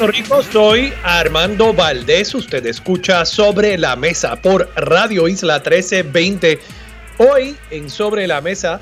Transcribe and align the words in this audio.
Rico, 0.00 0.42
soy 0.42 0.92
Armando 1.04 1.72
Valdés. 1.72 2.34
Usted 2.34 2.66
escucha 2.66 3.24
Sobre 3.24 3.78
la 3.78 3.94
Mesa 3.94 4.34
por 4.36 4.68
Radio 4.74 5.28
Isla 5.28 5.60
1320. 5.60 6.58
Hoy 7.18 7.56
en 7.70 7.88
Sobre 7.88 8.26
la 8.26 8.40
Mesa, 8.40 8.80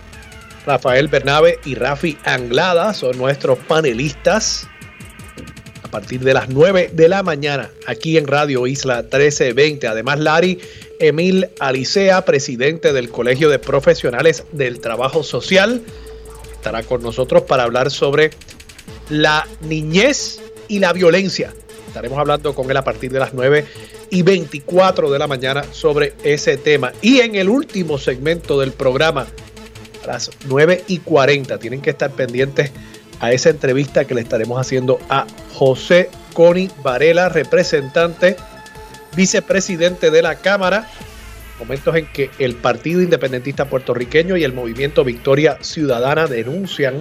Rafael 0.67 1.09
Bernabe 1.09 1.61
y 1.65 1.75
Rafi 1.75 2.17
Anglada 2.25 2.95
son 2.95 3.19
nuestros 3.19 3.59
panelistas 3.59 4.67
a 5.84 5.89
partir 5.89 6.20
de 6.20 6.33
las 6.33 6.48
9 6.48 6.91
de 6.95 7.09
la 7.09 7.23
mañana 7.23 7.70
aquí 7.87 8.17
en 8.17 8.27
Radio 8.27 8.67
Isla 8.67 9.03
1320. 9.03 9.87
Además, 9.87 10.19
Lari 10.19 10.61
Emil 10.98 11.48
Alicea, 11.61 12.25
presidente 12.25 12.92
del 12.95 13.11
Colegio 13.11 13.51
de 13.51 13.59
Profesionales 13.59 14.45
del 14.53 14.81
Trabajo 14.81 15.23
Social, 15.23 15.83
estará 16.53 16.83
con 16.83 17.03
nosotros 17.03 17.42
para 17.42 17.65
hablar 17.65 17.91
sobre 17.91 18.31
la 19.11 19.47
niñez 19.61 20.41
y 20.73 20.79
la 20.79 20.95
violencia. 20.95 21.53
Estaremos 21.87 22.19
hablando 22.19 22.55
con 22.55 22.71
él 22.71 22.77
a 22.79 22.83
partir 22.83 23.12
de 23.12 23.19
las 23.19 23.35
9 23.35 23.67
y 24.09 24.23
24 24.23 25.11
de 25.11 25.19
la 25.19 25.27
mañana 25.27 25.62
sobre 25.71 26.15
ese 26.25 26.57
tema. 26.57 26.95
Y 27.03 27.21
en 27.21 27.35
el 27.35 27.51
último 27.51 27.98
segmento 27.98 28.59
del 28.59 28.73
programa, 28.73 29.27
a 30.03 30.07
las 30.07 30.31
9 30.47 30.85
y 30.89 31.01
40, 31.01 31.59
tienen 31.59 31.83
que 31.83 31.91
estar 31.91 32.11
pendientes 32.12 32.70
a 33.20 33.33
esa 33.33 33.51
entrevista 33.51 34.06
que 34.06 34.14
le 34.14 34.23
estaremos 34.23 34.59
haciendo 34.59 34.98
a 35.11 35.27
José 35.53 36.09
Coni 36.33 36.70
Varela, 36.83 37.29
representante, 37.29 38.36
vicepresidente 39.14 40.11
de 40.11 40.23
la 40.23 40.36
Cámara. 40.36 40.89
Momentos 41.59 41.95
en 41.97 42.07
que 42.07 42.31
el 42.39 42.55
Partido 42.55 43.03
Independentista 43.03 43.67
Puertorriqueño 43.67 44.39
y 44.39 44.45
el 44.45 44.55
Movimiento 44.55 45.05
Victoria 45.05 45.59
Ciudadana 45.61 46.29
denuncian 46.29 46.98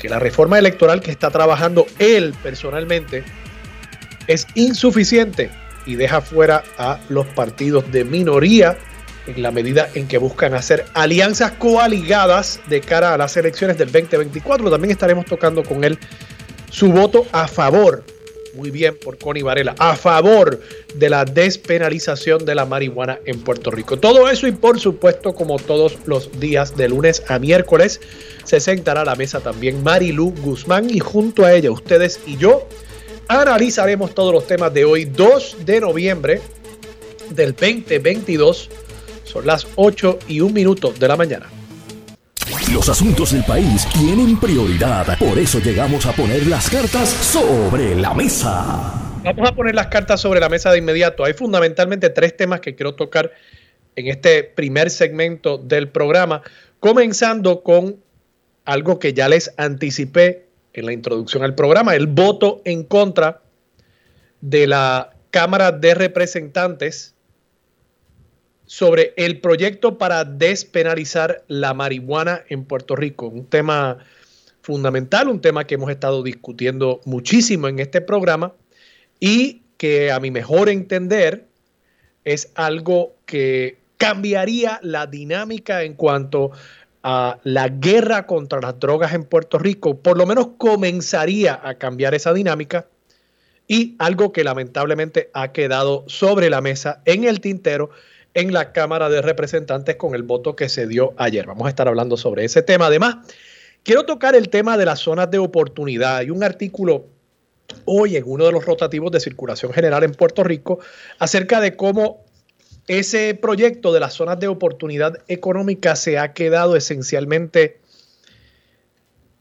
que 0.00 0.08
la 0.08 0.18
reforma 0.18 0.58
electoral 0.58 1.00
que 1.00 1.10
está 1.10 1.30
trabajando 1.30 1.86
él 1.98 2.34
personalmente 2.42 3.24
es 4.26 4.46
insuficiente 4.54 5.50
y 5.86 5.96
deja 5.96 6.20
fuera 6.20 6.62
a 6.78 6.98
los 7.08 7.26
partidos 7.26 7.90
de 7.92 8.04
minoría 8.04 8.76
en 9.26 9.42
la 9.42 9.50
medida 9.50 9.88
en 9.94 10.06
que 10.06 10.18
buscan 10.18 10.54
hacer 10.54 10.84
alianzas 10.94 11.52
coaligadas 11.52 12.60
de 12.68 12.80
cara 12.80 13.14
a 13.14 13.18
las 13.18 13.36
elecciones 13.36 13.78
del 13.78 13.90
2024. 13.90 14.70
También 14.70 14.90
estaremos 14.90 15.24
tocando 15.24 15.62
con 15.62 15.84
él 15.84 15.98
su 16.70 16.90
voto 16.90 17.26
a 17.32 17.48
favor, 17.48 18.04
muy 18.54 18.70
bien 18.70 18.96
por 18.96 19.18
Connie 19.18 19.42
Varela, 19.42 19.74
a 19.78 19.96
favor 19.96 20.60
de 20.94 21.10
la 21.10 21.24
despenalización 21.24 22.44
de 22.44 22.54
la 22.54 22.64
marihuana 22.64 23.18
en 23.26 23.40
Puerto 23.40 23.70
Rico. 23.70 23.98
Todo 23.98 24.28
eso 24.28 24.46
y 24.46 24.52
por 24.52 24.80
supuesto, 24.80 25.34
como 25.34 25.58
todos 25.58 25.98
los 26.06 26.38
días 26.40 26.76
de 26.76 26.88
lunes 26.88 27.22
a 27.28 27.38
miércoles, 27.38 28.00
se 28.44 28.60
sentará 28.60 29.02
a 29.02 29.04
la 29.04 29.16
mesa 29.16 29.40
también 29.40 29.82
Marilu 29.82 30.32
Guzmán 30.42 30.90
y 30.90 31.00
junto 31.00 31.44
a 31.44 31.52
ella 31.52 31.70
ustedes 31.70 32.20
y 32.26 32.36
yo 32.36 32.68
analizaremos 33.28 34.14
todos 34.14 34.32
los 34.32 34.46
temas 34.46 34.72
de 34.72 34.84
hoy, 34.84 35.04
2 35.04 35.58
de 35.64 35.80
noviembre 35.80 36.40
del 37.30 37.52
2022. 37.52 38.70
Son 39.24 39.46
las 39.46 39.66
8 39.76 40.18
y 40.28 40.40
un 40.40 40.52
minuto 40.52 40.92
de 40.92 41.08
la 41.08 41.16
mañana. 41.16 41.63
Los 42.72 42.90
asuntos 42.90 43.32
del 43.32 43.42
país 43.44 43.86
tienen 43.92 44.38
prioridad, 44.38 45.18
por 45.18 45.38
eso 45.38 45.60
llegamos 45.60 46.04
a 46.04 46.12
poner 46.12 46.46
las 46.46 46.68
cartas 46.68 47.08
sobre 47.08 47.94
la 47.94 48.12
mesa. 48.12 48.92
Vamos 49.24 49.48
a 49.48 49.54
poner 49.54 49.74
las 49.74 49.86
cartas 49.86 50.20
sobre 50.20 50.40
la 50.40 50.50
mesa 50.50 50.70
de 50.70 50.78
inmediato. 50.78 51.24
Hay 51.24 51.32
fundamentalmente 51.32 52.10
tres 52.10 52.36
temas 52.36 52.60
que 52.60 52.74
quiero 52.74 52.94
tocar 52.94 53.32
en 53.96 54.08
este 54.08 54.44
primer 54.44 54.90
segmento 54.90 55.56
del 55.56 55.88
programa, 55.88 56.42
comenzando 56.80 57.62
con 57.62 57.96
algo 58.66 58.98
que 58.98 59.14
ya 59.14 59.28
les 59.28 59.54
anticipé 59.56 60.46
en 60.74 60.84
la 60.84 60.92
introducción 60.92 61.44
al 61.44 61.54
programa, 61.54 61.94
el 61.94 62.08
voto 62.08 62.60
en 62.66 62.84
contra 62.84 63.40
de 64.42 64.66
la 64.66 65.14
Cámara 65.30 65.72
de 65.72 65.94
Representantes 65.94 67.13
sobre 68.66 69.12
el 69.16 69.40
proyecto 69.40 69.98
para 69.98 70.24
despenalizar 70.24 71.44
la 71.48 71.74
marihuana 71.74 72.42
en 72.48 72.64
Puerto 72.64 72.96
Rico. 72.96 73.26
Un 73.26 73.46
tema 73.46 73.98
fundamental, 74.62 75.28
un 75.28 75.40
tema 75.40 75.66
que 75.66 75.74
hemos 75.74 75.90
estado 75.90 76.22
discutiendo 76.22 77.00
muchísimo 77.04 77.68
en 77.68 77.78
este 77.78 78.00
programa 78.00 78.52
y 79.20 79.62
que 79.76 80.10
a 80.10 80.20
mi 80.20 80.30
mejor 80.30 80.68
entender 80.68 81.46
es 82.24 82.50
algo 82.54 83.14
que 83.26 83.78
cambiaría 83.98 84.80
la 84.82 85.06
dinámica 85.06 85.82
en 85.82 85.94
cuanto 85.94 86.52
a 87.02 87.38
la 87.44 87.68
guerra 87.68 88.26
contra 88.26 88.60
las 88.60 88.80
drogas 88.80 89.12
en 89.12 89.24
Puerto 89.24 89.58
Rico, 89.58 89.98
por 89.98 90.16
lo 90.16 90.24
menos 90.24 90.48
comenzaría 90.56 91.60
a 91.62 91.74
cambiar 91.74 92.14
esa 92.14 92.32
dinámica 92.32 92.86
y 93.68 93.94
algo 93.98 94.32
que 94.32 94.44
lamentablemente 94.44 95.30
ha 95.34 95.52
quedado 95.52 96.04
sobre 96.06 96.48
la 96.48 96.62
mesa 96.62 97.02
en 97.04 97.24
el 97.24 97.40
tintero 97.40 97.90
en 98.34 98.52
la 98.52 98.72
Cámara 98.72 99.08
de 99.08 99.22
Representantes 99.22 99.96
con 99.96 100.14
el 100.14 100.24
voto 100.24 100.56
que 100.56 100.68
se 100.68 100.86
dio 100.86 101.14
ayer. 101.16 101.46
Vamos 101.46 101.66
a 101.66 101.70
estar 101.70 101.88
hablando 101.88 102.16
sobre 102.16 102.44
ese 102.44 102.62
tema. 102.62 102.86
Además, 102.86 103.16
quiero 103.82 104.04
tocar 104.04 104.34
el 104.34 104.48
tema 104.48 104.76
de 104.76 104.84
las 104.84 105.00
zonas 105.00 105.30
de 105.30 105.38
oportunidad. 105.38 106.16
Hay 106.16 106.30
un 106.30 106.42
artículo 106.42 107.06
hoy 107.84 108.16
en 108.16 108.24
uno 108.26 108.44
de 108.44 108.52
los 108.52 108.64
rotativos 108.64 109.10
de 109.12 109.20
circulación 109.20 109.72
general 109.72 110.04
en 110.04 110.12
Puerto 110.12 110.44
Rico 110.44 110.80
acerca 111.18 111.60
de 111.60 111.76
cómo 111.76 112.24
ese 112.88 113.34
proyecto 113.34 113.92
de 113.92 114.00
las 114.00 114.14
zonas 114.14 114.38
de 114.40 114.48
oportunidad 114.48 115.18
económica 115.28 115.96
se 115.96 116.18
ha 116.18 116.34
quedado 116.34 116.76
esencialmente 116.76 117.80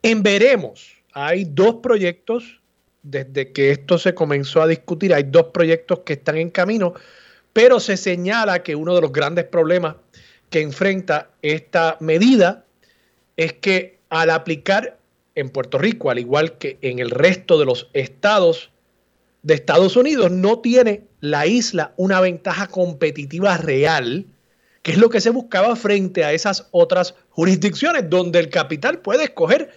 en 0.01 0.23
veremos. 0.23 0.93
Hay 1.13 1.45
dos 1.45 1.75
proyectos, 1.75 2.61
desde 3.01 3.51
que 3.51 3.71
esto 3.71 3.97
se 3.97 4.13
comenzó 4.13 4.61
a 4.61 4.67
discutir, 4.67 5.13
hay 5.13 5.23
dos 5.23 5.47
proyectos 5.47 5.99
que 5.99 6.13
están 6.13 6.37
en 6.37 6.51
camino, 6.51 6.93
pero 7.53 7.79
se 7.79 7.97
señala 7.97 8.63
que 8.63 8.75
uno 8.75 8.95
de 8.95 9.01
los 9.01 9.11
grandes 9.11 9.45
problemas 9.45 9.95
que 10.49 10.61
enfrenta 10.61 11.29
esta 11.41 11.97
medida 11.99 12.65
es 13.37 13.53
que 13.53 13.99
al 14.09 14.29
aplicar 14.29 14.97
en 15.35 15.49
Puerto 15.49 15.77
Rico, 15.77 16.11
al 16.11 16.19
igual 16.19 16.57
que 16.57 16.77
en 16.81 16.99
el 16.99 17.09
resto 17.09 17.57
de 17.57 17.65
los 17.65 17.89
estados 17.93 18.71
de 19.41 19.55
Estados 19.55 19.97
Unidos, 19.97 20.31
no 20.31 20.59
tiene 20.59 21.03
la 21.19 21.47
isla 21.47 21.93
una 21.97 22.21
ventaja 22.21 22.67
competitiva 22.67 23.57
real, 23.57 24.25
que 24.83 24.91
es 24.91 24.97
lo 24.97 25.09
que 25.09 25.21
se 25.21 25.31
buscaba 25.31 25.75
frente 25.75 26.23
a 26.23 26.31
esas 26.31 26.67
otras 26.71 27.15
jurisdicciones, 27.29 28.09
donde 28.09 28.39
el 28.39 28.49
capital 28.49 28.99
puede 28.99 29.25
escoger 29.25 29.71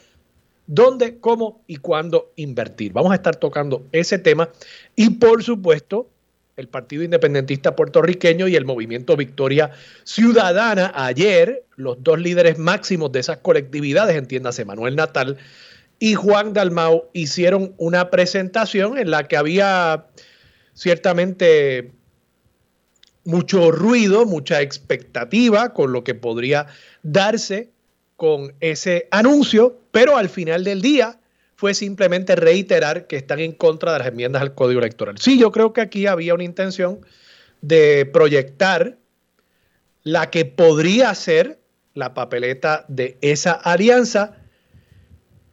dónde, 0.66 1.18
cómo 1.18 1.62
y 1.66 1.76
cuándo 1.76 2.32
invertir. 2.36 2.92
Vamos 2.92 3.12
a 3.12 3.16
estar 3.16 3.36
tocando 3.36 3.86
ese 3.92 4.18
tema 4.18 4.50
y 4.94 5.10
por 5.10 5.42
supuesto 5.42 6.08
el 6.56 6.68
Partido 6.68 7.02
Independentista 7.02 7.76
Puertorriqueño 7.76 8.48
y 8.48 8.56
el 8.56 8.64
Movimiento 8.64 9.16
Victoria 9.16 9.72
Ciudadana. 10.04 10.90
Ayer, 10.94 11.64
los 11.76 12.02
dos 12.02 12.18
líderes 12.18 12.58
máximos 12.58 13.12
de 13.12 13.20
esas 13.20 13.38
colectividades, 13.38 14.16
entiéndase 14.16 14.64
Manuel 14.64 14.96
Natal 14.96 15.36
y 15.98 16.14
Juan 16.14 16.54
Dalmau, 16.54 17.10
hicieron 17.12 17.74
una 17.76 18.10
presentación 18.10 18.96
en 18.96 19.10
la 19.10 19.28
que 19.28 19.36
había 19.36 20.06
ciertamente 20.72 21.92
mucho 23.24 23.70
ruido, 23.70 24.24
mucha 24.24 24.62
expectativa 24.62 25.74
con 25.74 25.92
lo 25.92 26.04
que 26.04 26.14
podría 26.14 26.66
darse 27.02 27.70
con 28.16 28.54
ese 28.60 29.08
anuncio, 29.10 29.78
pero 29.90 30.16
al 30.16 30.30
final 30.30 30.64
del 30.64 30.80
día 30.80 31.18
fue 31.56 31.74
simplemente 31.74 32.36
reiterar 32.36 33.06
que 33.06 33.16
están 33.16 33.40
en 33.40 33.52
contra 33.52 33.92
de 33.92 33.98
las 33.98 34.08
enmiendas 34.08 34.42
al 34.42 34.54
Código 34.54 34.80
Electoral. 34.80 35.16
Sí, 35.18 35.38
yo 35.38 35.50
creo 35.50 35.72
que 35.72 35.80
aquí 35.80 36.06
había 36.06 36.34
una 36.34 36.44
intención 36.44 37.00
de 37.62 38.06
proyectar 38.06 38.98
la 40.02 40.30
que 40.30 40.44
podría 40.44 41.14
ser 41.14 41.58
la 41.94 42.14
papeleta 42.14 42.84
de 42.88 43.16
esa 43.22 43.52
alianza 43.52 44.36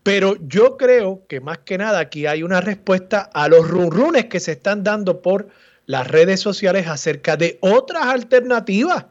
pero 0.04 0.36
yo 0.46 0.76
creo 0.76 1.26
que 1.28 1.40
más 1.40 1.60
que 1.60 1.78
nada 1.78 2.00
aquí 2.00 2.28
hay 2.28 2.44
una 2.44 2.60
respuesta 2.60 3.22
a 3.34 3.48
los 3.48 3.68
runrunes 3.68 4.26
que 4.26 4.42
se 4.42 4.52
están 4.52 4.84
dando 4.84 5.22
por 5.22 5.48
las 5.86 6.08
redes 6.08 6.42
sociales 6.42 6.88
acerca 6.88 7.38
de 7.38 7.58
otras 7.62 8.06
alternativas. 8.08 9.06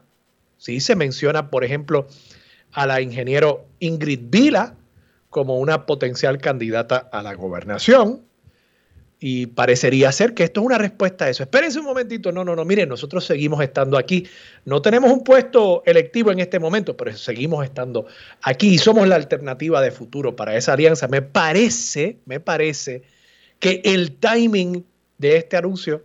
Sí, 0.57 0.79
se 0.79 0.95
menciona, 0.95 1.49
por 1.49 1.63
ejemplo, 1.63 2.07
a 2.71 2.85
la 2.85 3.01
ingeniero 3.01 3.65
Ingrid 3.79 4.21
Vila 4.25 4.75
como 5.33 5.57
una 5.57 5.85
potencial 5.85 6.37
candidata 6.37 7.09
a 7.11 7.21
la 7.23 7.33
gobernación. 7.33 8.21
y 9.25 9.47
parecería 9.47 10.11
ser 10.11 10.33
que 10.33 10.43
esto 10.43 10.59
es 10.59 10.65
una 10.65 10.77
respuesta 10.77 11.23
a 11.25 11.29
eso. 11.29 11.43
Espérense 11.43 11.79
un 11.79 11.85
momentito. 11.85 12.33
No, 12.33 12.43
no, 12.43 12.57
no. 12.57 12.65
Miren, 12.65 12.89
nosotros 12.89 13.25
seguimos 13.25 13.63
estando 13.63 13.97
aquí. 13.97 14.27
No 14.65 14.81
tenemos 14.81 15.09
un 15.13 15.23
puesto 15.23 15.81
electivo 15.85 16.29
en 16.31 16.39
este 16.41 16.59
momento, 16.59 16.97
pero 16.97 17.15
seguimos 17.15 17.63
estando 17.63 18.05
aquí 18.41 18.73
y 18.73 18.77
somos 18.77 19.07
la 19.07 19.15
alternativa 19.15 19.81
de 19.81 19.91
futuro 19.91 20.35
para 20.35 20.57
esa 20.57 20.73
alianza. 20.73 21.07
Me 21.07 21.21
parece, 21.21 22.17
me 22.25 22.41
parece 22.41 23.03
que 23.59 23.81
el 23.85 24.17
timing 24.17 24.85
de 25.17 25.37
este 25.37 25.55
anuncio 25.55 26.03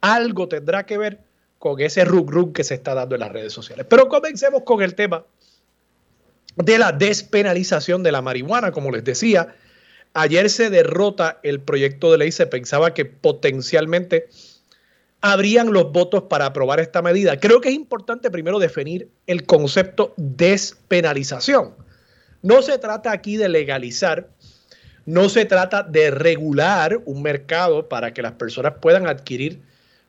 algo 0.00 0.48
tendrá 0.48 0.84
que 0.86 0.98
ver 0.98 1.20
con 1.60 1.80
ese 1.80 2.04
rug 2.04 2.28
rug 2.30 2.52
que 2.52 2.64
se 2.64 2.74
está 2.74 2.94
dando 2.94 3.14
en 3.14 3.20
las 3.20 3.32
redes 3.32 3.52
sociales. 3.52 3.86
Pero 3.88 4.08
comencemos 4.08 4.62
con 4.64 4.82
el 4.82 4.96
tema 4.96 5.24
de 6.56 6.78
la 6.78 6.92
despenalización 6.92 8.02
de 8.02 8.12
la 8.12 8.22
marihuana, 8.22 8.72
como 8.72 8.90
les 8.90 9.04
decía 9.04 9.54
ayer 10.16 10.48
se 10.48 10.70
derrota 10.70 11.38
el 11.42 11.60
proyecto 11.60 12.10
de 12.10 12.18
ley, 12.18 12.32
se 12.32 12.46
pensaba 12.46 12.94
que 12.94 13.04
potencialmente 13.04 14.28
habrían 15.20 15.72
los 15.72 15.92
votos 15.92 16.24
para 16.24 16.46
aprobar 16.46 16.80
esta 16.80 17.02
medida. 17.02 17.38
Creo 17.38 17.60
que 17.60 17.68
es 17.68 17.74
importante 17.74 18.30
primero 18.30 18.58
definir 18.58 19.08
el 19.26 19.44
concepto 19.44 20.14
despenalización. 20.16 21.74
No 22.42 22.62
se 22.62 22.78
trata 22.78 23.12
aquí 23.12 23.36
de 23.36 23.48
legalizar, 23.48 24.28
no 25.04 25.28
se 25.28 25.44
trata 25.44 25.82
de 25.82 26.10
regular 26.10 27.00
un 27.04 27.22
mercado 27.22 27.88
para 27.88 28.14
que 28.14 28.22
las 28.22 28.32
personas 28.32 28.74
puedan 28.80 29.06
adquirir 29.06 29.60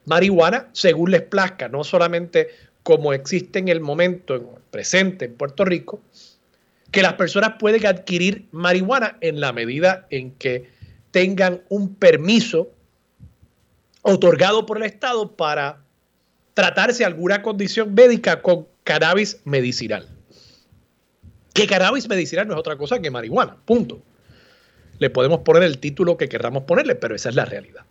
marihuana 0.06 0.68
según 0.72 1.10
les 1.10 1.22
plazca, 1.22 1.68
no 1.68 1.84
solamente 1.84 2.48
como 2.82 3.12
existe 3.12 3.58
en 3.58 3.68
el 3.68 3.80
momento 3.80 4.58
presente 4.70 5.26
en 5.26 5.34
Puerto 5.34 5.64
Rico, 5.64 6.00
que 6.90 7.02
las 7.02 7.14
personas 7.14 7.54
pueden 7.58 7.86
adquirir 7.86 8.48
marihuana 8.50 9.18
en 9.20 9.40
la 9.40 9.52
medida 9.52 10.06
en 10.10 10.32
que 10.32 10.70
tengan 11.10 11.62
un 11.68 11.94
permiso 11.94 12.70
otorgado 14.02 14.64
por 14.66 14.78
el 14.78 14.84
Estado 14.84 15.36
para 15.36 15.84
tratarse 16.54 17.04
alguna 17.04 17.42
condición 17.42 17.94
médica 17.94 18.42
con 18.42 18.66
cannabis 18.84 19.40
medicinal. 19.44 20.08
Que 21.52 21.66
cannabis 21.66 22.08
medicinal 22.08 22.48
no 22.48 22.54
es 22.54 22.60
otra 22.60 22.76
cosa 22.76 23.00
que 23.00 23.10
marihuana, 23.10 23.56
punto. 23.64 24.02
Le 24.98 25.10
podemos 25.10 25.40
poner 25.40 25.62
el 25.62 25.78
título 25.78 26.16
que 26.16 26.28
queramos 26.28 26.64
ponerle, 26.64 26.94
pero 26.94 27.14
esa 27.14 27.28
es 27.28 27.34
la 27.34 27.44
realidad. 27.44 27.84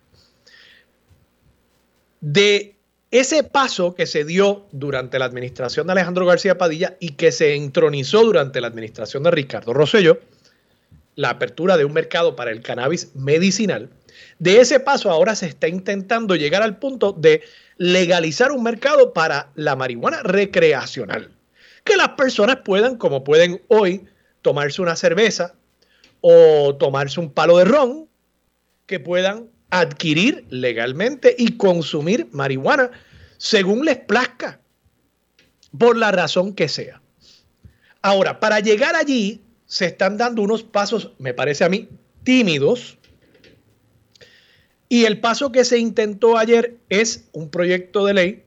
De 2.20 2.77
ese 3.10 3.42
paso 3.42 3.94
que 3.94 4.06
se 4.06 4.24
dio 4.24 4.66
durante 4.72 5.18
la 5.18 5.24
administración 5.24 5.86
de 5.86 5.92
Alejandro 5.92 6.26
García 6.26 6.58
Padilla 6.58 6.96
y 7.00 7.10
que 7.12 7.32
se 7.32 7.54
entronizó 7.54 8.22
durante 8.22 8.60
la 8.60 8.66
administración 8.66 9.22
de 9.22 9.30
Ricardo 9.30 9.72
Rosselló, 9.72 10.20
la 11.14 11.30
apertura 11.30 11.76
de 11.76 11.84
un 11.84 11.92
mercado 11.92 12.36
para 12.36 12.50
el 12.50 12.60
cannabis 12.60 13.14
medicinal, 13.16 13.90
de 14.38 14.60
ese 14.60 14.78
paso 14.80 15.10
ahora 15.10 15.34
se 15.34 15.46
está 15.46 15.68
intentando 15.68 16.36
llegar 16.36 16.62
al 16.62 16.78
punto 16.78 17.12
de 17.12 17.42
legalizar 17.76 18.52
un 18.52 18.62
mercado 18.62 19.12
para 19.12 19.50
la 19.54 19.74
marihuana 19.74 20.22
recreacional. 20.22 21.30
Que 21.84 21.96
las 21.96 22.10
personas 22.10 22.58
puedan, 22.64 22.96
como 22.96 23.24
pueden 23.24 23.62
hoy, 23.68 24.06
tomarse 24.42 24.82
una 24.82 24.96
cerveza 24.96 25.54
o 26.20 26.76
tomarse 26.76 27.20
un 27.20 27.32
palo 27.32 27.58
de 27.58 27.64
ron, 27.64 28.08
que 28.86 29.00
puedan 29.00 29.48
adquirir 29.70 30.46
legalmente 30.50 31.34
y 31.36 31.56
consumir 31.56 32.28
marihuana 32.32 32.90
según 33.36 33.84
les 33.84 33.98
plazca, 33.98 34.60
por 35.76 35.96
la 35.96 36.10
razón 36.10 36.54
que 36.54 36.68
sea. 36.68 37.00
Ahora, 38.02 38.40
para 38.40 38.60
llegar 38.60 38.96
allí 38.96 39.42
se 39.66 39.86
están 39.86 40.16
dando 40.16 40.42
unos 40.42 40.62
pasos, 40.62 41.12
me 41.18 41.34
parece 41.34 41.64
a 41.64 41.68
mí, 41.68 41.88
tímidos. 42.24 42.98
Y 44.88 45.04
el 45.04 45.20
paso 45.20 45.52
que 45.52 45.64
se 45.64 45.78
intentó 45.78 46.38
ayer 46.38 46.76
es 46.88 47.28
un 47.32 47.50
proyecto 47.50 48.06
de 48.06 48.14
ley 48.14 48.44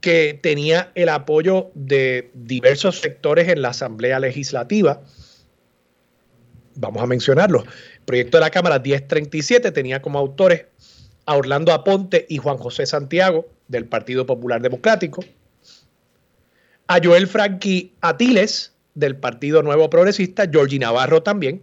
que 0.00 0.38
tenía 0.42 0.90
el 0.94 1.10
apoyo 1.10 1.70
de 1.74 2.30
diversos 2.32 3.00
sectores 3.00 3.48
en 3.48 3.60
la 3.60 3.70
Asamblea 3.70 4.18
Legislativa. 4.18 5.02
Vamos 6.76 7.02
a 7.02 7.06
mencionarlos 7.06 7.64
proyecto 8.08 8.38
de 8.38 8.40
la 8.40 8.50
Cámara 8.50 8.78
1037 8.78 9.70
tenía 9.70 10.00
como 10.00 10.18
autores 10.18 10.64
a 11.26 11.36
Orlando 11.36 11.74
Aponte 11.74 12.24
y 12.30 12.38
Juan 12.38 12.56
José 12.56 12.86
Santiago 12.86 13.46
del 13.68 13.84
Partido 13.84 14.24
Popular 14.24 14.62
Democrático, 14.62 15.22
a 16.86 17.00
Joel 17.04 17.26
Franqui 17.26 17.92
Atiles 18.00 18.72
del 18.94 19.14
Partido 19.14 19.62
Nuevo 19.62 19.90
Progresista, 19.90 20.48
Georgie 20.50 20.78
Navarro 20.78 21.22
también, 21.22 21.62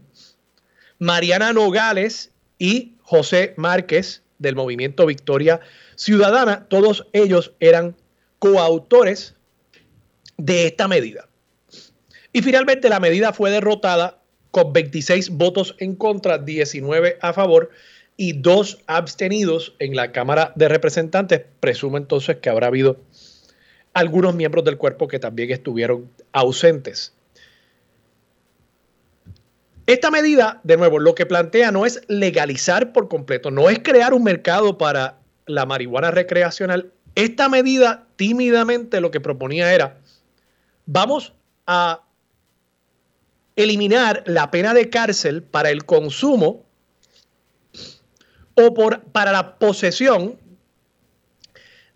Mariana 1.00 1.52
Nogales 1.52 2.30
y 2.60 2.94
José 3.02 3.56
Márquez 3.58 4.22
del 4.38 4.56
Movimiento 4.56 5.08
Victoria 5.08 5.62
Ciudadana, 5.96 6.68
todos 6.68 7.08
ellos 7.14 7.54
eran 7.60 7.96
coautores 8.38 9.34
de 10.38 10.68
esta 10.68 10.88
medida. 10.88 11.28
Y 12.34 12.44
finalmente 12.44 12.88
la 12.88 13.00
medida 13.00 13.34
fue 13.34 13.50
derrotada 13.50 14.20
con 14.56 14.72
26 14.72 15.32
votos 15.32 15.76
en 15.80 15.96
contra, 15.96 16.38
19 16.38 17.18
a 17.20 17.34
favor 17.34 17.72
y 18.16 18.32
dos 18.32 18.78
abstenidos 18.88 19.76
en 19.80 19.98
la 19.98 20.14
Cámara 20.14 20.54
de 20.56 20.70
Representantes. 20.70 21.42
Presumo 21.60 21.98
entonces 21.98 22.38
que 22.38 22.50
habrá 22.50 22.68
habido 22.68 23.02
algunos 23.94 24.34
miembros 24.34 24.64
del 24.64 24.78
cuerpo 24.78 25.10
que 25.10 25.20
también 25.20 25.52
estuvieron 25.52 26.10
ausentes. 26.32 27.14
Esta 29.88 30.10
medida, 30.10 30.62
de 30.64 30.78
nuevo, 30.78 31.00
lo 31.00 31.16
que 31.16 31.26
plantea 31.26 31.74
no 31.74 31.86
es 31.86 32.00
legalizar 32.08 32.94
por 32.94 33.10
completo, 33.10 33.52
no 33.52 33.70
es 33.70 33.80
crear 33.80 34.14
un 34.14 34.24
mercado 34.24 34.78
para 34.78 35.18
la 35.48 35.66
marihuana 35.66 36.12
recreacional. 36.12 36.94
Esta 37.16 37.50
medida 37.50 38.08
tímidamente 38.16 39.02
lo 39.02 39.12
que 39.12 39.20
proponía 39.20 39.74
era, 39.74 39.98
vamos 40.86 41.34
a 41.68 42.05
eliminar 43.56 44.24
la 44.26 44.52
pena 44.52 44.74
de 44.74 44.90
cárcel 44.90 45.44
para 45.44 45.70
el 45.70 45.86
consumo 45.86 46.66
o 48.56 48.74
por, 48.74 49.04
para 49.04 49.32
la 49.32 49.58
posesión 49.58 50.38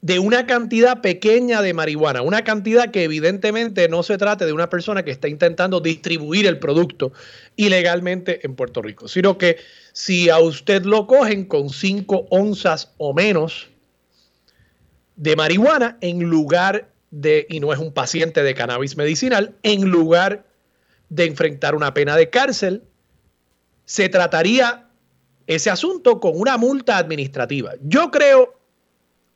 de 0.02 0.20
una 0.20 0.46
cantidad 0.46 1.02
pequeña 1.02 1.62
de 1.62 1.74
marihuana, 1.74 2.22
una 2.22 2.44
cantidad 2.44 2.90
que 2.90 3.04
evidentemente 3.04 3.90
no 3.90 4.02
se 4.02 4.18
trate 4.18 4.46
de 4.46 4.54
una 4.54 4.70
persona 4.70 5.04
que 5.04 5.12
está 5.12 5.28
intentando 5.28 5.82
distribuir 5.82 6.48
el 6.48 6.58
producto 6.58 7.12
ilegalmente 7.58 8.46
en 8.46 8.56
Puerto 8.56 8.82
Rico, 8.82 9.10
sino 9.10 9.38
que 9.38 9.58
si 9.92 10.30
a 10.30 10.40
usted 10.40 10.84
lo 10.84 11.06
cogen 11.06 11.46
con 11.46 11.70
5 11.70 12.28
onzas 12.30 12.94
o 12.98 13.14
menos 13.14 13.68
de 15.18 15.36
marihuana 15.36 15.98
en 16.00 16.22
lugar 16.22 16.90
de, 17.12 17.46
y 17.50 17.60
no 17.60 17.74
es 17.74 17.80
un 17.80 17.92
paciente 17.92 18.42
de 18.42 18.56
cannabis 18.56 18.96
medicinal, 18.96 19.56
en 19.64 19.90
lugar 19.90 20.46
de 21.10 21.26
enfrentar 21.26 21.76
una 21.76 21.94
pena 21.94 22.16
de 22.16 22.30
cárcel, 22.30 22.84
se 23.86 24.10
trataría 24.10 24.88
ese 25.48 25.70
asunto 25.70 26.20
con 26.20 26.40
una 26.40 26.58
multa 26.58 26.98
administrativa. 26.98 27.74
Yo 27.82 28.12
creo 28.12 28.60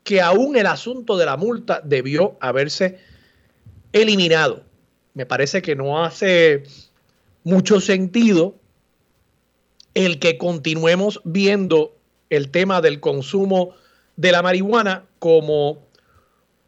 que 0.03 0.21
aún 0.21 0.55
el 0.55 0.67
asunto 0.67 1.17
de 1.17 1.25
la 1.25 1.37
multa 1.37 1.81
debió 1.83 2.37
haberse 2.39 2.99
eliminado. 3.93 4.63
Me 5.13 5.25
parece 5.25 5.61
que 5.61 5.75
no 5.75 6.03
hace 6.03 6.63
mucho 7.43 7.79
sentido 7.79 8.55
el 9.93 10.19
que 10.19 10.37
continuemos 10.37 11.21
viendo 11.23 11.95
el 12.29 12.49
tema 12.49 12.81
del 12.81 12.99
consumo 12.99 13.75
de 14.15 14.31
la 14.31 14.41
marihuana 14.41 15.05
como 15.19 15.87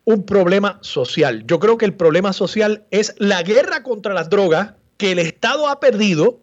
un 0.05 0.25
problema 0.25 0.77
social. 0.81 1.43
Yo 1.47 1.59
creo 1.59 1.77
que 1.77 1.85
el 1.85 1.93
problema 1.93 2.33
social 2.33 2.85
es 2.91 3.15
la 3.17 3.41
guerra 3.43 3.83
contra 3.83 4.13
las 4.13 4.29
drogas 4.29 4.73
que 4.97 5.11
el 5.11 5.19
Estado 5.19 5.67
ha 5.67 5.79
perdido 5.79 6.41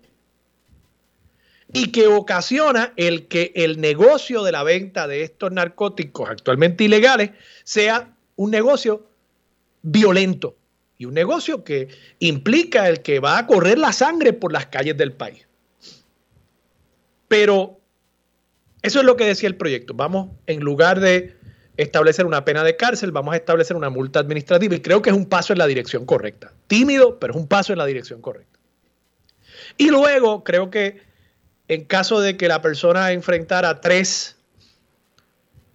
y 1.72 1.90
que 1.90 2.06
ocasiona 2.06 2.92
el 2.96 3.28
que 3.28 3.52
el 3.54 3.80
negocio 3.80 4.42
de 4.42 4.52
la 4.52 4.62
venta 4.62 5.06
de 5.06 5.22
estos 5.22 5.52
narcóticos 5.52 6.28
actualmente 6.28 6.84
ilegales 6.84 7.30
sea 7.64 8.14
un 8.36 8.50
negocio 8.50 9.06
violento 9.82 10.56
y 10.98 11.06
un 11.06 11.14
negocio 11.14 11.64
que 11.64 11.88
implica 12.18 12.88
el 12.88 13.00
que 13.00 13.20
va 13.20 13.38
a 13.38 13.46
correr 13.46 13.78
la 13.78 13.92
sangre 13.92 14.32
por 14.32 14.52
las 14.52 14.66
calles 14.66 14.96
del 14.96 15.12
país. 15.12 15.46
Pero 17.28 17.80
eso 18.82 19.00
es 19.00 19.06
lo 19.06 19.16
que 19.16 19.24
decía 19.24 19.48
el 19.48 19.56
proyecto. 19.56 19.94
Vamos, 19.94 20.30
en 20.46 20.60
lugar 20.60 21.00
de 21.00 21.36
establecer 21.82 22.26
una 22.26 22.44
pena 22.44 22.64
de 22.64 22.76
cárcel, 22.76 23.12
vamos 23.12 23.34
a 23.34 23.36
establecer 23.36 23.76
una 23.76 23.90
multa 23.90 24.20
administrativa 24.20 24.74
y 24.74 24.80
creo 24.80 25.02
que 25.02 25.10
es 25.10 25.16
un 25.16 25.26
paso 25.26 25.52
en 25.52 25.58
la 25.58 25.66
dirección 25.66 26.06
correcta. 26.06 26.52
Tímido, 26.66 27.18
pero 27.18 27.34
es 27.34 27.38
un 27.38 27.46
paso 27.46 27.72
en 27.72 27.78
la 27.78 27.86
dirección 27.86 28.20
correcta. 28.20 28.58
Y 29.76 29.90
luego 29.90 30.44
creo 30.44 30.70
que 30.70 31.00
en 31.68 31.84
caso 31.84 32.20
de 32.20 32.36
que 32.36 32.48
la 32.48 32.60
persona 32.60 33.12
enfrentara 33.12 33.80
tres 33.80 34.36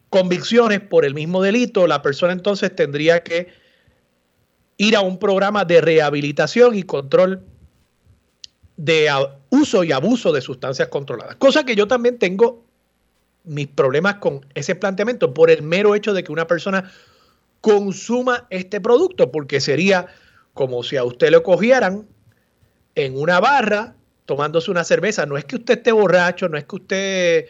convicciones 0.09 0.81
por 0.81 1.05
el 1.05 1.13
mismo 1.13 1.41
delito, 1.41 1.87
la 1.87 2.01
persona 2.01 2.33
entonces 2.33 2.75
tendría 2.75 3.23
que 3.23 3.47
ir 4.77 4.95
a 4.95 5.01
un 5.01 5.17
programa 5.17 5.65
de 5.65 5.81
rehabilitación 5.81 6.75
y 6.75 6.83
control 6.83 7.43
de 8.77 9.09
uso 9.49 9.83
y 9.83 9.91
abuso 9.91 10.31
de 10.31 10.41
sustancias 10.41 10.87
controladas. 10.89 11.35
Cosa 11.37 11.65
que 11.65 11.75
yo 11.75 11.87
también 11.87 12.19
tengo 12.19 12.66
mis 13.47 13.67
problemas 13.67 14.15
con 14.15 14.45
ese 14.53 14.75
planteamiento 14.75 15.33
por 15.33 15.49
el 15.49 15.63
mero 15.63 15.95
hecho 15.95 16.13
de 16.13 16.23
que 16.23 16.31
una 16.31 16.47
persona 16.47 16.91
consuma 17.61 18.47
este 18.49 18.79
producto, 18.79 19.31
porque 19.31 19.59
sería 19.59 20.07
como 20.53 20.83
si 20.83 20.97
a 20.97 21.03
usted 21.03 21.31
lo 21.31 21.43
cogieran 21.43 22.07
en 22.95 23.17
una 23.17 23.39
barra 23.39 23.95
tomándose 24.25 24.69
una 24.69 24.83
cerveza. 24.83 25.25
No 25.25 25.37
es 25.37 25.45
que 25.45 25.55
usted 25.55 25.77
esté 25.77 25.91
borracho, 25.91 26.49
no 26.49 26.57
es 26.57 26.65
que 26.65 26.75
usted 26.75 27.45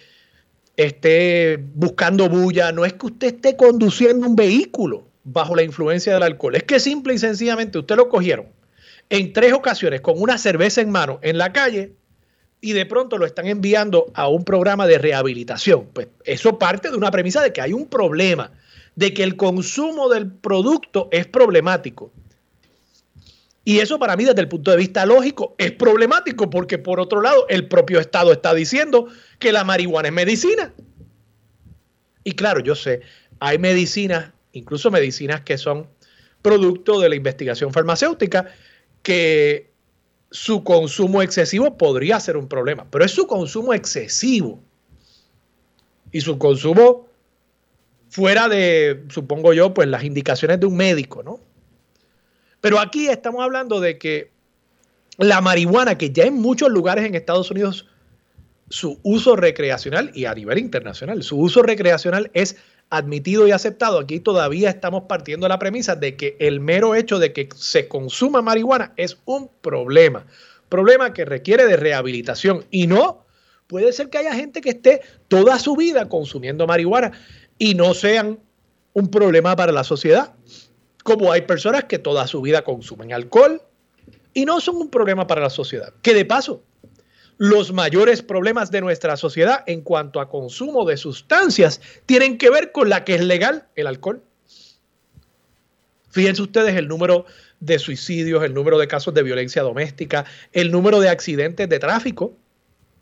esté 0.77 1.57
buscando 1.73 2.29
bulla, 2.29 2.71
no 2.71 2.85
es 2.85 2.93
que 2.93 3.07
usted 3.07 3.27
esté 3.27 3.57
conduciendo 3.57 4.27
un 4.27 4.35
vehículo 4.35 5.07
bajo 5.23 5.55
la 5.55 5.63
influencia 5.63 6.13
del 6.13 6.23
alcohol. 6.23 6.55
Es 6.55 6.63
que 6.63 6.79
simple 6.79 7.15
y 7.15 7.17
sencillamente 7.17 7.79
usted 7.79 7.95
lo 7.95 8.07
cogieron 8.09 8.45
en 9.09 9.33
tres 9.33 9.53
ocasiones 9.53 10.01
con 10.01 10.21
una 10.21 10.37
cerveza 10.37 10.81
en 10.81 10.91
mano 10.91 11.19
en 11.21 11.37
la 11.37 11.51
calle 11.51 11.93
y 12.59 12.73
de 12.73 12.85
pronto 12.85 13.17
lo 13.17 13.25
están 13.25 13.47
enviando 13.47 14.11
a 14.13 14.27
un 14.27 14.43
programa 14.43 14.87
de 14.87 14.97
rehabilitación. 14.97 15.87
Pues 15.93 16.07
eso 16.23 16.57
parte 16.57 16.89
de 16.89 16.97
una 16.97 17.11
premisa 17.11 17.41
de 17.41 17.53
que 17.53 17.61
hay 17.61 17.73
un 17.73 17.87
problema, 17.87 18.51
de 18.95 19.13
que 19.13 19.23
el 19.23 19.35
consumo 19.37 20.09
del 20.09 20.31
producto 20.31 21.07
es 21.11 21.27
problemático. 21.27 22.11
Y 23.63 23.79
eso 23.79 23.99
para 23.99 24.15
mí 24.15 24.23
desde 24.23 24.41
el 24.41 24.47
punto 24.47 24.71
de 24.71 24.77
vista 24.77 25.05
lógico 25.05 25.53
es 25.57 25.73
problemático 25.73 26.49
porque 26.49 26.77
por 26.77 26.99
otro 26.99 27.21
lado 27.21 27.45
el 27.49 27.67
propio 27.67 27.99
Estado 27.99 28.31
está 28.31 28.53
diciendo 28.53 29.07
que 29.39 29.51
la 29.51 29.63
marihuana 29.63 30.07
es 30.07 30.13
medicina. 30.13 30.73
Y 32.23 32.31
claro, 32.31 32.61
yo 32.61 32.75
sé, 32.75 33.01
hay 33.39 33.57
medicinas, 33.57 34.31
incluso 34.53 34.89
medicinas 34.89 35.41
que 35.41 35.57
son 35.57 35.87
producto 36.41 36.99
de 36.99 37.09
la 37.09 37.15
investigación 37.15 37.73
farmacéutica, 37.73 38.47
que 39.03 39.69
su 40.31 40.63
consumo 40.63 41.21
excesivo 41.21 41.77
podría 41.77 42.19
ser 42.19 42.37
un 42.37 42.47
problema, 42.47 42.85
pero 42.89 43.05
es 43.05 43.11
su 43.11 43.27
consumo 43.27 43.73
excesivo 43.73 44.59
y 46.11 46.21
su 46.21 46.37
consumo 46.37 47.07
fuera 48.09 48.47
de, 48.47 49.05
supongo 49.09 49.53
yo, 49.53 49.73
pues 49.73 49.87
las 49.87 50.03
indicaciones 50.03 50.59
de 50.59 50.65
un 50.65 50.75
médico, 50.75 51.23
¿no? 51.23 51.39
Pero 52.61 52.79
aquí 52.79 53.07
estamos 53.07 53.43
hablando 53.43 53.79
de 53.79 53.97
que 53.97 54.31
la 55.17 55.41
marihuana, 55.41 55.97
que 55.97 56.11
ya 56.11 56.25
en 56.25 56.35
muchos 56.35 56.69
lugares 56.69 57.05
en 57.05 57.15
Estados 57.15 57.51
Unidos 57.51 57.87
su 58.69 58.99
uso 59.03 59.35
recreacional 59.35 60.11
y 60.13 60.25
a 60.25 60.33
nivel 60.33 60.57
internacional, 60.57 61.23
su 61.23 61.37
uso 61.37 61.63
recreacional 61.63 62.29
es 62.33 62.57
admitido 62.89 63.47
y 63.47 63.51
aceptado. 63.51 63.99
Aquí 63.99 64.19
todavía 64.19 64.69
estamos 64.69 65.03
partiendo 65.03 65.45
de 65.45 65.49
la 65.49 65.59
premisa 65.59 65.95
de 65.95 66.15
que 66.15 66.37
el 66.39 66.59
mero 66.59 66.95
hecho 66.95 67.19
de 67.19 67.33
que 67.33 67.49
se 67.55 67.87
consuma 67.87 68.41
marihuana 68.41 68.93
es 68.97 69.17
un 69.25 69.49
problema, 69.61 70.25
problema 70.69 71.13
que 71.13 71.25
requiere 71.25 71.65
de 71.65 71.77
rehabilitación 71.77 72.65
y 72.71 72.87
no 72.87 73.25
puede 73.67 73.91
ser 73.91 74.09
que 74.09 74.17
haya 74.17 74.33
gente 74.33 74.61
que 74.61 74.69
esté 74.69 75.01
toda 75.27 75.59
su 75.59 75.75
vida 75.75 76.07
consumiendo 76.07 76.67
marihuana 76.67 77.11
y 77.57 77.75
no 77.75 77.93
sean 77.93 78.39
un 78.93 79.11
problema 79.11 79.55
para 79.55 79.71
la 79.71 79.83
sociedad, 79.83 80.33
como 81.03 81.31
hay 81.31 81.41
personas 81.41 81.83
que 81.83 81.99
toda 81.99 82.27
su 82.27 82.41
vida 82.41 82.63
consumen 82.63 83.13
alcohol 83.13 83.61
y 84.33 84.45
no 84.45 84.59
son 84.59 84.77
un 84.77 84.89
problema 84.89 85.27
para 85.27 85.41
la 85.41 85.49
sociedad. 85.49 85.93
Que 86.01 86.13
de 86.13 86.25
paso, 86.25 86.63
los 87.37 87.71
mayores 87.71 88.21
problemas 88.21 88.71
de 88.71 88.81
nuestra 88.81 89.15
sociedad 89.17 89.63
en 89.67 89.81
cuanto 89.81 90.19
a 90.19 90.29
consumo 90.29 90.85
de 90.85 90.97
sustancias 90.97 91.81
tienen 92.05 92.37
que 92.37 92.49
ver 92.49 92.71
con 92.71 92.89
la 92.89 93.03
que 93.03 93.15
es 93.15 93.23
legal, 93.23 93.67
el 93.75 93.87
alcohol. 93.87 94.23
Fíjense 96.09 96.41
ustedes 96.41 96.75
el 96.75 96.87
número 96.87 97.25
de 97.59 97.79
suicidios, 97.79 98.43
el 98.43 98.53
número 98.53 98.77
de 98.77 98.87
casos 98.87 99.13
de 99.13 99.23
violencia 99.23 99.61
doméstica, 99.61 100.25
el 100.51 100.71
número 100.71 100.99
de 100.99 101.09
accidentes 101.09 101.69
de 101.69 101.79
tráfico, 101.79 102.33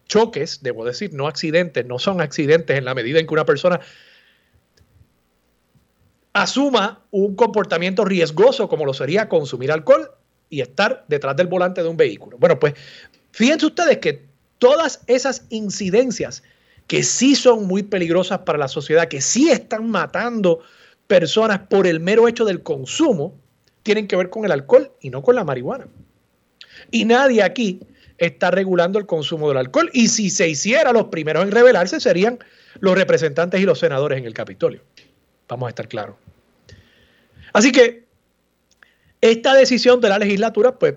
choques, 0.07 0.61
debo 0.61 0.85
decir, 0.85 1.13
no 1.13 1.27
accidentes, 1.27 1.85
no 1.85 1.99
son 1.99 2.21
accidentes 2.21 2.77
en 2.77 2.85
la 2.85 2.93
medida 2.93 3.19
en 3.19 3.27
que 3.27 3.33
una 3.33 3.45
persona 3.45 3.79
asuma 6.33 7.05
un 7.11 7.35
comportamiento 7.35 8.03
riesgoso 8.03 8.67
como 8.67 8.85
lo 8.85 8.93
sería 8.93 9.29
consumir 9.29 9.71
alcohol 9.71 10.11
y 10.49 10.61
estar 10.61 11.05
detrás 11.07 11.35
del 11.37 11.47
volante 11.47 11.81
de 11.81 11.87
un 11.87 11.97
vehículo. 11.97 12.37
Bueno, 12.37 12.59
pues 12.59 12.73
Fíjense 13.35 13.65
ustedes 13.65 13.97
que 13.97 14.23
todas 14.59 15.01
esas 15.07 15.43
incidencias 15.49 16.41
que 16.87 17.03
sí 17.03 17.35
son 17.35 17.67
muy 17.67 17.83
peligrosas 17.83 18.39
para 18.39 18.57
la 18.57 18.69
sociedad, 18.69 19.09
que 19.09 19.19
sí 19.19 19.49
están 19.49 19.89
matando 19.89 20.61
personas 21.07 21.59
por 21.67 21.85
el 21.85 21.99
mero 21.99 22.29
hecho 22.29 22.45
del 22.45 22.63
consumo, 22.63 23.37
tienen 23.83 24.07
que 24.07 24.15
ver 24.15 24.29
con 24.29 24.45
el 24.45 24.53
alcohol 24.53 24.89
y 25.01 25.09
no 25.09 25.21
con 25.21 25.35
la 25.35 25.43
marihuana. 25.43 25.85
Y 26.91 27.03
nadie 27.03 27.43
aquí 27.43 27.81
está 28.17 28.51
regulando 28.51 28.99
el 28.99 29.05
consumo 29.05 29.49
del 29.49 29.57
alcohol. 29.57 29.89
Y 29.91 30.07
si 30.07 30.29
se 30.29 30.47
hiciera, 30.47 30.93
los 30.93 31.07
primeros 31.07 31.43
en 31.43 31.51
rebelarse 31.51 31.99
serían 31.99 32.39
los 32.79 32.95
representantes 32.95 33.59
y 33.59 33.65
los 33.65 33.79
senadores 33.79 34.17
en 34.17 34.23
el 34.23 34.33
Capitolio. 34.33 34.81
Vamos 35.49 35.67
a 35.67 35.69
estar 35.71 35.89
claros. 35.89 36.15
Así 37.51 37.73
que 37.73 38.05
esta 39.19 39.53
decisión 39.55 39.99
de 39.99 40.07
la 40.07 40.19
legislatura, 40.19 40.79
pues, 40.79 40.95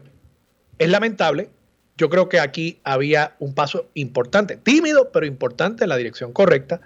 es 0.79 0.89
lamentable 0.89 1.51
yo 1.99 2.09
creo 2.09 2.29
que 2.29 2.39
aquí 2.41 2.79
había 2.85 3.35
un 3.41 3.55
paso 3.55 3.89
importante, 3.95 4.57
tímido, 4.57 5.11
pero 5.13 5.27
importante 5.27 5.85
en 5.85 5.91
la 5.91 5.97
dirección 5.97 6.33
correcta, 6.33 6.81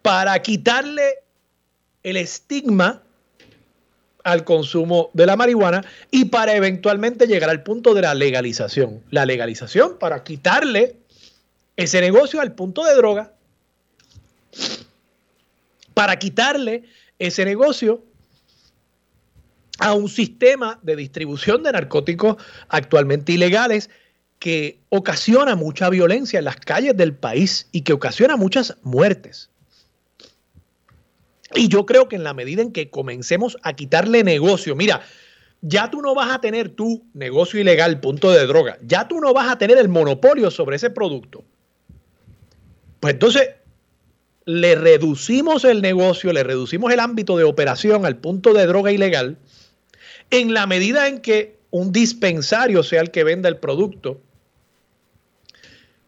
para 0.00 0.40
quitarle 0.40 1.18
el 2.04 2.16
estigma 2.16 3.02
al 4.22 4.44
consumo 4.44 5.10
de 5.12 5.26
la 5.26 5.36
marihuana 5.36 5.84
y 6.10 6.26
para 6.26 6.54
eventualmente 6.54 7.26
llegar 7.26 7.50
al 7.50 7.62
punto 7.62 7.94
de 7.94 8.02
la 8.02 8.14
legalización. 8.14 9.02
La 9.10 9.26
legalización 9.26 9.98
para 9.98 10.22
quitarle 10.22 10.96
ese 11.76 12.00
negocio 12.00 12.40
al 12.40 12.54
punto 12.54 12.84
de 12.84 12.94
droga, 12.94 13.32
para 15.94 16.18
quitarle 16.18 16.84
ese 17.18 17.44
negocio 17.44 18.04
a 19.80 19.92
un 19.94 20.08
sistema 20.08 20.78
de 20.82 20.94
distribución 20.94 21.64
de 21.64 21.72
narcóticos 21.72 22.36
actualmente 22.68 23.32
ilegales 23.32 23.90
que 24.44 24.76
ocasiona 24.90 25.56
mucha 25.56 25.88
violencia 25.88 26.38
en 26.38 26.44
las 26.44 26.56
calles 26.56 26.94
del 26.98 27.14
país 27.14 27.66
y 27.72 27.80
que 27.80 27.94
ocasiona 27.94 28.36
muchas 28.36 28.76
muertes. 28.82 29.48
Y 31.54 31.68
yo 31.68 31.86
creo 31.86 32.10
que 32.10 32.16
en 32.16 32.24
la 32.24 32.34
medida 32.34 32.60
en 32.60 32.70
que 32.70 32.90
comencemos 32.90 33.56
a 33.62 33.72
quitarle 33.72 34.22
negocio, 34.22 34.76
mira, 34.76 35.00
ya 35.62 35.90
tú 35.90 36.02
no 36.02 36.14
vas 36.14 36.30
a 36.30 36.42
tener 36.42 36.68
tu 36.68 37.06
negocio 37.14 37.58
ilegal, 37.58 38.00
punto 38.00 38.32
de 38.32 38.46
droga, 38.46 38.76
ya 38.82 39.08
tú 39.08 39.18
no 39.18 39.32
vas 39.32 39.48
a 39.48 39.56
tener 39.56 39.78
el 39.78 39.88
monopolio 39.88 40.50
sobre 40.50 40.76
ese 40.76 40.90
producto. 40.90 41.42
Pues 43.00 43.14
entonces 43.14 43.48
le 44.44 44.74
reducimos 44.74 45.64
el 45.64 45.80
negocio, 45.80 46.34
le 46.34 46.44
reducimos 46.44 46.92
el 46.92 47.00
ámbito 47.00 47.38
de 47.38 47.44
operación 47.44 48.04
al 48.04 48.18
punto 48.18 48.52
de 48.52 48.66
droga 48.66 48.92
ilegal, 48.92 49.38
en 50.28 50.52
la 50.52 50.66
medida 50.66 51.08
en 51.08 51.22
que 51.22 51.56
un 51.70 51.92
dispensario 51.92 52.82
sea 52.82 53.00
el 53.00 53.10
que 53.10 53.24
venda 53.24 53.48
el 53.48 53.56
producto 53.56 54.20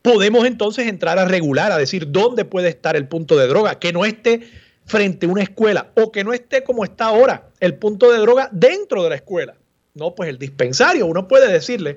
podemos 0.06 0.46
entonces 0.46 0.86
entrar 0.86 1.18
a 1.18 1.24
regular, 1.24 1.72
a 1.72 1.78
decir 1.78 2.12
dónde 2.12 2.44
puede 2.44 2.68
estar 2.68 2.94
el 2.94 3.08
punto 3.08 3.36
de 3.36 3.48
droga, 3.48 3.80
que 3.80 3.92
no 3.92 4.04
esté 4.04 4.48
frente 4.84 5.26
a 5.26 5.28
una 5.28 5.42
escuela 5.42 5.90
o 5.96 6.12
que 6.12 6.22
no 6.22 6.32
esté 6.32 6.62
como 6.62 6.84
está 6.84 7.06
ahora 7.06 7.48
el 7.58 7.74
punto 7.74 8.12
de 8.12 8.18
droga 8.18 8.48
dentro 8.52 9.02
de 9.02 9.10
la 9.10 9.16
escuela. 9.16 9.56
No, 9.94 10.14
pues 10.14 10.28
el 10.28 10.38
dispensario, 10.38 11.06
uno 11.06 11.26
puede 11.26 11.52
decirle 11.52 11.96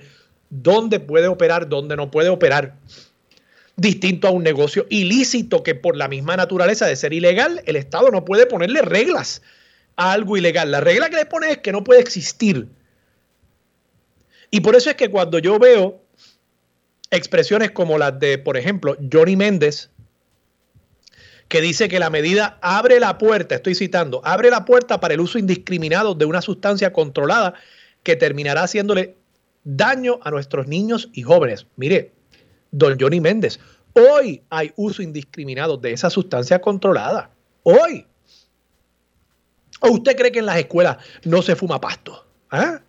dónde 0.50 1.00
puede 1.00 1.28
operar, 1.28 1.70
dónde 1.70 1.96
no 1.96 2.10
puede 2.10 2.30
operar. 2.30 2.78
Distinto 3.76 4.28
a 4.28 4.32
un 4.32 4.42
negocio 4.42 4.88
ilícito 4.90 5.62
que 5.62 5.76
por 5.76 5.96
la 5.96 6.08
misma 6.08 6.36
naturaleza 6.36 6.88
de 6.88 6.96
ser 6.96 7.14
ilegal, 7.14 7.62
el 7.68 7.76
Estado 7.76 8.10
no 8.10 8.26
puede 8.26 8.48
ponerle 8.48 8.82
reglas 8.82 9.44
a 9.98 10.14
algo 10.14 10.36
ilegal. 10.36 10.72
La 10.72 10.82
regla 10.82 11.12
que 11.12 11.18
le 11.18 11.28
pone 11.28 11.52
es 11.52 11.58
que 11.60 11.72
no 11.72 11.84
puede 11.84 12.02
existir. 12.02 12.70
Y 14.50 14.62
por 14.62 14.76
eso 14.76 14.90
es 14.90 14.96
que 14.96 15.10
cuando 15.10 15.38
yo 15.38 15.60
veo 15.60 16.02
expresiones 17.12 17.72
como 17.72 17.98
las 17.98 18.20
de, 18.20 18.38
por 18.38 18.58
ejemplo, 18.58 18.98
Johnny 19.12 19.36
Méndez, 19.36 19.90
que 21.48 21.62
dice 21.62 21.90
que 21.90 22.00
la 22.00 22.10
medida 22.10 22.60
abre 22.62 23.00
la 23.00 23.18
puerta, 23.18 23.56
estoy 23.56 23.74
citando, 23.74 24.22
abre 24.24 24.52
la 24.52 24.66
puerta 24.66 25.00
para 25.00 25.16
el 25.16 25.20
uso 25.20 25.40
indiscriminado 25.40 26.14
de 26.14 26.26
una 26.26 26.42
sustancia 26.42 26.94
controlada 26.94 27.56
que 28.04 28.16
terminará 28.16 28.64
haciéndole 28.64 29.16
daño 29.64 30.20
a 30.24 30.30
nuestros 30.30 30.68
niños 30.68 31.10
y 31.12 31.24
jóvenes. 31.24 31.66
Mire, 31.76 32.12
don 32.72 32.98
Johnny 33.00 33.20
Méndez, 33.20 33.60
hoy 33.94 34.44
hay 34.50 34.72
uso 34.76 35.02
indiscriminado 35.02 35.78
de 35.78 35.92
esa 35.92 36.10
sustancia 36.10 36.62
controlada. 36.62 37.32
Hoy. 37.64 38.06
¿O 39.82 39.90
usted 39.90 40.16
cree 40.16 40.32
que 40.32 40.40
en 40.40 40.46
las 40.46 40.58
escuelas 40.58 40.98
no 41.24 41.42
se 41.42 41.56
fuma 41.56 41.82
pasto? 41.82 42.28
¿Ah? 42.52 42.82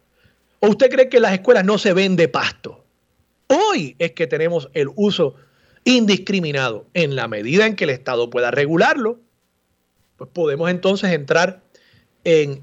¿O 0.58 0.68
usted 0.68 0.90
cree 0.90 1.08
que 1.08 1.16
en 1.16 1.22
las 1.22 1.32
escuelas 1.32 1.64
no 1.64 1.78
se 1.78 1.92
vende 1.92 2.28
pasto? 2.28 2.79
Hoy 3.52 3.96
es 3.98 4.12
que 4.12 4.28
tenemos 4.28 4.70
el 4.74 4.90
uso 4.94 5.34
indiscriminado. 5.82 6.86
En 6.94 7.16
la 7.16 7.26
medida 7.26 7.66
en 7.66 7.74
que 7.74 7.82
el 7.82 7.90
Estado 7.90 8.30
pueda 8.30 8.52
regularlo, 8.52 9.18
pues 10.16 10.30
podemos 10.32 10.70
entonces 10.70 11.10
entrar 11.10 11.60
en 12.22 12.62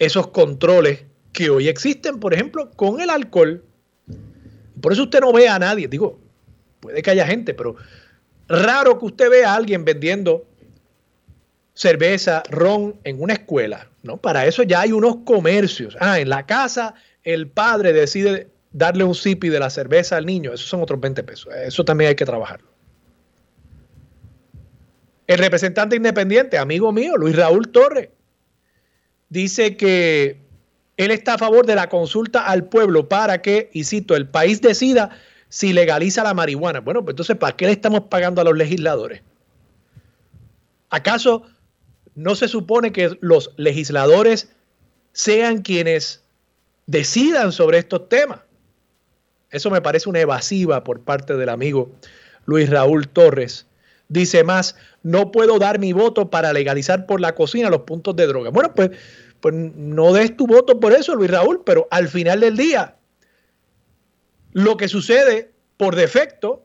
esos 0.00 0.26
controles 0.28 1.04
que 1.32 1.50
hoy 1.50 1.68
existen, 1.68 2.18
por 2.18 2.34
ejemplo, 2.34 2.72
con 2.72 3.00
el 3.00 3.10
alcohol. 3.10 3.64
Por 4.80 4.92
eso 4.92 5.04
usted 5.04 5.20
no 5.20 5.32
ve 5.32 5.48
a 5.48 5.60
nadie, 5.60 5.86
digo, 5.86 6.18
puede 6.80 7.00
que 7.00 7.10
haya 7.10 7.26
gente, 7.26 7.54
pero 7.54 7.76
raro 8.48 8.98
que 8.98 9.04
usted 9.04 9.30
vea 9.30 9.52
a 9.52 9.54
alguien 9.54 9.84
vendiendo 9.84 10.48
cerveza, 11.74 12.42
ron 12.50 12.96
en 13.04 13.22
una 13.22 13.34
escuela, 13.34 13.88
¿no? 14.02 14.16
Para 14.16 14.46
eso 14.46 14.64
ya 14.64 14.80
hay 14.80 14.90
unos 14.90 15.18
comercios. 15.24 15.96
Ah, 16.00 16.18
en 16.18 16.28
la 16.28 16.44
casa 16.44 16.94
el 17.22 17.48
padre 17.48 17.92
decide 17.92 18.48
darle 18.72 19.04
un 19.04 19.14
sipi 19.14 19.48
de 19.48 19.60
la 19.60 19.70
cerveza 19.70 20.16
al 20.16 20.26
niño, 20.26 20.52
esos 20.52 20.68
son 20.68 20.82
otros 20.82 21.00
20 21.00 21.22
pesos. 21.22 21.52
Eso 21.54 21.84
también 21.84 22.08
hay 22.08 22.14
que 22.14 22.24
trabajarlo. 22.24 22.68
El 25.26 25.38
representante 25.38 25.96
independiente, 25.96 26.58
amigo 26.58 26.92
mío, 26.92 27.16
Luis 27.16 27.36
Raúl 27.36 27.68
Torres, 27.70 28.08
dice 29.28 29.76
que 29.76 30.40
él 30.96 31.10
está 31.10 31.34
a 31.34 31.38
favor 31.38 31.64
de 31.66 31.74
la 31.74 31.88
consulta 31.88 32.46
al 32.46 32.64
pueblo 32.64 33.08
para 33.08 33.40
que, 33.40 33.70
y 33.72 33.84
cito, 33.84 34.14
el 34.14 34.28
país 34.28 34.60
decida 34.60 35.10
si 35.48 35.72
legaliza 35.72 36.22
la 36.22 36.34
marihuana. 36.34 36.80
Bueno, 36.80 37.02
pues 37.02 37.12
entonces, 37.12 37.36
¿para 37.36 37.56
qué 37.56 37.66
le 37.66 37.72
estamos 37.72 38.02
pagando 38.10 38.40
a 38.40 38.44
los 38.44 38.56
legisladores? 38.56 39.22
¿Acaso 40.90 41.44
no 42.14 42.34
se 42.34 42.48
supone 42.48 42.92
que 42.92 43.16
los 43.20 43.52
legisladores 43.56 44.50
sean 45.12 45.62
quienes 45.62 46.22
decidan 46.86 47.52
sobre 47.52 47.78
estos 47.78 48.08
temas? 48.08 48.40
Eso 49.52 49.70
me 49.70 49.82
parece 49.82 50.08
una 50.08 50.20
evasiva 50.20 50.82
por 50.82 51.00
parte 51.00 51.36
del 51.36 51.50
amigo 51.50 51.92
Luis 52.46 52.68
Raúl 52.68 53.06
Torres. 53.06 53.66
Dice 54.08 54.44
más, 54.44 54.76
no 55.02 55.30
puedo 55.30 55.58
dar 55.58 55.78
mi 55.78 55.92
voto 55.92 56.30
para 56.30 56.52
legalizar 56.52 57.06
por 57.06 57.20
la 57.20 57.34
cocina 57.34 57.70
los 57.70 57.82
puntos 57.82 58.16
de 58.16 58.26
droga. 58.26 58.50
Bueno, 58.50 58.74
pues, 58.74 58.90
pues 59.40 59.54
no 59.54 60.12
des 60.12 60.36
tu 60.36 60.46
voto 60.46 60.80
por 60.80 60.92
eso, 60.92 61.14
Luis 61.14 61.30
Raúl, 61.30 61.62
pero 61.64 61.86
al 61.90 62.08
final 62.08 62.40
del 62.40 62.56
día, 62.56 62.96
lo 64.52 64.76
que 64.76 64.88
sucede 64.88 65.52
por 65.76 65.96
defecto 65.96 66.64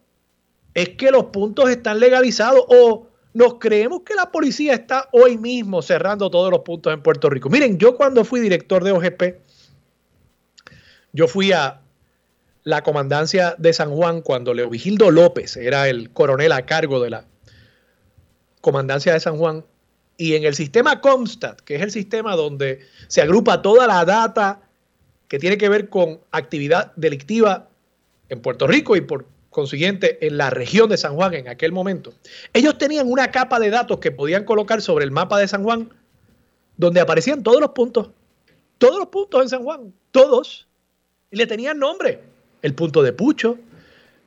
es 0.74 0.90
que 0.90 1.12
los 1.12 1.26
puntos 1.26 1.70
están 1.70 2.00
legalizados 2.00 2.64
o 2.68 3.08
nos 3.34 3.56
creemos 3.60 4.02
que 4.06 4.16
la 4.16 4.32
policía 4.32 4.74
está 4.74 5.10
hoy 5.12 5.38
mismo 5.38 5.82
cerrando 5.82 6.30
todos 6.30 6.52
los 6.52 6.62
puntos 6.62 6.94
en 6.94 7.02
Puerto 7.02 7.30
Rico. 7.30 7.50
Miren, 7.50 7.78
yo 7.78 7.96
cuando 7.96 8.24
fui 8.24 8.40
director 8.40 8.84
de 8.84 8.92
OGP, 8.92 9.24
yo 11.14 11.28
fui 11.28 11.52
a 11.52 11.82
la 12.68 12.84
comandancia 12.84 13.56
de 13.58 13.72
San 13.72 13.92
Juan 13.92 14.22
cuando 14.22 14.54
Leo 14.54 14.70
Vigildo 14.70 15.10
López 15.10 15.56
era 15.56 15.88
el 15.88 16.10
coronel 16.10 16.52
a 16.52 16.66
cargo 16.66 17.00
de 17.00 17.10
la 17.10 17.24
comandancia 18.60 19.14
de 19.14 19.22
San 19.22 19.38
Juan. 19.38 19.64
Y 20.18 20.36
en 20.36 20.44
el 20.44 20.54
sistema 20.54 21.00
Comstat, 21.00 21.62
que 21.62 21.76
es 21.76 21.82
el 21.82 21.92
sistema 21.92 22.36
donde 22.36 22.82
se 23.08 23.22
agrupa 23.22 23.62
toda 23.62 23.88
la 23.88 24.04
data 24.04 24.60
que 25.30 25.40
tiene 25.40 25.58
que 25.58 25.70
ver 25.70 25.88
con 25.88 26.20
actividad 26.32 26.92
delictiva 26.98 27.70
en 28.28 28.42
Puerto 28.42 28.68
Rico 28.68 28.98
y 28.98 29.02
por 29.02 29.28
consiguiente 29.50 30.28
en 30.28 30.36
la 30.36 30.50
región 30.50 30.90
de 30.90 30.98
San 30.98 31.16
Juan 31.16 31.36
en 31.36 31.48
aquel 31.48 31.72
momento, 31.72 32.16
ellos 32.52 32.78
tenían 32.78 33.10
una 33.10 33.32
capa 33.32 33.62
de 33.62 33.70
datos 33.70 34.00
que 34.00 34.12
podían 34.12 34.44
colocar 34.44 34.82
sobre 34.82 35.06
el 35.06 35.12
mapa 35.12 35.40
de 35.40 35.48
San 35.48 35.64
Juan 35.64 35.90
donde 36.76 37.00
aparecían 37.00 37.44
todos 37.44 37.62
los 37.62 37.70
puntos, 37.70 38.10
todos 38.78 39.00
los 39.00 39.08
puntos 39.08 39.42
en 39.42 39.48
San 39.48 39.64
Juan, 39.64 39.94
todos, 40.12 40.68
y 41.32 41.38
le 41.38 41.48
tenían 41.48 41.80
nombre 41.80 42.36
el 42.62 42.74
punto 42.74 43.04
de 43.04 43.14
Pucho, 43.14 43.58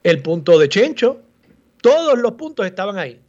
el 0.02 0.22
punto 0.22 0.58
de 0.58 0.68
Chencho, 0.68 1.20
todos 1.82 2.18
los 2.18 2.32
puntos 2.32 2.66
estaban 2.66 2.98
ahí, 2.98 3.20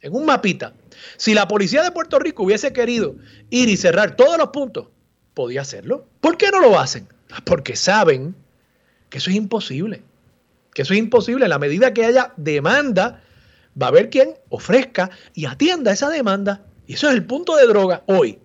en 0.00 0.14
un 0.14 0.26
mapita. 0.26 0.74
Si 1.16 1.34
la 1.34 1.48
policía 1.48 1.82
de 1.82 1.90
Puerto 1.90 2.18
Rico 2.18 2.42
hubiese 2.42 2.72
querido 2.72 3.16
ir 3.50 3.68
y 3.68 3.76
cerrar 3.76 4.16
todos 4.16 4.38
los 4.38 4.48
puntos, 4.48 4.88
podía 5.34 5.62
hacerlo. 5.62 6.06
¿Por 6.20 6.36
qué 6.36 6.50
no 6.50 6.60
lo 6.60 6.78
hacen? 6.78 7.06
Porque 7.44 7.76
saben 7.76 8.34
que 9.10 9.18
eso 9.18 9.30
es 9.30 9.36
imposible. 9.36 10.02
Que 10.74 10.82
eso 10.82 10.94
es 10.94 10.98
imposible. 10.98 11.44
En 11.44 11.50
la 11.50 11.58
medida 11.58 11.94
que 11.94 12.04
haya 12.04 12.32
demanda, 12.36 13.22
va 13.80 13.86
a 13.86 13.90
haber 13.90 14.10
quien 14.10 14.34
ofrezca 14.48 15.10
y 15.34 15.46
atienda 15.46 15.92
esa 15.92 16.10
demanda. 16.10 16.64
Y 16.86 16.94
eso 16.94 17.08
es 17.08 17.14
el 17.14 17.24
punto 17.24 17.56
de 17.56 17.66
droga 17.66 18.02
hoy. 18.06 18.38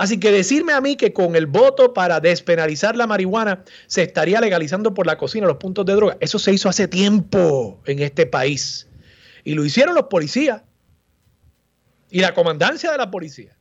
Así 0.00 0.18
que 0.18 0.32
decirme 0.32 0.72
a 0.72 0.80
mí 0.80 0.96
que 0.96 1.12
con 1.12 1.36
el 1.36 1.46
voto 1.46 1.92
para 1.92 2.20
despenalizar 2.20 2.96
la 2.96 3.06
marihuana 3.06 3.64
se 3.86 4.02
estaría 4.02 4.40
legalizando 4.40 4.94
por 4.94 5.06
la 5.06 5.18
cocina 5.18 5.46
los 5.46 5.58
puntos 5.58 5.84
de 5.84 5.92
droga, 5.92 6.16
eso 6.20 6.38
se 6.38 6.54
hizo 6.54 6.70
hace 6.70 6.88
tiempo 6.88 7.82
en 7.84 7.98
este 7.98 8.24
país. 8.24 8.88
Y 9.44 9.52
lo 9.52 9.62
hicieron 9.62 9.94
los 9.94 10.04
policías 10.04 10.62
y 12.08 12.20
la 12.20 12.32
comandancia 12.32 12.90
de 12.90 12.96
la 12.96 13.10
policía. 13.10 13.58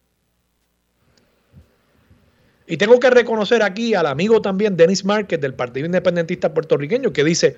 Y 2.67 2.77
tengo 2.77 3.01
que 3.01 3.09
reconocer 3.09 3.61
aquí 3.61 3.93
al 3.93 4.05
amigo 4.05 4.41
también 4.41 4.77
Denis 4.77 5.03
Márquez 5.03 5.41
del 5.41 5.55
Partido 5.55 5.87
Independentista 5.87 6.53
Puertorriqueño 6.53 7.11
que 7.11 7.25
dice, 7.25 7.57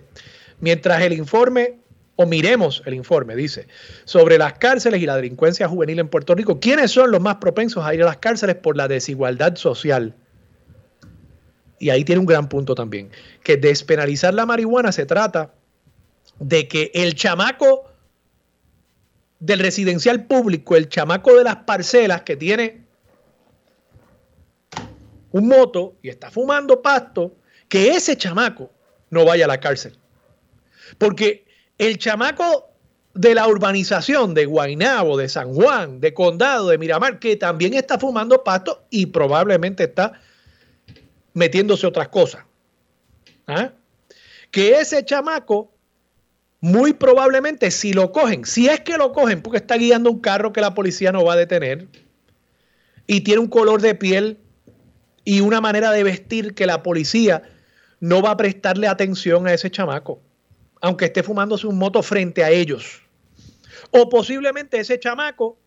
mientras 0.59 1.03
el 1.03 1.13
informe 1.13 1.81
o 2.15 2.25
miremos 2.25 2.83
el 2.85 2.93
informe, 2.93 3.35
dice, 3.35 3.67
sobre 4.05 4.37
las 4.37 4.53
cárceles 4.53 5.01
y 5.01 5.05
la 5.05 5.15
delincuencia 5.15 5.67
juvenil 5.67 5.99
en 5.99 6.07
Puerto 6.07 6.35
Rico. 6.35 6.59
¿Quiénes 6.59 6.91
son 6.91 7.11
los 7.11 7.21
más 7.21 7.37
propensos 7.37 7.83
a 7.85 7.93
ir 7.93 8.03
a 8.03 8.05
las 8.05 8.17
cárceles 8.17 8.55
por 8.55 8.77
la 8.77 8.87
desigualdad 8.87 9.55
social? 9.55 10.13
Y 11.79 11.89
ahí 11.89 12.03
tiene 12.03 12.19
un 12.19 12.25
gran 12.25 12.47
punto 12.47 12.75
también, 12.75 13.09
que 13.43 13.57
despenalizar 13.57 14.33
la 14.33 14.45
marihuana 14.45 14.91
se 14.91 15.05
trata 15.05 15.53
de 16.39 16.67
que 16.67 16.91
el 16.93 17.15
chamaco 17.15 17.85
del 19.39 19.59
residencial 19.59 20.25
público, 20.27 20.75
el 20.75 20.89
chamaco 20.89 21.35
de 21.35 21.43
las 21.43 21.57
parcelas 21.57 22.21
que 22.21 22.35
tiene 22.35 22.85
un 25.31 25.47
moto 25.47 25.95
y 26.03 26.09
está 26.09 26.29
fumando 26.29 26.81
pasto, 26.81 27.35
que 27.67 27.91
ese 27.91 28.15
chamaco 28.17 28.69
no 29.09 29.25
vaya 29.25 29.45
a 29.45 29.47
la 29.47 29.59
cárcel. 29.59 29.97
Porque 30.97 31.45
el 31.81 31.97
chamaco 31.97 32.69
de 33.15 33.33
la 33.33 33.47
urbanización 33.47 34.35
de 34.35 34.45
Guaynabo, 34.45 35.17
de 35.17 35.27
San 35.27 35.51
Juan, 35.51 35.99
de 35.99 36.13
Condado, 36.13 36.67
de 36.67 36.77
Miramar, 36.77 37.17
que 37.17 37.35
también 37.35 37.73
está 37.73 37.97
fumando 37.97 38.43
pasto 38.43 38.85
y 38.91 39.07
probablemente 39.07 39.85
está 39.85 40.13
metiéndose 41.33 41.87
otras 41.87 42.09
cosas. 42.09 42.45
¿Ah? 43.47 43.71
Que 44.51 44.79
ese 44.79 45.03
chamaco, 45.03 45.71
muy 46.59 46.93
probablemente, 46.93 47.71
si 47.71 47.93
lo 47.93 48.11
cogen, 48.11 48.45
si 48.45 48.67
es 48.67 48.81
que 48.81 48.99
lo 48.99 49.11
cogen, 49.11 49.41
porque 49.41 49.57
está 49.57 49.75
guiando 49.75 50.11
un 50.11 50.19
carro 50.19 50.53
que 50.53 50.61
la 50.61 50.75
policía 50.75 51.11
no 51.11 51.25
va 51.25 51.33
a 51.33 51.37
detener, 51.37 51.87
y 53.07 53.21
tiene 53.21 53.41
un 53.41 53.47
color 53.47 53.81
de 53.81 53.95
piel 53.95 54.37
y 55.25 55.41
una 55.41 55.61
manera 55.61 55.89
de 55.89 56.03
vestir 56.03 56.53
que 56.53 56.67
la 56.67 56.83
policía 56.83 57.41
no 57.99 58.21
va 58.21 58.29
a 58.29 58.37
prestarle 58.37 58.87
atención 58.87 59.47
a 59.47 59.53
ese 59.55 59.71
chamaco 59.71 60.21
aunque 60.81 61.05
esté 61.05 61.23
fumándose 61.23 61.67
un 61.67 61.77
moto 61.77 62.01
frente 62.03 62.43
a 62.43 62.49
ellos. 62.49 63.01
O 63.91 64.09
posiblemente 64.09 64.79
ese 64.79 64.99
chamaco 64.99 65.57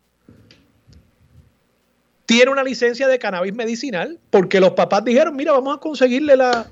tiene 2.27 2.51
una 2.51 2.65
licencia 2.65 3.07
de 3.07 3.19
cannabis 3.19 3.55
medicinal 3.55 4.19
porque 4.31 4.61
los 4.61 4.73
papás 4.73 5.05
dijeron, 5.05 5.37
mira, 5.37 5.53
vamos 5.53 5.77
a 5.77 5.81
conseguirle 5.81 6.37
la 6.37 6.71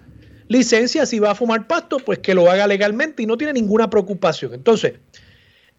licencia 0.49 1.07
si 1.07 1.19
va 1.19 1.31
a 1.31 1.35
fumar 1.35 1.67
pasto, 1.67 1.99
pues 1.99 2.19
que 2.19 2.35
lo 2.35 2.51
haga 2.51 2.67
legalmente 2.67 3.23
y 3.23 3.27
no 3.27 3.37
tiene 3.37 3.53
ninguna 3.53 3.89
preocupación. 3.89 4.55
Entonces, 4.55 4.95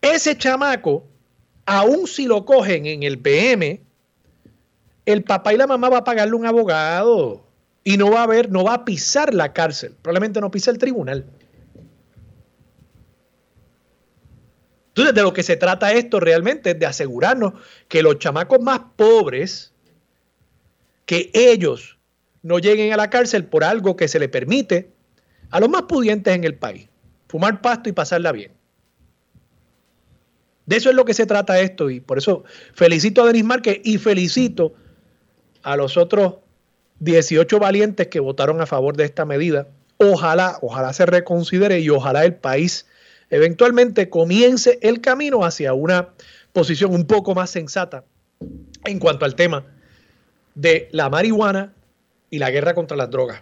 ese 0.01 0.37
chamaco, 0.37 1.05
aun 1.65 2.07
si 2.07 2.25
lo 2.25 2.45
cogen 2.45 2.85
en 2.85 3.03
el 3.03 3.19
PM, 3.19 3.81
el 5.05 5.23
papá 5.23 5.53
y 5.53 5.57
la 5.57 5.67
mamá 5.67 5.89
va 5.89 5.99
a 5.99 6.03
pagarle 6.03 6.35
un 6.35 6.45
abogado 6.45 7.45
y 7.83 7.97
no 7.97 8.11
va 8.11 8.23
a 8.23 8.27
ver, 8.27 8.51
no 8.51 8.63
va 8.63 8.75
a 8.75 8.85
pisar 8.85 9.33
la 9.33 9.53
cárcel, 9.53 9.95
probablemente 10.01 10.39
no 10.39 10.51
pisa 10.51 10.71
el 10.71 10.77
tribunal. 10.77 11.25
Entonces, 14.93 15.15
de 15.15 15.23
lo 15.23 15.33
que 15.33 15.41
se 15.41 15.57
trata 15.57 15.91
esto 15.91 16.19
realmente 16.19 16.71
es 16.71 16.79
de 16.79 16.85
asegurarnos 16.85 17.53
que 17.87 18.03
los 18.03 18.19
chamacos 18.19 18.61
más 18.61 18.79
pobres, 18.95 19.73
que 21.07 21.31
ellos 21.33 21.97
no 22.43 22.59
lleguen 22.59 22.93
a 22.93 22.97
la 22.97 23.09
cárcel 23.09 23.45
por 23.45 23.63
algo 23.63 23.95
que 23.95 24.07
se 24.07 24.19
le 24.19 24.29
permite 24.29 24.91
a 25.49 25.59
los 25.59 25.69
más 25.69 25.83
pudientes 25.83 26.35
en 26.35 26.43
el 26.43 26.53
país, 26.53 26.89
fumar 27.27 27.59
pasto 27.61 27.89
y 27.89 27.93
pasarla 27.93 28.31
bien. 28.31 28.51
De 30.67 30.75
eso 30.75 30.91
es 30.91 30.95
lo 30.95 31.05
que 31.05 31.15
se 31.15 31.25
trata 31.25 31.59
esto 31.59 31.89
y 31.89 31.99
por 31.99 32.19
eso 32.19 32.43
felicito 32.73 33.23
a 33.23 33.27
Denis 33.27 33.43
Márquez 33.43 33.81
y 33.83 33.97
felicito 33.97 34.75
a 35.63 35.75
los 35.75 35.97
otros 35.97 36.35
18 36.99 37.57
valientes 37.57 38.07
que 38.07 38.19
votaron 38.19 38.61
a 38.61 38.67
favor 38.67 38.95
de 38.95 39.05
esta 39.05 39.25
medida. 39.25 39.67
Ojalá, 39.97 40.59
ojalá 40.61 40.93
se 40.93 41.07
reconsidere 41.07 41.79
y 41.79 41.89
ojalá 41.89 42.23
el 42.25 42.35
país 42.35 42.85
eventualmente 43.33 44.09
comience 44.09 44.77
el 44.83 45.01
camino 45.01 45.43
hacia 45.43 45.73
una 45.73 46.09
posición 46.51 46.93
un 46.93 47.07
poco 47.07 47.33
más 47.33 47.49
sensata 47.49 48.03
en 48.85 48.99
cuanto 48.99 49.25
al 49.25 49.33
tema 49.33 49.65
de 50.53 50.87
la 50.91 51.09
marihuana 51.09 51.73
y 52.29 52.37
la 52.37 52.51
guerra 52.51 52.75
contra 52.75 52.95
las 52.95 53.09
drogas. 53.09 53.41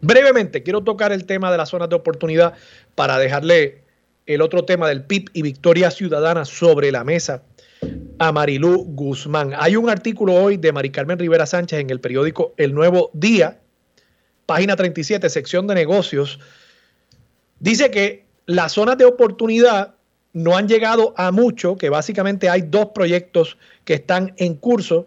Brevemente, 0.00 0.62
quiero 0.62 0.84
tocar 0.84 1.10
el 1.10 1.26
tema 1.26 1.50
de 1.50 1.58
las 1.58 1.70
zonas 1.70 1.88
de 1.88 1.96
oportunidad 1.96 2.54
para 2.94 3.18
dejarle 3.18 3.82
el 4.26 4.42
otro 4.42 4.64
tema 4.64 4.86
del 4.88 5.02
PIB 5.02 5.30
y 5.32 5.42
Victoria 5.42 5.90
Ciudadana 5.90 6.44
sobre 6.44 6.92
la 6.92 7.02
mesa 7.02 7.42
a 8.20 8.30
Marilú 8.30 8.84
Guzmán. 8.94 9.54
Hay 9.56 9.74
un 9.74 9.90
artículo 9.90 10.34
hoy 10.34 10.56
de 10.56 10.70
Mari 10.70 10.90
Carmen 10.90 11.18
Rivera 11.18 11.46
Sánchez 11.46 11.80
en 11.80 11.90
el 11.90 11.98
periódico 11.98 12.54
El 12.56 12.74
Nuevo 12.74 13.10
Día, 13.12 13.58
página 14.46 14.76
37, 14.76 15.28
sección 15.28 15.66
de 15.66 15.74
negocios, 15.74 16.38
Dice 17.62 17.92
que 17.92 18.26
las 18.46 18.72
zonas 18.72 18.98
de 18.98 19.04
oportunidad 19.04 19.94
no 20.32 20.56
han 20.56 20.66
llegado 20.66 21.14
a 21.16 21.30
mucho, 21.30 21.76
que 21.76 21.90
básicamente 21.90 22.48
hay 22.48 22.62
dos 22.62 22.86
proyectos 22.92 23.56
que 23.84 23.94
están 23.94 24.34
en 24.36 24.56
curso. 24.56 25.06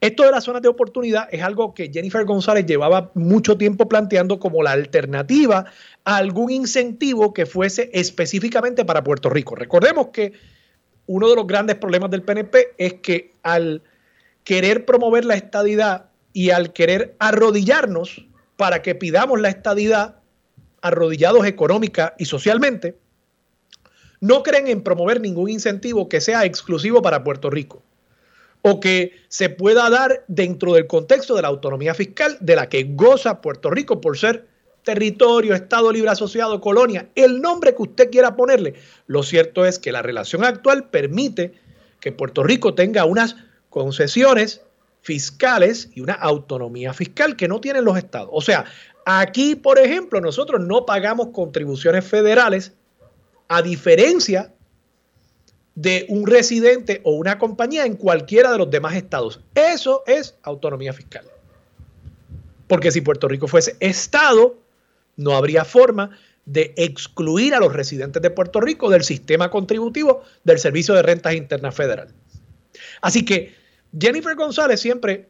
Esto 0.00 0.24
de 0.24 0.32
las 0.32 0.42
zonas 0.42 0.62
de 0.62 0.68
oportunidad 0.68 1.28
es 1.30 1.44
algo 1.44 1.74
que 1.74 1.92
Jennifer 1.92 2.24
González 2.24 2.66
llevaba 2.66 3.12
mucho 3.14 3.56
tiempo 3.56 3.88
planteando 3.88 4.40
como 4.40 4.64
la 4.64 4.72
alternativa 4.72 5.66
a 6.02 6.16
algún 6.16 6.50
incentivo 6.50 7.32
que 7.32 7.46
fuese 7.46 7.88
específicamente 7.92 8.84
para 8.84 9.04
Puerto 9.04 9.30
Rico. 9.30 9.54
Recordemos 9.54 10.08
que 10.08 10.32
uno 11.06 11.28
de 11.28 11.36
los 11.36 11.46
grandes 11.46 11.76
problemas 11.76 12.10
del 12.10 12.24
PNP 12.24 12.74
es 12.78 12.94
que 12.94 13.30
al 13.44 13.80
querer 14.42 14.86
promover 14.86 15.24
la 15.24 15.36
estadidad 15.36 16.06
y 16.32 16.50
al 16.50 16.72
querer 16.72 17.14
arrodillarnos 17.20 18.26
para 18.56 18.82
que 18.82 18.96
pidamos 18.96 19.40
la 19.40 19.50
estadidad, 19.50 20.16
arrodillados 20.82 21.46
económica 21.46 22.14
y 22.18 22.26
socialmente, 22.26 22.96
no 24.20 24.42
creen 24.42 24.68
en 24.68 24.82
promover 24.82 25.20
ningún 25.20 25.48
incentivo 25.48 26.08
que 26.08 26.20
sea 26.20 26.44
exclusivo 26.44 27.02
para 27.02 27.24
Puerto 27.24 27.50
Rico 27.50 27.82
o 28.62 28.78
que 28.78 29.12
se 29.28 29.48
pueda 29.48 29.90
dar 29.90 30.24
dentro 30.28 30.74
del 30.74 30.86
contexto 30.86 31.34
de 31.34 31.42
la 31.42 31.48
autonomía 31.48 31.94
fiscal 31.94 32.36
de 32.40 32.56
la 32.56 32.68
que 32.68 32.84
goza 32.84 33.40
Puerto 33.40 33.70
Rico 33.70 34.00
por 34.00 34.16
ser 34.16 34.46
territorio, 34.84 35.54
Estado 35.54 35.92
libre 35.92 36.10
asociado, 36.10 36.60
colonia, 36.60 37.08
el 37.14 37.40
nombre 37.40 37.74
que 37.74 37.82
usted 37.82 38.10
quiera 38.10 38.36
ponerle. 38.36 38.74
Lo 39.06 39.22
cierto 39.22 39.64
es 39.64 39.78
que 39.78 39.92
la 39.92 40.02
relación 40.02 40.44
actual 40.44 40.88
permite 40.90 41.54
que 42.00 42.12
Puerto 42.12 42.42
Rico 42.42 42.74
tenga 42.74 43.04
unas 43.04 43.36
concesiones 43.70 44.62
fiscales 45.02 45.90
y 45.94 46.00
una 46.00 46.14
autonomía 46.14 46.92
fiscal 46.92 47.36
que 47.36 47.48
no 47.48 47.60
tienen 47.60 47.84
los 47.84 47.98
estados. 47.98 48.30
O 48.32 48.40
sea, 48.40 48.64
aquí, 49.04 49.54
por 49.54 49.78
ejemplo, 49.78 50.20
nosotros 50.20 50.60
no 50.60 50.86
pagamos 50.86 51.28
contribuciones 51.28 52.04
federales 52.04 52.72
a 53.48 53.62
diferencia 53.62 54.52
de 55.74 56.06
un 56.08 56.26
residente 56.26 57.00
o 57.04 57.12
una 57.12 57.38
compañía 57.38 57.86
en 57.86 57.96
cualquiera 57.96 58.52
de 58.52 58.58
los 58.58 58.70
demás 58.70 58.94
estados. 58.94 59.40
Eso 59.54 60.02
es 60.06 60.36
autonomía 60.42 60.92
fiscal. 60.92 61.24
Porque 62.66 62.90
si 62.90 63.00
Puerto 63.00 63.28
Rico 63.28 63.48
fuese 63.48 63.76
estado, 63.80 64.58
no 65.16 65.36
habría 65.36 65.64
forma 65.64 66.10
de 66.44 66.74
excluir 66.76 67.54
a 67.54 67.60
los 67.60 67.72
residentes 67.72 68.20
de 68.20 68.30
Puerto 68.30 68.60
Rico 68.60 68.90
del 68.90 69.04
sistema 69.04 69.50
contributivo 69.50 70.22
del 70.44 70.58
Servicio 70.58 70.94
de 70.94 71.02
Rentas 71.02 71.34
Internas 71.34 71.74
Federal. 71.74 72.08
Así 73.00 73.24
que 73.24 73.54
Jennifer 73.98 74.34
González 74.34 74.80
siempre 74.80 75.28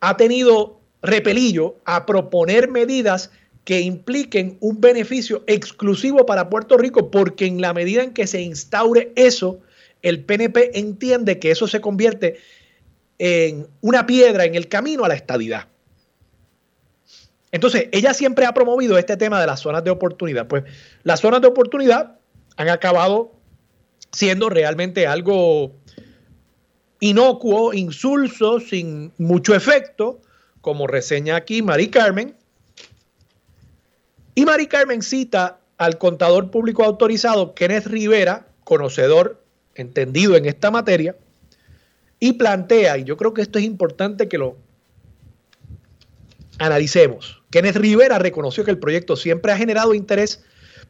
ha 0.00 0.16
tenido 0.16 0.80
repelillo 1.04 1.76
a 1.84 2.06
proponer 2.06 2.70
medidas 2.70 3.30
que 3.64 3.80
impliquen 3.80 4.56
un 4.60 4.80
beneficio 4.80 5.44
exclusivo 5.46 6.26
para 6.26 6.50
Puerto 6.50 6.76
Rico, 6.76 7.10
porque 7.10 7.46
en 7.46 7.60
la 7.60 7.72
medida 7.72 8.02
en 8.02 8.12
que 8.12 8.26
se 8.26 8.40
instaure 8.40 9.12
eso, 9.14 9.60
el 10.02 10.24
PNP 10.24 10.78
entiende 10.78 11.38
que 11.38 11.50
eso 11.50 11.66
se 11.66 11.80
convierte 11.80 12.38
en 13.18 13.66
una 13.80 14.06
piedra 14.06 14.44
en 14.44 14.54
el 14.54 14.68
camino 14.68 15.04
a 15.04 15.08
la 15.08 15.14
estadidad. 15.14 15.68
Entonces, 17.52 17.88
ella 17.92 18.12
siempre 18.12 18.46
ha 18.46 18.52
promovido 18.52 18.98
este 18.98 19.16
tema 19.16 19.40
de 19.40 19.46
las 19.46 19.60
zonas 19.60 19.84
de 19.84 19.90
oportunidad. 19.90 20.48
Pues 20.48 20.64
las 21.04 21.20
zonas 21.20 21.40
de 21.40 21.46
oportunidad 21.46 22.18
han 22.56 22.68
acabado 22.68 23.32
siendo 24.10 24.48
realmente 24.48 25.06
algo 25.06 25.72
inocuo, 27.00 27.72
insulso, 27.72 28.58
sin 28.58 29.12
mucho 29.18 29.54
efecto, 29.54 30.20
como 30.64 30.86
reseña 30.86 31.36
aquí 31.36 31.60
Mari 31.60 31.88
Carmen, 31.88 32.34
y 34.34 34.46
Mari 34.46 34.66
Carmen 34.66 35.02
cita 35.02 35.60
al 35.76 35.98
contador 35.98 36.50
público 36.50 36.82
autorizado 36.84 37.54
Kenneth 37.54 37.86
Rivera, 37.86 38.48
conocedor, 38.64 39.44
entendido 39.74 40.36
en 40.36 40.46
esta 40.46 40.70
materia, 40.70 41.16
y 42.18 42.32
plantea, 42.32 42.96
y 42.96 43.04
yo 43.04 43.18
creo 43.18 43.34
que 43.34 43.42
esto 43.42 43.58
es 43.58 43.66
importante 43.66 44.26
que 44.26 44.38
lo 44.38 44.56
analicemos. 46.58 47.42
Kenneth 47.50 47.76
Rivera 47.76 48.18
reconoció 48.18 48.64
que 48.64 48.70
el 48.70 48.78
proyecto 48.78 49.16
siempre 49.16 49.52
ha 49.52 49.58
generado 49.58 49.92
interés, 49.92 50.42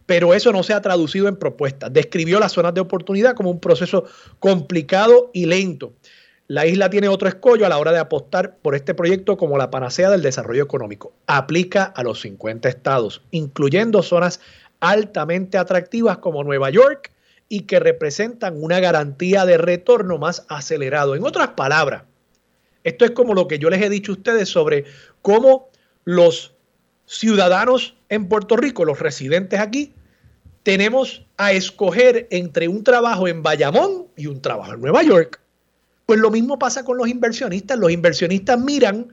pero 0.07 0.35
eso 0.35 0.53
no 0.53 0.63
se 0.63 0.73
ha 0.73 0.83
traducido 0.83 1.27
en 1.27 1.35
propuestas. 1.35 1.93
Describió 1.93 2.39
las 2.39 2.53
zonas 2.53 2.75
de 2.75 2.81
oportunidad 2.81 3.35
como 3.35 3.51
un 3.51 3.59
proceso 3.59 4.05
complicado 4.39 5.33
y 5.35 5.47
lento. 5.47 5.95
La 6.47 6.67
isla 6.67 6.91
tiene 6.91 7.09
otro 7.09 7.27
escollo 7.27 7.65
a 7.65 7.71
la 7.71 7.79
hora 7.79 7.93
de 7.93 7.99
apostar 7.99 8.57
por 8.59 8.75
este 8.75 8.93
proyecto 8.95 9.39
como 9.39 9.57
la 9.57 9.71
panacea 9.71 10.11
del 10.11 10.21
desarrollo 10.21 10.63
económico. 10.63 11.15
Aplica 11.27 11.85
a 11.85 12.03
los 12.03 12.21
50 12.21 12.69
estados, 12.69 13.23
incluyendo 13.31 14.03
zonas 14.03 14.41
altamente 14.81 15.57
atractivas 15.57 16.19
como 16.19 16.45
Nueva 16.45 16.69
York 16.69 17.11
y 17.49 17.63
que 17.63 17.81
representan 17.81 18.63
una 18.63 18.79
garantía 18.81 19.47
de 19.47 19.57
retorno 19.57 20.19
más 20.19 20.45
acelerado. 20.49 21.15
En 21.15 21.25
otras 21.25 21.49
palabras, 21.49 22.03
esto 22.83 23.07
es 23.07 23.13
como 23.13 23.33
lo 23.33 23.49
que 23.49 23.59
yo 23.59 23.71
les 23.71 23.81
he 23.81 23.89
dicho 23.89 24.13
a 24.13 24.17
ustedes 24.17 24.51
sobre 24.51 24.85
cómo 25.23 25.71
los 26.05 26.53
ciudadanos 27.07 27.97
en 28.11 28.29
Puerto 28.29 28.57
Rico, 28.57 28.85
los 28.85 29.01
residentes 29.01 29.61
aquí, 29.61 29.95
tenemos 30.63 31.25
a 31.39 31.53
escoger 31.53 32.27
entre 32.31 32.69
un 32.69 32.85
trabajo 32.85 33.29
en 33.29 33.43
Bayamón 33.43 34.09
y 34.17 34.27
un 34.27 34.43
trabajo 34.43 34.75
en 34.75 34.81
Nueva 34.83 35.03
York. 35.03 35.41
Pues 36.07 36.21
lo 36.21 36.31
mismo 36.31 36.59
pasa 36.59 36.85
con 36.85 36.99
los 36.99 37.09
inversionistas. 37.09 37.79
Los 37.79 37.91
inversionistas 37.91 38.61
miran 38.61 39.09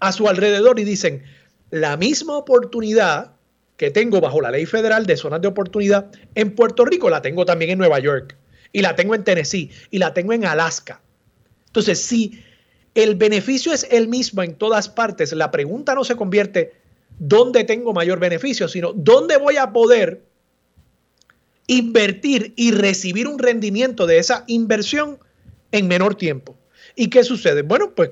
a 0.00 0.12
su 0.12 0.28
alrededor 0.28 0.78
y 0.80 0.84
dicen, 0.84 1.22
la 1.70 1.96
misma 1.96 2.36
oportunidad 2.36 3.32
que 3.76 3.90
tengo 3.90 4.20
bajo 4.20 4.40
la 4.40 4.50
ley 4.50 4.66
federal 4.66 5.06
de 5.06 5.16
zonas 5.16 5.40
de 5.40 5.48
oportunidad 5.48 6.10
en 6.34 6.54
Puerto 6.54 6.84
Rico, 6.84 7.10
la 7.10 7.22
tengo 7.22 7.44
también 7.44 7.72
en 7.72 7.78
Nueva 7.78 7.98
York, 7.98 8.36
y 8.72 8.82
la 8.82 8.96
tengo 8.96 9.14
en 9.14 9.24
Tennessee, 9.24 9.70
y 9.90 9.98
la 9.98 10.14
tengo 10.14 10.32
en 10.32 10.46
Alaska. 10.46 11.00
Entonces, 11.66 12.00
si 12.00 12.42
el 12.94 13.16
beneficio 13.16 13.72
es 13.72 13.86
el 13.90 14.08
mismo 14.08 14.42
en 14.42 14.54
todas 14.54 14.88
partes, 14.88 15.32
la 15.32 15.50
pregunta 15.50 15.94
no 15.94 16.04
se 16.04 16.16
convierte 16.16 16.72
dónde 17.18 17.64
tengo 17.64 17.92
mayor 17.92 18.18
beneficio, 18.18 18.68
sino 18.68 18.92
dónde 18.94 19.36
voy 19.36 19.56
a 19.58 19.72
poder 19.72 20.22
invertir 21.66 22.54
y 22.56 22.70
recibir 22.70 23.28
un 23.28 23.38
rendimiento 23.38 24.06
de 24.06 24.18
esa 24.18 24.44
inversión 24.46 25.18
en 25.72 25.88
menor 25.88 26.14
tiempo. 26.14 26.56
¿Y 26.94 27.08
qué 27.08 27.24
sucede? 27.24 27.62
Bueno, 27.62 27.92
pues 27.94 28.10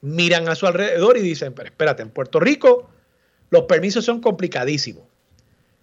miran 0.00 0.48
a 0.48 0.54
su 0.54 0.66
alrededor 0.66 1.16
y 1.16 1.22
dicen, 1.22 1.52
pero 1.54 1.68
espérate, 1.68 2.02
en 2.02 2.10
Puerto 2.10 2.40
Rico 2.40 2.90
los 3.50 3.62
permisos 3.64 4.04
son 4.04 4.20
complicadísimos. 4.20 5.04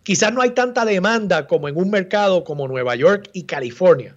Quizás 0.03 0.33
no 0.33 0.41
hay 0.41 0.51
tanta 0.51 0.83
demanda 0.85 1.47
como 1.47 1.69
en 1.69 1.77
un 1.77 1.89
mercado 1.89 2.43
como 2.43 2.67
Nueva 2.67 2.95
York 2.95 3.29
y 3.33 3.43
California. 3.43 4.15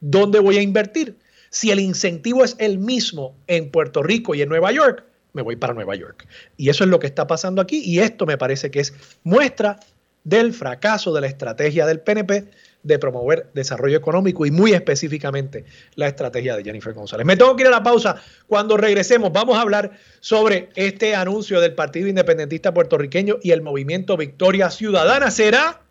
¿Dónde 0.00 0.38
voy 0.38 0.56
a 0.56 0.62
invertir? 0.62 1.16
Si 1.50 1.70
el 1.70 1.80
incentivo 1.80 2.42
es 2.42 2.56
el 2.58 2.78
mismo 2.78 3.36
en 3.46 3.70
Puerto 3.70 4.02
Rico 4.02 4.34
y 4.34 4.42
en 4.42 4.48
Nueva 4.48 4.72
York, 4.72 5.04
me 5.34 5.42
voy 5.42 5.56
para 5.56 5.74
Nueva 5.74 5.94
York. 5.94 6.26
Y 6.56 6.70
eso 6.70 6.84
es 6.84 6.90
lo 6.90 6.98
que 6.98 7.06
está 7.06 7.26
pasando 7.26 7.60
aquí 7.60 7.82
y 7.84 7.98
esto 8.00 8.24
me 8.24 8.38
parece 8.38 8.70
que 8.70 8.80
es 8.80 8.94
muestra 9.22 9.78
del 10.24 10.52
fracaso 10.52 11.12
de 11.12 11.20
la 11.20 11.26
estrategia 11.26 11.86
del 11.86 12.00
PNP 12.00 12.48
de 12.86 12.98
promover 12.98 13.50
desarrollo 13.52 13.96
económico 13.96 14.46
y 14.46 14.50
muy 14.50 14.72
específicamente 14.72 15.64
la 15.96 16.06
estrategia 16.06 16.56
de 16.56 16.62
Jennifer 16.62 16.94
González. 16.94 17.26
Me 17.26 17.36
tengo 17.36 17.56
que 17.56 17.64
ir 17.64 17.68
a 17.68 17.72
la 17.72 17.82
pausa. 17.82 18.22
Cuando 18.46 18.76
regresemos 18.76 19.32
vamos 19.32 19.56
a 19.56 19.60
hablar 19.60 19.92
sobre 20.20 20.70
este 20.76 21.14
anuncio 21.14 21.60
del 21.60 21.74
Partido 21.74 22.08
Independentista 22.08 22.72
Puertorriqueño 22.72 23.38
y 23.42 23.50
el 23.50 23.62
movimiento 23.62 24.16
Victoria 24.16 24.70
Ciudadana. 24.70 25.30
¿Será 25.30 25.82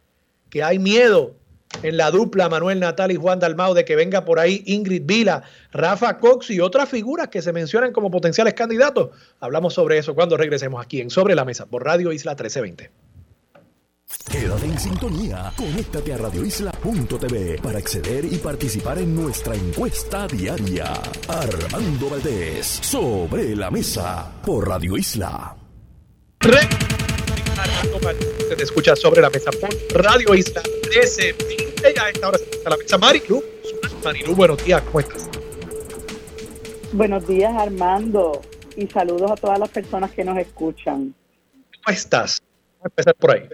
que 0.50 0.64
hay 0.64 0.80
miedo 0.80 1.36
en 1.84 1.98
la 1.98 2.12
dupla 2.12 2.48
Manuel 2.48 2.80
Natal 2.80 3.12
y 3.12 3.16
Juan 3.16 3.40
Dalmau 3.40 3.74
de 3.74 3.84
que 3.84 3.98
venga 3.98 4.24
por 4.24 4.40
ahí 4.40 4.64
Ingrid 4.66 5.04
Vila, 5.06 5.44
Rafa 5.72 6.18
Cox 6.18 6.50
y 6.50 6.62
otras 6.62 6.88
figuras 6.88 7.28
que 7.28 7.42
se 7.42 7.52
mencionan 7.52 7.92
como 7.92 8.10
potenciales 8.10 8.54
candidatos? 8.54 9.10
Hablamos 9.42 9.74
sobre 9.74 9.98
eso 9.98 10.16
cuando 10.16 10.38
regresemos 10.38 10.82
aquí 10.84 11.02
en 11.02 11.10
Sobre 11.10 11.36
la 11.36 11.44
Mesa 11.44 11.66
por 11.66 11.84
Radio 11.84 12.14
Isla 12.14 12.32
1320. 12.32 13.05
Quédate 14.32 14.65
en 14.65 14.80
sintonía. 14.80 15.52
Conéctate 15.56 16.13
a 16.13 16.18
radioisla.tv 16.18 17.60
para 17.62 17.80
acceder 17.80 18.26
y 18.26 18.38
participar 18.38 18.98
en 19.00 19.15
nuestra 19.15 19.56
encuesta 19.56 20.28
diaria. 20.28 20.94
Armando 21.28 22.10
Valdés, 22.10 22.65
sobre 22.65 23.56
la 23.56 23.72
mesa, 23.72 24.32
por 24.46 24.68
Radio 24.68 24.98
Isla. 24.98 25.56
Armando 27.58 28.00
Valdés, 28.04 28.58
te 28.58 28.63
escucha 28.63 28.96
sobre 28.96 29.22
la 29.22 29.30
mesa 29.30 29.52
por 29.52 30.04
Radio 30.04 30.36
Isla 30.36 30.62
1320. 30.84 32.00
A 32.00 32.10
esta 32.10 32.28
hora 32.28 32.38
se 32.38 32.44
está 32.46 32.70
la 32.70 32.78
mesa 32.78 32.98
Marilu. 32.98 33.44
Marilu, 34.04 34.36
buenos 34.36 34.63
días, 34.65 34.82
¿cómo 34.84 35.00
estás? 35.00 35.30
Buenos 36.91 37.28
días, 37.28 37.54
Armando. 37.58 38.41
Y 38.76 38.88
saludos 38.88 39.32
a 39.32 39.36
todas 39.36 39.60
las 39.60 39.70
personas 39.70 40.12
que 40.12 40.24
nos 40.24 40.38
escuchan. 40.38 41.15
¿Cómo 41.84 41.96
estás? 41.96 42.41
Vamos 42.80 42.86
a 42.86 42.88
empezar 42.88 43.15
por 43.15 43.32
ahí. 43.32 43.50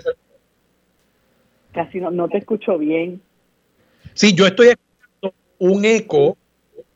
Casi 1.73 1.99
no, 1.99 2.11
no 2.11 2.27
te 2.27 2.37
escucho 2.37 2.77
bien. 2.77 3.21
Sí, 4.13 4.33
yo 4.33 4.45
estoy 4.45 4.69
escuchando 4.69 5.33
un 5.59 5.85
eco 5.85 6.37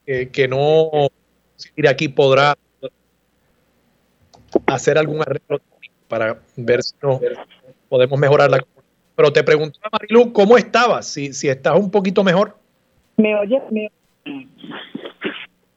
eh, 0.06 0.30
que 0.30 0.48
no 0.48 1.10
ir 1.76 1.88
aquí 1.88 2.10
podrá 2.10 2.56
hacer 4.66 4.98
algún 4.98 5.22
arreglo 5.22 5.62
para 6.08 6.40
ver 6.56 6.84
si 6.84 6.94
no 7.02 7.20
podemos 7.90 8.20
mejorar 8.20 8.50
la 8.52 8.64
Pero 9.16 9.32
te 9.32 9.44
preguntaba, 9.44 9.90
Marilu, 9.92 10.34
¿cómo 10.34 10.58
estabas? 10.58 11.08
Si, 11.08 11.34
si 11.34 11.48
estás 11.50 11.78
un 11.78 11.90
poquito 11.90 12.24
mejor. 12.24 12.58
¿Me 13.18 13.36
oyes? 13.36 13.62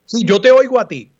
Sí, 0.07 0.25
yo 0.25 0.41
te 0.41 0.51
oigo 0.51 0.81
a 0.81 0.89
ti. 0.89 1.11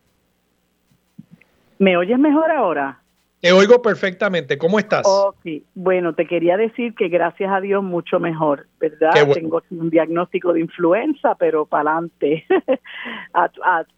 ¿Me 1.77 1.95
oyes 1.95 2.19
mejor 2.19 2.51
ahora? 2.51 3.01
Te 3.41 3.53
oigo 3.53 3.81
perfectamente. 3.81 4.57
¿Cómo 4.57 4.79
estás? 4.79 5.03
Ok, 5.05 5.45
bueno, 5.73 6.13
te 6.13 6.27
quería 6.27 6.57
decir 6.57 6.93
que 6.93 7.07
gracias 7.07 7.49
a 7.51 7.61
Dios 7.61 7.81
mucho 7.81 8.19
mejor, 8.19 8.67
¿verdad? 8.79 9.11
Tengo 9.33 9.61
un 9.69 9.89
diagnóstico 9.89 10.51
de 10.51 10.59
influenza, 10.59 11.35
pero 11.35 11.65
para 11.65 11.91
adelante 11.91 12.45
a, 13.33 13.49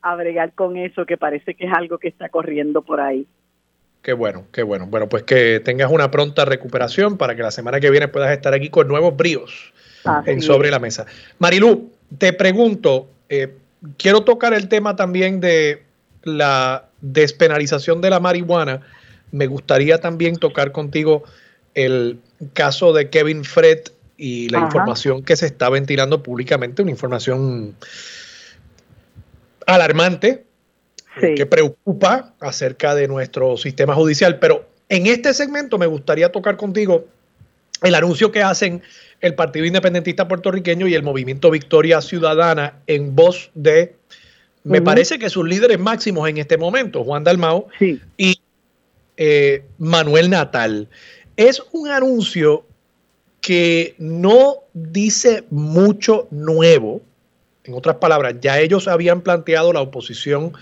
a, 0.02 0.16
bregar 0.16 0.54
con 0.54 0.78
eso, 0.78 1.08
que 1.08 1.18
parece 1.18 1.56
que 1.56 1.66
es 1.66 1.74
algo 1.74 1.98
que 1.98 2.10
está 2.10 2.30
corriendo 2.30 2.84
por 2.84 3.02
ahí. 3.02 3.26
Qué 4.04 4.14
bueno, 4.14 4.46
qué 4.52 4.62
bueno. 4.62 4.86
Bueno, 4.86 5.10
pues 5.10 5.24
que 5.24 5.60
tengas 5.60 5.92
una 5.92 6.12
pronta 6.12 6.46
recuperación 6.46 7.18
para 7.18 7.36
que 7.36 7.42
la 7.42 7.52
semana 7.52 7.80
que 7.80 7.90
viene 7.90 8.08
puedas 8.08 8.32
estar 8.32 8.54
aquí 8.54 8.70
con 8.70 8.88
nuevos 8.88 9.18
bríos 9.18 9.74
en 10.26 10.42
sobre 10.42 10.70
la 10.70 10.80
mesa. 10.80 11.06
Marilu, 11.40 11.92
te 12.18 12.34
pregunto, 12.34 13.10
eh, 13.30 13.56
quiero 13.98 14.22
tocar 14.22 14.54
el 14.54 14.68
tema 14.70 14.96
también 14.96 15.40
de 15.40 15.84
la 16.24 16.86
despenalización 17.02 18.02
de 18.02 18.10
la 18.12 18.20
marihuana 18.20 18.82
me 19.32 19.48
gustaría 19.48 20.00
también 20.00 20.36
tocar 20.36 20.72
contigo 20.72 21.24
el 21.74 22.20
caso 22.54 22.94
de 22.94 23.10
Kevin 23.10 23.44
Fred 23.44 23.80
y 24.18 24.50
la 24.50 24.60
información 24.60 25.24
que 25.24 25.36
se 25.36 25.48
está 25.48 25.70
ventilando 25.70 26.22
públicamente, 26.22 26.82
una 26.82 26.92
información 26.92 27.76
alarmante 29.66 30.44
que 31.20 31.46
preocupa 31.46 32.34
acerca 32.40 32.96
de 32.96 33.08
nuestro 33.08 33.58
sistema 33.58 33.96
judicial. 33.96 34.40
Pero 34.40 34.66
en 34.90 35.08
este 35.08 35.34
segmento 35.34 35.78
me 35.78 35.88
gustaría 35.88 36.32
tocar 36.32 36.58
contigo 36.58 37.06
el 37.82 37.96
anuncio 37.96 38.32
que 38.32 38.44
hacen 38.44 38.82
el 39.22 39.36
Partido 39.36 39.66
Independentista 39.66 40.28
Puertorriqueño 40.28 40.88
y 40.88 40.94
el 40.94 41.04
Movimiento 41.04 41.50
Victoria 41.52 42.02
Ciudadana 42.02 42.74
en 42.88 43.16
voz 43.16 43.52
de, 43.54 43.96
me 44.64 44.82
parece 44.82 45.20
que 45.20 45.30
sus 45.30 45.48
líderes 45.48 45.80
máximos 45.80 46.30
en 46.30 46.38
este 46.38 46.58
momento, 46.58 47.04
Juan 47.04 47.24
Dalmao 47.24 47.68
y 48.18 48.41
eh, 49.24 49.62
Manuel 49.78 50.32
Natal. 50.32 50.90
Es 51.38 51.62
un 51.74 51.90
anuncio 51.90 52.66
que 53.40 53.94
no 54.00 54.64
dice 54.74 55.44
mucho 55.52 56.28
nuevo. 56.32 57.04
En 57.64 57.76
otras 57.76 57.98
palabras, 57.98 58.38
ya 58.42 58.60
ellos 58.60 58.88
habían 58.88 59.22
planteado 59.22 59.74
la 59.74 59.82
oposición 59.82 60.54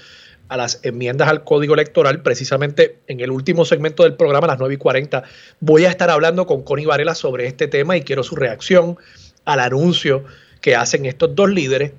a 0.49 0.57
las 0.57 0.81
enmiendas 0.83 1.29
al 1.29 1.45
código 1.45 1.73
electoral. 1.73 2.21
Precisamente 2.21 2.97
en 3.07 3.21
el 3.21 3.31
último 3.31 3.63
segmento 3.63 4.03
del 4.03 4.15
programa, 4.15 4.47
a 4.47 4.49
las 4.49 4.59
9 4.59 4.73
y 4.73 4.77
40, 4.77 5.23
voy 5.61 5.85
a 5.85 5.89
estar 5.89 6.09
hablando 6.09 6.45
con 6.45 6.61
Connie 6.63 6.85
Varela 6.85 7.15
sobre 7.15 7.47
este 7.47 7.69
tema 7.69 7.95
y 7.95 8.01
quiero 8.01 8.23
su 8.23 8.35
reacción 8.35 8.97
al 9.45 9.61
anuncio 9.61 10.25
que 10.59 10.75
hacen 10.75 11.05
estos 11.05 11.33
dos 11.33 11.49
líderes. 11.49 11.93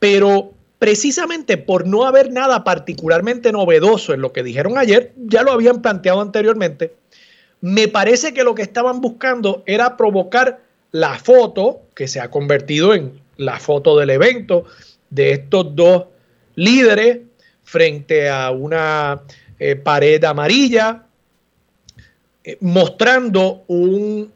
Pero 0.00 0.52
precisamente 0.84 1.56
por 1.56 1.86
no 1.86 2.04
haber 2.04 2.30
nada 2.30 2.62
particularmente 2.62 3.52
novedoso 3.52 4.12
en 4.12 4.20
lo 4.20 4.34
que 4.34 4.42
dijeron 4.42 4.76
ayer, 4.76 5.14
ya 5.16 5.42
lo 5.42 5.52
habían 5.52 5.80
planteado 5.80 6.20
anteriormente, 6.20 6.94
me 7.62 7.88
parece 7.88 8.34
que 8.34 8.44
lo 8.44 8.54
que 8.54 8.60
estaban 8.60 9.00
buscando 9.00 9.62
era 9.64 9.96
provocar 9.96 10.60
la 10.90 11.18
foto, 11.18 11.80
que 11.94 12.06
se 12.06 12.20
ha 12.20 12.30
convertido 12.30 12.92
en 12.92 13.18
la 13.38 13.58
foto 13.60 13.96
del 13.96 14.10
evento, 14.10 14.66
de 15.08 15.32
estos 15.32 15.74
dos 15.74 16.04
líderes 16.54 17.20
frente 17.62 18.28
a 18.28 18.50
una 18.50 19.22
eh, 19.58 19.76
pared 19.76 20.22
amarilla, 20.22 21.06
eh, 22.44 22.58
mostrando 22.60 23.64
un, 23.68 24.30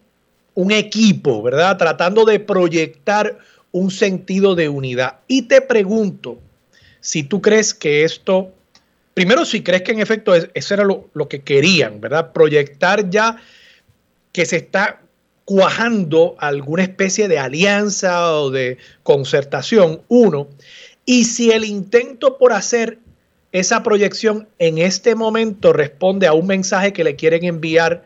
un 0.55 0.71
equipo, 0.71 1.43
¿verdad? 1.43 1.77
Tratando 1.77 2.25
de 2.25 2.39
proyectar 2.39 3.37
un 3.71 3.91
sentido 3.91 4.55
de 4.55 4.69
unidad. 4.69 5.19
Y 5.27 5.43
te 5.43 5.61
pregunto 5.61 6.39
si 7.01 7.23
tú 7.23 7.41
crees 7.41 7.73
que 7.73 8.03
esto, 8.03 8.51
primero 9.13 9.45
si 9.45 9.61
crees 9.61 9.83
que 9.83 9.91
en 9.91 9.99
efecto 9.99 10.33
eso 10.35 10.73
era 10.73 10.83
lo, 10.83 11.27
que 11.27 11.41
querían, 11.41 12.01
¿verdad? 12.01 12.31
Proyectar 12.33 13.09
ya 13.09 13.37
que 14.31 14.45
se 14.45 14.57
está 14.57 15.01
cuajando 15.45 16.35
alguna 16.37 16.83
especie 16.83 17.27
de 17.27 17.39
alianza 17.39 18.35
o 18.35 18.51
de 18.51 18.77
concertación, 19.03 20.01
uno, 20.07 20.47
y 21.05 21.23
si 21.23 21.51
el 21.51 21.65
intento 21.65 22.37
por 22.37 22.53
hacer 22.53 22.99
esa 23.51 23.81
proyección 23.81 24.47
en 24.59 24.77
este 24.77 25.15
momento 25.15 25.73
responde 25.73 26.27
a 26.27 26.33
un 26.33 26.45
mensaje 26.45 26.93
que 26.93 27.03
le 27.03 27.15
quieren 27.15 27.43
enviar 27.45 28.05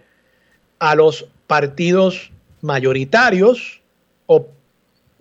a 0.79 0.95
los 0.95 1.25
partidos 1.47 2.31
mayoritarios 2.61 3.81
o 4.25 4.47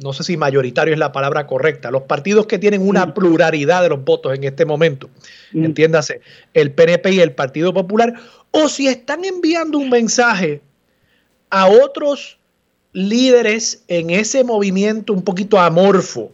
no 0.02 0.12
sé 0.12 0.24
si 0.24 0.36
mayoritario 0.36 0.94
es 0.94 0.98
la 0.98 1.12
palabra 1.12 1.46
correcta, 1.46 1.90
los 1.90 2.02
partidos 2.02 2.46
que 2.46 2.58
tienen 2.58 2.86
una 2.86 3.14
pluralidad 3.14 3.82
de 3.82 3.90
los 3.90 4.04
votos 4.04 4.34
en 4.34 4.44
este 4.44 4.64
momento, 4.64 5.08
entiéndase, 5.52 6.20
el 6.54 6.72
PNP 6.72 7.12
y 7.12 7.20
el 7.20 7.32
Partido 7.32 7.72
Popular, 7.72 8.14
o 8.50 8.68
si 8.68 8.88
están 8.88 9.24
enviando 9.24 9.78
un 9.78 9.90
mensaje 9.90 10.60
a 11.50 11.66
otros 11.66 12.38
líderes 12.92 13.84
en 13.88 14.10
ese 14.10 14.44
movimiento 14.44 15.12
un 15.12 15.22
poquito 15.22 15.58
amorfo 15.58 16.32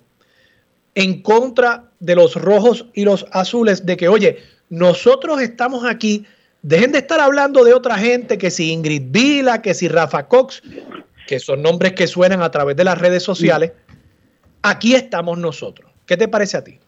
en 0.94 1.22
contra 1.22 1.84
de 2.00 2.16
los 2.16 2.34
rojos 2.34 2.86
y 2.94 3.04
los 3.04 3.26
azules 3.30 3.86
de 3.86 3.96
que, 3.96 4.08
oye, 4.08 4.38
nosotros 4.68 5.40
estamos 5.40 5.84
aquí, 5.84 6.24
dejen 6.62 6.92
de 6.92 6.98
estar 6.98 7.20
hablando 7.20 7.64
de 7.64 7.72
otra 7.72 7.96
gente, 7.96 8.36
que 8.38 8.50
si 8.50 8.72
Ingrid 8.72 9.04
Vila, 9.10 9.62
que 9.62 9.74
si 9.74 9.88
Rafa 9.88 10.26
Cox, 10.26 10.62
que 11.28 11.38
son 11.38 11.62
nombres 11.62 11.92
que 11.92 12.06
suenan 12.06 12.40
a 12.40 12.50
través 12.50 12.74
de 12.74 12.84
las 12.84 12.98
redes 12.98 13.22
sociales, 13.22 13.72
aquí 14.62 14.94
estamos 14.94 15.38
nosotros. 15.38 15.92
¿Qué 16.06 16.16
te 16.16 16.26
parece 16.26 16.56
a 16.56 16.64
ti? 16.64 16.80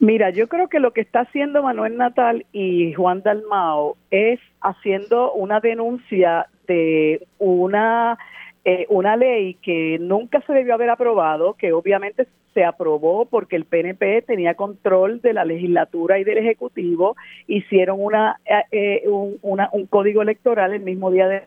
Mira, 0.00 0.28
yo 0.28 0.48
creo 0.48 0.68
que 0.68 0.80
lo 0.80 0.92
que 0.92 1.00
está 1.00 1.20
haciendo 1.20 1.62
Manuel 1.62 1.96
Natal 1.96 2.44
y 2.52 2.92
Juan 2.92 3.22
Dalmao 3.22 3.96
es 4.10 4.38
haciendo 4.60 5.32
una 5.32 5.60
denuncia 5.60 6.46
de 6.66 7.26
una, 7.38 8.18
eh, 8.66 8.84
una 8.90 9.16
ley 9.16 9.54
que 9.54 9.96
nunca 9.98 10.42
se 10.46 10.52
debió 10.52 10.74
haber 10.74 10.90
aprobado, 10.90 11.54
que 11.54 11.72
obviamente 11.72 12.26
se 12.52 12.64
aprobó 12.64 13.24
porque 13.24 13.56
el 13.56 13.64
PNP 13.64 14.22
tenía 14.22 14.54
control 14.54 15.22
de 15.22 15.32
la 15.32 15.46
legislatura 15.46 16.18
y 16.18 16.24
del 16.24 16.36
Ejecutivo, 16.36 17.16
hicieron 17.46 17.96
una, 17.98 18.38
eh, 18.44 19.04
eh, 19.04 19.08
un, 19.08 19.86
código 19.86 20.20
electoral 20.20 20.74
el 20.74 20.80
mismo 20.80 21.10
día 21.10 21.28
de 21.28 21.42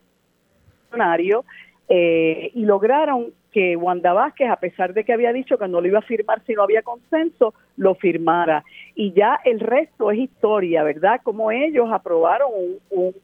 eh, 1.90 2.52
y 2.54 2.66
lograron 2.66 3.34
que 3.52 3.76
Wanda 3.76 4.14
Vázquez, 4.14 4.50
a 4.50 4.58
pesar 4.58 4.94
de 4.94 5.04
que 5.04 5.14
había 5.14 5.34
dicho 5.34 5.58
que 5.58 5.68
no 5.68 5.82
lo 5.82 5.88
iba 5.88 6.00
a 6.00 6.04
firmar 6.04 6.42
si 6.46 6.54
no 6.54 6.64
había 6.64 6.82
consenso, 6.82 7.54
lo 7.78 7.96
firmara. 7.96 8.64
Y 8.94 9.14
ya 9.14 9.40
el 9.46 9.60
resto 9.60 10.12
es 10.12 10.20
historia, 10.20 10.84
¿verdad? 10.84 11.22
Como 11.24 11.50
ellos 11.52 11.90
aprobaron 11.92 12.50
un, 12.54 12.78
un, 12.92 13.16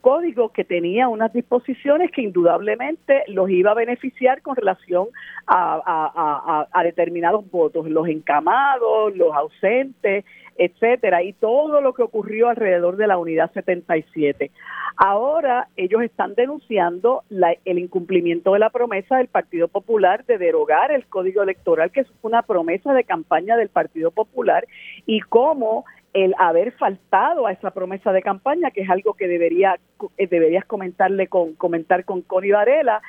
código 0.00 0.50
que 0.50 0.64
tenía 0.64 1.08
unas 1.08 1.32
disposiciones 1.32 2.10
que 2.10 2.22
indudablemente 2.22 3.22
los 3.28 3.48
iba 3.48 3.70
a 3.70 3.74
beneficiar 3.74 4.42
con 4.42 4.54
relación 4.54 5.08
a, 5.46 6.82
determinados 6.84 7.50
votos, 7.50 7.88
los 7.88 8.06
encamados, 8.08 9.16
los 9.16 9.34
ausentes, 9.34 10.24
etcétera, 10.58 11.22
y 11.22 11.32
todo 11.32 11.80
lo 11.80 11.94
que 11.94 12.02
ocurrió 12.02 12.48
alrededor 12.48 12.96
de 12.96 13.06
la 13.06 13.16
unidad 13.16 13.50
77. 13.52 14.50
Ahora 14.96 15.68
ellos 15.76 16.02
están 16.02 16.34
denunciando 16.34 17.22
el 17.64 17.78
incumplimiento 17.78 18.52
de 18.52 18.58
la 18.58 18.68
promesa 18.68 19.16
del 19.16 19.28
Partido 19.28 19.68
Popular 19.68 20.26
de 20.26 20.36
derogar 20.36 20.92
el 20.92 21.06
Código 21.06 21.42
Electoral, 21.42 21.90
que 21.90 22.00
es 22.00 22.08
una 22.20 22.42
promesa 22.42 22.92
de 22.92 23.04
campaña 23.04 23.56
del 23.56 23.70
Partido 23.70 24.10
Popular, 24.10 24.66
y 25.06 25.20
cómo 25.20 25.86
el 26.12 26.34
haber 26.38 26.72
faltado 26.72 27.46
a 27.46 27.52
esa 27.52 27.70
promesa 27.70 28.12
de 28.12 28.22
campaña, 28.22 28.70
que 28.70 28.82
es 28.82 28.90
algo 28.90 29.14
que 29.14 29.28
debería 29.28 29.78
eh, 30.18 30.26
deberías 30.26 30.64
comentarle 30.66 31.28
con 31.28 31.54
comentar 31.54 32.04
con 32.04 32.22
Connie 32.22 32.52
Varela, 32.52 33.00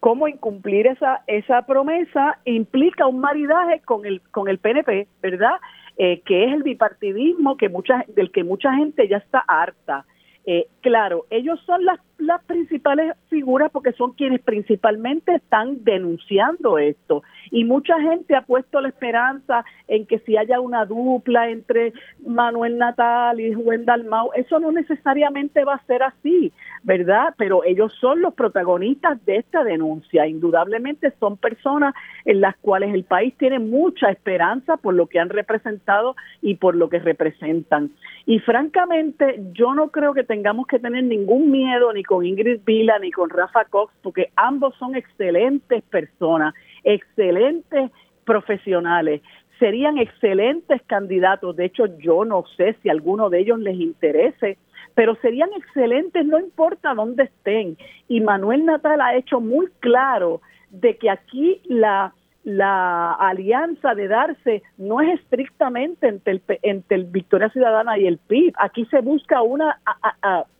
cómo 0.00 0.28
incumplir 0.28 0.86
esa 0.86 1.22
esa 1.26 1.62
promesa 1.62 2.38
implica 2.44 3.06
un 3.06 3.20
maridaje 3.20 3.80
con 3.80 4.06
el 4.06 4.20
con 4.30 4.48
el 4.48 4.58
PNP, 4.58 5.08
¿verdad? 5.20 5.56
Eh, 5.98 6.22
que 6.24 6.44
es 6.44 6.52
el 6.54 6.62
bipartidismo 6.62 7.56
que 7.58 7.68
mucha, 7.68 8.04
del 8.08 8.30
que 8.32 8.44
mucha 8.44 8.72
gente 8.74 9.08
ya 9.08 9.18
está 9.18 9.40
harta. 9.46 10.06
Eh, 10.46 10.66
claro, 10.80 11.26
ellos 11.30 11.60
son 11.66 11.84
las, 11.84 12.00
las 12.22 12.42
principales 12.44 13.14
figuras 13.28 13.70
porque 13.70 13.92
son 13.92 14.12
quienes 14.12 14.40
principalmente 14.40 15.34
están 15.34 15.84
denunciando 15.84 16.78
esto. 16.78 17.22
Y 17.50 17.64
mucha 17.64 18.00
gente 18.00 18.34
ha 18.34 18.42
puesto 18.42 18.80
la 18.80 18.88
esperanza 18.88 19.64
en 19.88 20.06
que 20.06 20.18
si 20.20 20.36
haya 20.36 20.60
una 20.60 20.84
dupla 20.86 21.50
entre 21.50 21.92
Manuel 22.26 22.78
Natal 22.78 23.40
y 23.40 23.52
Juan 23.52 23.84
Dalmau, 23.84 24.30
eso 24.34 24.58
no 24.58 24.72
necesariamente 24.72 25.64
va 25.64 25.74
a 25.74 25.86
ser 25.86 26.02
así, 26.02 26.52
¿verdad? 26.82 27.34
Pero 27.36 27.64
ellos 27.64 27.92
son 28.00 28.22
los 28.22 28.34
protagonistas 28.34 29.24
de 29.26 29.36
esta 29.36 29.64
denuncia. 29.64 30.26
Indudablemente 30.26 31.12
son 31.20 31.36
personas 31.36 31.94
en 32.24 32.40
las 32.40 32.56
cuales 32.56 32.94
el 32.94 33.04
país 33.04 33.34
tiene 33.36 33.58
mucha 33.58 34.10
esperanza 34.10 34.76
por 34.76 34.94
lo 34.94 35.06
que 35.06 35.18
han 35.18 35.28
representado 35.28 36.16
y 36.40 36.54
por 36.54 36.74
lo 36.74 36.88
que 36.88 36.98
representan. 36.98 37.90
Y 38.26 38.38
francamente, 38.38 39.42
yo 39.52 39.74
no 39.74 39.88
creo 39.90 40.14
que 40.14 40.24
tengamos 40.24 40.66
que 40.66 40.78
tener 40.78 41.04
ningún 41.04 41.50
miedo 41.50 41.92
ni 41.92 42.02
con 42.12 42.26
Ingrid 42.26 42.60
Vila 42.66 42.98
ni 42.98 43.10
con 43.10 43.30
Rafa 43.30 43.64
Cox, 43.64 43.90
porque 44.02 44.32
ambos 44.36 44.74
son 44.74 44.96
excelentes 44.96 45.82
personas, 45.84 46.52
excelentes 46.84 47.90
profesionales, 48.26 49.22
serían 49.58 49.96
excelentes 49.96 50.82
candidatos. 50.82 51.56
De 51.56 51.64
hecho, 51.64 51.86
yo 52.00 52.26
no 52.26 52.44
sé 52.54 52.76
si 52.82 52.90
alguno 52.90 53.30
de 53.30 53.40
ellos 53.40 53.58
les 53.60 53.76
interese, 53.76 54.58
pero 54.94 55.16
serían 55.22 55.48
excelentes 55.56 56.26
no 56.26 56.38
importa 56.38 56.92
dónde 56.92 57.22
estén. 57.22 57.78
Y 58.08 58.20
Manuel 58.20 58.66
Natal 58.66 59.00
ha 59.00 59.16
hecho 59.16 59.40
muy 59.40 59.68
claro 59.80 60.42
de 60.68 60.98
que 60.98 61.08
aquí 61.08 61.62
la 61.64 62.12
la 62.44 63.12
alianza 63.12 63.94
de 63.94 64.08
darse 64.08 64.62
no 64.76 65.00
es 65.00 65.20
estrictamente 65.20 66.08
entre 66.08 66.32
el, 66.32 66.42
entre 66.62 66.96
el 66.96 67.04
Victoria 67.04 67.48
Ciudadana 67.50 67.98
y 67.98 68.06
el 68.06 68.18
PIB. 68.18 68.52
Aquí 68.58 68.84
se 68.86 69.00
busca 69.00 69.42
una, 69.42 69.78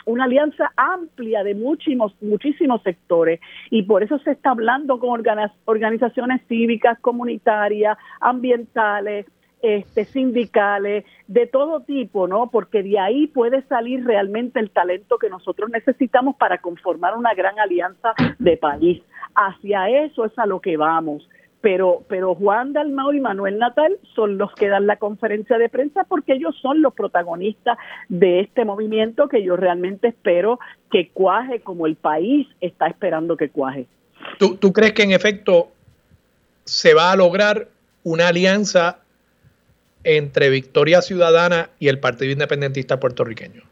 una 0.06 0.24
alianza 0.24 0.72
amplia 0.76 1.42
de 1.42 1.54
muchísimos, 1.54 2.14
muchísimos 2.20 2.82
sectores 2.82 3.40
y 3.70 3.82
por 3.82 4.02
eso 4.02 4.18
se 4.20 4.32
está 4.32 4.50
hablando 4.50 4.98
con 5.00 5.22
organizaciones 5.64 6.42
cívicas, 6.46 6.98
comunitarias, 7.00 7.98
ambientales, 8.20 9.26
este, 9.60 10.04
sindicales, 10.04 11.04
de 11.28 11.46
todo 11.46 11.80
tipo, 11.80 12.26
¿no? 12.26 12.48
Porque 12.50 12.82
de 12.82 12.98
ahí 12.98 13.28
puede 13.28 13.62
salir 13.62 14.04
realmente 14.04 14.58
el 14.58 14.70
talento 14.70 15.18
que 15.18 15.30
nosotros 15.30 15.70
necesitamos 15.70 16.34
para 16.34 16.58
conformar 16.58 17.16
una 17.16 17.32
gran 17.34 17.58
alianza 17.60 18.12
de 18.40 18.56
país. 18.56 19.02
Hacia 19.34 19.88
eso 19.88 20.24
es 20.24 20.36
a 20.36 20.46
lo 20.46 20.60
que 20.60 20.76
vamos 20.76 21.28
pero, 21.62 22.02
pero 22.08 22.34
Juan 22.34 22.72
Dalmau 22.72 23.12
y 23.12 23.20
Manuel 23.20 23.58
Natal 23.58 23.96
son 24.14 24.36
los 24.36 24.52
que 24.52 24.68
dan 24.68 24.86
la 24.86 24.96
conferencia 24.96 25.56
de 25.56 25.68
prensa 25.68 26.04
porque 26.04 26.34
ellos 26.34 26.54
son 26.60 26.82
los 26.82 26.92
protagonistas 26.92 27.78
de 28.08 28.40
este 28.40 28.64
movimiento 28.64 29.28
que 29.28 29.42
yo 29.42 29.56
realmente 29.56 30.08
espero 30.08 30.58
que 30.90 31.08
cuaje 31.10 31.60
como 31.60 31.86
el 31.86 31.94
país 31.94 32.48
está 32.60 32.88
esperando 32.88 33.36
que 33.36 33.48
cuaje. 33.48 33.86
¿Tú, 34.38 34.56
tú 34.56 34.72
crees 34.72 34.92
que 34.92 35.04
en 35.04 35.12
efecto 35.12 35.68
se 36.64 36.94
va 36.94 37.12
a 37.12 37.16
lograr 37.16 37.68
una 38.02 38.28
alianza 38.28 38.98
entre 40.04 40.50
Victoria 40.50 41.00
Ciudadana 41.00 41.70
y 41.78 41.88
el 41.88 42.00
Partido 42.00 42.32
Independentista 42.32 42.98
puertorriqueño? 42.98 43.62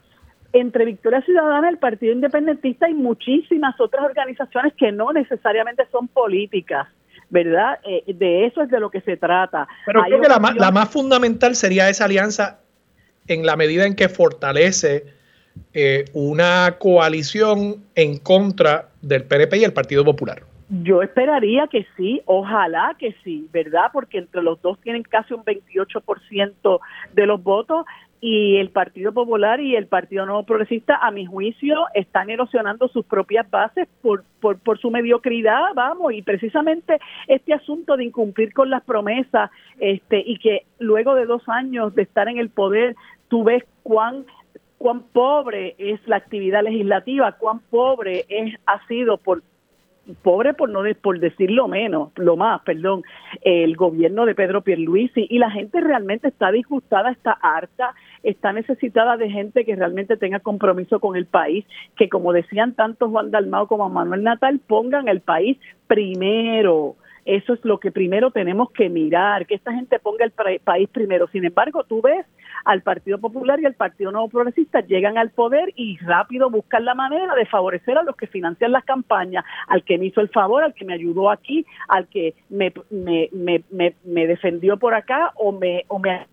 entre 0.53 0.85
Victoria 0.85 1.21
Ciudadana, 1.21 1.69
el 1.69 1.77
Partido 1.77 2.13
Independentista 2.13 2.89
y 2.89 2.93
muchísimas 2.93 3.79
otras 3.79 4.03
organizaciones 4.03 4.73
que 4.73 4.91
no 4.91 5.13
necesariamente 5.13 5.87
son 5.91 6.07
políticas, 6.09 6.89
¿verdad? 7.31 7.79
Eh, 7.83 8.03
de 8.13 8.45
eso 8.45 8.61
es 8.61 8.69
de 8.69 8.79
lo 8.79 8.91
que 8.91 9.01
se 9.01 9.17
trata. 9.17 9.67
Pero 9.85 10.03
creo 10.03 10.21
que 10.21 10.27
la 10.27 10.39
más, 10.39 10.55
la 10.55 10.69
más, 10.69 10.89
fundamental 10.89 11.55
sería 11.55 11.89
esa 11.89 12.05
alianza 12.05 12.59
en 13.27 13.45
la 13.45 13.55
medida 13.55 13.87
en 13.87 13.95
que 13.95 14.09
fortalece 14.09 15.05
eh, 15.73 16.05
una 16.13 16.75
coalición 16.77 17.83
en 17.95 18.19
contra 18.19 18.89
del 19.01 19.23
PNP 19.23 19.57
y 19.57 19.63
el 19.63 19.73
Partido 19.73 20.03
Popular. 20.03 20.43
Yo 20.83 21.01
esperaría 21.01 21.67
que 21.67 21.85
sí, 21.97 22.21
ojalá 22.25 22.95
que 22.97 23.15
sí, 23.23 23.47
¿verdad? 23.51 23.87
Porque 23.91 24.19
entre 24.19 24.41
los 24.41 24.61
dos 24.61 24.79
tienen 24.79 25.03
casi 25.03 25.33
un 25.33 25.43
28% 25.43 26.79
de 27.13 27.25
los 27.25 27.43
votos 27.43 27.85
y 28.21 28.57
el 28.57 28.69
Partido 28.69 29.11
Popular 29.11 29.59
y 29.59 29.75
el 29.75 29.87
Partido 29.87 30.27
Nuevo 30.27 30.43
Progresista, 30.43 30.95
a 30.95 31.09
mi 31.09 31.25
juicio, 31.25 31.87
están 31.95 32.29
erosionando 32.29 32.87
sus 32.87 33.03
propias 33.03 33.49
bases 33.49 33.87
por, 34.03 34.23
por, 34.39 34.59
por 34.59 34.79
su 34.79 34.91
mediocridad, 34.91 35.73
vamos, 35.73 36.13
y 36.13 36.21
precisamente 36.21 36.99
este 37.27 37.53
asunto 37.53 37.97
de 37.97 38.05
incumplir 38.05 38.53
con 38.53 38.69
las 38.69 38.83
promesas 38.83 39.49
este 39.79 40.21
y 40.23 40.37
que 40.37 40.65
luego 40.77 41.15
de 41.15 41.25
dos 41.25 41.41
años 41.49 41.95
de 41.95 42.03
estar 42.03 42.29
en 42.29 42.37
el 42.37 42.49
poder, 42.49 42.95
tú 43.27 43.43
ves 43.43 43.63
cuán 43.81 44.25
cuán 44.77 45.03
pobre 45.13 45.75
es 45.77 45.99
la 46.07 46.15
actividad 46.15 46.63
legislativa, 46.63 47.33
cuán 47.33 47.59
pobre 47.69 48.25
es 48.29 48.55
ha 48.65 48.85
sido 48.87 49.17
por 49.17 49.43
pobre 50.15 50.53
por 50.53 50.69
no 50.69 50.81
por 51.01 51.19
decirlo 51.19 51.67
menos, 51.67 52.11
lo 52.15 52.35
más, 52.37 52.61
perdón, 52.63 53.03
el 53.41 53.75
gobierno 53.75 54.25
de 54.25 54.35
Pedro 54.35 54.61
Pierluisi 54.61 55.27
y 55.29 55.37
la 55.37 55.51
gente 55.51 55.81
realmente 55.81 56.27
está 56.27 56.51
disgustada, 56.51 57.11
está 57.11 57.31
harta, 57.31 57.93
está 58.23 58.53
necesitada 58.53 59.17
de 59.17 59.29
gente 59.29 59.65
que 59.65 59.75
realmente 59.75 60.17
tenga 60.17 60.39
compromiso 60.39 60.99
con 60.99 61.15
el 61.15 61.25
país, 61.25 61.65
que 61.95 62.09
como 62.09 62.33
decían 62.33 62.73
tanto 62.73 63.09
Juan 63.09 63.31
Dalmao 63.31 63.67
como 63.67 63.89
Manuel 63.89 64.23
Natal, 64.23 64.59
pongan 64.65 65.07
el 65.07 65.21
país 65.21 65.57
primero. 65.87 66.95
Eso 67.25 67.53
es 67.53 67.63
lo 67.63 67.79
que 67.79 67.91
primero 67.91 68.31
tenemos 68.31 68.71
que 68.71 68.89
mirar, 68.89 69.45
que 69.45 69.55
esta 69.55 69.73
gente 69.73 69.99
ponga 69.99 70.25
el 70.25 70.31
país 70.59 70.89
primero. 70.89 71.27
Sin 71.27 71.45
embargo, 71.45 71.83
tú 71.83 72.01
ves 72.01 72.25
al 72.65 72.81
Partido 72.81 73.17
Popular 73.17 73.59
y 73.59 73.65
al 73.65 73.73
Partido 73.73 74.11
Nuevo 74.11 74.29
Progresista 74.29 74.81
llegan 74.81 75.17
al 75.17 75.31
poder 75.31 75.73
y 75.75 75.97
rápido 75.97 76.49
buscan 76.49 76.85
la 76.85 76.95
manera 76.95 77.35
de 77.35 77.45
favorecer 77.45 77.97
a 77.97 78.03
los 78.03 78.15
que 78.15 78.27
financian 78.27 78.71
las 78.71 78.83
campañas, 78.83 79.45
al 79.67 79.83
que 79.83 79.97
me 79.97 80.05
hizo 80.05 80.21
el 80.21 80.29
favor, 80.29 80.63
al 80.63 80.73
que 80.73 80.85
me 80.85 80.93
ayudó 80.93 81.29
aquí, 81.29 81.65
al 81.87 82.07
que 82.07 82.35
me, 82.49 82.73
me, 82.89 83.29
me, 83.31 83.95
me, 84.03 84.27
defendió 84.27 84.77
por 84.77 84.93
acá 84.93 85.31
o 85.35 85.51
me, 85.51 85.85
o 85.87 85.99
me 85.99 86.27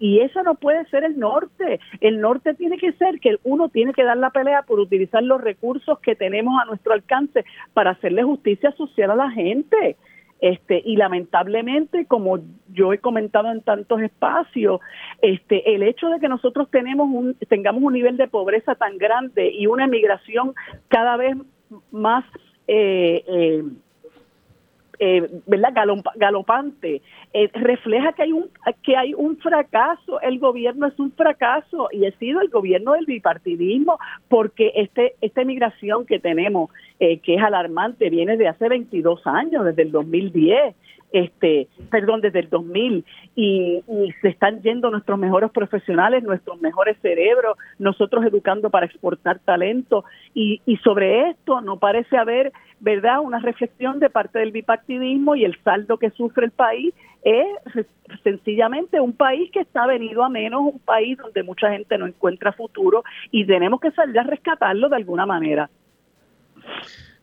y 0.00 0.20
eso 0.20 0.42
no 0.42 0.54
puede 0.54 0.86
ser 0.86 1.04
el 1.04 1.18
norte. 1.18 1.78
El 2.00 2.20
norte 2.22 2.54
tiene 2.54 2.78
que 2.78 2.92
ser 2.92 3.20
que 3.20 3.36
uno 3.44 3.68
tiene 3.68 3.92
que 3.92 4.02
dar 4.02 4.16
la 4.16 4.30
pelea 4.30 4.62
por 4.62 4.80
utilizar 4.80 5.22
los 5.22 5.42
recursos 5.42 5.98
que 6.00 6.16
tenemos 6.16 6.58
a 6.60 6.64
nuestro 6.64 6.94
alcance 6.94 7.44
para 7.74 7.90
hacerle 7.90 8.22
justicia 8.22 8.72
social 8.72 9.10
a 9.10 9.16
la 9.16 9.30
gente. 9.30 9.96
Este, 10.40 10.80
y 10.84 10.96
lamentablemente, 10.96 12.06
como 12.06 12.38
yo 12.72 12.92
he 12.92 12.98
comentado 12.98 13.50
en 13.52 13.60
tantos 13.60 14.00
espacios, 14.00 14.80
este, 15.20 15.74
el 15.74 15.82
hecho 15.82 16.08
de 16.08 16.18
que 16.18 16.28
nosotros 16.28 16.70
tenemos 16.70 17.08
un, 17.12 17.34
tengamos 17.48 17.82
un 17.82 17.92
nivel 17.92 18.16
de 18.16 18.26
pobreza 18.26 18.74
tan 18.74 18.96
grande 18.96 19.50
y 19.52 19.66
una 19.66 19.84
emigración 19.84 20.54
cada 20.88 21.16
vez 21.16 21.36
más 21.90 22.24
eh, 22.66 23.22
eh, 23.26 23.64
eh, 25.00 25.26
¿verdad? 25.46 25.72
galopante, 26.16 27.00
eh, 27.32 27.50
refleja 27.54 28.12
que 28.12 28.22
hay 28.22 28.32
un 28.32 28.50
que 28.82 28.96
hay 28.96 29.14
un 29.14 29.38
fracaso, 29.38 30.20
el 30.20 30.38
gobierno 30.38 30.86
es 30.86 30.98
un 30.98 31.10
fracaso 31.12 31.88
y 31.90 32.04
ha 32.04 32.12
sido 32.18 32.42
el 32.42 32.50
gobierno 32.50 32.92
del 32.92 33.06
bipartidismo 33.06 33.98
porque 34.28 34.72
este 34.74 35.14
esta 35.22 35.40
emigración 35.40 36.04
que 36.04 36.18
tenemos 36.18 36.70
eh, 36.98 37.18
que 37.20 37.36
es 37.36 37.42
alarmante 37.42 38.10
viene 38.10 38.36
de 38.36 38.48
hace 38.48 38.68
22 38.68 39.26
años, 39.26 39.64
desde 39.64 39.82
el 39.82 39.90
2010 39.90 40.76
este, 41.12 41.68
perdón, 41.90 42.20
desde 42.20 42.40
el 42.40 42.50
2000 42.50 43.04
y, 43.34 43.82
y, 43.86 44.12
se 44.20 44.28
están 44.28 44.62
yendo 44.62 44.90
nuestros 44.90 45.18
mejores 45.18 45.50
profesionales, 45.50 46.22
nuestros 46.22 46.60
mejores 46.60 46.96
cerebros, 47.02 47.56
nosotros 47.78 48.24
educando 48.24 48.70
para 48.70 48.86
exportar 48.86 49.38
talento 49.40 50.04
y, 50.34 50.60
y 50.66 50.76
sobre 50.78 51.30
esto 51.30 51.60
no 51.60 51.78
parece 51.78 52.16
haber, 52.16 52.52
¿verdad?, 52.80 53.20
una 53.20 53.40
reflexión 53.40 53.98
de 53.98 54.10
parte 54.10 54.38
del 54.38 54.52
bipartidismo 54.52 55.36
y 55.36 55.44
el 55.44 55.58
saldo 55.62 55.98
que 55.98 56.10
sufre 56.10 56.46
el 56.46 56.52
país 56.52 56.94
es 57.22 57.46
sencillamente 58.22 59.00
un 59.00 59.12
país 59.12 59.50
que 59.52 59.60
está 59.60 59.86
venido 59.86 60.24
a 60.24 60.28
menos, 60.28 60.60
un 60.62 60.78
país 60.78 61.18
donde 61.18 61.42
mucha 61.42 61.70
gente 61.70 61.98
no 61.98 62.06
encuentra 62.06 62.52
futuro 62.52 63.04
y 63.30 63.46
tenemos 63.46 63.80
que 63.80 63.90
salir 63.90 64.18
a 64.18 64.22
rescatarlo 64.22 64.88
de 64.88 64.96
alguna 64.96 65.26
manera. 65.26 65.68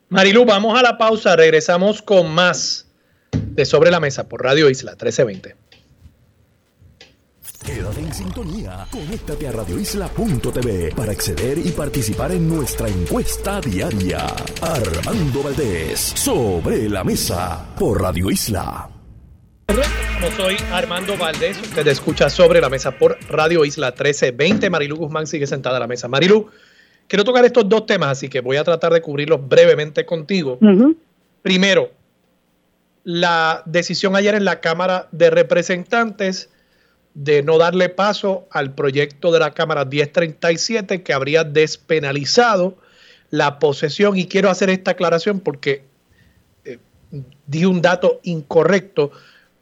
Marilu, 0.09 0.45
vamos 0.45 0.77
a 0.79 0.81
la 0.81 0.97
pausa, 0.97 1.35
regresamos 1.35 2.01
con 2.01 2.33
más 2.33 2.86
de 3.37 3.65
Sobre 3.65 3.91
la 3.91 3.99
Mesa 3.99 4.27
por 4.27 4.43
Radio 4.43 4.69
Isla 4.69 4.91
1320. 4.91 5.55
Quédate 7.65 7.99
en 7.99 8.13
sintonía. 8.13 8.87
Conéctate 8.89 9.47
a 9.47 9.51
radioisla.tv 9.51 10.93
para 10.95 11.11
acceder 11.11 11.57
y 11.57 11.71
participar 11.71 12.31
en 12.31 12.47
nuestra 12.47 12.87
encuesta 12.87 13.59
diaria. 13.59 14.25
Armando 14.61 15.43
Valdés, 15.43 15.99
Sobre 15.99 16.87
la 16.87 17.03
Mesa 17.03 17.75
por 17.77 18.01
Radio 18.01 18.29
Isla. 18.31 18.89
Yo 19.67 20.31
soy 20.37 20.55
Armando 20.71 21.17
Valdés. 21.17 21.59
Usted 21.61 21.85
escucha 21.87 22.29
Sobre 22.29 22.61
la 22.61 22.69
Mesa 22.69 22.91
por 22.91 23.17
Radio 23.29 23.65
Isla 23.65 23.87
1320. 23.87 24.69
Marilu 24.69 24.95
Guzmán 24.95 25.27
sigue 25.27 25.45
sentada 25.45 25.75
a 25.75 25.79
la 25.81 25.87
mesa. 25.87 26.07
Marilu, 26.07 26.47
quiero 27.07 27.25
tocar 27.25 27.43
estos 27.43 27.67
dos 27.67 27.85
temas, 27.85 28.09
así 28.11 28.29
que 28.29 28.39
voy 28.39 28.55
a 28.55 28.63
tratar 28.63 28.93
de 28.93 29.01
cubrirlos 29.01 29.45
brevemente 29.45 30.05
contigo. 30.05 30.57
Primero, 31.41 31.91
la 33.07 33.63
decisión 33.65 34.17
ayer 34.17 34.35
en 34.35 34.43
la 34.43 34.59
Cámara 34.59 35.07
de 35.13 35.29
Representantes 35.29 36.49
de 37.13 37.41
no 37.41 37.57
darle 37.57 37.87
paso 37.87 38.49
al 38.51 38.73
proyecto 38.73 39.31
de 39.31 39.39
la 39.39 39.53
Cámara 39.53 39.85
1037 39.85 41.03
que 41.03 41.13
habría 41.13 41.45
despenalizado 41.45 42.77
la 43.29 43.59
posesión. 43.59 44.17
Y 44.17 44.25
quiero 44.25 44.49
hacer 44.49 44.69
esta 44.69 44.91
aclaración 44.91 45.39
porque 45.39 45.85
eh, 46.65 46.79
di 47.45 47.63
un 47.63 47.81
dato 47.81 48.19
incorrecto. 48.23 49.11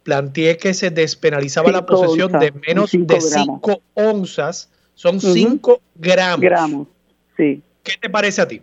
Planteé 0.02 0.56
que 0.56 0.74
se 0.74 0.90
despenalizaba 0.90 1.70
la 1.70 1.86
posesión 1.86 2.32
de 2.32 2.50
menos 2.66 2.90
de 2.92 3.20
5 3.20 3.80
onzas. 3.94 4.70
Son 4.94 5.20
5 5.20 5.80
gramos. 5.94 6.40
gramos. 6.40 6.88
Sí. 7.36 7.62
¿Qué 7.84 7.92
te 8.00 8.10
parece 8.10 8.42
a 8.42 8.48
ti? 8.48 8.60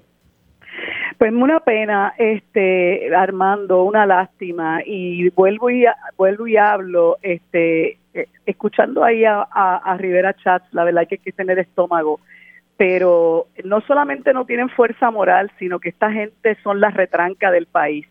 Pues 1.23 1.31
una 1.31 1.61
pena, 1.61 2.13
este 2.17 3.15
Armando, 3.15 3.83
una 3.83 4.05
lástima 4.05 4.81
y 4.85 5.29
vuelvo 5.29 5.69
y 5.69 5.85
vuelvo 6.17 6.47
y 6.47 6.57
hablo, 6.57 7.17
este, 7.21 7.97
eh, 8.13 8.27
escuchando 8.45 9.05
ahí 9.05 9.23
a, 9.23 9.95
Rivera 9.97 10.33
Chats, 10.33 10.67
la 10.73 10.83
verdad 10.83 11.07
que 11.07 11.15
hay 11.15 11.19
que 11.19 11.31
tener 11.31 11.59
estómago 11.59 12.19
pero 12.75 13.47
no 13.63 13.79
solamente 13.87 14.33
no 14.33 14.43
tienen 14.45 14.67
fuerza 14.67 15.11
moral, 15.11 15.49
sino 15.59 15.79
que 15.79 15.87
esta 15.87 16.11
gente 16.11 16.57
son 16.61 16.81
la 16.81 16.89
retranca 16.89 17.51
del 17.51 17.67
país. 17.67 18.05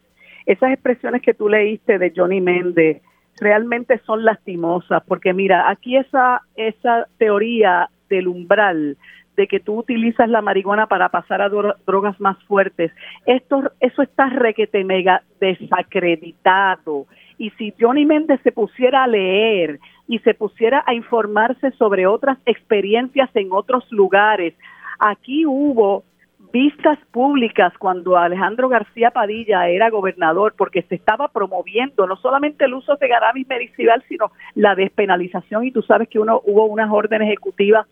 Esas 0.46 0.72
expresiones 0.72 1.20
que 1.20 1.34
tú 1.34 1.50
leíste 1.50 1.98
de 1.98 2.14
Johnny 2.16 2.40
Méndez 2.40 3.02
realmente 3.38 4.00
son 4.06 4.24
lastimosas, 4.24 5.02
porque 5.06 5.34
mira, 5.34 5.68
aquí 5.68 5.98
esa, 5.98 6.40
esa 6.56 7.06
teoría 7.18 7.90
del 8.08 8.28
umbral 8.28 8.96
de 9.36 9.46
que 9.46 9.60
tú 9.60 9.78
utilizas 9.78 10.28
la 10.28 10.42
marihuana 10.42 10.86
para 10.86 11.08
pasar 11.08 11.40
a 11.40 11.48
drogas 11.48 12.20
más 12.20 12.36
fuertes, 12.44 12.92
esto, 13.26 13.70
eso 13.80 14.02
está 14.02 14.28
requete 14.28 14.84
mega 14.84 15.22
desacreditado. 15.40 17.06
Y 17.38 17.50
si 17.50 17.72
Johnny 17.80 18.04
Méndez 18.04 18.40
se 18.42 18.52
pusiera 18.52 19.04
a 19.04 19.06
leer 19.06 19.80
y 20.06 20.18
se 20.20 20.34
pusiera 20.34 20.84
a 20.86 20.94
informarse 20.94 21.70
sobre 21.72 22.06
otras 22.06 22.38
experiencias 22.46 23.30
en 23.34 23.52
otros 23.52 23.90
lugares, 23.90 24.54
aquí 24.98 25.46
hubo 25.46 26.04
vistas 26.52 26.98
públicas 27.10 27.72
cuando 27.78 28.16
Alejandro 28.16 28.68
García 28.68 29.10
Padilla 29.10 29.68
era 29.68 29.88
gobernador, 29.88 30.54
porque 30.56 30.82
se 30.82 30.96
estaba 30.96 31.28
promoviendo 31.28 32.06
no 32.06 32.16
solamente 32.16 32.66
el 32.66 32.74
uso 32.74 32.96
de 32.96 33.08
cannabis 33.08 33.48
medicinal, 33.48 34.04
sino 34.06 34.30
la 34.54 34.74
despenalización, 34.74 35.64
y 35.64 35.72
tú 35.72 35.82
sabes 35.82 36.08
que 36.08 36.18
uno 36.18 36.42
hubo 36.44 36.66
unas 36.66 36.90
órdenes 36.90 37.28
ejecutivas 37.28 37.86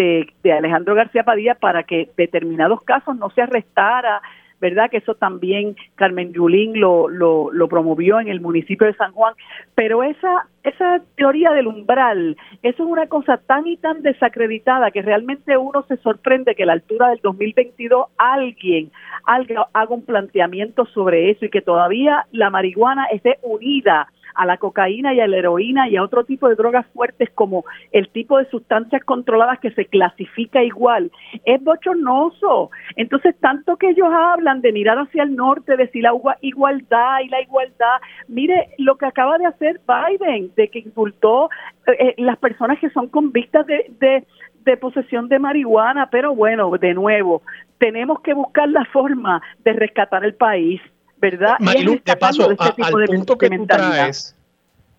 de, 0.00 0.32
de 0.42 0.52
Alejandro 0.52 0.94
García 0.94 1.24
Padilla 1.24 1.54
para 1.54 1.82
que 1.82 2.10
determinados 2.16 2.82
casos 2.82 3.16
no 3.16 3.30
se 3.30 3.42
arrestara 3.42 4.22
¿verdad? 4.60 4.90
Que 4.90 4.98
eso 4.98 5.14
también 5.14 5.74
Carmen 5.94 6.32
Yulín 6.32 6.78
lo, 6.78 7.08
lo, 7.08 7.50
lo, 7.50 7.68
promovió 7.68 8.20
en 8.20 8.28
el 8.28 8.40
municipio 8.40 8.86
de 8.86 8.94
San 8.94 9.12
Juan. 9.12 9.34
Pero 9.74 10.02
esa, 10.02 10.46
esa 10.62 11.00
teoría 11.16 11.52
del 11.52 11.66
umbral, 11.66 12.36
eso 12.62 12.82
es 12.82 12.88
una 12.88 13.06
cosa 13.06 13.38
tan 13.38 13.66
y 13.66 13.78
tan 13.78 14.02
desacreditada 14.02 14.90
que 14.90 15.02
realmente 15.02 15.56
uno 15.56 15.82
se 15.88 15.96
sorprende 15.96 16.54
que 16.54 16.64
a 16.64 16.66
la 16.66 16.74
altura 16.74 17.08
del 17.08 17.20
2022 17.22 18.08
alguien 18.18 18.90
haga 19.24 19.94
un 19.94 20.04
planteamiento 20.04 20.84
sobre 20.86 21.30
eso 21.30 21.46
y 21.46 21.50
que 21.50 21.62
todavía 21.62 22.26
la 22.30 22.50
marihuana 22.50 23.06
esté 23.06 23.38
unida 23.42 24.08
a 24.34 24.46
la 24.46 24.56
cocaína 24.56 25.14
y 25.14 25.20
a 25.20 25.26
la 25.26 25.36
heroína 25.36 25.88
y 25.88 25.96
a 25.96 26.02
otro 26.02 26.24
tipo 26.24 26.48
de 26.48 26.54
drogas 26.54 26.86
fuertes 26.94 27.30
como 27.34 27.64
el 27.92 28.08
tipo 28.10 28.38
de 28.38 28.48
sustancias 28.50 29.04
controladas 29.04 29.58
que 29.60 29.70
se 29.72 29.86
clasifica 29.86 30.62
igual, 30.62 31.10
es 31.44 31.62
bochornoso. 31.62 32.70
Entonces, 32.96 33.34
tanto 33.40 33.76
que 33.76 33.90
ellos 33.90 34.08
hablan 34.10 34.60
de 34.60 34.72
mirar 34.72 34.98
hacia 34.98 35.22
el 35.22 35.36
norte, 35.36 35.76
de 35.76 35.88
si 35.88 36.00
la 36.00 36.12
igualdad 36.40 37.20
y 37.24 37.28
la 37.28 37.42
igualdad, 37.42 37.98
mire 38.28 38.68
lo 38.78 38.96
que 38.96 39.06
acaba 39.06 39.38
de 39.38 39.46
hacer 39.46 39.80
Biden, 39.86 40.52
de 40.56 40.68
que 40.68 40.80
insultó 40.80 41.50
eh, 41.86 41.92
eh, 41.98 42.14
las 42.18 42.38
personas 42.38 42.78
que 42.78 42.90
son 42.90 43.08
convictas 43.08 43.66
de, 43.66 43.86
de, 43.98 44.24
de 44.64 44.76
posesión 44.76 45.28
de 45.28 45.38
marihuana, 45.38 46.10
pero 46.10 46.34
bueno, 46.34 46.70
de 46.78 46.94
nuevo, 46.94 47.42
tenemos 47.78 48.20
que 48.20 48.34
buscar 48.34 48.68
la 48.68 48.84
forma 48.86 49.42
de 49.64 49.72
rescatar 49.72 50.24
el 50.24 50.34
país. 50.34 50.80
¿Verdad? 51.20 51.56
Marilu, 51.60 52.00
de 52.04 52.16
paso, 52.16 52.50
este 52.50 52.82
al 52.82 53.04
punto 53.06 53.38
que 53.38 53.50
tú 53.50 53.66
traes, 53.66 54.34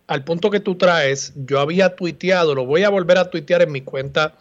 al 0.08 0.24
punto 0.24 0.50
que 0.50 0.60
tú 0.60 0.76
traes, 0.76 1.34
yo 1.36 1.60
había 1.60 1.96
tuiteado, 1.96 2.54
lo 2.54 2.66
voy 2.66 2.84
a 2.84 2.90
volver 2.90 3.18
a 3.18 3.30
tuitear 3.30 3.62
en 3.62 3.72
mi 3.72 3.82
cuenta 3.82 4.36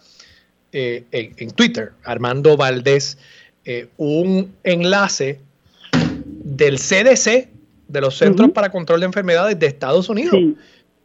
eh, 0.72 1.04
en, 1.12 1.50
Twitter, 1.52 1.92
Armando 2.04 2.56
Valdés, 2.56 3.18
eh, 3.64 3.88
un 3.96 4.54
enlace 4.64 5.40
del 6.26 6.76
CDC, 6.76 7.48
de 7.88 8.00
los 8.00 8.16
Centros 8.16 8.50
para 8.50 8.70
Control 8.70 9.00
de 9.00 9.06
Enfermedades 9.06 9.58
de 9.58 9.66
Estados 9.66 10.08
Unidos, 10.08 10.36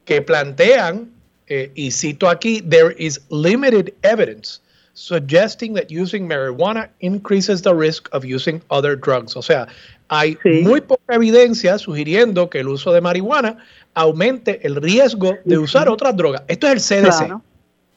que 0.03 0.21
plantean, 0.21 1.09
eh, 1.47 1.71
y 1.73 1.91
cito 1.91 2.29
aquí, 2.29 2.61
there 2.61 2.95
is 2.97 3.21
limited 3.29 3.93
evidence 4.03 4.61
suggesting 4.95 5.73
that 5.73 5.91
using 5.91 6.27
marijuana 6.27 6.89
increases 7.01 7.61
the 7.61 7.75
risk 7.75 8.07
of 8.13 8.25
using 8.25 8.61
other 8.71 8.95
drugs. 8.95 9.35
O 9.35 9.41
sea, 9.41 9.67
hay 10.09 10.37
muy 10.63 10.81
poca 10.81 11.15
evidencia 11.15 11.77
sugiriendo 11.77 12.49
que 12.49 12.59
el 12.59 12.67
uso 12.67 12.93
de 12.93 13.01
marihuana 13.01 13.57
aumente 13.93 14.65
el 14.65 14.75
riesgo 14.75 15.35
de 15.45 15.57
usar 15.57 15.89
otras 15.89 16.15
drogas. 16.15 16.43
Esto 16.47 16.67
es 16.67 16.91
el 16.91 17.03
CDC. 17.03 17.41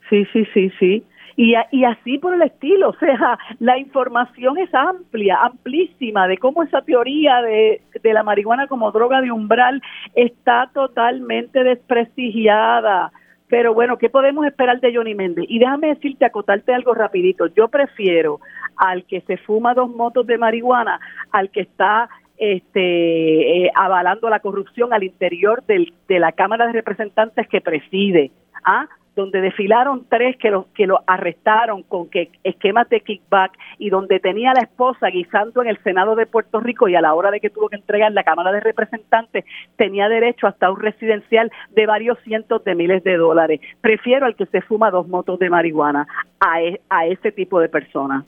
Sí, 0.08 0.26
sí, 0.32 0.46
sí, 0.54 0.72
sí. 0.78 1.04
Y, 1.36 1.54
y, 1.70 1.84
así 1.84 2.18
por 2.18 2.34
el 2.34 2.42
estilo, 2.42 2.88
o 2.88 2.96
sea, 2.98 3.38
la 3.60 3.78
información 3.78 4.58
es 4.58 4.74
amplia, 4.74 5.38
amplísima 5.40 6.26
de 6.26 6.36
cómo 6.36 6.64
esa 6.64 6.82
teoría 6.82 7.42
de, 7.42 7.80
de 8.02 8.12
la 8.12 8.24
marihuana 8.24 8.66
como 8.66 8.90
droga 8.90 9.20
de 9.20 9.30
umbral 9.30 9.80
está 10.14 10.68
totalmente 10.74 11.62
desprestigiada. 11.62 13.12
Pero 13.48 13.72
bueno, 13.72 13.98
¿qué 13.98 14.10
podemos 14.10 14.46
esperar 14.46 14.80
de 14.80 14.94
Johnny 14.94 15.14
Méndez? 15.14 15.46
Y 15.48 15.58
déjame 15.58 15.88
decirte, 15.88 16.24
acotarte 16.24 16.74
algo 16.74 16.92
rapidito. 16.92 17.46
Yo 17.46 17.68
prefiero 17.68 18.40
al 18.78 19.04
que 19.04 19.20
se 19.22 19.36
fuma 19.36 19.74
dos 19.74 19.90
motos 19.90 20.26
de 20.26 20.38
marihuana, 20.38 21.00
al 21.32 21.50
que 21.50 21.60
está 21.60 22.08
este, 22.36 23.66
eh, 23.66 23.70
avalando 23.74 24.30
la 24.30 24.40
corrupción 24.40 24.92
al 24.92 25.02
interior 25.02 25.64
de 25.66 26.18
la 26.18 26.32
Cámara 26.32 26.66
de 26.66 26.72
Representantes 26.72 27.48
que 27.48 27.60
preside. 27.60 28.30
¿ah? 28.64 28.88
donde 29.18 29.40
desfilaron 29.40 30.06
tres 30.08 30.36
que 30.36 30.48
lo, 30.48 30.68
que 30.74 30.86
lo 30.86 31.02
arrestaron 31.06 31.82
con 31.82 32.08
que 32.08 32.30
esquemas 32.44 32.88
de 32.88 33.00
kickback 33.00 33.50
y 33.76 33.90
donde 33.90 34.20
tenía 34.20 34.52
la 34.54 34.60
esposa 34.60 35.08
guisando 35.08 35.60
en 35.60 35.68
el 35.68 35.82
Senado 35.82 36.14
de 36.14 36.26
Puerto 36.26 36.60
Rico 36.60 36.88
y 36.88 36.94
a 36.94 37.00
la 37.00 37.14
hora 37.14 37.32
de 37.32 37.40
que 37.40 37.50
tuvo 37.50 37.68
que 37.68 37.76
entregar 37.76 38.12
la 38.12 38.22
Cámara 38.22 38.52
de 38.52 38.60
Representantes 38.60 39.44
tenía 39.76 40.08
derecho 40.08 40.46
hasta 40.46 40.70
un 40.70 40.78
residencial 40.78 41.50
de 41.70 41.86
varios 41.86 42.16
cientos 42.20 42.62
de 42.62 42.76
miles 42.76 43.02
de 43.02 43.16
dólares. 43.16 43.60
Prefiero 43.80 44.24
al 44.24 44.36
que 44.36 44.46
se 44.46 44.60
fuma 44.62 44.92
dos 44.92 45.08
motos 45.08 45.38
de 45.40 45.50
marihuana 45.50 46.06
a, 46.38 46.62
e, 46.62 46.80
a 46.88 47.06
ese 47.06 47.32
tipo 47.32 47.58
de 47.58 47.68
personas. 47.68 48.24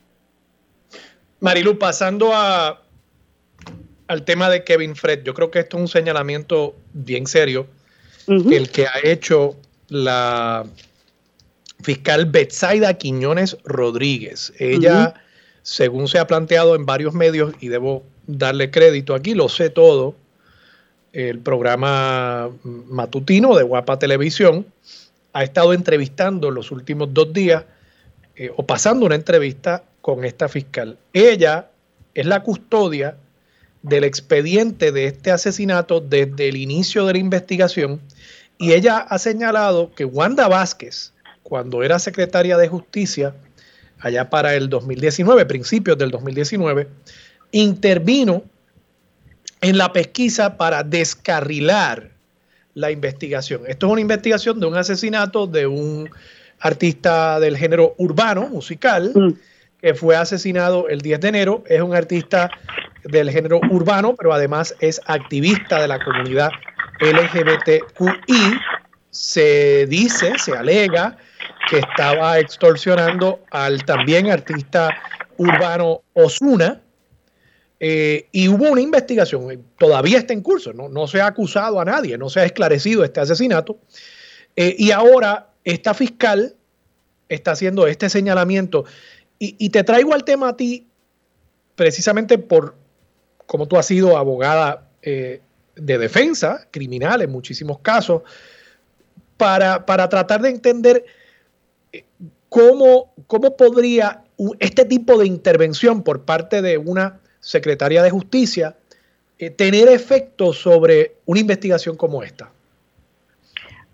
Marilu, 1.40 1.78
pasando 1.78 2.32
a, 2.34 2.82
al 4.06 4.24
tema 4.24 4.50
de 4.50 4.64
Kevin 4.64 4.94
Fred, 4.94 5.22
yo 5.22 5.34
creo 5.34 5.50
que 5.50 5.60
esto 5.60 5.76
es 5.76 5.80
un 5.82 5.88
señalamiento 5.88 6.76
bien 6.92 7.26
serio, 7.26 7.66
el 8.26 8.70
que 8.70 8.86
ha 8.86 9.00
hecho 9.02 9.56
la 9.88 10.64
fiscal 11.82 12.26
Betsaida 12.26 12.94
Quiñones 12.94 13.56
Rodríguez. 13.64 14.52
Ella, 14.58 15.14
según 15.62 16.06
se 16.06 16.18
ha 16.18 16.26
planteado 16.26 16.76
en 16.76 16.86
varios 16.86 17.14
medios, 17.14 17.54
y 17.60 17.68
debo 17.68 18.04
darle 18.26 18.70
crédito 18.70 19.14
aquí, 19.14 19.34
lo 19.34 19.48
sé 19.48 19.70
todo, 19.70 20.14
el 21.12 21.40
programa 21.40 22.50
matutino 22.62 23.56
de 23.56 23.64
Guapa 23.64 23.98
Televisión, 23.98 24.66
ha 25.32 25.42
estado 25.42 25.72
entrevistando 25.72 26.50
los 26.50 26.70
últimos 26.70 27.12
dos 27.12 27.32
días 27.32 27.64
eh, 28.36 28.50
o 28.56 28.64
pasando 28.64 29.06
una 29.06 29.14
entrevista 29.14 29.84
con 30.00 30.24
esta 30.24 30.48
fiscal. 30.48 30.98
Ella 31.12 31.70
es 32.14 32.26
la 32.26 32.42
custodia 32.42 33.16
del 33.82 34.04
expediente 34.04 34.92
de 34.92 35.06
este 35.06 35.30
asesinato 35.30 36.00
desde 36.00 36.48
el 36.48 36.56
inicio 36.56 37.06
de 37.06 37.14
la 37.14 37.18
investigación 37.18 38.00
y 38.58 38.72
ella 38.72 38.98
ha 38.98 39.18
señalado 39.18 39.90
que 39.94 40.04
Wanda 40.04 40.46
Vázquez, 40.48 41.12
cuando 41.42 41.82
era 41.82 41.98
secretaria 41.98 42.58
de 42.58 42.68
Justicia, 42.68 43.34
allá 44.00 44.28
para 44.28 44.54
el 44.54 44.68
2019, 44.68 45.46
principios 45.46 45.96
del 45.96 46.10
2019, 46.10 46.88
intervino 47.52 48.42
en 49.62 49.78
la 49.78 49.92
pesquisa 49.92 50.56
para 50.56 50.82
descarrilar 50.82 52.10
la 52.74 52.90
investigación. 52.90 53.62
Esto 53.66 53.86
es 53.86 53.92
una 53.92 54.00
investigación 54.00 54.60
de 54.60 54.66
un 54.66 54.76
asesinato 54.76 55.46
de 55.46 55.66
un 55.66 56.10
artista 56.60 57.40
del 57.40 57.56
género 57.56 57.94
urbano, 57.96 58.48
musical, 58.48 59.12
mm. 59.14 59.32
Que 59.80 59.94
fue 59.94 60.16
asesinado 60.16 60.88
el 60.88 61.00
10 61.00 61.20
de 61.20 61.28
enero. 61.28 61.64
Es 61.66 61.80
un 61.80 61.94
artista 61.94 62.50
del 63.04 63.30
género 63.30 63.60
urbano, 63.70 64.14
pero 64.16 64.32
además 64.32 64.74
es 64.80 65.00
activista 65.06 65.80
de 65.80 65.88
la 65.88 66.02
comunidad 66.02 66.50
LGBTQI, 67.00 68.60
se 69.10 69.86
dice, 69.86 70.38
se 70.38 70.52
alega 70.52 71.16
que 71.68 71.78
estaba 71.78 72.38
extorsionando 72.38 73.40
al 73.50 73.84
también 73.84 74.30
artista 74.30 74.90
urbano 75.36 76.02
Osuna. 76.12 76.80
Eh, 77.82 78.28
y 78.30 78.48
hubo 78.48 78.68
una 78.68 78.82
investigación, 78.82 79.50
eh, 79.50 79.58
todavía 79.78 80.18
está 80.18 80.34
en 80.34 80.42
curso, 80.42 80.74
no, 80.74 80.90
no, 80.90 81.06
se 81.06 81.22
ha 81.22 81.26
acusado 81.26 81.80
a 81.80 81.84
nadie, 81.86 82.18
no 82.18 82.28
se 82.28 82.40
ha 82.40 82.44
esclarecido 82.44 83.04
este 83.04 83.20
asesinato. 83.20 83.78
Eh, 84.54 84.76
y 84.78 84.90
ahora 84.90 85.48
esta 85.64 85.94
fiscal 85.94 86.54
está 87.30 87.52
haciendo 87.52 87.86
este 87.86 88.10
señalamiento. 88.10 88.84
Y, 89.42 89.70
te 89.70 89.82
traigo 89.84 90.12
al 90.12 90.22
tema 90.22 90.50
a 90.50 90.56
ti 90.56 90.86
precisamente 91.74 92.36
por 92.36 92.74
como 93.46 93.66
tú 93.66 93.78
has 93.78 93.86
sido 93.86 94.18
abogada 94.18 94.86
de 95.80 95.98
defensa 95.98 96.68
criminal 96.70 97.22
en 97.22 97.30
muchísimos 97.30 97.78
casos, 97.78 98.22
para, 99.40 100.08
tratar 100.08 100.42
de 100.42 100.50
entender 100.50 101.04
eh, 101.92 102.04
cómo, 102.50 103.14
cómo 103.26 103.56
podría 103.56 104.22
este 104.58 104.84
tipo 104.84 105.18
de 105.18 105.26
intervención 105.26 106.02
por 106.02 106.24
parte 106.24 106.60
de 106.60 106.76
una 106.76 107.20
secretaria 107.40 108.02
de 108.02 108.10
justicia 108.10 108.76
eh, 109.38 109.48
tener 109.48 109.88
efecto 109.88 110.52
sobre 110.52 111.16
una 111.24 111.40
investigación 111.40 111.96
como 111.96 112.22
esta. 112.22 112.52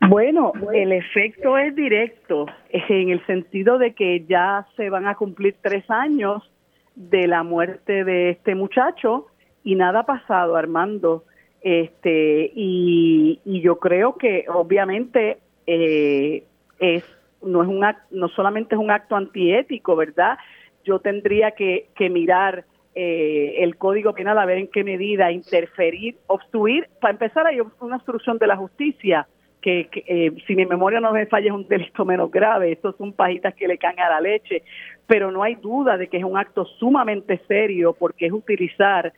Bueno, 0.09 0.53
el 0.73 0.93
efecto 0.93 1.59
es 1.59 1.75
directo, 1.75 2.47
en 2.71 3.11
el 3.11 3.25
sentido 3.27 3.79
de 3.79 3.95
que 3.95 4.25
ya 4.27 4.67
se 4.77 4.89
van 4.89 5.07
a 5.07 5.17
cumplir 5.17 5.57
tres 5.61 5.89
años 5.91 6.49
de 6.95 7.27
la 7.27 7.43
muerte 7.43 8.05
de 8.05 8.31
este 8.31 8.55
muchacho 8.55 9.27
y 9.65 9.75
nada 9.75 10.01
ha 10.01 10.07
pasado, 10.07 10.57
Armando. 10.57 11.25
Este, 11.61 12.53
y, 12.55 13.41
yo 13.45 13.79
creo 13.79 14.17
que 14.17 14.45
obviamente 14.49 15.39
eh, 15.67 16.45
es 16.79 17.05
no 17.43 17.63
es 17.63 17.69
un 17.69 17.85
no 18.11 18.29
solamente 18.29 18.75
es 18.77 18.81
un 18.81 18.91
acto 18.91 19.17
antiético, 19.17 19.97
¿verdad? 19.97 20.39
Yo 20.85 21.01
tendría 21.01 21.53
que, 21.53 21.89
que 21.97 22.09
mirar 22.11 22.65
eh, 22.95 23.57
el 23.59 23.77
Código 23.77 24.15
Penal 24.15 24.39
a 24.39 24.47
ver 24.47 24.59
en 24.59 24.69
qué 24.69 24.85
medida 24.85 25.33
interferir, 25.33 26.17
obstruir. 26.29 26.89
Para 27.01 27.13
empezar, 27.13 27.47
hay 27.47 27.61
una 27.81 27.97
obstrucción 27.97 28.39
de 28.39 28.47
la 28.47 28.57
justicia, 28.57 29.27
que, 29.67 30.05
eh, 30.07 30.33
si 30.47 30.55
mi 30.55 30.65
memoria 30.65 31.01
no 31.01 31.13
me 31.13 31.27
falla 31.27 31.49
es 31.49 31.53
un 31.53 31.67
delito 31.67 32.05
menos 32.05 32.31
grave. 32.31 32.71
Estos 32.71 32.97
son 32.97 33.13
pajitas 33.13 33.53
que 33.55 33.67
le 33.67 33.79
caen 33.79 33.99
a 33.99 34.09
la 34.11 34.21
leche. 34.21 34.63
Pero 35.07 35.33
no 35.33 35.43
hay 35.43 35.57
duda 35.57 35.97
de 35.97 36.07
que 36.07 36.19
es 36.19 36.25
un 36.25 36.39
acto 36.39 36.65
sumamente 36.65 37.41
serio 37.49 37.95
porque 37.99 38.27
es 38.27 38.33
utilizar 38.33 39.13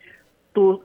tu, 0.53 0.81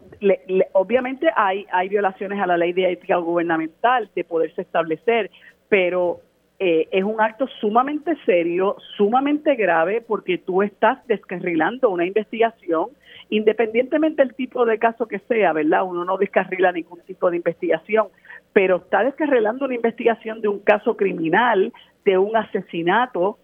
obviamente 0.72 1.28
hay, 1.34 1.66
hay 1.72 1.88
violaciones 1.88 2.38
a 2.38 2.46
la 2.46 2.58
ley 2.58 2.74
de 2.74 2.92
ética 2.92 3.16
gubernamental 3.16 4.10
de 4.14 4.22
poderse 4.22 4.60
establecer, 4.60 5.30
pero 5.70 6.20
eh, 6.58 6.86
es 6.90 7.02
un 7.02 7.18
acto 7.18 7.46
sumamente 7.60 8.14
serio, 8.26 8.76
sumamente 8.98 9.54
grave, 9.54 10.02
porque 10.06 10.36
tú 10.36 10.62
estás 10.62 11.04
descarrilando 11.06 11.88
una 11.88 12.04
investigación, 12.04 12.90
independientemente 13.36 14.22
del 14.22 14.34
tipo 14.34 14.64
de 14.64 14.78
caso 14.78 15.06
que 15.06 15.18
sea, 15.20 15.52
¿verdad? 15.52 15.82
Uno 15.84 16.04
no 16.04 16.16
descarrila 16.16 16.70
ningún 16.70 17.00
tipo 17.00 17.30
de 17.30 17.38
investigación, 17.38 18.08
pero 18.52 18.76
está 18.76 19.02
descarrilando 19.02 19.64
una 19.64 19.74
investigación 19.74 20.40
de 20.40 20.48
un 20.48 20.60
caso 20.60 20.96
criminal, 20.96 21.72
de 22.04 22.16
un 22.16 22.36
asesinato, 22.36 23.38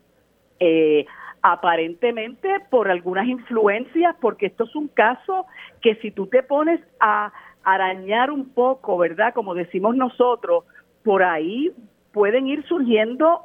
eh, 0.60 1.06
aparentemente 1.42 2.48
por 2.70 2.88
algunas 2.88 3.26
influencias, 3.26 4.14
porque 4.20 4.46
esto 4.46 4.64
es 4.64 4.76
un 4.76 4.86
caso 4.88 5.46
que 5.80 5.96
si 5.96 6.12
tú 6.12 6.28
te 6.28 6.44
pones 6.44 6.80
a 7.00 7.32
arañar 7.64 8.30
un 8.30 8.50
poco, 8.50 8.96
¿verdad? 8.96 9.34
Como 9.34 9.54
decimos 9.54 9.96
nosotros, 9.96 10.64
por 11.02 11.24
ahí 11.24 11.72
pueden 12.12 12.46
ir 12.46 12.64
surgiendo 12.66 13.40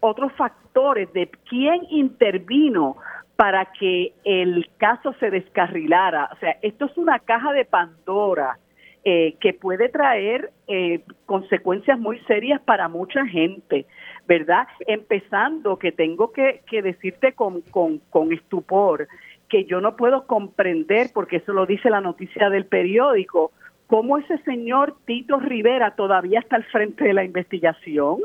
otros 0.00 0.32
factores 0.32 1.10
de 1.14 1.30
quién 1.48 1.86
intervino 1.88 2.96
para 3.42 3.64
que 3.72 4.12
el 4.22 4.70
caso 4.76 5.14
se 5.18 5.28
descarrilara. 5.28 6.30
O 6.32 6.36
sea, 6.36 6.58
esto 6.62 6.84
es 6.84 6.96
una 6.96 7.18
caja 7.18 7.52
de 7.52 7.64
Pandora 7.64 8.56
eh, 9.02 9.34
que 9.40 9.52
puede 9.52 9.88
traer 9.88 10.52
eh, 10.68 11.00
consecuencias 11.26 11.98
muy 11.98 12.20
serias 12.20 12.60
para 12.60 12.86
mucha 12.86 13.26
gente, 13.26 13.84
¿verdad? 14.28 14.68
Empezando 14.86 15.76
que 15.76 15.90
tengo 15.90 16.30
que, 16.30 16.62
decirte 16.70 17.32
con, 17.32 17.62
con, 17.62 17.98
con 18.10 18.32
estupor 18.32 19.08
que 19.48 19.64
yo 19.64 19.80
no 19.80 19.96
puedo 19.96 20.24
comprender, 20.28 21.08
porque 21.12 21.38
eso 21.38 21.52
lo 21.52 21.66
dice 21.66 21.90
la 21.90 22.00
noticia 22.00 22.48
del 22.48 22.66
periódico, 22.66 23.50
cómo 23.88 24.18
ese 24.18 24.38
señor 24.44 24.94
Tito 25.04 25.40
Rivera 25.40 25.96
todavía 25.96 26.38
está 26.38 26.54
al 26.54 26.64
frente 26.66 27.02
de 27.02 27.12
la 27.12 27.24
investigación. 27.24 28.20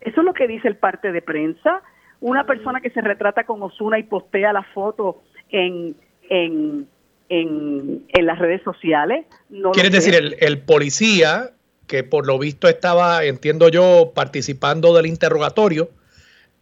Eso 0.00 0.20
es 0.20 0.24
lo 0.24 0.34
que 0.34 0.48
dice 0.48 0.66
el 0.66 0.78
parte 0.78 1.12
de 1.12 1.22
prensa. 1.22 1.80
Una 2.26 2.44
persona 2.44 2.80
que 2.80 2.90
se 2.90 3.00
retrata 3.00 3.44
con 3.44 3.62
Osuna 3.62 3.98
y 4.00 4.02
postea 4.02 4.52
la 4.52 4.64
foto 4.74 5.22
en, 5.48 5.94
en, 6.28 6.88
en, 7.28 8.26
las 8.26 8.38
redes 8.40 8.62
sociales. 8.62 9.26
No 9.48 9.70
¿Quieres 9.70 9.92
decir 9.92 10.14
el, 10.16 10.36
el 10.40 10.58
policía 10.58 11.52
que 11.86 12.02
por 12.02 12.26
lo 12.26 12.36
visto 12.38 12.68
estaba, 12.68 13.22
entiendo 13.24 13.68
yo, 13.68 14.10
participando 14.12 14.92
del 14.92 15.06
interrogatorio 15.06 15.90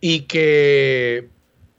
y 0.03 0.27
que, 0.27 1.29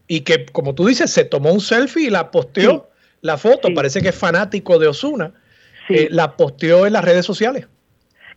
y 0.07 0.21
que 0.21 0.47
como 0.47 0.73
tú 0.73 0.87
dices, 0.87 1.11
se 1.11 1.23
tomó 1.23 1.53
un 1.53 1.61
selfie 1.61 2.07
y 2.07 2.09
la 2.09 2.31
posteó 2.31 2.89
la 3.21 3.37
foto, 3.37 3.69
parece 3.75 4.01
que 4.01 4.09
es 4.09 4.17
fanático 4.17 4.79
de 4.79 4.87
Osuna. 4.87 5.31
Eh, 5.89 6.07
la 6.09 6.35
posteó 6.35 6.87
en 6.87 6.93
las 6.93 7.05
redes 7.05 7.23
sociales. 7.23 7.67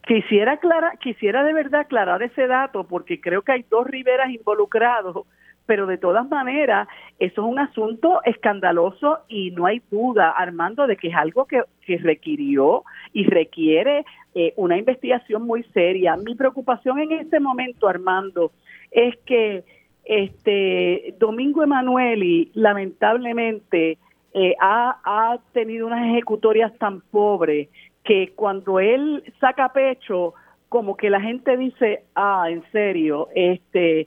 Quisiera 0.06 0.52
aclarar, 0.52 0.98
quisiera 0.98 1.44
de 1.44 1.52
verdad 1.52 1.80
aclarar 1.80 2.22
ese 2.22 2.46
dato 2.46 2.84
porque 2.84 3.20
creo 3.20 3.42
que 3.42 3.52
hay 3.52 3.64
dos 3.70 3.86
Riveras 3.86 4.30
involucrados, 4.30 5.26
pero 5.68 5.86
de 5.86 5.98
todas 5.98 6.26
maneras 6.30 6.88
eso 7.18 7.42
es 7.42 7.46
un 7.46 7.58
asunto 7.58 8.22
escandaloso 8.24 9.18
y 9.28 9.50
no 9.50 9.66
hay 9.66 9.82
duda, 9.90 10.30
Armando, 10.30 10.86
de 10.86 10.96
que 10.96 11.08
es 11.08 11.14
algo 11.14 11.44
que, 11.44 11.62
requirió 11.98 12.84
y 13.12 13.24
requiere 13.24 14.06
eh, 14.34 14.54
una 14.56 14.78
investigación 14.78 15.42
muy 15.42 15.62
seria. 15.74 16.16
Mi 16.16 16.34
preocupación 16.34 17.00
en 17.00 17.12
este 17.12 17.38
momento, 17.38 17.86
Armando, 17.86 18.50
es 18.90 19.14
que 19.26 19.62
este 20.04 21.14
Domingo 21.18 21.62
Emanueli 21.62 22.50
lamentablemente 22.54 23.98
eh, 24.32 24.54
ha, 24.60 25.00
ha 25.04 25.38
tenido 25.52 25.86
unas 25.86 26.06
ejecutorias 26.08 26.76
tan 26.78 27.02
pobres 27.02 27.68
que 28.04 28.32
cuando 28.34 28.80
él 28.80 29.22
saca 29.38 29.70
pecho, 29.70 30.32
como 30.70 30.96
que 30.96 31.10
la 31.10 31.20
gente 31.20 31.58
dice, 31.58 32.04
ah, 32.14 32.46
en 32.48 32.62
serio, 32.72 33.28
este, 33.34 34.06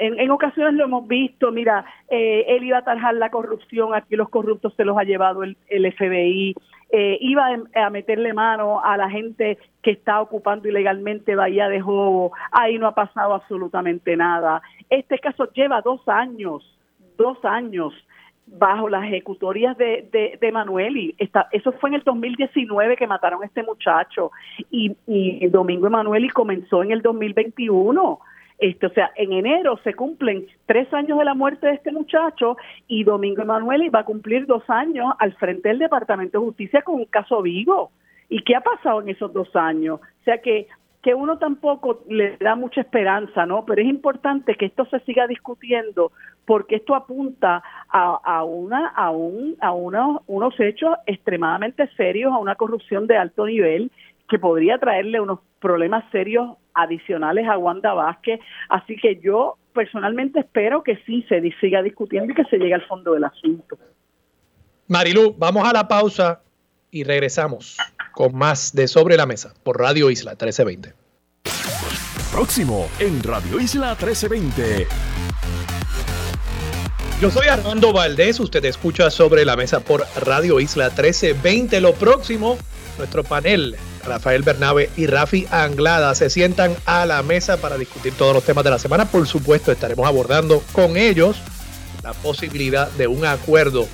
en, 0.00 0.30
ocasiones 0.30 0.74
lo 0.74 0.84
hemos 0.84 1.06
visto, 1.06 1.52
mira, 1.52 1.84
eh, 2.08 2.44
él 2.48 2.64
iba 2.64 2.78
a 2.78 2.84
tarjar 2.84 3.14
la 3.14 3.30
corrupción, 3.30 3.94
aquí 3.94 4.16
los 4.16 4.28
corruptos 4.28 4.74
se 4.74 4.84
los 4.84 4.96
ha 4.96 5.04
llevado 5.04 5.42
el, 5.42 5.56
FBI, 5.68 6.54
eh, 6.90 7.18
iba 7.20 7.48
a, 7.74 7.90
meterle 7.90 8.32
mano 8.32 8.80
a 8.82 8.96
la 8.96 9.10
gente 9.10 9.58
que 9.82 9.92
está 9.92 10.20
ocupando 10.20 10.68
ilegalmente 10.68 11.36
Bahía 11.36 11.68
de 11.68 11.80
Jobo, 11.80 12.32
ahí 12.50 12.78
no 12.78 12.86
ha 12.86 12.94
pasado 12.94 13.34
absolutamente 13.34 14.16
nada. 14.16 14.62
Este 14.90 15.18
caso 15.18 15.50
lleva 15.52 15.80
dos 15.80 16.06
años, 16.08 16.78
dos 17.16 17.44
años 17.44 17.92
bajo 18.46 18.88
las 18.88 19.04
ejecutorias 19.04 19.76
de, 19.78 20.06
de, 20.12 20.38
de 20.40 20.48
Emanueli. 20.48 21.14
eso 21.18 21.72
fue 21.72 21.90
en 21.90 21.94
el 21.94 22.02
2019 22.02 22.96
que 22.96 23.06
mataron 23.06 23.42
a 23.42 23.46
este 23.46 23.62
muchacho 23.62 24.32
y, 24.70 24.94
y 25.06 25.46
Domingo 25.48 25.86
Emanueli 25.86 26.28
comenzó 26.28 26.82
en 26.82 26.92
el 26.92 27.00
2021. 27.00 28.20
Este, 28.64 28.86
o 28.86 28.90
sea, 28.94 29.12
en 29.16 29.34
enero 29.34 29.78
se 29.84 29.92
cumplen 29.92 30.46
tres 30.64 30.90
años 30.94 31.18
de 31.18 31.26
la 31.26 31.34
muerte 31.34 31.66
de 31.66 31.74
este 31.74 31.92
muchacho 31.92 32.56
y 32.88 33.04
Domingo 33.04 33.42
Emanueli 33.42 33.90
va 33.90 33.98
a 33.98 34.04
cumplir 34.06 34.46
dos 34.46 34.62
años 34.68 35.12
al 35.18 35.34
frente 35.34 35.68
del 35.68 35.80
Departamento 35.80 36.38
de 36.38 36.46
Justicia 36.46 36.80
con 36.80 36.94
un 36.94 37.04
caso 37.04 37.42
vivo. 37.42 37.90
¿Y 38.30 38.42
qué 38.42 38.56
ha 38.56 38.62
pasado 38.62 39.02
en 39.02 39.10
esos 39.10 39.34
dos 39.34 39.54
años? 39.54 40.00
O 40.00 40.24
sea 40.24 40.38
que 40.38 40.66
que 41.02 41.14
uno 41.14 41.36
tampoco 41.36 42.00
le 42.08 42.38
da 42.38 42.56
mucha 42.56 42.80
esperanza, 42.80 43.44
¿no? 43.44 43.66
Pero 43.66 43.82
es 43.82 43.88
importante 43.88 44.54
que 44.54 44.64
esto 44.64 44.86
se 44.86 45.00
siga 45.00 45.26
discutiendo 45.26 46.12
porque 46.46 46.76
esto 46.76 46.94
apunta 46.94 47.62
a, 47.90 48.18
a 48.24 48.44
una 48.44 48.88
a 48.88 49.10
un 49.10 49.58
a 49.60 49.72
unos 49.72 50.58
hechos 50.58 50.96
extremadamente 51.04 51.86
serios, 51.98 52.32
a 52.32 52.38
una 52.38 52.54
corrupción 52.54 53.06
de 53.06 53.18
alto 53.18 53.44
nivel 53.44 53.90
que 54.26 54.38
podría 54.38 54.78
traerle 54.78 55.20
unos 55.20 55.40
problemas 55.60 56.02
serios 56.10 56.56
adicionales 56.74 57.48
a 57.48 57.58
Wanda 57.58 57.94
Vázquez. 57.94 58.40
Así 58.68 58.96
que 58.96 59.20
yo 59.22 59.56
personalmente 59.72 60.40
espero 60.40 60.82
que 60.82 60.96
sí 61.04 61.24
se 61.28 61.40
siga 61.60 61.82
discutiendo 61.82 62.32
y 62.32 62.34
que 62.34 62.44
se 62.44 62.58
llegue 62.58 62.74
al 62.74 62.86
fondo 62.86 63.12
del 63.12 63.24
asunto. 63.24 63.78
Marilu, 64.88 65.34
vamos 65.38 65.66
a 65.66 65.72
la 65.72 65.88
pausa 65.88 66.42
y 66.90 67.04
regresamos 67.04 67.76
con 68.12 68.36
más 68.36 68.72
de 68.74 68.86
Sobre 68.86 69.16
la 69.16 69.26
Mesa 69.26 69.52
por 69.62 69.78
Radio 69.78 70.10
Isla 70.10 70.32
1320. 70.32 70.92
Próximo 72.30 72.88
en 72.98 73.22
Radio 73.22 73.60
Isla 73.60 73.90
1320. 73.90 74.86
Yo 77.20 77.30
soy 77.30 77.46
Armando 77.46 77.92
Valdés, 77.92 78.38
usted 78.40 78.64
escucha 78.64 79.10
Sobre 79.10 79.44
la 79.44 79.56
Mesa 79.56 79.80
por 79.80 80.04
Radio 80.16 80.60
Isla 80.60 80.86
1320. 80.88 81.80
Lo 81.80 81.94
próximo, 81.94 82.58
nuestro 82.98 83.24
panel, 83.24 83.76
Rafael 84.06 84.42
Bernabe 84.42 84.90
y 84.96 85.06
Rafi 85.06 85.46
Anglada, 85.50 86.14
se 86.14 86.30
sientan 86.30 86.76
a 86.86 87.06
la 87.06 87.22
mesa 87.22 87.56
para 87.56 87.78
discutir 87.78 88.12
todos 88.14 88.34
los 88.34 88.44
temas 88.44 88.64
de 88.64 88.70
la 88.70 88.78
semana. 88.78 89.06
Por 89.06 89.26
supuesto, 89.26 89.72
estaremos 89.72 90.06
abordando 90.06 90.62
con 90.72 90.96
ellos 90.96 91.36
la 92.02 92.12
posibilidad 92.12 92.90
de 92.92 93.06
un 93.06 93.24
acuerdo 93.24 93.88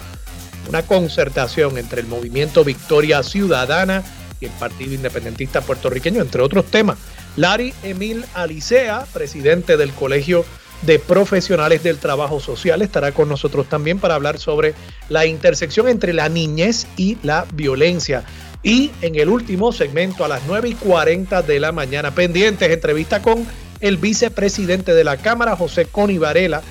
una 0.69 0.83
concertación 0.83 1.79
entre 1.79 2.01
el 2.01 2.07
movimiento 2.07 2.65
Victoria 2.65 3.23
Ciudadana 3.23 4.05
y 4.41 4.47
el 4.47 4.53
Partido 4.53 4.95
Independentista 4.95 5.61
Puertorriqueño, 5.61 6.23
entre 6.23 6.43
otros 6.43 6.67
temas. 6.67 6.99
Larry 7.37 7.75
Emil 7.83 8.25
Alicea, 8.35 9.07
presidente 9.13 9.77
del 9.77 9.93
Colegio 9.93 10.45
de 10.83 10.99
Profesionales 10.99 11.83
del 11.83 11.99
Trabajo 11.99 12.41
Social, 12.41 12.83
estará 12.83 13.13
con 13.13 13.29
nosotros 13.29 13.69
también 13.69 13.99
para 13.99 14.15
hablar 14.15 14.39
sobre 14.39 14.75
la 15.09 15.27
intersección 15.27 15.89
entre 15.89 16.13
la 16.13 16.29
niñez 16.29 16.87
y 16.97 17.19
la 17.23 17.47
violencia. 17.53 18.25
Y 18.63 18.91
en 19.01 19.15
el 19.15 19.29
último 19.29 19.73
segmento, 19.73 20.25
a 20.25 20.29
las 20.29 20.43
9 20.47 20.69
y 20.69 20.75
40 20.75 21.43
de 21.43 21.61
la 21.61 21.73
mañana, 21.73 22.15
pendientes, 22.15 22.71
entrevista 22.71 23.23
con 23.23 23.47
el 23.81 23.97
vicepresidente 23.97 24.95
de 24.95 25.05
la 25.05 25.17
Cámara, 25.17 25.57
José 25.57 25.87
Coni 25.87 26.19
Varela. 26.19 26.63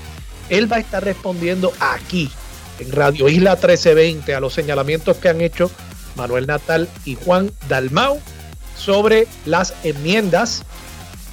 Él 0.49 0.71
va 0.71 0.77
a 0.77 0.79
estar 0.79 1.03
respondiendo 1.03 1.73
aquí 1.79 2.29
en 2.79 2.91
Radio 2.91 3.27
Isla 3.27 3.51
1320 3.51 4.35
a 4.35 4.39
los 4.39 4.53
señalamientos 4.53 5.17
que 5.17 5.29
han 5.29 5.41
hecho 5.41 5.71
Manuel 6.15 6.47
Natal 6.47 6.87
y 7.05 7.15
Juan 7.15 7.51
Dalmau 7.67 8.19
sobre 8.75 9.27
las 9.45 9.73
enmiendas 9.83 10.63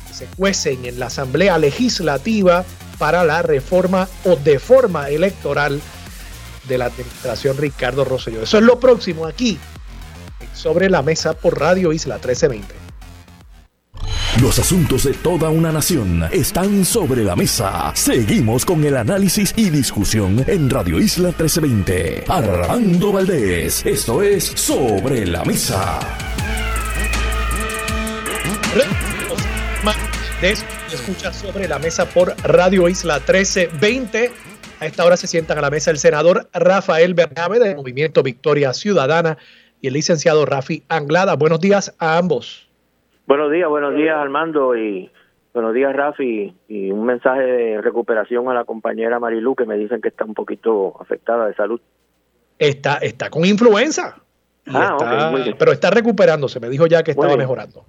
que 0.08 0.14
se 0.14 0.26
cuecen 0.26 0.84
en 0.84 0.98
la 0.98 1.06
Asamblea 1.06 1.58
Legislativa 1.58 2.64
para 2.98 3.24
la 3.24 3.42
reforma 3.42 4.08
o 4.24 4.36
deforma 4.36 5.10
electoral 5.10 5.80
de 6.68 6.78
la 6.78 6.86
administración 6.86 7.56
Ricardo 7.58 8.04
Rosselló. 8.04 8.42
Eso 8.42 8.58
es 8.58 8.64
lo 8.64 8.80
próximo 8.80 9.26
aquí, 9.26 9.58
sobre 10.56 10.90
la 10.90 11.02
mesa 11.02 11.34
por 11.34 11.60
Radio 11.60 11.92
Isla 11.92 12.14
1320. 12.14 12.74
Los 14.40 14.58
asuntos 14.58 15.04
de 15.04 15.14
toda 15.14 15.48
una 15.48 15.72
nación 15.72 16.28
están 16.30 16.84
sobre 16.84 17.24
la 17.24 17.36
mesa. 17.36 17.92
Seguimos 17.94 18.66
con 18.66 18.84
el 18.84 18.96
análisis 18.96 19.54
y 19.56 19.70
discusión 19.70 20.44
en 20.46 20.68
Radio 20.68 20.98
Isla 20.98 21.28
1320. 21.28 22.24
Armando 22.28 23.12
Valdés, 23.12 23.84
esto 23.86 24.22
es 24.22 24.44
Sobre 24.44 25.24
la 25.26 25.42
Mesa. 25.44 26.00
Escucha 30.92 31.32
sobre 31.32 31.66
la 31.66 31.78
mesa 31.78 32.06
por 32.06 32.36
Radio 32.42 32.88
Isla 32.88 33.14
1320. 33.14 34.30
A 34.80 34.86
esta 34.86 35.04
hora 35.06 35.16
se 35.16 35.26
sientan 35.26 35.56
a 35.56 35.62
la 35.62 35.70
mesa 35.70 35.90
el 35.90 35.98
senador 35.98 36.50
Rafael 36.52 37.14
Bernabe 37.14 37.58
del 37.58 37.74
Movimiento 37.74 38.22
Victoria 38.22 38.74
Ciudadana 38.74 39.38
y 39.86 39.88
el 39.88 39.94
licenciado 39.94 40.44
Rafi 40.46 40.82
Anglada. 40.88 41.36
Buenos 41.36 41.60
días 41.60 41.94
a 42.00 42.18
ambos. 42.18 42.68
Buenos 43.28 43.52
días, 43.52 43.68
buenos 43.68 43.94
días 43.94 44.16
Armando 44.16 44.76
y 44.76 45.08
buenos 45.54 45.74
días 45.74 45.94
Rafi 45.94 46.52
y 46.66 46.90
un 46.90 47.04
mensaje 47.04 47.42
de 47.42 47.80
recuperación 47.80 48.48
a 48.48 48.54
la 48.54 48.64
compañera 48.64 49.20
Marilu 49.20 49.54
que 49.54 49.64
me 49.64 49.76
dicen 49.76 50.00
que 50.00 50.08
está 50.08 50.24
un 50.24 50.34
poquito 50.34 51.00
afectada 51.00 51.46
de 51.46 51.54
salud. 51.54 51.80
Está, 52.58 52.96
está 52.96 53.30
con 53.30 53.44
influenza. 53.44 54.16
Ah, 54.66 55.32
pero 55.56 55.70
está 55.70 55.90
recuperándose, 55.90 56.58
me 56.58 56.68
dijo 56.68 56.88
ya 56.88 57.04
que 57.04 57.12
estaba 57.12 57.36
mejorando. 57.36 57.84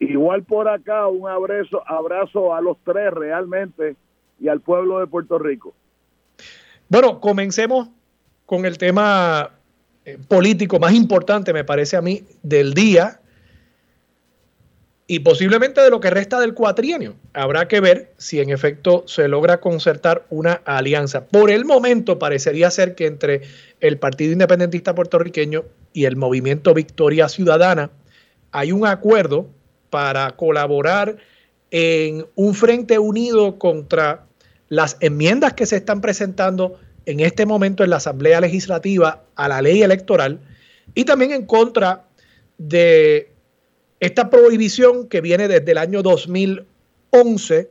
Igual 0.00 0.42
por 0.42 0.68
acá, 0.68 1.06
un 1.06 1.28
abrazo, 1.28 1.80
abrazo 1.86 2.56
a 2.56 2.60
los 2.60 2.76
tres 2.84 3.12
realmente 3.12 3.94
y 4.40 4.48
al 4.48 4.60
pueblo 4.60 4.98
de 4.98 5.06
Puerto 5.06 5.38
Rico. 5.38 5.74
Bueno, 6.88 7.20
comencemos 7.20 7.88
con 8.46 8.64
el 8.64 8.78
tema 8.78 9.52
político 10.28 10.78
más 10.78 10.94
importante, 10.94 11.52
me 11.52 11.64
parece 11.64 11.96
a 11.96 12.02
mí, 12.02 12.24
del 12.42 12.74
día 12.74 13.20
y 15.10 15.20
posiblemente 15.20 15.80
de 15.80 15.88
lo 15.88 16.00
que 16.00 16.10
resta 16.10 16.38
del 16.38 16.52
cuatrienio. 16.52 17.16
Habrá 17.32 17.66
que 17.66 17.80
ver 17.80 18.12
si 18.18 18.40
en 18.40 18.50
efecto 18.50 19.04
se 19.06 19.26
logra 19.26 19.58
concertar 19.58 20.26
una 20.28 20.52
alianza. 20.66 21.26
Por 21.26 21.50
el 21.50 21.64
momento 21.64 22.18
parecería 22.18 22.70
ser 22.70 22.94
que 22.94 23.06
entre 23.06 23.40
el 23.80 23.98
Partido 23.98 24.32
Independentista 24.32 24.94
Puertorriqueño 24.94 25.64
y 25.94 26.04
el 26.04 26.16
Movimiento 26.16 26.74
Victoria 26.74 27.28
Ciudadana 27.30 27.90
hay 28.52 28.70
un 28.70 28.86
acuerdo 28.86 29.46
para 29.88 30.30
colaborar 30.36 31.16
en 31.70 32.26
un 32.34 32.54
frente 32.54 32.98
unido 32.98 33.58
contra 33.58 34.26
las 34.68 34.98
enmiendas 35.00 35.54
que 35.54 35.64
se 35.64 35.76
están 35.76 36.02
presentando 36.02 36.78
en 37.08 37.20
este 37.20 37.46
momento 37.46 37.82
en 37.82 37.90
la 37.90 37.96
Asamblea 37.96 38.38
Legislativa 38.38 39.24
a 39.34 39.48
la 39.48 39.62
ley 39.62 39.82
electoral 39.82 40.40
y 40.94 41.06
también 41.06 41.30
en 41.32 41.46
contra 41.46 42.04
de 42.58 43.32
esta 43.98 44.28
prohibición 44.28 45.08
que 45.08 45.22
viene 45.22 45.48
desde 45.48 45.72
el 45.72 45.78
año 45.78 46.02
2011 46.02 47.70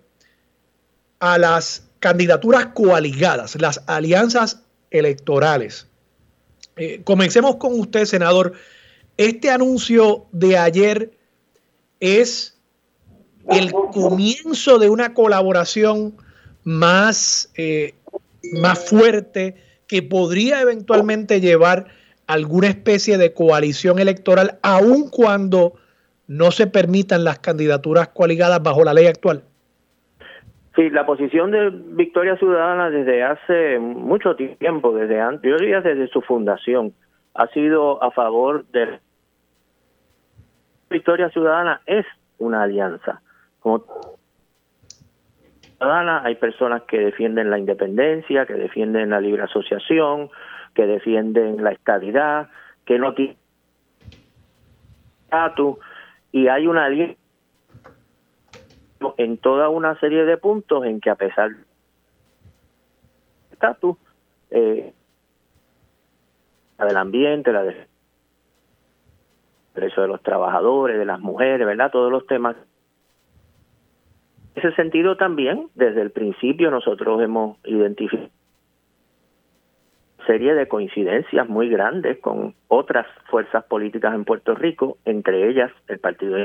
a 1.20 1.38
las 1.38 1.84
candidaturas 2.00 2.68
coaligadas, 2.74 3.62
las 3.62 3.84
alianzas 3.86 4.64
electorales. 4.90 5.86
Eh, 6.76 7.02
comencemos 7.04 7.58
con 7.58 7.80
usted, 7.80 8.06
senador. 8.06 8.54
Este 9.18 9.52
anuncio 9.52 10.26
de 10.32 10.58
ayer 10.58 11.12
es 12.00 12.58
el 13.52 13.72
comienzo 13.72 14.80
de 14.80 14.90
una 14.90 15.14
colaboración 15.14 16.18
más, 16.64 17.52
eh, 17.56 17.94
más 18.54 18.90
fuerte 18.90 19.56
que 19.88 20.02
podría 20.02 20.62
eventualmente 20.62 21.40
llevar 21.40 21.88
alguna 22.28 22.68
especie 22.68 23.18
de 23.18 23.34
coalición 23.34 24.00
electoral, 24.00 24.60
aun 24.62 25.10
cuando 25.10 25.74
no 26.28 26.52
se 26.52 26.68
permitan 26.68 27.24
las 27.24 27.40
candidaturas 27.40 28.10
coaligadas 28.10 28.62
bajo 28.62 28.84
la 28.84 28.94
ley 28.94 29.08
actual? 29.08 29.44
Sí, 30.76 30.90
la 30.90 31.06
posición 31.06 31.52
de 31.52 31.72
Victoria 31.72 32.38
Ciudadana 32.38 32.90
desde 32.90 33.24
hace 33.24 33.80
mucho 33.80 34.36
tiempo, 34.36 34.94
desde 34.94 35.20
antes, 35.20 35.50
yo 35.50 35.58
diría 35.58 35.82
desde 35.82 36.08
su 36.10 36.22
fundación, 36.22 36.94
ha 37.34 37.48
sido 37.48 38.04
a 38.04 38.12
favor 38.12 38.66
de 38.68 39.00
Victoria 40.90 41.30
Ciudadana 41.30 41.82
es 41.86 42.06
una 42.38 42.64
alianza. 42.64 43.22
Como 43.60 44.17
ciudadana 45.78 46.24
hay 46.24 46.36
personas 46.36 46.84
que 46.84 47.00
defienden 47.00 47.50
la 47.50 47.60
independencia, 47.60 48.46
que 48.46 48.54
defienden 48.54 49.10
la 49.12 49.22
libre 49.22 49.44
asociación, 49.44 50.30
que 50.74 50.86
defienden 50.86 51.64
la 51.64 51.72
estabilidad, 51.72 52.50
que 52.86 53.00
no 53.00 53.14
tienen 53.14 53.38
estatus 55.26 55.78
y 56.32 56.48
hay 56.48 56.68
una 56.68 56.88
en 59.18 59.38
toda 59.38 59.70
una 59.70 60.00
serie 60.00 60.26
de 60.26 60.38
puntos 60.38 60.86
en 60.86 61.00
que 61.00 61.10
a 61.10 61.16
pesar 61.16 61.50
del 61.50 61.66
estatus 63.52 63.98
eh, 64.52 64.94
del 66.86 66.98
ambiente, 66.98 67.52
la 67.52 67.64
de 67.64 67.88
eso 69.76 70.02
de 70.02 70.08
los 70.08 70.24
trabajadores, 70.24 70.98
de 70.98 71.06
las 71.06 71.20
mujeres, 71.20 71.66
¿verdad? 71.66 71.92
Todos 71.92 72.12
los 72.12 72.26
temas. 72.26 72.56
Ese 74.58 74.72
sentido 74.72 75.18
también, 75.18 75.70
desde 75.76 76.02
el 76.02 76.10
principio 76.10 76.72
nosotros 76.72 77.22
hemos 77.22 77.60
identificado 77.64 78.32
serie 80.26 80.56
de 80.56 80.68
coincidencias 80.68 81.48
muy 81.48 81.70
grandes 81.70 82.18
con 82.18 82.56
otras 82.68 83.06
fuerzas 83.30 83.64
políticas 83.66 84.16
en 84.16 84.26
Puerto 84.26 84.56
Rico, 84.56 84.98
entre 85.06 85.48
ellas 85.48 85.72
el 85.88 86.00
Partido 86.00 86.38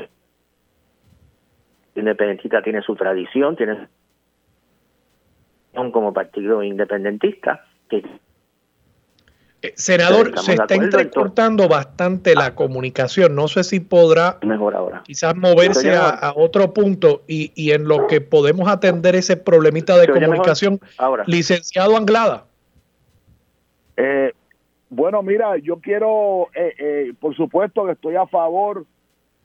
Independentista 1.94 2.62
tiene 2.62 2.82
su 2.82 2.94
tradición, 2.96 3.56
tiene 3.56 3.88
como 5.72 6.12
partido 6.12 6.62
independentista 6.62 7.64
que 7.88 8.04
Senador, 9.74 10.38
se 10.38 10.54
está 10.54 10.74
entrecortando 10.74 11.68
bastante 11.68 12.34
la 12.34 12.46
ah. 12.46 12.54
comunicación. 12.54 13.34
No 13.34 13.48
sé 13.48 13.64
si 13.64 13.80
podrá 13.80 14.38
Mejor 14.42 14.74
ahora. 14.74 15.02
quizás 15.04 15.36
moverse 15.36 15.94
a, 15.94 16.32
otro 16.36 16.72
punto 16.74 17.22
y, 17.26 17.52
y, 17.54 17.72
en 17.72 17.86
lo 17.86 18.06
que 18.06 18.20
podemos 18.20 18.68
atender 18.68 19.14
ese 19.14 19.36
problemita 19.36 19.96
de 19.96 20.08
comunicación. 20.08 20.80
Licenciado 21.26 21.96
Anglada. 21.96 22.46
Eh, 23.96 24.32
bueno, 24.90 25.22
mira, 25.22 25.56
yo 25.58 25.78
quiero, 25.80 26.48
eh, 26.54 26.74
eh, 26.78 27.14
por 27.18 27.34
supuesto 27.34 27.86
que 27.86 27.92
estoy 27.92 28.16
a 28.16 28.26
favor 28.26 28.84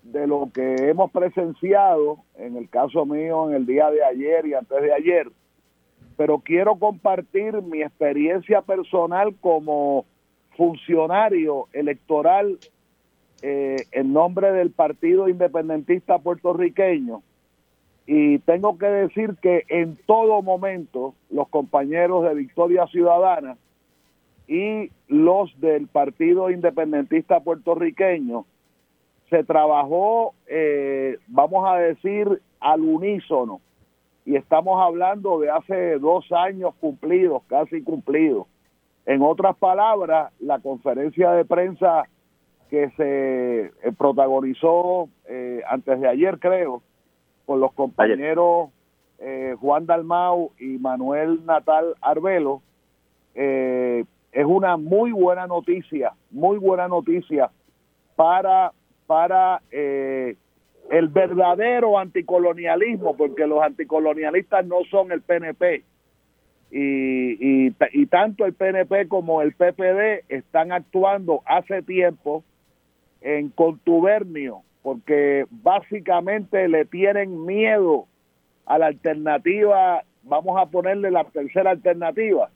de 0.03 0.27
lo 0.27 0.49
que 0.53 0.89
hemos 0.89 1.11
presenciado, 1.11 2.19
en 2.37 2.57
el 2.57 2.69
caso 2.69 3.05
mío, 3.05 3.49
en 3.49 3.55
el 3.55 3.65
día 3.65 3.89
de 3.91 4.03
ayer 4.03 4.45
y 4.45 4.53
antes 4.53 4.81
de 4.81 4.93
ayer, 4.93 5.29
pero 6.17 6.39
quiero 6.39 6.75
compartir 6.75 7.61
mi 7.61 7.83
experiencia 7.83 8.61
personal 8.63 9.35
como 9.39 10.05
funcionario 10.57 11.67
electoral 11.71 12.57
eh, 13.43 13.75
en 13.91 14.13
nombre 14.13 14.51
del 14.51 14.71
Partido 14.71 15.29
Independentista 15.29 16.17
Puertorriqueño. 16.17 17.21
Y 18.07 18.39
tengo 18.39 18.79
que 18.79 18.87
decir 18.87 19.35
que 19.41 19.63
en 19.67 19.95
todo 20.07 20.41
momento 20.41 21.13
los 21.29 21.47
compañeros 21.49 22.23
de 22.23 22.33
Victoria 22.33 22.87
Ciudadana 22.87 23.57
y 24.47 24.89
los 25.07 25.59
del 25.59 25.87
Partido 25.87 26.49
Independentista 26.49 27.41
Puertorriqueño 27.41 28.45
se 29.29 29.43
trabajó, 29.43 30.33
eh, 30.47 31.17
vamos 31.27 31.67
a 31.67 31.77
decir, 31.77 32.41
al 32.59 32.81
unísono 32.81 33.61
y 34.27 34.35
estamos 34.35 34.77
hablando 34.81 35.39
de 35.39 35.49
hace 35.49 35.99
dos 35.99 36.29
años 36.33 36.75
cumplidos, 36.81 37.43
casi 37.47 37.81
cumplidos. 37.81 38.45
En 39.05 39.21
otras 39.21 39.55
palabras, 39.55 40.33
la 40.41 40.59
conferencia 40.59 41.31
de 41.31 41.45
prensa 41.45 42.03
que 42.69 42.89
se 42.97 43.61
eh, 43.67 43.91
protagonizó 43.97 45.07
eh, 45.29 45.61
antes 45.69 46.01
de 46.01 46.09
ayer, 46.09 46.39
creo, 46.39 46.83
con 47.45 47.61
los 47.61 47.71
compañeros 47.71 48.69
eh, 49.19 49.55
Juan 49.61 49.85
Dalmau 49.85 50.51
y 50.59 50.77
Manuel 50.77 51.45
Natal 51.45 51.95
Arbelo, 52.01 52.61
es 53.33 54.45
una 54.45 54.75
muy 54.75 55.11
buena 55.13 55.47
noticia, 55.47 56.11
muy 56.31 56.57
buena 56.57 56.89
noticia 56.89 57.49
para, 58.17 58.73
para 59.05 59.61
el 60.89 61.07
verdadero 61.09 61.99
anticolonialismo, 61.99 63.15
porque 63.17 63.47
los 63.47 63.61
anticolonialistas 63.61 64.65
no 64.65 64.77
son 64.89 65.11
el 65.11 65.21
PNP. 65.21 65.83
Y, 66.69 67.67
y, 67.67 68.05
tanto 68.07 68.45
el 68.45 68.53
PNP 68.53 69.07
como 69.07 69.41
el 69.41 69.53
PPD 69.53 70.25
están 70.27 70.73
actuando 70.73 71.41
hace 71.45 71.81
tiempo 71.81 72.43
en 73.21 73.49
contubernio 73.49 74.63
porque 74.87 75.45
básicamente 75.49 76.69
le 76.69 76.85
tienen 76.85 77.45
miedo 77.45 78.05
a 78.65 78.77
la 78.77 78.85
alternativa, 78.85 80.01
vamos 80.23 80.57
a 80.57 80.67
ponerle 80.67 81.11
la 81.11 81.25
tercera 81.25 81.71
alternativa, 81.71 82.49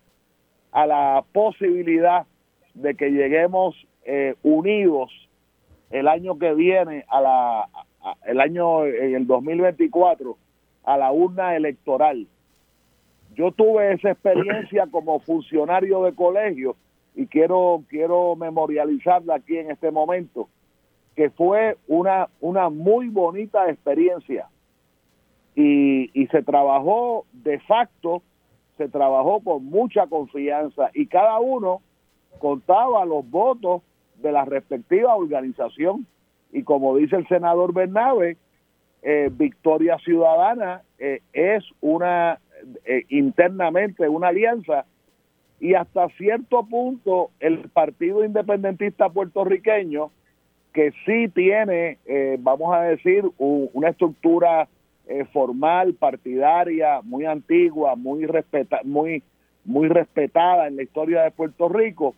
a 0.71 0.87
la 0.87 1.25
posibilidad 1.33 2.25
de 2.73 2.95
que 2.95 3.09
lleguemos 3.09 3.75
eh, 4.05 4.35
unidos 4.43 5.11
el 5.89 6.07
año 6.07 6.39
que 6.39 6.53
viene, 6.53 7.03
a 7.09 7.19
la, 7.19 7.69
el 8.25 8.39
año, 8.39 8.85
en 8.85 9.15
el 9.15 9.27
2024, 9.27 10.37
a 10.83 10.97
la 10.97 11.11
urna 11.11 11.55
electoral. 11.55 12.27
Yo 13.35 13.51
tuve 13.51 13.93
esa 13.93 14.11
experiencia 14.11 14.87
como 14.87 15.19
funcionario 15.19 16.03
de 16.03 16.13
colegio 16.13 16.75
y 17.15 17.27
quiero, 17.27 17.83
quiero 17.87 18.35
memorializarla 18.35 19.35
aquí 19.35 19.57
en 19.57 19.71
este 19.71 19.91
momento, 19.91 20.49
que 21.15 21.29
fue 21.29 21.77
una, 21.87 22.29
una 22.39 22.69
muy 22.69 23.09
bonita 23.09 23.69
experiencia 23.69 24.47
y, 25.55 26.09
y 26.19 26.27
se 26.27 26.41
trabajó 26.41 27.25
de 27.31 27.59
facto, 27.59 28.21
se 28.77 28.87
trabajó 28.87 29.41
con 29.41 29.65
mucha 29.65 30.07
confianza 30.07 30.89
y 30.93 31.07
cada 31.07 31.39
uno 31.39 31.81
contaba 32.39 33.05
los 33.05 33.29
votos 33.29 33.81
de 34.21 34.31
la 34.31 34.45
respectiva 34.45 35.15
organización. 35.15 36.05
Y 36.51 36.63
como 36.63 36.95
dice 36.97 37.15
el 37.15 37.27
senador 37.27 37.73
Bernabe, 37.73 38.37
eh, 39.03 39.29
Victoria 39.31 39.97
Ciudadana 39.97 40.83
eh, 40.99 41.21
es 41.33 41.63
una 41.81 42.39
eh, 42.85 43.03
internamente 43.09 44.07
una 44.07 44.27
alianza 44.27 44.85
y 45.59 45.73
hasta 45.73 46.07
cierto 46.09 46.63
punto 46.63 47.31
el 47.39 47.69
Partido 47.69 48.23
Independentista 48.23 49.09
puertorriqueño, 49.09 50.11
que 50.73 50.91
sí 51.05 51.27
tiene, 51.29 51.99
vamos 52.39 52.73
a 52.73 52.81
decir, 52.81 53.25
una 53.37 53.89
estructura 53.89 54.67
formal, 55.31 55.93
partidaria, 55.93 57.01
muy 57.03 57.25
antigua, 57.25 57.95
muy, 57.95 58.25
respeta 58.25 58.79
muy, 58.83 59.21
muy 59.63 59.87
respetada 59.87 60.67
en 60.67 60.77
la 60.77 60.83
historia 60.83 61.21
de 61.21 61.31
Puerto 61.31 61.69
Rico, 61.69 62.15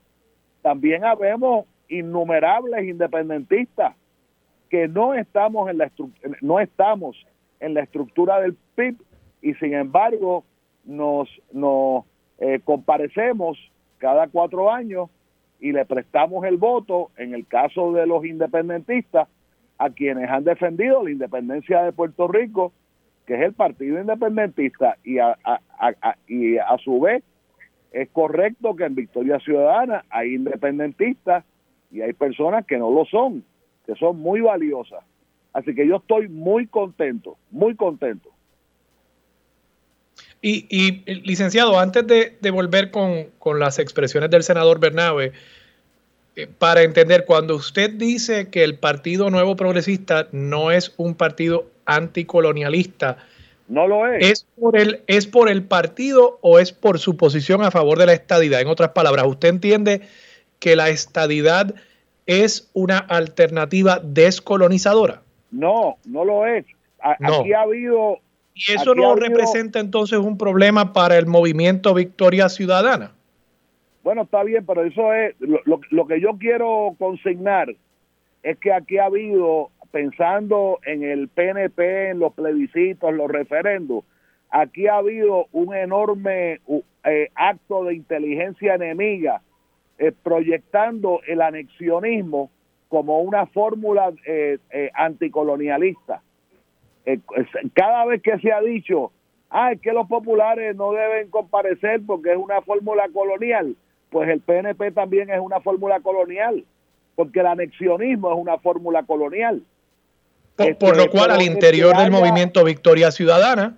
también 0.62 1.04
habemos 1.04 1.66
innumerables 1.90 2.88
independentistas 2.88 3.94
que 4.74 4.88
no 4.88 5.14
estamos 5.14 5.70
en 5.70 5.78
la 5.78 5.92
no 6.42 6.60
estamos 6.60 7.16
en 7.60 7.76
la 7.76 7.82
estructura 7.82 8.42
del 8.42 8.58
PIB 8.74 8.96
y 9.44 9.54
sin 9.54 9.76
embargo 9.76 10.46
nos, 10.84 11.30
nos 11.52 12.06
eh, 12.40 12.60
comparecemos 12.64 13.60
cada 14.00 14.30
cuatro 14.30 14.72
años 14.72 15.12
y 15.60 15.74
le 15.74 15.86
prestamos 15.86 16.44
el 16.46 16.58
voto 16.58 17.12
en 17.18 17.36
el 17.36 17.46
caso 17.46 17.94
de 17.94 18.08
los 18.08 18.26
independentistas 18.26 19.28
a 19.78 19.92
quienes 19.92 20.28
han 20.28 20.44
defendido 20.44 21.04
la 21.04 21.12
independencia 21.12 21.84
de 21.84 21.92
Puerto 21.92 22.28
Rico 22.28 22.74
que 23.28 23.36
es 23.36 23.42
el 23.42 23.54
partido 23.54 24.02
independentista 24.02 24.98
y 25.04 25.20
a, 25.20 25.38
y 26.28 26.58
a 26.58 26.78
su 26.84 27.00
vez 27.00 27.24
es 27.92 28.10
correcto 28.10 28.76
que 28.76 28.86
en 28.86 28.96
Victoria 28.96 29.38
Ciudadana 29.38 30.04
hay 30.10 30.34
independentistas 30.34 31.46
y 31.92 32.02
hay 32.02 32.14
personas 32.14 32.66
que 32.66 32.80
no 32.80 32.90
lo 32.90 33.06
son, 33.06 33.44
que 33.86 33.96
son 33.96 34.20
muy 34.20 34.42
valiosas. 34.42 35.04
Así 35.54 35.76
que 35.76 35.88
yo 35.88 35.98
estoy 35.98 36.28
muy 36.28 36.68
contento, 36.68 37.38
muy 37.52 37.76
contento. 37.76 38.30
Y, 40.46 41.04
licenciado, 41.22 41.80
antes 41.80 42.06
de, 42.06 42.52
volver 42.52 42.92
con, 42.92 43.32
las 43.60 43.80
expresiones 43.80 44.30
del 44.30 44.44
senador 44.44 44.78
Bernabe, 44.78 45.32
eh, 46.36 46.48
para 46.58 46.82
entender, 46.82 47.24
cuando 47.26 47.56
usted 47.56 47.92
dice 47.92 48.50
que 48.50 48.66
el 48.66 48.78
Partido 48.78 49.30
Nuevo 49.30 49.56
Progresista 49.56 50.28
no 50.34 50.72
es 50.72 50.94
un 50.98 51.16
partido 51.16 51.68
anticolonialista, 51.86 53.20
no 53.70 53.88
lo 53.88 54.06
es. 54.08 54.30
¿Es 54.30 54.48
por, 54.60 54.78
el, 54.78 55.02
¿Es 55.08 55.28
por 55.28 55.50
el 55.50 55.64
partido 55.64 56.40
o 56.42 56.60
es 56.60 56.74
por 56.74 57.00
su 57.00 57.16
posición 57.16 57.64
a 57.64 57.72
favor 57.72 57.98
de 57.98 58.08
la 58.08 58.14
estadidad? 58.14 58.60
En 58.60 58.68
otras 58.68 58.90
palabras, 58.90 59.26
¿usted 59.26 59.48
entiende 59.48 60.02
que 60.60 60.76
la 60.76 60.90
estadidad 60.90 61.74
es 62.26 62.70
una 62.74 62.98
alternativa 62.98 64.00
descolonizadora? 64.04 65.22
No, 65.52 65.98
no 66.06 66.26
lo 66.26 66.46
es. 66.46 66.66
Aquí 67.00 67.54
ha 67.54 67.62
habido... 67.62 68.20
¿Y 68.56 68.74
eso 68.74 68.94
no 68.94 69.16
representa 69.16 69.80
entonces 69.80 70.20
un 70.20 70.38
problema 70.38 70.94
para 70.94 71.18
el 71.18 71.26
movimiento 71.26 71.94
Victoria 71.94 72.50
Ciudadana? 72.50 73.12
Bueno, 74.04 74.24
está 74.24 74.44
bien, 74.44 74.66
pero 74.66 74.84
eso 74.84 75.14
es 75.14 75.36
lo, 75.40 75.82
lo 75.90 76.08
que 76.08 76.22
yo 76.22 76.38
quiero 76.38 76.96
consignar 77.00 77.74
es 78.44 78.58
que 78.60 78.72
aquí 78.72 78.98
ha 78.98 79.06
habido 79.06 79.72
pensando 79.94 80.80
en 80.86 81.04
el 81.04 81.30
PNP, 81.30 82.10
en 82.10 82.20
los 82.20 82.34
plebiscitos, 82.34 83.14
los 83.14 83.30
referendos, 83.30 84.04
aquí 84.50 84.88
ha 84.88 84.98
habido 84.98 85.48
un 85.52 85.76
enorme 85.76 86.62
eh, 87.06 87.30
acto 87.36 87.84
de 87.84 87.96
inteligencia 87.96 88.74
enemiga 88.74 89.42
eh, 89.98 90.12
proyectando 90.24 91.22
el 91.28 91.42
anexionismo 91.42 92.50
como 92.90 93.20
una 93.20 93.46
fórmula 93.48 94.12
eh, 94.26 94.60
anticolonialista. 94.94 96.22
cada 97.74 98.06
vez 98.06 98.22
que 98.22 98.38
se 98.40 98.52
ha 98.52 98.62
dicho, 98.62 99.12
ah, 99.50 99.74
que 99.82 99.92
los 99.92 100.08
populares 100.08 100.76
no 100.76 100.92
deben 100.92 101.30
comparecer 101.30 102.02
porque 102.06 102.32
es 102.32 102.38
una 102.38 102.62
fórmula 102.62 103.08
colonial, 103.14 103.76
pues 104.10 104.30
el 104.30 104.42
PNP 104.42 104.92
también 104.92 105.30
es 105.30 105.40
una 105.40 105.60
fórmula 105.60 106.00
colonial, 106.00 106.64
porque 107.16 107.40
el 107.40 107.48
anexionismo 107.48 108.32
es 108.32 108.38
una 108.38 108.58
fórmula 108.60 109.04
colonial. 109.04 109.64
Por, 110.56 110.68
este, 110.68 110.96
lo 110.96 111.10
cual, 111.10 111.32
al 111.32 111.42
interior 111.42 111.98
del 111.98 112.12
movimiento 112.12 112.64
Victoria 112.64 113.12
Ciudadana, 113.12 113.78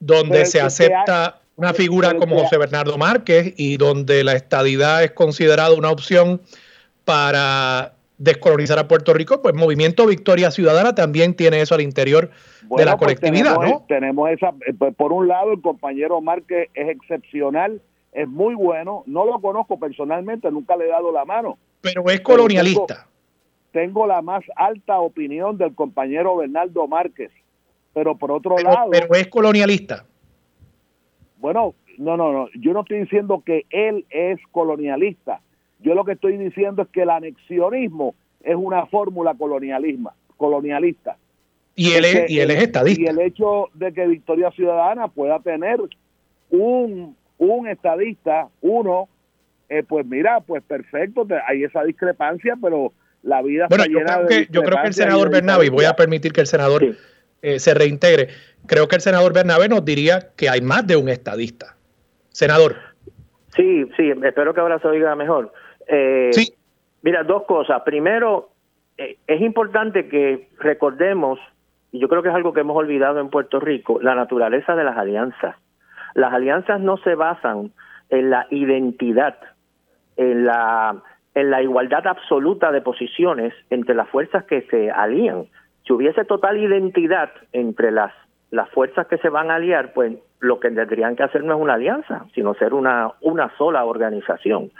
donde 0.00 0.46
se 0.46 0.60
acepta 0.60 1.41
una 1.56 1.74
figura 1.74 2.14
como 2.14 2.38
José 2.38 2.58
Bernardo 2.58 2.98
Márquez 2.98 3.54
y 3.56 3.76
donde 3.76 4.24
la 4.24 4.34
estadidad 4.34 5.04
es 5.04 5.12
considerada 5.12 5.74
una 5.74 5.90
opción 5.90 6.40
para 7.04 7.94
descolonizar 8.18 8.78
a 8.78 8.86
Puerto 8.86 9.12
Rico, 9.12 9.42
pues 9.42 9.54
Movimiento 9.54 10.06
Victoria 10.06 10.50
Ciudadana 10.50 10.94
también 10.94 11.34
tiene 11.34 11.60
eso 11.60 11.74
al 11.74 11.80
interior 11.80 12.30
de 12.76 12.84
la 12.84 12.96
pues 12.96 13.18
colectividad, 13.18 13.56
tenemos, 13.56 13.80
¿no? 13.80 13.84
Tenemos 13.88 14.30
esa, 14.30 14.48
eh, 14.66 14.72
pues, 14.78 14.94
por 14.94 15.12
un 15.12 15.26
lado 15.26 15.52
el 15.52 15.60
compañero 15.60 16.20
Márquez 16.20 16.68
es 16.74 16.88
excepcional, 16.88 17.80
es 18.12 18.28
muy 18.28 18.54
bueno, 18.54 19.02
no 19.06 19.24
lo 19.24 19.40
conozco 19.40 19.78
personalmente, 19.78 20.50
nunca 20.50 20.76
le 20.76 20.84
he 20.84 20.88
dado 20.88 21.10
la 21.10 21.24
mano. 21.24 21.58
Pero 21.80 22.08
es 22.08 22.20
colonialista 22.20 23.08
tengo 23.72 24.06
la 24.06 24.22
más 24.22 24.44
alta 24.54 25.00
opinión 25.00 25.58
del 25.58 25.74
compañero 25.74 26.36
Bernardo 26.36 26.86
Márquez, 26.86 27.32
pero 27.92 28.16
por 28.16 28.30
otro 28.30 28.56
lado... 28.58 28.90
Pero 28.90 29.14
es 29.14 29.26
colonialista. 29.28 30.04
Bueno, 31.42 31.74
no, 31.98 32.16
no, 32.16 32.32
no, 32.32 32.48
yo 32.54 32.72
no 32.72 32.82
estoy 32.82 33.00
diciendo 33.00 33.42
que 33.44 33.66
él 33.70 34.06
es 34.10 34.38
colonialista, 34.52 35.40
yo 35.80 35.96
lo 35.96 36.04
que 36.04 36.12
estoy 36.12 36.36
diciendo 36.36 36.82
es 36.82 36.88
que 36.90 37.02
el 37.02 37.10
anexionismo 37.10 38.14
es 38.44 38.54
una 38.54 38.86
fórmula 38.86 39.34
colonialismo, 39.34 40.12
colonialista. 40.36 41.16
Y 41.74 41.94
él, 41.94 42.04
es, 42.04 42.30
y 42.30 42.38
él 42.38 42.52
es 42.52 42.62
estadista. 42.62 43.02
Y 43.02 43.06
el 43.06 43.20
hecho 43.20 43.70
de 43.74 43.92
que 43.92 44.06
Victoria 44.06 44.52
Ciudadana 44.52 45.08
pueda 45.08 45.40
tener 45.40 45.80
un, 46.50 47.16
un 47.38 47.68
estadista, 47.68 48.48
uno, 48.60 49.08
eh, 49.68 49.82
pues 49.82 50.06
mira, 50.06 50.40
pues 50.42 50.62
perfecto, 50.62 51.26
hay 51.48 51.64
esa 51.64 51.82
discrepancia, 51.82 52.56
pero 52.62 52.92
la 53.24 53.42
vida 53.42 53.66
bueno, 53.68 53.86
yo 53.86 53.98
creo 53.98 54.26
que, 54.28 54.46
yo 54.48 54.62
creo 54.62 54.80
que 54.80 54.88
el 54.88 54.94
senador 54.94 55.28
Bernabe, 55.28 55.66
y 55.66 55.70
voy 55.70 55.86
a 55.86 55.94
permitir 55.94 56.32
que 56.32 56.42
el 56.42 56.46
senador 56.46 56.84
eh, 57.42 57.58
se 57.58 57.74
reintegre, 57.74 58.28
creo 58.66 58.88
que 58.88 58.96
el 58.96 59.02
senador 59.02 59.32
Bernabe 59.32 59.68
nos 59.68 59.84
diría 59.84 60.30
que 60.36 60.48
hay 60.48 60.60
más 60.60 60.86
de 60.86 60.96
un 60.96 61.08
estadista. 61.08 61.76
Senador. 62.30 62.76
Sí, 63.54 63.86
sí, 63.96 64.10
espero 64.22 64.54
que 64.54 64.60
ahora 64.60 64.78
se 64.78 64.88
oiga 64.88 65.14
mejor. 65.14 65.52
Eh, 65.86 66.30
sí. 66.32 66.54
Mira, 67.02 67.24
dos 67.24 67.42
cosas. 67.44 67.82
Primero, 67.82 68.50
eh, 68.96 69.18
es 69.26 69.40
importante 69.40 70.08
que 70.08 70.48
recordemos, 70.58 71.38
y 71.90 71.98
yo 71.98 72.08
creo 72.08 72.22
que 72.22 72.30
es 72.30 72.34
algo 72.34 72.54
que 72.54 72.60
hemos 72.60 72.76
olvidado 72.76 73.20
en 73.20 73.28
Puerto 73.28 73.60
Rico, 73.60 74.00
la 74.00 74.14
naturaleza 74.14 74.74
de 74.74 74.84
las 74.84 74.96
alianzas. 74.96 75.56
Las 76.14 76.32
alianzas 76.32 76.80
no 76.80 76.96
se 76.98 77.14
basan 77.14 77.72
en 78.08 78.30
la 78.30 78.46
identidad, 78.50 79.36
en 80.16 80.46
la 80.46 81.02
en 81.34 81.50
la 81.50 81.62
igualdad 81.62 82.06
absoluta 82.06 82.70
de 82.72 82.82
posiciones 82.82 83.54
entre 83.70 83.94
las 83.94 84.08
fuerzas 84.10 84.44
que 84.44 84.62
se 84.70 84.90
alían. 84.90 85.46
Si 85.86 85.92
hubiese 85.92 86.24
total 86.24 86.58
identidad 86.58 87.30
entre 87.52 87.90
las, 87.90 88.12
las 88.50 88.68
fuerzas 88.70 89.06
que 89.06 89.18
se 89.18 89.28
van 89.28 89.50
a 89.50 89.56
aliar, 89.56 89.92
pues 89.92 90.14
lo 90.40 90.60
que 90.60 90.70
tendrían 90.70 91.16
que 91.16 91.22
hacer 91.22 91.44
no 91.44 91.54
es 91.54 91.60
una 91.60 91.74
alianza, 91.74 92.26
sino 92.34 92.54
ser 92.54 92.74
una, 92.74 93.12
una 93.20 93.50
sola 93.56 93.84
organización. 93.84 94.70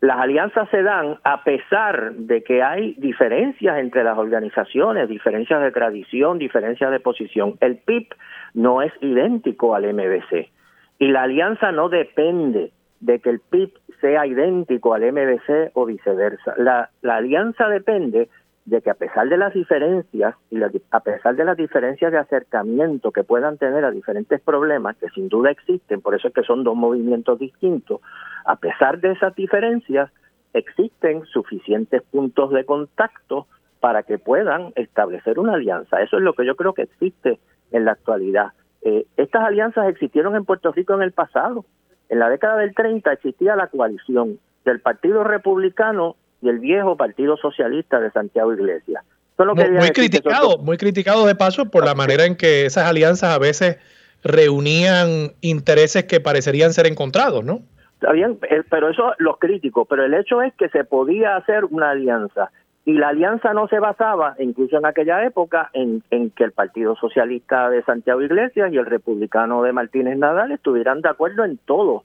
Las 0.00 0.18
alianzas 0.18 0.68
se 0.70 0.82
dan 0.82 1.18
a 1.24 1.44
pesar 1.44 2.12
de 2.12 2.42
que 2.42 2.62
hay 2.62 2.94
diferencias 2.98 3.78
entre 3.78 4.04
las 4.04 4.18
organizaciones, 4.18 5.08
diferencias 5.08 5.62
de 5.62 5.70
tradición, 5.70 6.38
diferencias 6.38 6.90
de 6.90 7.00
posición. 7.00 7.56
El 7.60 7.78
PIB 7.78 8.08
no 8.52 8.82
es 8.82 8.92
idéntico 9.00 9.74
al 9.74 9.90
MBC 9.94 10.50
y 10.98 11.08
la 11.08 11.22
alianza 11.22 11.72
no 11.72 11.88
depende 11.88 12.70
de 13.00 13.18
que 13.18 13.30
el 13.30 13.40
PIB 13.40 13.72
sea 14.00 14.26
idéntico 14.26 14.94
al 14.94 15.10
MBC 15.10 15.70
o 15.72 15.86
viceversa. 15.86 16.54
La, 16.58 16.90
la 17.00 17.16
alianza 17.16 17.68
depende 17.68 18.28
de 18.64 18.80
que 18.80 18.90
a 18.90 18.94
pesar 18.94 19.28
de 19.28 19.36
las 19.36 19.52
diferencias 19.52 20.34
y 20.50 20.60
a 20.62 21.00
pesar 21.00 21.36
de 21.36 21.44
las 21.44 21.56
diferencias 21.56 22.10
de 22.10 22.18
acercamiento 22.18 23.12
que 23.12 23.22
puedan 23.22 23.58
tener 23.58 23.84
a 23.84 23.90
diferentes 23.90 24.40
problemas, 24.40 24.96
que 24.96 25.10
sin 25.10 25.28
duda 25.28 25.50
existen, 25.50 26.00
por 26.00 26.14
eso 26.14 26.28
es 26.28 26.34
que 26.34 26.42
son 26.42 26.64
dos 26.64 26.74
movimientos 26.74 27.38
distintos, 27.38 28.00
a 28.46 28.56
pesar 28.56 29.00
de 29.00 29.12
esas 29.12 29.34
diferencias, 29.34 30.10
existen 30.54 31.24
suficientes 31.26 32.02
puntos 32.02 32.50
de 32.52 32.64
contacto 32.64 33.46
para 33.80 34.02
que 34.02 34.18
puedan 34.18 34.72
establecer 34.76 35.38
una 35.38 35.54
alianza. 35.54 36.00
Eso 36.00 36.16
es 36.16 36.22
lo 36.22 36.32
que 36.32 36.46
yo 36.46 36.56
creo 36.56 36.72
que 36.72 36.82
existe 36.82 37.38
en 37.70 37.84
la 37.84 37.92
actualidad. 37.92 38.52
Eh, 38.80 39.04
estas 39.16 39.44
alianzas 39.44 39.88
existieron 39.88 40.36
en 40.36 40.44
Puerto 40.44 40.72
Rico 40.72 40.94
en 40.94 41.02
el 41.02 41.12
pasado. 41.12 41.66
En 42.08 42.18
la 42.18 42.30
década 42.30 42.56
del 42.58 42.74
30 42.74 43.12
existía 43.12 43.56
la 43.56 43.66
coalición 43.66 44.38
del 44.64 44.80
Partido 44.80 45.24
Republicano 45.24 46.16
y 46.44 46.48
el 46.48 46.58
viejo 46.58 46.96
Partido 46.96 47.36
Socialista 47.38 47.98
de 47.98 48.10
Santiago 48.10 48.52
Iglesias. 48.52 49.02
muy, 49.38 49.90
criticado, 49.90 50.58
muy 50.58 50.76
criticado 50.76 51.26
de 51.26 51.34
paso 51.34 51.70
por 51.70 51.84
la 51.84 51.94
manera 51.94 52.26
en 52.26 52.36
que 52.36 52.66
esas 52.66 52.86
alianzas 52.86 53.34
a 53.34 53.38
veces 53.38 53.78
reunían 54.22 55.32
intereses 55.40 56.04
que 56.04 56.20
parecerían 56.20 56.72
ser 56.72 56.86
encontrados, 56.86 57.44
¿no? 57.44 57.60
Está 57.94 58.12
bien, 58.12 58.38
eh, 58.50 58.62
pero 58.68 58.90
eso 58.90 59.14
los 59.18 59.38
críticos, 59.38 59.86
pero 59.88 60.04
el 60.04 60.12
hecho 60.12 60.42
es 60.42 60.52
que 60.54 60.68
se 60.68 60.84
podía 60.84 61.36
hacer 61.36 61.64
una 61.64 61.90
alianza 61.90 62.50
y 62.84 62.92
la 62.92 63.08
alianza 63.08 63.54
no 63.54 63.66
se 63.68 63.78
basaba, 63.78 64.36
incluso 64.38 64.76
en 64.76 64.84
aquella 64.84 65.24
época, 65.24 65.70
en, 65.72 66.02
en, 66.10 66.30
que 66.30 66.44
el 66.44 66.52
Partido 66.52 66.94
Socialista 66.96 67.70
de 67.70 67.82
Santiago 67.84 68.20
Iglesias 68.20 68.70
y 68.70 68.76
el 68.76 68.84
Republicano 68.84 69.62
de 69.62 69.72
Martínez 69.72 70.18
Nadal 70.18 70.52
estuvieran 70.52 71.00
de 71.00 71.08
acuerdo 71.08 71.44
en 71.44 71.56
todo 71.56 72.04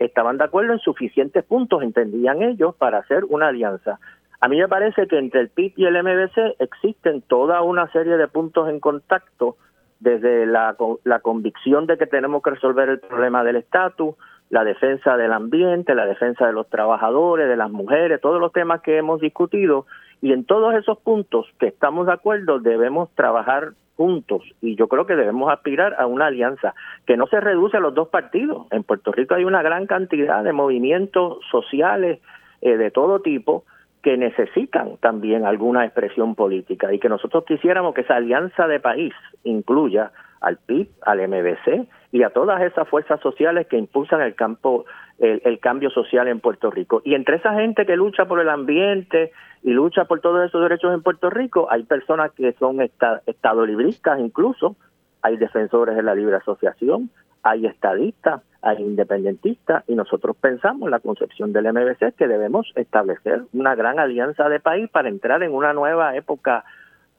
estaban 0.00 0.38
de 0.38 0.44
acuerdo 0.44 0.72
en 0.72 0.78
suficientes 0.80 1.44
puntos, 1.44 1.82
entendían 1.82 2.42
ellos, 2.42 2.74
para 2.74 2.98
hacer 2.98 3.24
una 3.28 3.48
alianza. 3.48 4.00
A 4.40 4.48
mí 4.48 4.58
me 4.58 4.68
parece 4.68 5.06
que 5.06 5.18
entre 5.18 5.40
el 5.40 5.50
PIB 5.50 5.74
y 5.76 5.84
el 5.84 6.02
MBC 6.02 6.56
existen 6.58 7.20
toda 7.22 7.60
una 7.62 7.90
serie 7.92 8.16
de 8.16 8.26
puntos 8.26 8.68
en 8.70 8.80
contacto, 8.80 9.56
desde 10.00 10.46
la, 10.46 10.76
la 11.04 11.20
convicción 11.20 11.86
de 11.86 11.98
que 11.98 12.06
tenemos 12.06 12.42
que 12.42 12.50
resolver 12.50 12.88
el 12.88 13.00
problema 13.00 13.44
del 13.44 13.56
estatus, 13.56 14.14
la 14.48 14.64
defensa 14.64 15.18
del 15.18 15.32
ambiente, 15.32 15.94
la 15.94 16.06
defensa 16.06 16.46
de 16.46 16.54
los 16.54 16.68
trabajadores, 16.70 17.48
de 17.48 17.56
las 17.56 17.70
mujeres, 17.70 18.20
todos 18.20 18.40
los 18.40 18.50
temas 18.52 18.80
que 18.80 18.96
hemos 18.96 19.20
discutido. 19.20 19.84
Y 20.22 20.32
en 20.32 20.44
todos 20.44 20.74
esos 20.74 20.98
puntos 20.98 21.46
que 21.58 21.68
estamos 21.68 22.06
de 22.06 22.14
acuerdo 22.14 22.58
debemos 22.58 23.10
trabajar 23.14 23.72
juntos 24.00 24.42
y 24.62 24.76
yo 24.76 24.88
creo 24.88 25.04
que 25.04 25.14
debemos 25.14 25.52
aspirar 25.52 25.94
a 25.98 26.06
una 26.06 26.28
alianza 26.28 26.74
que 27.04 27.18
no 27.18 27.26
se 27.26 27.38
reduce 27.38 27.76
a 27.76 27.80
los 27.80 27.94
dos 27.94 28.08
partidos. 28.08 28.66
En 28.70 28.82
Puerto 28.82 29.12
Rico 29.12 29.34
hay 29.34 29.44
una 29.44 29.60
gran 29.60 29.86
cantidad 29.86 30.42
de 30.42 30.54
movimientos 30.54 31.36
sociales 31.50 32.18
eh, 32.62 32.78
de 32.78 32.90
todo 32.90 33.20
tipo 33.20 33.64
que 34.02 34.16
necesitan 34.16 34.96
también 35.02 35.44
alguna 35.44 35.84
expresión 35.84 36.34
política 36.34 36.90
y 36.94 36.98
que 36.98 37.10
nosotros 37.10 37.44
quisiéramos 37.44 37.92
que 37.92 38.00
esa 38.00 38.16
alianza 38.16 38.66
de 38.66 38.80
país 38.80 39.12
incluya 39.44 40.12
al 40.40 40.56
PIB, 40.56 40.88
al 41.02 41.18
MBC 41.28 41.86
y 42.12 42.22
a 42.22 42.30
todas 42.30 42.62
esas 42.62 42.88
fuerzas 42.88 43.20
sociales 43.20 43.66
que 43.66 43.76
impulsan 43.76 44.22
el 44.22 44.34
campo 44.34 44.86
el, 45.20 45.58
cambio 45.60 45.90
social 45.90 46.28
en 46.28 46.40
Puerto 46.40 46.70
Rico. 46.70 47.02
Y 47.04 47.14
entre 47.14 47.36
esa 47.36 47.54
gente 47.54 47.84
que 47.84 47.96
lucha 47.96 48.24
por 48.24 48.40
el 48.40 48.48
ambiente 48.48 49.32
y 49.62 49.70
lucha 49.70 50.06
por 50.06 50.20
todos 50.20 50.46
esos 50.46 50.62
derechos 50.62 50.94
en 50.94 51.02
Puerto 51.02 51.28
Rico, 51.28 51.68
hay 51.70 51.84
personas 51.84 52.32
que 52.32 52.52
son 52.54 52.80
estadolibristas 52.80 54.18
incluso, 54.18 54.76
hay 55.22 55.36
defensores 55.36 55.94
de 55.94 56.02
la 56.02 56.14
libre 56.14 56.36
asociación, 56.36 57.10
hay 57.42 57.66
estadistas, 57.66 58.42
hay 58.62 58.78
independentistas, 58.78 59.84
y 59.86 59.94
nosotros 59.94 60.36
pensamos, 60.36 60.90
la 60.90 61.00
concepción 61.00 61.52
del 61.52 61.72
MBC, 61.72 62.14
que 62.16 62.28
debemos 62.28 62.72
establecer 62.74 63.42
una 63.52 63.74
gran 63.74 63.98
alianza 63.98 64.48
de 64.48 64.60
país 64.60 64.88
para 64.90 65.08
entrar 65.08 65.42
en 65.42 65.52
una 65.52 65.72
nueva 65.72 66.16
época 66.16 66.64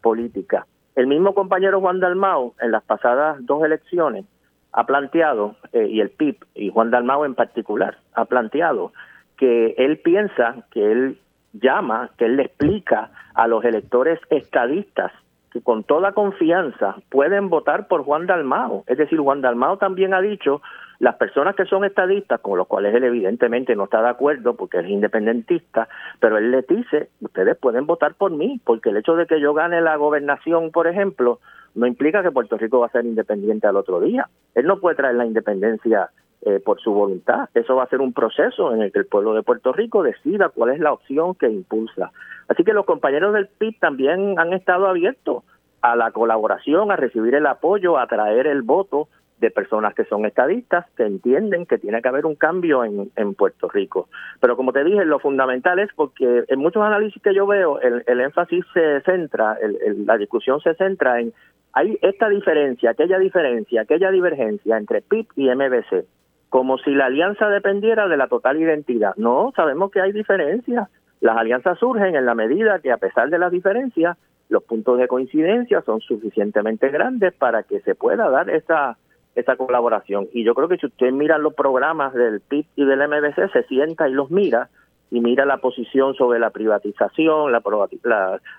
política. 0.02 0.66
El 0.96 1.08
mismo 1.08 1.34
compañero 1.34 1.80
Juan 1.80 2.00
Dalmao, 2.00 2.54
en 2.60 2.72
las 2.72 2.84
pasadas 2.84 3.38
dos 3.42 3.64
elecciones, 3.64 4.26
ha 4.74 4.86
planteado, 4.86 5.56
eh, 5.74 5.88
y 5.88 6.02
el 6.02 6.10
PIB, 6.10 6.38
y 6.56 6.70
Juan 6.70 6.92
Dalmao 6.92 7.26
en 7.26 7.36
particular, 7.36 7.98
ha 8.14 8.26
planteado 8.26 8.94
que 9.38 9.76
él 9.78 9.98
piensa, 9.98 10.66
que 10.72 10.92
él 10.92 11.18
llama, 11.54 12.12
que 12.18 12.26
él 12.26 12.38
le 12.38 12.44
explica 12.44 13.12
a 13.34 13.48
los 13.48 13.64
electores 13.66 14.20
estadistas 14.30 15.12
que 15.52 15.62
con 15.62 15.84
toda 15.84 16.14
confianza 16.14 16.96
pueden 17.10 17.50
votar 17.50 17.88
por 17.88 18.04
Juan 18.04 18.26
Dalmao. 18.26 18.84
Es 18.88 18.98
decir, 18.98 19.20
Juan 19.20 19.42
Dalmao 19.42 19.78
también 19.78 20.14
ha 20.14 20.22
dicho, 20.22 20.62
las 21.02 21.16
personas 21.16 21.56
que 21.56 21.66
son 21.66 21.84
estadistas, 21.84 22.40
con 22.42 22.60
los 22.60 22.68
cuales 22.68 22.94
él 22.94 23.04
evidentemente 23.04 23.76
no 23.76 23.86
está 23.86 24.04
de 24.04 24.10
acuerdo 24.10 24.56
porque 24.56 24.82
es 24.82 24.88
independentista, 24.88 25.90
pero 26.20 26.38
él 26.38 26.52
les 26.52 26.68
dice, 26.68 27.10
ustedes 27.22 27.58
pueden 27.58 27.88
votar 27.88 28.14
por 28.14 28.30
mí, 28.30 28.62
porque 28.64 28.90
el 28.90 28.98
hecho 28.98 29.16
de 29.16 29.26
que 29.26 29.42
yo 29.42 29.56
gane 29.56 29.82
la 29.82 29.96
gobernación, 29.96 30.70
por 30.70 30.86
ejemplo, 30.86 31.40
no 31.74 31.88
implica 31.88 32.22
que 32.22 32.30
Puerto 32.30 32.56
Rico 32.56 32.82
va 32.82 32.86
a 32.86 32.92
ser 32.92 33.04
independiente 33.04 33.66
al 33.66 33.78
otro 33.78 34.00
día. 34.00 34.30
Él 34.54 34.68
no 34.68 34.80
puede 34.80 34.96
traer 34.96 35.16
la 35.16 35.26
independencia 35.26 36.12
eh, 36.44 36.60
por 36.64 36.80
su 36.80 36.94
voluntad. 36.94 37.50
Eso 37.56 37.76
va 37.76 37.86
a 37.86 37.90
ser 37.90 38.00
un 38.00 38.14
proceso 38.14 38.72
en 38.72 38.84
el 38.84 38.92
que 38.92 39.00
el 39.00 39.08
pueblo 39.08 39.34
de 39.34 39.42
Puerto 39.42 39.74
Rico 39.74 40.04
decida 40.04 40.50
cuál 40.50 40.70
es 40.70 40.80
la 40.80 40.94
opción 40.94 41.34
que 41.34 41.50
impulsa. 41.50 42.12
Así 42.48 42.64
que 42.64 42.74
los 42.74 42.86
compañeros 42.86 43.34
del 43.34 43.48
PIB 43.48 43.80
también 43.80 44.38
han 44.38 44.54
estado 44.54 44.86
abiertos 44.86 45.44
a 45.82 45.96
la 45.96 46.12
colaboración, 46.12 46.92
a 46.92 46.96
recibir 46.96 47.34
el 47.34 47.48
apoyo, 47.48 47.98
a 47.98 48.06
traer 48.06 48.46
el 48.46 48.62
voto 48.62 49.08
de 49.42 49.50
personas 49.50 49.96
que 49.96 50.06
son 50.06 50.26
estadistas, 50.26 50.86
que 50.96 51.04
entienden 51.04 51.66
que 51.66 51.80
tiene 51.80 52.02
que 52.02 52.08
haber 52.08 52.28
un 52.28 52.36
cambio 52.36 52.86
en, 52.86 53.12
en 53.16 53.34
Puerto 53.34 53.68
Rico. 53.68 54.08
Pero 54.40 54.56
como 54.56 54.72
te 54.72 54.84
dije, 54.84 55.04
lo 55.04 55.20
fundamental 55.20 55.80
es 55.80 55.90
porque 55.96 56.44
en 56.48 56.60
muchos 56.60 56.84
análisis 56.84 57.22
que 57.24 57.34
yo 57.34 57.48
veo, 57.48 57.80
el, 57.82 58.04
el 58.06 58.22
énfasis 58.22 58.64
se 58.72 59.02
centra, 59.02 59.58
el, 59.60 60.06
la 60.06 60.18
discusión 60.18 60.62
se 60.62 60.76
centra 60.76 61.20
en 61.20 61.34
hay 61.74 61.98
esta 62.02 62.30
diferencia, 62.30 62.92
aquella 62.92 63.18
diferencia, 63.18 63.82
aquella 63.82 64.12
divergencia 64.12 64.78
entre 64.78 65.02
PIB 65.02 65.28
y 65.38 65.50
MBC, 65.50 66.06
como 66.50 66.78
si 66.78 66.92
la 66.92 67.06
alianza 67.06 67.48
dependiera 67.48 68.08
de 68.08 68.18
la 68.18 68.28
total 68.28 68.62
identidad. 68.62 69.16
No, 69.16 69.54
sabemos 69.56 69.90
que 69.90 70.02
hay 70.02 70.12
diferencias. 70.12 70.90
Las 71.22 71.38
alianzas 71.38 71.80
surgen 71.80 72.16
en 72.16 72.26
la 72.26 72.36
medida 72.36 72.80
que 72.80 72.92
a 72.92 72.98
pesar 72.98 73.30
de 73.30 73.40
las 73.40 73.52
diferencias, 73.52 74.18
los 74.50 74.64
puntos 74.64 75.00
de 75.00 75.08
coincidencia 75.08 75.82
son 75.82 76.02
suficientemente 76.02 76.90
grandes 76.90 77.34
para 77.34 77.64
que 77.64 77.80
se 77.80 77.96
pueda 77.96 78.30
dar 78.30 78.50
esa, 78.50 78.98
esa 79.36 79.56
colaboración. 79.56 80.28
Y 80.34 80.44
yo 80.44 80.54
creo 80.54 80.68
que 80.68 80.78
si 80.78 80.88
usted 80.88 81.12
mira 81.12 81.38
los 81.38 81.54
programas 81.54 82.14
del 82.14 82.42
PIB 82.42 82.66
y 82.76 82.86
del 82.86 83.08
MBC, 83.08 83.52
se 83.52 83.64
sienta 83.64 84.10
y 84.10 84.14
los 84.14 84.32
mira, 84.32 84.70
y 85.12 85.20
mira 85.20 85.46
la 85.46 85.58
posición 85.58 86.16
sobre 86.16 86.40
la 86.40 86.52
privatización, 86.52 87.52
la, 87.52 87.62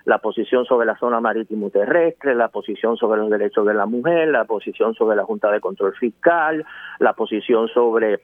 la, 0.05 0.17
posición 0.19 0.65
sobre 0.65 0.85
la 0.85 0.95
zona 0.97 1.19
marítimo 1.19 1.71
terrestre, 1.71 2.35
la 2.35 2.49
posición 2.49 2.95
sobre 2.95 3.21
los 3.21 3.31
derechos 3.31 3.65
de 3.65 3.73
la 3.73 3.87
mujer, 3.87 4.27
la 4.29 4.45
posición 4.45 4.93
sobre 4.93 5.15
la 5.15 5.25
Junta 5.25 5.51
de 5.51 5.59
Control 5.59 5.95
Fiscal, 5.95 6.63
la 6.99 7.13
posición 7.13 7.69
sobre 7.69 8.21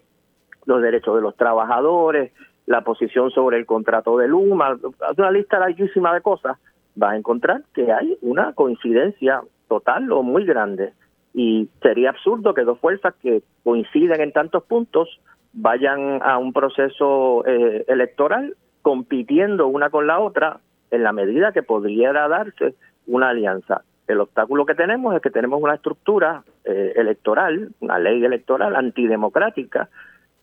los 0.66 0.80
derechos 0.80 1.16
de 1.16 1.22
los 1.22 1.36
trabajadores, 1.36 2.32
la 2.68 2.82
posición 2.82 3.32
sobre 3.32 3.58
el 3.58 3.66
contrato 3.66 4.16
de 4.20 4.28
Luma, 4.28 4.78
una 5.18 5.32
lista 5.32 5.58
larguísima 5.58 6.14
de 6.14 6.22
cosas, 6.22 6.58
va 7.02 7.12
a 7.12 7.18
encontrar 7.18 7.64
que 7.74 7.91
hay 7.91 8.16
una 8.22 8.54
coincidencia 8.54 9.41
total 9.68 10.12
o 10.12 10.22
muy 10.22 10.45
grande. 10.45 10.93
Y 11.34 11.70
sería 11.82 12.10
absurdo 12.10 12.54
que 12.54 12.64
dos 12.64 12.80
fuerzas 12.80 13.14
que 13.22 13.44
coinciden 13.64 14.22
en 14.22 14.32
tantos 14.32 14.64
puntos 14.64 15.20
vayan 15.54 16.22
a 16.24 16.38
un 16.38 16.54
proceso 16.54 17.44
eh, 17.46 17.86
electoral 17.88 18.56
compitiendo 18.82 19.68
una 19.68 19.90
con 19.90 20.08
la 20.08 20.20
otra 20.20 20.60
en 20.92 21.04
la 21.04 21.12
medida 21.12 21.52
que 21.52 21.64
pudiera 21.64 22.28
darse 22.28 22.76
una 23.08 23.30
alianza. 23.30 23.84
El 24.08 24.22
obstáculo 24.22 24.66
que 24.66 24.74
tenemos 24.74 25.16
es 25.16 25.22
que 25.22 25.30
tenemos 25.30 25.62
una 25.62 25.76
estructura 25.76 26.44
eh, 26.66 26.94
electoral, 26.96 27.70
una 27.80 28.00
ley 28.00 28.24
electoral 28.24 28.76
antidemocrática 28.76 29.90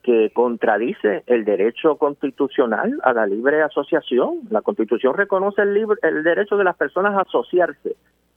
que 0.03 0.31
contradice 0.33 1.25
el 1.27 1.45
derecho 1.45 1.97
constitucional 1.97 3.01
a 3.03 3.13
la 3.13 3.27
libre 3.27 3.63
asociación. 3.63 4.43
La 4.51 4.63
Constitución 4.63 5.15
reconoce 5.15 5.63
el, 5.63 5.75
libre, 5.75 5.99
el 6.03 6.23
derecho 6.23 6.57
de 6.57 6.63
las 6.63 6.77
personas 6.77 7.15
a 7.15 7.23
asociarse 7.23 7.97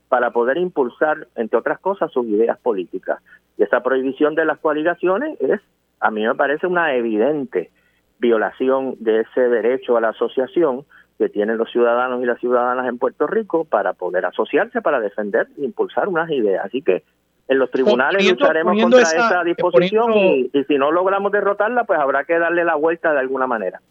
para 0.09 0.31
poder 0.31 0.57
impulsar, 0.57 1.27
entre 1.35 1.57
otras 1.57 1.79
cosas, 1.79 2.11
sus 2.11 2.25
ideas 2.25 2.57
políticas. 2.59 3.21
Y 3.57 3.63
esa 3.63 3.81
prohibición 3.81 4.35
de 4.35 4.45
las 4.45 4.59
coaligaciones 4.59 5.39
es 5.39 5.61
a 5.99 6.11
mí 6.11 6.25
me 6.25 6.35
parece 6.35 6.67
una 6.67 6.95
evidente 6.95 7.71
violación 8.19 8.95
de 8.99 9.21
ese 9.21 9.41
derecho 9.41 9.97
a 9.97 10.01
la 10.01 10.09
asociación 10.09 10.85
que 11.17 11.29
tienen 11.29 11.57
los 11.57 11.69
ciudadanos 11.71 12.21
y 12.23 12.25
las 12.25 12.39
ciudadanas 12.39 12.87
en 12.87 12.97
Puerto 12.97 13.27
Rico 13.27 13.65
para 13.65 13.93
poder 13.93 14.25
asociarse, 14.25 14.81
para 14.81 14.99
defender 14.99 15.47
e 15.57 15.65
impulsar 15.65 16.07
unas 16.07 16.29
ideas. 16.31 16.65
Así 16.65 16.81
que 16.81 17.03
en 17.49 17.59
los 17.59 17.69
tribunales 17.71 18.29
lucharemos 18.29 18.81
contra 18.81 19.01
esa, 19.01 19.43
disposición 19.43 20.13
y, 20.13 20.49
si 20.67 20.77
no 20.77 20.91
logramos 20.91 21.31
derrotarla, 21.31 21.83
pues 21.83 21.99
habrá 21.99 22.23
que 22.23 22.37
darle 22.39 22.63
la 22.63 22.75
vuelta 22.75 23.11
de 23.11 23.19
alguna 23.19 23.47
manera. 23.47 23.81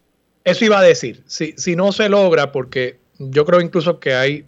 Eso 0.44 0.64
iba 0.64 0.78
a 0.78 0.82
decir, 0.82 1.22
si, 1.26 1.52
si 1.52 1.76
no 1.76 1.92
se 1.92 2.08
logra, 2.08 2.52
porque 2.52 2.96
yo 3.18 3.44
creo 3.44 3.60
incluso 3.60 4.00
que 4.00 4.14
hay, 4.14 4.46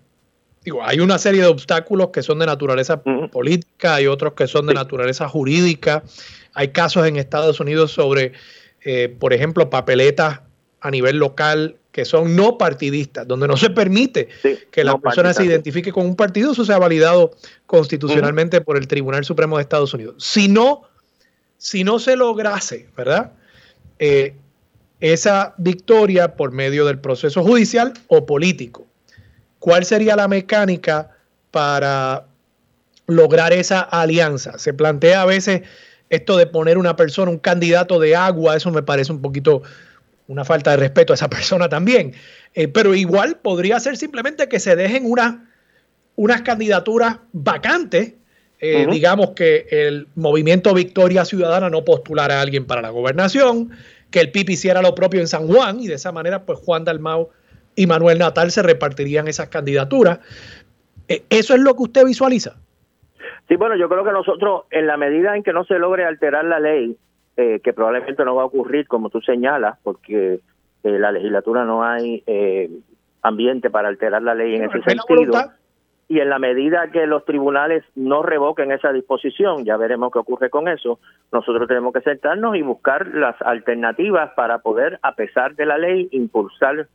digo, 0.65 0.85
hay 0.85 1.01
una 1.01 1.19
serie 1.19 1.41
de 1.41 1.47
obstáculos 1.47 2.11
que 2.13 2.23
son 2.23 2.39
de 2.39 2.47
naturaleza 2.47 3.03
política, 3.03 4.01
y 4.01 4.07
otros 4.07 4.35
que 4.35 4.47
son 4.47 4.67
de 4.67 4.75
naturaleza 4.75 5.29
jurídica, 5.29 6.03
hay 6.55 6.69
casos 6.69 7.07
en 7.07 7.17
Estados 7.17 7.61
Unidos 7.61 7.93
sobre, 7.93 8.33
eh, 8.83 9.15
por 9.19 9.33
ejemplo, 9.33 9.71
papeletas 9.71 10.41
a 10.81 10.91
nivel 10.91 11.19
local 11.19 11.77
que 11.93 12.05
son 12.05 12.37
no 12.37 12.57
partidistas, 12.57 13.27
donde 13.27 13.49
no 13.49 13.57
se 13.57 13.71
permite 13.71 14.29
que 14.71 14.85
la 14.85 14.97
persona 14.99 15.35
se 15.35 15.45
identifique 15.45 15.93
con 15.93 16.07
un 16.07 16.15
partido, 16.15 16.53
eso 16.53 16.65
se 16.65 16.73
ha 16.73 16.79
validado 16.79 17.33
constitucionalmente 17.67 18.61
por 18.61 18.77
el 18.77 18.87
Tribunal 18.87 19.25
Supremo 19.25 19.57
de 19.57 19.63
Estados 19.63 19.93
Unidos. 19.93 20.15
Si 20.19 20.49
no, 20.49 20.83
si 21.59 21.83
no 21.83 21.99
se 21.99 22.17
lograse, 22.17 22.89
¿verdad? 22.97 23.33
Eh, 23.99 24.35
esa 25.01 25.55
victoria 25.59 26.37
por 26.37 26.53
medio 26.53 26.85
del 26.85 27.01
proceso 27.01 27.43
judicial 27.43 27.93
o 28.07 28.25
político. 28.25 28.87
¿Cuál 29.61 29.85
sería 29.85 30.17
la 30.17 30.27
mecánica 30.27 31.11
para 31.51 32.25
lograr 33.07 33.53
esa 33.53 33.81
alianza? 33.81 34.59
Se 34.59 34.73
plantea 34.73 35.23
a 35.23 35.27
veces 35.27 35.63
esto 36.09 36.37
de 36.37 36.47
poner 36.47 36.79
una 36.79 36.97
persona, 36.97 37.31
un 37.31 37.39
candidato 37.39 38.01
de 38.01 38.17
agua, 38.17 38.57
eso 38.57 38.73
me 38.73 38.83
parece 38.83 39.13
un 39.13 39.21
poquito 39.21 39.63
una 40.27 40.45
falta 40.45 40.71
de 40.73 40.79
respeto 40.79 41.13
a 41.13 41.15
esa 41.15 41.29
persona 41.31 41.69
también. 41.69 42.15
Eh, 42.55 42.69
pero 42.69 42.95
igual 42.95 43.37
podría 43.37 43.79
ser 43.79 43.97
simplemente 43.97 44.49
que 44.49 44.59
se 44.59 44.75
dejen 44.77 45.05
unas 46.17 46.43
candidaturas 46.43 47.19
vacantes. 47.33 48.15
Eh, 48.63 48.87
digamos 48.91 49.31
que 49.31 49.67
el 49.71 50.09
movimiento 50.17 50.75
Victoria 50.75 51.25
Ciudadana 51.25 51.71
no 51.71 51.85
postulara 51.85 52.39
a 52.39 52.43
alguien 52.43 52.67
para 52.67 52.83
la 52.83 52.91
gobernación, 52.91 53.71
que 54.11 54.21
el 54.21 54.31
PIB 54.31 54.51
hiciera 54.51 54.83
lo 54.83 54.95
propio 54.95 55.21
en 55.21 55.29
San 55.29 55.47
Juan 55.47 55.81
y 55.81 55.87
de 55.87 55.95
esa 55.95 56.13
manera 56.13 56.45
pues 56.45 56.59
Juan 56.59 56.85
Dalmau 56.85 57.31
y 57.75 57.87
Manuel 57.87 58.19
Natal 58.19 58.51
se 58.51 58.63
repartirían 58.63 59.29
esas 59.29 59.49
candidaturas. 59.49 60.21
Eh, 61.09 61.25
¿Eso 61.31 61.55
es 61.55 61.61
lo 61.61 61.75
que 61.75 61.83
usted 61.83 62.05
visualiza? 62.05 62.57
Sí, 63.49 63.57
bueno, 63.57 63.77
yo 63.77 63.89
creo 63.89 64.05
que 64.05 64.13
nosotros, 64.13 64.63
en 64.71 64.87
la 64.87 64.97
medida 64.97 65.37
en 65.37 65.43
que 65.43 65.53
no 65.53 65.65
se 65.65 65.79
logre 65.79 66.05
alterar 66.05 66.45
la 66.45 66.61
ley, 66.61 66.97
eh, 67.37 67.61
que 67.65 67.73
probablemente 67.73 68.25
no 68.25 68.37
va 68.37 68.43
a 68.43 68.47
ocurrir 68.47 68.87
como 68.87 69.11
tú 69.11 69.21
señalas, 69.23 69.79
porque 69.83 70.41
eh, 70.85 70.99
la 70.99 71.11
legislatura 71.11 71.65
no 71.65 71.83
hay 71.85 72.23
eh, 72.27 72.71
ambiente 73.23 73.71
para 73.71 73.89
alterar 73.89 74.23
la 74.23 74.35
ley 74.35 74.55
en 74.55 74.65
ese 74.65 74.83
sentido. 74.83 75.33
Y 76.07 76.21
en 76.21 76.29
la 76.29 76.39
medida 76.39 76.91
que 76.91 77.07
los 77.07 77.25
tribunales 77.25 77.85
no 77.95 78.23
revoquen 78.23 78.73
esa 78.73 78.93
disposición, 78.93 79.65
ya 79.65 79.77
veremos 79.77 80.13
qué 80.13 80.19
ocurre 80.19 80.51
con 80.51 80.67
eso, 80.67 80.99
nosotros 81.33 81.69
tenemos 81.69 81.93
que 81.93 82.01
sentarnos 82.01 82.57
y 82.57 82.63
buscar 82.63 83.07
las 83.15 83.41
alternativas 83.43 84.33
para 84.35 84.59
poder, 84.59 84.99
a 85.03 85.15
pesar 85.15 85.55
de 85.55 85.67
la 85.67 85.79
ley, 85.79 86.09
impulsar 86.11 86.89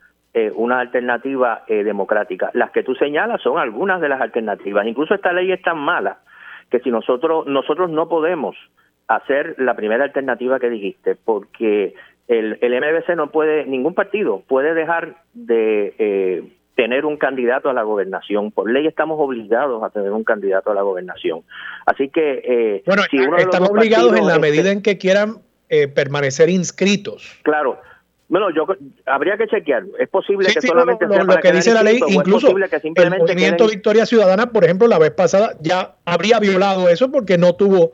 una 0.56 0.80
alternativa 0.80 1.64
democrática. 1.68 2.52
Las 2.54 2.72
que 2.72 2.84
tú 2.84 2.94
señalas 2.96 3.42
son 3.42 3.58
algunas 3.58 4.02
de 4.02 4.10
las 4.10 4.20
alternativas. 4.20 4.86
Incluso 4.86 5.14
esta 5.14 5.32
ley 5.32 5.52
es 5.52 5.62
tan 5.62 5.78
mala 5.78 6.18
que 6.70 6.80
si 6.80 6.92
nosotros 6.92 7.46
nosotros 7.48 7.90
no 7.90 8.10
podemos 8.10 8.56
hacer 9.08 9.56
la 9.58 9.76
primera 9.76 10.04
alternativa 10.04 10.60
que 10.60 10.70
dijiste, 10.70 11.16
porque 11.16 11.94
el, 12.28 12.58
el 12.62 12.74
MBC 12.74 13.16
no 13.16 13.32
puede, 13.32 13.66
ningún 13.66 13.94
partido 13.94 14.42
puede 14.48 14.74
dejar 14.74 15.16
de 15.34 15.94
eh, 15.98 16.44
tener 16.76 17.06
un 17.06 17.18
candidato 17.18 17.70
a 17.70 17.74
la 17.74 17.84
gobernación. 17.84 18.52
Por 18.52 18.72
ley 18.72 18.88
estamos 18.88 19.20
obligados 19.20 19.84
a 19.84 19.90
tener 19.90 20.12
un 20.12 20.24
candidato 20.24 20.72
a 20.72 20.74
la 20.74 20.82
gobernación. 20.82 21.42
Así 21.86 22.10
que... 22.10 22.42
Eh, 22.44 22.84
bueno, 22.86 23.04
si 23.10 23.20
uno 23.20 23.38
obligados 23.70 24.16
en 24.16 24.28
la 24.28 24.40
medida 24.40 24.72
en 24.72 24.82
que 24.82 24.98
quieran 24.98 25.36
eh, 25.70 25.88
permanecer 25.88 26.50
inscritos. 26.50 27.40
Claro. 27.44 27.80
Bueno, 28.28 28.50
yo 28.50 28.66
habría 29.06 29.38
que 29.38 29.48
chequear. 29.48 29.84
Es 30.00 30.10
posible 30.10 30.48
que 30.52 30.62
solamente 30.62 31.06
lo, 31.06 31.24
lo 31.24 31.38
que 31.38 31.52
dice 31.52 31.74
la 31.74 31.84
ley, 31.84 32.00
incluso 32.08 32.48
el 32.50 33.10
movimiento 33.18 33.68
Victoria 33.68 34.06
Ciudadana, 34.06 34.52
por 34.52 34.64
ejemplo, 34.64 34.88
la 34.88 34.98
vez 34.98 35.12
pasada 35.12 35.56
ya 35.62 35.96
habría 36.06 36.40
violado 36.40 36.90
eso 36.90 37.12
porque 37.12 37.38
no 37.38 37.54
tuvo 37.54 37.92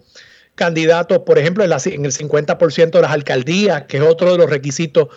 candidatos, 0.55 1.19
por 1.19 1.38
ejemplo, 1.38 1.63
en, 1.63 1.69
la, 1.69 1.77
en 1.86 2.05
el 2.05 2.11
50% 2.11 2.91
de 2.91 3.01
las 3.01 3.11
alcaldías, 3.11 3.84
que 3.84 3.97
es 3.97 4.03
otro 4.03 4.32
de 4.32 4.38
los 4.38 4.49
requisitos 4.49 5.09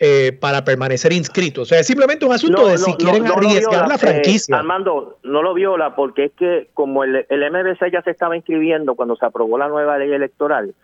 eh, 0.00 0.32
para 0.38 0.64
permanecer 0.64 1.12
inscritos. 1.12 1.62
O 1.62 1.64
sea, 1.66 1.80
es 1.80 1.86
simplemente 1.86 2.24
un 2.24 2.32
asunto 2.32 2.68
de 2.68 2.78
si 2.78 2.92
quieren 2.94 3.26
arriesgar 3.26 3.88
la 3.88 3.96
eh, 3.96 3.98
franquicia. 3.98 4.56
Armando, 4.56 5.18
no 5.24 5.42
lo 5.42 5.54
viola 5.54 5.96
porque 5.96 6.26
es 6.26 6.32
que 6.32 6.68
como 6.74 7.04
el, 7.04 7.26
el 7.28 7.50
MBC 7.50 7.90
ya 7.92 8.02
se 8.02 8.10
estaba 8.10 8.36
inscribiendo 8.36 8.94
cuando 8.94 9.16
se 9.16 9.26
aprobó 9.26 9.58
la 9.58 9.68
nueva 9.68 9.98
ley 9.98 10.12
electoral, 10.12 10.74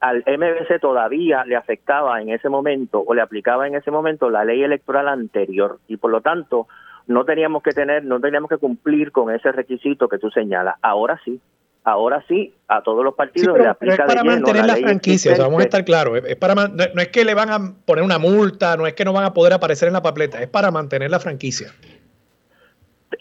al 0.00 0.24
MBC 0.26 0.80
todavía 0.80 1.44
le 1.44 1.56
afectaba 1.56 2.20
en 2.20 2.30
ese 2.30 2.48
momento 2.48 3.04
o 3.06 3.14
le 3.14 3.20
aplicaba 3.20 3.66
en 3.66 3.74
ese 3.74 3.90
momento 3.90 4.30
la 4.30 4.44
ley 4.44 4.62
electoral 4.62 5.08
anterior 5.08 5.78
y 5.88 5.98
por 5.98 6.10
lo 6.10 6.22
tanto 6.22 6.66
no 7.06 7.24
teníamos 7.24 7.62
que 7.62 7.72
tener, 7.72 8.04
no 8.04 8.20
teníamos 8.20 8.48
que 8.48 8.56
cumplir 8.56 9.12
con 9.12 9.34
ese 9.34 9.52
requisito 9.52 10.08
que 10.08 10.18
tú 10.18 10.30
señalas. 10.30 10.76
Ahora 10.80 11.20
sí, 11.24 11.40
ahora 11.84 12.24
sí 12.28 12.54
a 12.68 12.82
todos 12.82 13.04
los 13.04 13.14
partidos 13.14 13.58
le 13.58 13.66
aplica 13.66 13.94
es 13.94 14.00
para 14.00 14.24
mantener 14.24 14.64
la, 14.64 14.76
franquicia, 14.76 15.36
vamos 15.36 15.60
a 15.60 15.64
estar 15.64 15.84
claros, 15.84 16.22
es 16.26 16.36
para 16.36 16.54
no, 16.54 17.02
es 17.02 17.08
que 17.08 17.24
le 17.24 17.34
van 17.34 17.50
a 17.50 17.58
poner 17.84 18.04
una 18.04 18.18
multa, 18.18 18.76
no 18.76 18.86
es 18.86 18.94
que 18.94 19.04
no 19.04 19.12
van 19.12 19.24
a 19.24 19.34
poder 19.34 19.52
aparecer 19.52 19.88
en 19.88 19.94
la 19.94 20.02
papeleta, 20.02 20.40
es 20.40 20.48
para 20.48 20.70
mantener 20.70 21.10
la 21.10 21.20
franquicia. 21.20 21.72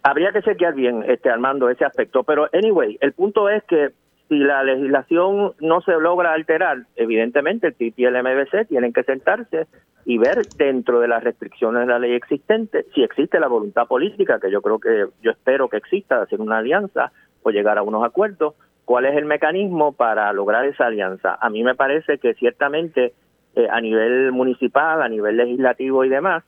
Habría 0.04 0.32
que 0.32 0.42
chequear 0.44 0.76
bien, 0.76 1.04
este 1.08 1.30
Armando, 1.30 1.70
ese 1.70 1.84
aspecto, 1.84 2.24
pero 2.24 2.48
anyway, 2.54 2.98
el 3.02 3.12
punto 3.12 3.50
es 3.50 3.64
que 3.64 3.90
si 4.30 4.38
la 4.38 4.64
legislación 4.64 5.54
no 5.60 5.82
se 5.82 5.92
logra 6.00 6.34
alterar, 6.34 6.86
evidentemente 6.96 7.68
el 7.68 7.74
TIP 7.74 8.00
y 8.00 8.06
el 8.06 8.14
MBC 8.14 8.68
tienen 8.68 8.94
que 8.94 9.04
sentarse 9.04 9.66
y 10.06 10.18
ver 10.20 10.48
dentro 10.56 11.00
de 11.00 11.08
las 11.08 11.24
restricciones 11.24 11.82
de 11.82 11.88
la 11.88 12.00
ley 12.00 12.14
existente 12.14 12.86
si 12.94 13.04
existe 13.04 13.40
la 13.40 13.48
voluntad 13.48 13.88
política, 13.88 14.40
que 14.40 14.52
yo 14.52 14.62
creo 14.62 14.80
que 14.80 15.08
yo 15.22 15.32
espero 15.32 15.68
que 15.68 15.78
exista, 15.78 16.18
de 16.18 16.24
hacer 16.24 16.40
una 16.40 16.60
alianza 16.60 17.12
o 17.42 17.50
llegar 17.50 17.78
a 17.78 17.84
unos 17.84 18.06
acuerdos. 18.06 18.54
¿Cuál 18.86 19.06
es 19.06 19.18
el 19.18 19.26
mecanismo 19.26 19.94
para 19.94 20.32
lograr 20.32 20.66
esa 20.66 20.86
alianza? 20.86 21.38
A 21.42 21.50
mí 21.50 21.64
me 21.64 21.76
parece 21.76 22.20
que 22.20 22.34
ciertamente 22.36 23.14
eh, 23.56 23.68
a 23.70 23.82
nivel 23.82 24.32
municipal, 24.32 25.02
a 25.02 25.10
nivel 25.10 25.38
legislativo 25.38 26.06
y 26.06 26.10
demás, 26.10 26.44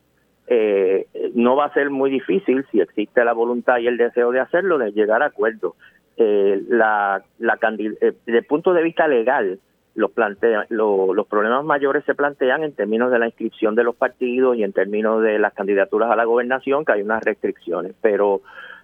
eh, 0.48 1.08
no 1.34 1.56
va 1.56 1.66
a 1.66 1.74
ser 1.74 1.90
muy 1.90 2.10
difícil, 2.10 2.66
si 2.72 2.80
existe 2.80 3.24
la 3.24 3.34
voluntad 3.34 3.78
y 3.80 3.88
el 3.88 3.98
deseo 3.98 4.32
de 4.32 4.40
hacerlo, 4.40 4.78
de 4.78 4.92
llegar 4.92 5.24
a 5.24 5.28
acuerdos. 5.28 5.74
Eh, 6.18 6.62
la, 6.68 7.24
la 7.40 7.58
desde 7.62 8.16
el 8.26 8.46
punto 8.46 8.74
de 8.74 8.84
vista 8.84 9.08
legal, 9.08 9.60
los, 9.96 10.12
plantea, 10.12 10.66
los 10.70 11.28
problemas 11.28 11.66
mayores 11.66 12.04
se 12.06 12.16
plantean 12.16 12.64
en 12.64 12.74
términos 12.74 13.12
de 13.12 13.20
la 13.20 13.28
inscripción 13.28 13.76
de 13.76 13.84
los 13.84 13.96
partidos 13.96 14.56
y 14.58 14.64
en 14.64 14.74
términos 14.74 15.22
de 15.22 15.40
las 15.40 15.54
candidaturas 15.54 16.12
a 16.12 16.16
la 16.16 16.26
gobernación, 16.26 16.86
que 16.86 16.94
hay 16.94 17.02
unas 17.02 17.24
restricciones. 17.24 17.94
Pero 18.02 18.42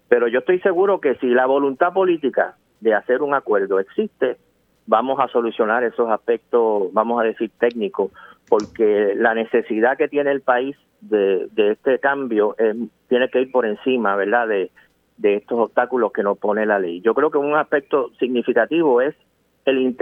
pero 0.09 0.27
yo 0.27 0.39
estoy 0.39 0.59
seguro 0.59 1.01
que 1.01 1.15
si 1.15 1.27
la 1.27 1.45
voluntad 1.45 1.93
política 1.93 2.55
de 2.79 2.93
hacer 2.93 3.21
un 3.21 3.33
acuerdo 3.33 3.79
existe, 3.79 4.37
vamos 4.85 5.19
a 5.19 5.27
solucionar 5.27 5.83
esos 5.83 6.09
aspectos, 6.09 6.93
vamos 6.93 7.19
a 7.21 7.25
decir 7.25 7.51
técnicos, 7.59 8.11
porque 8.47 9.13
la 9.15 9.33
necesidad 9.33 9.97
que 9.97 10.07
tiene 10.07 10.31
el 10.31 10.41
país 10.41 10.77
de, 11.01 11.49
este 11.55 11.99
cambio 11.99 12.55
tiene 13.09 13.29
que 13.29 13.41
ir 13.41 13.51
por 13.51 13.65
encima, 13.65 14.15
¿verdad?, 14.15 14.47
de, 14.47 14.71
de 15.17 15.35
estos 15.35 15.59
obstáculos 15.59 16.11
que 16.11 16.23
nos 16.23 16.37
pone 16.37 16.65
la 16.65 16.79
ley. 16.79 17.01
Yo 17.01 17.13
creo 17.13 17.31
que 17.31 17.37
un 17.37 17.55
aspecto 17.55 18.11
significativo 18.19 19.01
es 19.01 19.15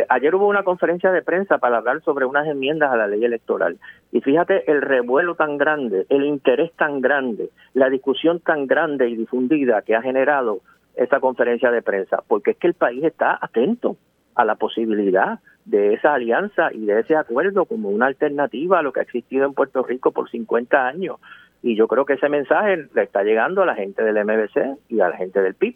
ayer 0.09 0.36
hubo 0.36 0.47
una 0.47 0.63
conferencia 0.63 1.11
de 1.11 1.24
prensa 1.24 1.57
para 1.57 1.78
hablar 1.78 2.01
sobre 2.03 2.26
unas 2.26 2.47
enmiendas 2.47 2.91
a 2.91 2.97
la 2.97 3.07
ley 3.07 3.24
electoral. 3.24 3.78
Y 4.11 4.22
fíjate 4.22 4.70
el 4.72 4.82
revuelo 4.82 5.36
tan 5.36 5.57
grande, 5.57 6.05
el 6.09 6.24
interés 6.24 6.72
tan 6.74 7.01
grande, 7.01 7.49
la 7.74 7.89
discusión 7.89 8.39
tan 8.39 8.68
grande 8.68 9.09
y 9.09 9.16
difundida 9.16 9.82
que 9.82 9.95
ha 9.95 10.01
generado 10.01 10.59
esa 10.95 11.20
conferencia 11.20 11.72
de 11.72 11.82
prensa, 11.82 12.24
porque 12.28 12.51
es 12.51 12.57
que 12.57 12.68
el 12.68 12.74
país 12.74 13.03
está 13.03 13.38
atento 13.41 13.97
a 14.36 14.45
la 14.45 14.55
posibilidad 14.55 15.39
de 15.66 15.93
esa 15.93 16.13
alianza 16.13 16.72
y 16.72 16.86
de 16.86 16.99
ese 16.99 17.16
acuerdo 17.16 17.66
como 17.66 17.89
una 17.89 18.05
alternativa 18.05 18.80
a 18.80 18.82
lo 18.84 18.93
que 18.93 18.99
ha 18.99 19.03
existido 19.03 19.45
en 19.45 19.53
Puerto 19.53 19.82
Rico 19.84 20.11
por 20.11 20.30
50 20.30 20.86
años. 20.86 21.18
Y 21.66 21.76
yo 21.76 21.88
creo 21.88 22.05
que 22.05 22.13
ese 22.13 22.30
mensaje 22.30 22.88
le 22.93 23.01
está 23.01 23.24
llegando 23.24 23.63
a 23.63 23.66
la 23.66 23.74
gente 23.74 24.03
del 24.03 24.24
MBC 24.24 24.78
y 24.88 24.99
a 24.99 25.09
la 25.09 25.18
gente 25.18 25.41
del 25.41 25.55
PIB, 25.55 25.76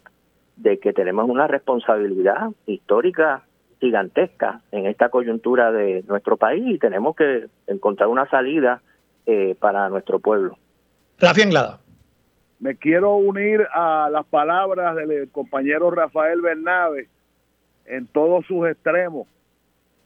de 0.54 0.78
que 0.78 0.92
tenemos 0.92 1.28
una 1.28 1.48
responsabilidad 1.48 2.50
histórica 2.64 3.42
gigantesca 3.80 4.60
en 4.70 4.86
esta 4.86 5.08
coyuntura 5.08 5.72
de 5.72 6.04
nuestro 6.06 6.36
país 6.36 6.62
y 6.64 6.78
tenemos 6.78 7.16
que 7.16 7.46
encontrar 7.66 8.08
una 8.08 8.30
salida 8.30 8.82
eh, 9.26 9.56
para 9.58 9.88
nuestro 9.88 10.20
pueblo. 10.20 10.56
Rafi 11.18 11.42
Anglada. 11.42 11.80
Me 12.60 12.76
quiero 12.76 13.16
unir 13.16 13.66
a 13.72 14.10
las 14.12 14.26
palabras 14.26 14.94
del 14.94 15.28
compañero 15.32 15.90
Rafael 15.90 16.40
Bernabe 16.40 17.08
en 17.86 18.06
todos 18.06 18.46
sus 18.46 18.68
extremos. 18.68 19.26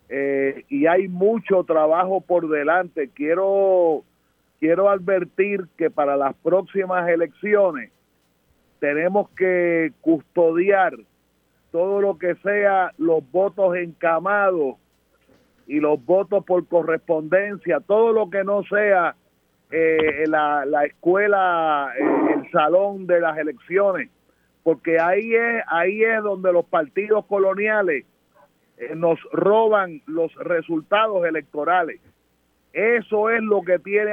Eh, 0.09 0.64
y 0.70 0.87
hay 0.87 1.09
mucho 1.09 1.62
trabajo 1.64 2.22
por 2.22 2.49
delante. 2.49 3.11
Quiero, 3.12 4.03
quiero 4.64 4.88
advertir 4.88 5.66
que 5.76 5.90
para 5.90 6.16
las 6.16 6.34
próximas 6.36 7.06
elecciones 7.06 7.92
tenemos 8.78 9.28
que 9.36 9.92
custodiar 10.00 10.94
todo 11.70 12.00
lo 12.00 12.16
que 12.16 12.34
sea 12.36 12.90
los 12.96 13.30
votos 13.30 13.76
encamados 13.76 14.76
y 15.66 15.80
los 15.80 16.02
votos 16.02 16.46
por 16.46 16.66
correspondencia, 16.66 17.80
todo 17.80 18.14
lo 18.14 18.30
que 18.30 18.42
no 18.42 18.62
sea 18.62 19.14
eh, 19.70 20.24
la, 20.28 20.64
la, 20.64 20.86
escuela, 20.86 21.92
eh, 21.98 22.02
el 22.36 22.50
salón 22.50 23.06
de 23.06 23.20
las 23.20 23.36
elecciones, 23.36 24.08
porque 24.62 24.98
ahí 24.98 25.34
es, 25.34 25.62
ahí 25.68 26.04
es 26.04 26.22
donde 26.22 26.54
los 26.54 26.64
partidos 26.64 27.26
coloniales 27.26 28.06
eh, 28.78 28.94
nos 28.96 29.20
roban 29.30 30.00
los 30.06 30.34
resultados 30.36 31.26
electorales. 31.26 32.00
Eso 32.75 33.31
es 33.31 33.41
lo 33.41 33.62
que 33.62 33.79
tiene 33.79 34.12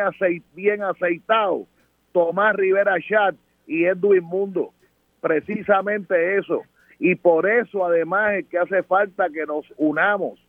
bien 0.53 0.83
aceitado 0.83 1.65
Tomás 2.13 2.55
Rivera 2.55 2.95
Chat 3.01 3.35
y 3.65 3.85
Edwin 3.85 4.23
Mundo. 4.23 4.71
Precisamente 5.19 6.37
eso. 6.37 6.61
Y 6.99 7.15
por 7.15 7.49
eso 7.49 7.83
además 7.83 8.33
es 8.33 8.45
que 8.45 8.59
hace 8.59 8.83
falta 8.83 9.29
que 9.29 9.47
nos 9.47 9.65
unamos 9.77 10.39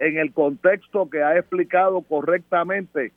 en 0.00 0.18
el 0.18 0.32
contexto 0.32 1.08
que 1.08 1.22
ha 1.22 1.38
explicado 1.38 2.02
correctamente 2.02 3.12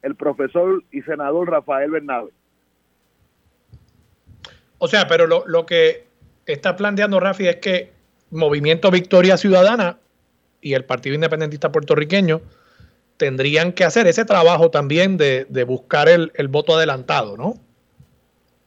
el 0.00 0.14
profesor 0.14 0.82
y 0.90 1.02
senador 1.02 1.50
Rafael 1.50 1.90
Bernabe. 1.90 2.30
O 4.78 4.88
sea, 4.88 5.06
pero 5.06 5.26
lo, 5.26 5.44
lo 5.46 5.66
que 5.66 6.06
está 6.46 6.74
planteando 6.76 7.20
Rafi 7.20 7.48
es 7.48 7.56
que 7.56 7.92
Movimiento 8.30 8.90
Victoria 8.90 9.36
Ciudadana 9.36 9.98
y 10.62 10.72
el 10.72 10.86
Partido 10.86 11.14
Independentista 11.14 11.70
Puertorriqueño 11.70 12.40
tendrían 13.16 13.72
que 13.72 13.84
hacer 13.84 14.06
ese 14.06 14.24
trabajo 14.24 14.70
también 14.70 15.16
de, 15.16 15.64
buscar 15.66 16.08
el, 16.08 16.30
voto 16.48 16.76
adelantado, 16.76 17.36
¿no? 17.36 17.54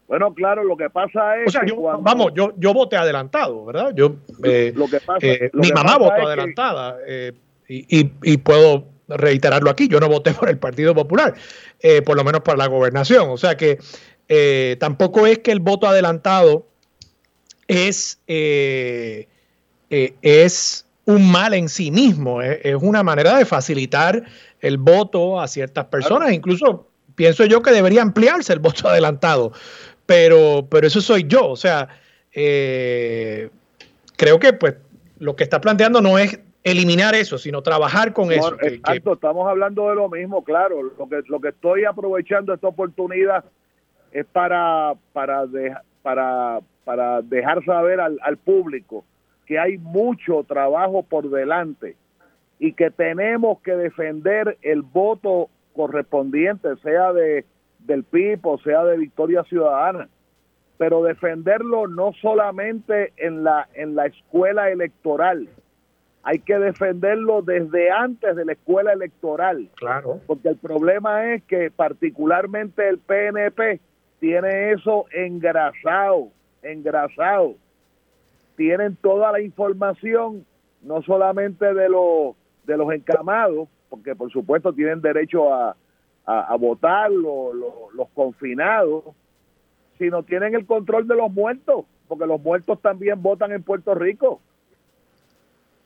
Bueno, 0.08 0.34
claro, 0.34 0.64
lo 0.64 0.78
que 0.78 0.90
pasa 0.90 1.38
es. 1.42 1.48
O 1.48 1.52
sea, 1.52 1.64
vamos, 2.00 2.32
yo, 2.34 2.54
yo 2.58 2.74
voté 2.74 2.96
adelantado, 2.96 3.66
¿verdad? 3.66 3.92
Yo, 3.94 4.16
eh, 4.44 4.72
lo 4.74 4.88
que 4.88 5.02
pasa, 5.02 5.20
eh, 5.22 5.50
mi 5.52 5.70
mamá 5.74 5.98
votó 5.98 6.26
adelantada 6.26 6.98
eh, 7.06 7.34
y, 7.68 8.10
y, 8.24 8.38
puedo 8.38 8.86
reiterarlo 9.10 9.70
aquí: 9.70 9.90
yo 9.90 10.00
no 10.00 10.08
voté 10.08 10.34
por 10.40 10.48
el 10.48 10.58
Partido 10.58 10.96
Popular, 10.96 11.34
por 12.06 12.16
lo 12.16 12.24
menos 12.24 12.40
para 12.40 12.58
la 12.58 12.68
gobernación. 12.68 13.30
O 13.30 13.36
sea 13.36 13.58
que 13.58 13.80
tampoco 14.80 15.28
es 15.28 15.40
que 15.40 15.52
el 15.52 15.60
voto 15.60 15.88
adelantado 15.88 16.66
es, 17.68 18.22
es 19.90 20.87
un 21.08 21.32
mal 21.32 21.54
en 21.54 21.70
sí 21.70 21.90
mismo, 21.90 22.42
es, 22.42 22.76
una 22.82 23.02
manera 23.02 23.38
de 23.38 23.46
facilitar 23.46 24.24
el 24.60 24.78
voto 24.78 25.40
a 25.40 25.48
ciertas 25.48 25.86
personas, 25.86 26.34
incluso 26.34 26.88
pienso 27.16 27.46
yo 27.46 27.62
que 27.62 27.72
debería 27.72 28.02
ampliarse 28.02 28.52
el 28.52 28.60
voto 28.60 28.90
adelantado, 28.90 29.54
pero, 30.06 30.68
pero 30.70 30.86
eso 30.86 31.00
soy 31.00 31.26
yo, 31.26 31.48
o 31.48 31.56
sea, 31.56 31.88
eh, 32.34 33.50
creo 34.18 34.38
que 34.38 34.52
pues 34.52 34.76
lo 35.20 35.38
que 35.38 35.46
está 35.46 35.62
planteando 35.62 36.02
no 36.02 36.20
es 36.20 36.42
eliminar 36.66 37.16
eso, 37.16 37.38
sino 37.38 37.62
trabajar 37.62 38.12
con 38.12 38.34
eso. 38.34 38.58
exacto, 38.62 39.14
estamos 39.14 39.48
hablando 39.48 39.88
de 39.88 39.96
lo 39.96 40.10
mismo, 40.10 40.44
claro, 40.44 40.84
lo 40.84 41.08
que, 41.08 41.22
lo 41.28 41.40
que 41.40 41.50
estoy 41.50 41.86
aprovechando 41.86 42.54
esta 42.54 42.68
oportunidad 42.68 43.46
es 44.12 44.26
para, 44.26 44.94
para, 45.14 45.46
para, 46.02 46.60
para 46.84 47.22
dejar 47.22 47.64
saber 47.64 48.02
al, 48.02 48.20
al 48.22 48.36
público 48.36 49.06
que 49.48 49.58
hay 49.58 49.78
mucho 49.78 50.44
trabajo 50.44 51.04
por 51.04 51.30
delante 51.30 51.96
y 52.60 52.74
que 52.74 52.92
tenemos 52.92 53.60
que 53.62 53.76
defender 53.76 54.58
el 54.62 54.82
voto 54.82 55.50
correspondiente, 55.74 56.76
sea 56.84 57.14
de 57.14 57.46
del 57.80 58.04
PIB 58.04 58.46
o 58.46 58.58
sea 58.58 58.84
de 58.84 58.98
Victoria 58.98 59.44
Ciudadana, 59.44 60.10
pero 60.78 61.04
defenderlo 61.04 61.88
no 61.88 62.12
solamente 62.22 63.14
en 63.16 63.44
la 63.44 63.70
en 63.74 63.96
la 63.96 64.08
escuela 64.08 64.70
electoral, 64.70 65.48
hay 66.24 66.40
que 66.40 66.60
defenderlo 66.60 67.42
desde 67.42 67.90
antes 67.90 68.36
de 68.36 68.44
la 68.44 68.52
escuela 68.52 68.92
electoral. 68.92 69.70
Claro. 69.76 70.20
Porque 70.28 70.50
el 70.50 70.58
problema 70.58 71.34
es 71.34 71.44
que 71.44 71.72
particularmente 71.72 72.90
el 72.90 72.98
PNP 72.98 73.80
tiene 74.20 74.74
eso 74.74 75.06
engrasado, 75.12 76.30
engrasado 76.64 77.56
tienen 78.58 78.96
toda 78.96 79.32
la 79.32 79.40
información, 79.40 80.46
no 80.82 81.02
solamente 81.04 81.74
de 81.74 81.88
los, 81.88 82.36
de 82.66 82.76
los 82.76 82.92
encamados, 82.92 83.70
porque 83.88 84.16
por 84.16 84.32
supuesto 84.32 84.74
tienen 84.74 85.00
derecho 85.00 85.54
a, 85.54 85.78
votar 86.60 87.10
los 87.10 88.10
confinados, 88.14 89.06
sino 89.98 90.24
tienen 90.24 90.56
el 90.56 90.66
control 90.66 91.08
de 91.08 91.16
los 91.16 91.32
muertos, 91.32 91.86
porque 92.10 92.26
los 92.26 92.42
muertos 92.42 92.82
también 92.82 93.22
votan 93.22 93.54
en 93.54 93.64
Puerto 93.64 93.96
Rico. 93.96 94.42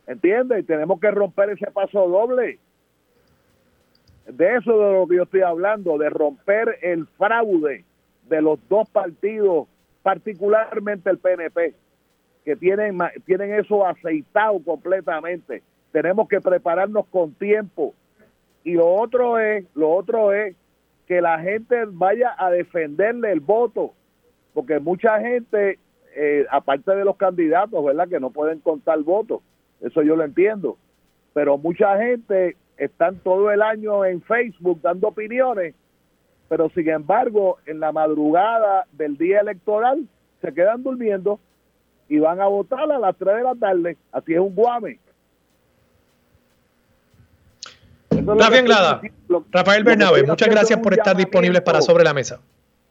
¿Entiendes? 0.07 0.61
Y 0.61 0.63
tenemos 0.63 0.99
que 0.99 1.11
romper 1.11 1.51
ese 1.51 1.69
paso 1.69 2.07
doble. 2.07 2.57
De 4.26 4.55
eso 4.55 4.80
de 4.80 4.93
lo 4.93 5.07
que 5.07 5.17
yo 5.17 5.24
estoy 5.24 5.41
hablando, 5.41 5.99
de 5.99 6.09
romper 6.09 6.80
el 6.82 7.05
fraude 7.05 7.86
de 8.28 8.41
los 8.41 8.57
dos 8.67 8.89
partidos, 8.89 9.67
particularmente 10.01 11.11
el 11.11 11.19
PNP 11.19 11.76
que 12.44 12.56
tienen, 12.56 12.98
tienen 13.26 13.54
eso 13.54 13.86
aceitado 13.86 14.60
completamente. 14.64 15.62
Tenemos 15.92 16.28
que 16.28 16.42
prepararnos 16.42 17.06
con 17.08 17.34
tiempo. 17.34 17.94
Y 18.64 18.74
lo 18.74 18.88
otro 18.88 19.39
es, 19.39 19.66
lo 19.76 19.92
otro 19.92 20.34
es 20.34 20.56
que 21.08 21.22
la 21.22 21.39
gente 21.39 21.86
vaya 21.88 22.34
a 22.38 22.50
defenderle 22.50 23.32
el 23.32 23.39
voto, 23.39 23.94
porque 24.54 24.80
mucha 24.80 25.20
gente, 25.20 25.78
eh, 26.16 26.46
aparte 26.50 26.96
de 26.96 27.04
los 27.04 27.18
candidatos, 27.18 27.84
¿verdad? 27.84 28.08
Que 28.08 28.20
no 28.20 28.30
pueden 28.30 28.60
contar 28.60 29.00
votos, 29.00 29.42
eso 29.82 30.04
yo 30.04 30.16
lo 30.16 30.24
entiendo, 30.24 30.78
pero 31.34 31.58
mucha 31.58 31.98
gente 31.98 32.56
están 32.78 33.18
todo 33.20 33.52
el 33.52 33.62
año 33.62 34.06
en 34.06 34.22
Facebook 34.22 34.80
dando 34.82 35.10
opiniones, 35.10 35.76
pero 36.48 36.70
sin 36.70 36.89
embargo, 36.89 37.58
en 37.66 37.80
la 37.80 37.92
madrugada 37.92 38.86
del 38.92 39.18
día 39.18 39.39
electoral 39.39 40.08
se 40.42 40.54
quedan 40.54 40.84
durmiendo 40.84 41.39
y 42.12 42.20
van 42.20 42.41
a 42.41 42.47
votar 42.47 42.91
a 42.91 42.99
las 42.99 43.16
3 43.16 43.38
de 43.38 43.43
la 43.43 43.55
tarde. 43.55 43.97
Así 44.12 44.34
es 44.34 44.39
un 44.39 44.53
guame. 44.53 44.99
Está 48.09 48.49
bien, 48.49 48.68
Lada. 48.68 48.99
Rafael 49.49 49.86
Bernabe, 49.86 50.24
muchas 50.24 50.49
gracias 50.49 50.78
por 50.82 50.93
estar 50.93 51.16
disponibles 51.16 51.62
para 51.62 51.82
Sobre 51.82 52.03
la 52.03 52.14
Mesa. 52.14 52.41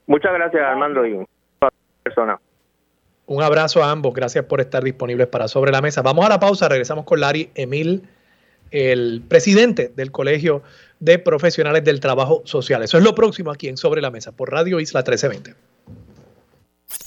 Muchas 0.07 0.33
gracias, 0.33 0.63
Armando, 0.63 1.07
y 1.07 1.23
persona. 2.03 2.41
Un 3.27 3.43
abrazo 3.43 3.85
a 3.85 3.91
ambos. 3.91 4.15
Gracias 4.15 4.47
por 4.47 4.63
estar 4.63 4.83
disponibles 4.83 5.27
para 5.27 5.49
Sobre 5.49 5.71
la 5.71 5.83
Mesa. 5.83 6.01
Vamos 6.01 6.25
a 6.25 6.31
la 6.31 6.41
pausa. 6.41 6.71
Regresamos 6.71 7.05
con 7.05 7.21
Larry 7.21 7.51
Emil, 7.55 8.09
el 8.71 9.23
presidente 9.29 9.93
del 9.95 10.11
Colegio 10.13 10.63
de 10.99 11.19
Profesionales 11.19 11.85
del 11.85 12.01
Trabajo 12.01 12.41
Social. 12.47 12.83
Eso 12.83 12.97
es 12.97 13.05
lo 13.05 13.15
próximo 13.15 13.51
aquí 13.51 13.69
en 13.69 13.77
Sobre 13.77 14.01
la 14.01 14.11
Mesa 14.11 14.33
por 14.33 14.51
Radio 14.51 14.81
Isla 14.81 15.01
1320. 15.01 15.70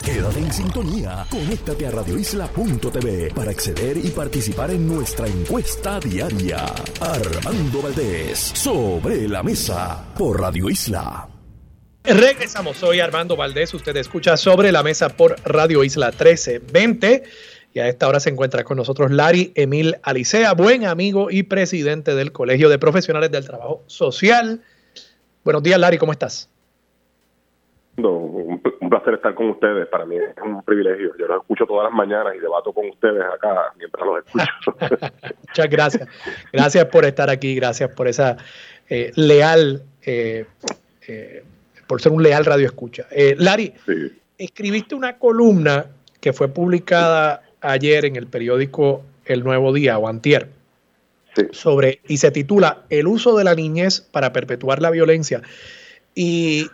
Quédate 0.04 0.40
en 0.40 0.52
sintonía. 0.52 1.26
Conéctate 1.30 1.88
a 1.88 1.92
radioisla.tv 1.92 3.32
para 3.34 3.52
acceder 3.52 3.98
y 3.98 4.10
participar 4.10 4.72
en 4.72 4.88
nuestra 4.88 5.28
encuesta 5.28 6.00
diaria. 6.00 6.66
Armando 7.00 7.82
Valdés, 7.82 8.40
sobre 8.40 9.28
la 9.28 9.44
mesa, 9.44 10.06
por 10.18 10.40
Radio 10.40 10.70
Isla. 10.70 11.30
Regresamos, 12.04 12.78
soy 12.78 13.00
Armando 13.00 13.38
Valdés, 13.38 13.74
usted 13.74 13.96
escucha 13.96 14.36
sobre 14.36 14.74
la 14.74 14.84
mesa 14.84 15.08
por 15.10 15.38
Radio 15.46 15.86
Isla 15.86 16.08
1320 16.08 17.24
y 17.74 17.80
a 17.80 17.88
esta 17.88 18.10
hora 18.10 18.20
se 18.20 18.30
encuentra 18.30 18.66
con 18.66 18.76
nosotros 18.76 19.10
Larry 19.10 19.54
Emil 19.56 19.96
Alicea, 20.04 20.54
buen 20.54 20.86
amigo 20.86 21.32
y 21.32 21.44
presidente 21.44 22.14
del 22.14 22.34
Colegio 22.34 22.68
de 22.68 22.78
Profesionales 22.78 23.32
del 23.32 23.46
Trabajo 23.46 23.84
Social. 23.88 24.62
Buenos 25.46 25.64
días 25.64 25.80
Larry, 25.80 25.97
¿cómo 25.97 26.12
estás? 26.12 26.50
Un, 27.96 28.62
placer 28.93 29.15
estar 29.15 29.33
con 29.33 29.49
ustedes. 29.49 29.87
Para 29.87 30.05
mí 30.05 30.17
es 30.17 30.43
un 30.43 30.61
privilegio. 30.61 31.13
Yo 31.17 31.25
los 31.28 31.41
escucho 31.41 31.65
todas 31.65 31.86
las 31.86 31.93
mañanas 31.93 32.36
y 32.36 32.39
debato 32.39 32.71
con 32.71 32.87
ustedes 32.89 33.24
acá 33.24 33.74
mientras 33.78 34.05
los 34.05 34.24
escucho. 34.24 34.78
Muchas 35.47 35.70
gracias. 35.70 36.07
Gracias 36.51 36.86
por 36.86 37.05
estar 37.05 37.29
aquí. 37.29 37.55
Gracias 37.55 37.89
por 37.91 38.07
esa 38.07 38.37
eh, 38.87 39.11
leal, 39.15 39.82
eh, 40.03 40.45
eh, 41.07 41.43
por 41.87 42.01
ser 42.01 42.11
un 42.11 42.21
leal 42.21 42.45
radio 42.45 42.67
escucha. 42.67 43.07
Lari, 43.37 43.74
escribiste 44.37 44.93
una 44.93 45.17
columna 45.17 45.87
que 46.20 46.32
fue 46.32 46.47
publicada 46.49 47.41
ayer 47.61 48.05
en 48.05 48.15
el 48.15 48.28
periódico 48.28 49.03
El 49.25 49.43
Nuevo 49.43 49.74
Día 49.74 49.97
o 49.97 50.07
Antier. 50.07 50.49
Sobre, 51.49 51.99
y 52.07 52.17
se 52.17 52.29
titula 52.29 52.83
El 52.91 53.07
uso 53.07 53.36
de 53.36 53.43
la 53.43 53.55
niñez 53.55 54.01
para 54.01 54.32
perpetuar 54.32 54.83
la 54.83 54.91
violencia. 54.91 55.41
Y 56.13 56.67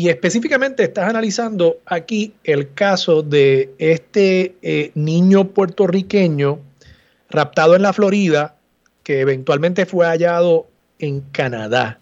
y 0.00 0.08
específicamente 0.08 0.82
estás 0.84 1.10
analizando 1.10 1.80
aquí 1.84 2.32
el 2.42 2.72
caso 2.72 3.22
de 3.22 3.74
este 3.76 4.56
eh, 4.62 4.92
niño 4.94 5.48
puertorriqueño 5.48 6.58
raptado 7.28 7.76
en 7.76 7.82
la 7.82 7.92
Florida, 7.92 8.56
que 9.02 9.20
eventualmente 9.20 9.84
fue 9.84 10.06
hallado 10.06 10.68
en 11.00 11.20
Canadá. 11.32 12.00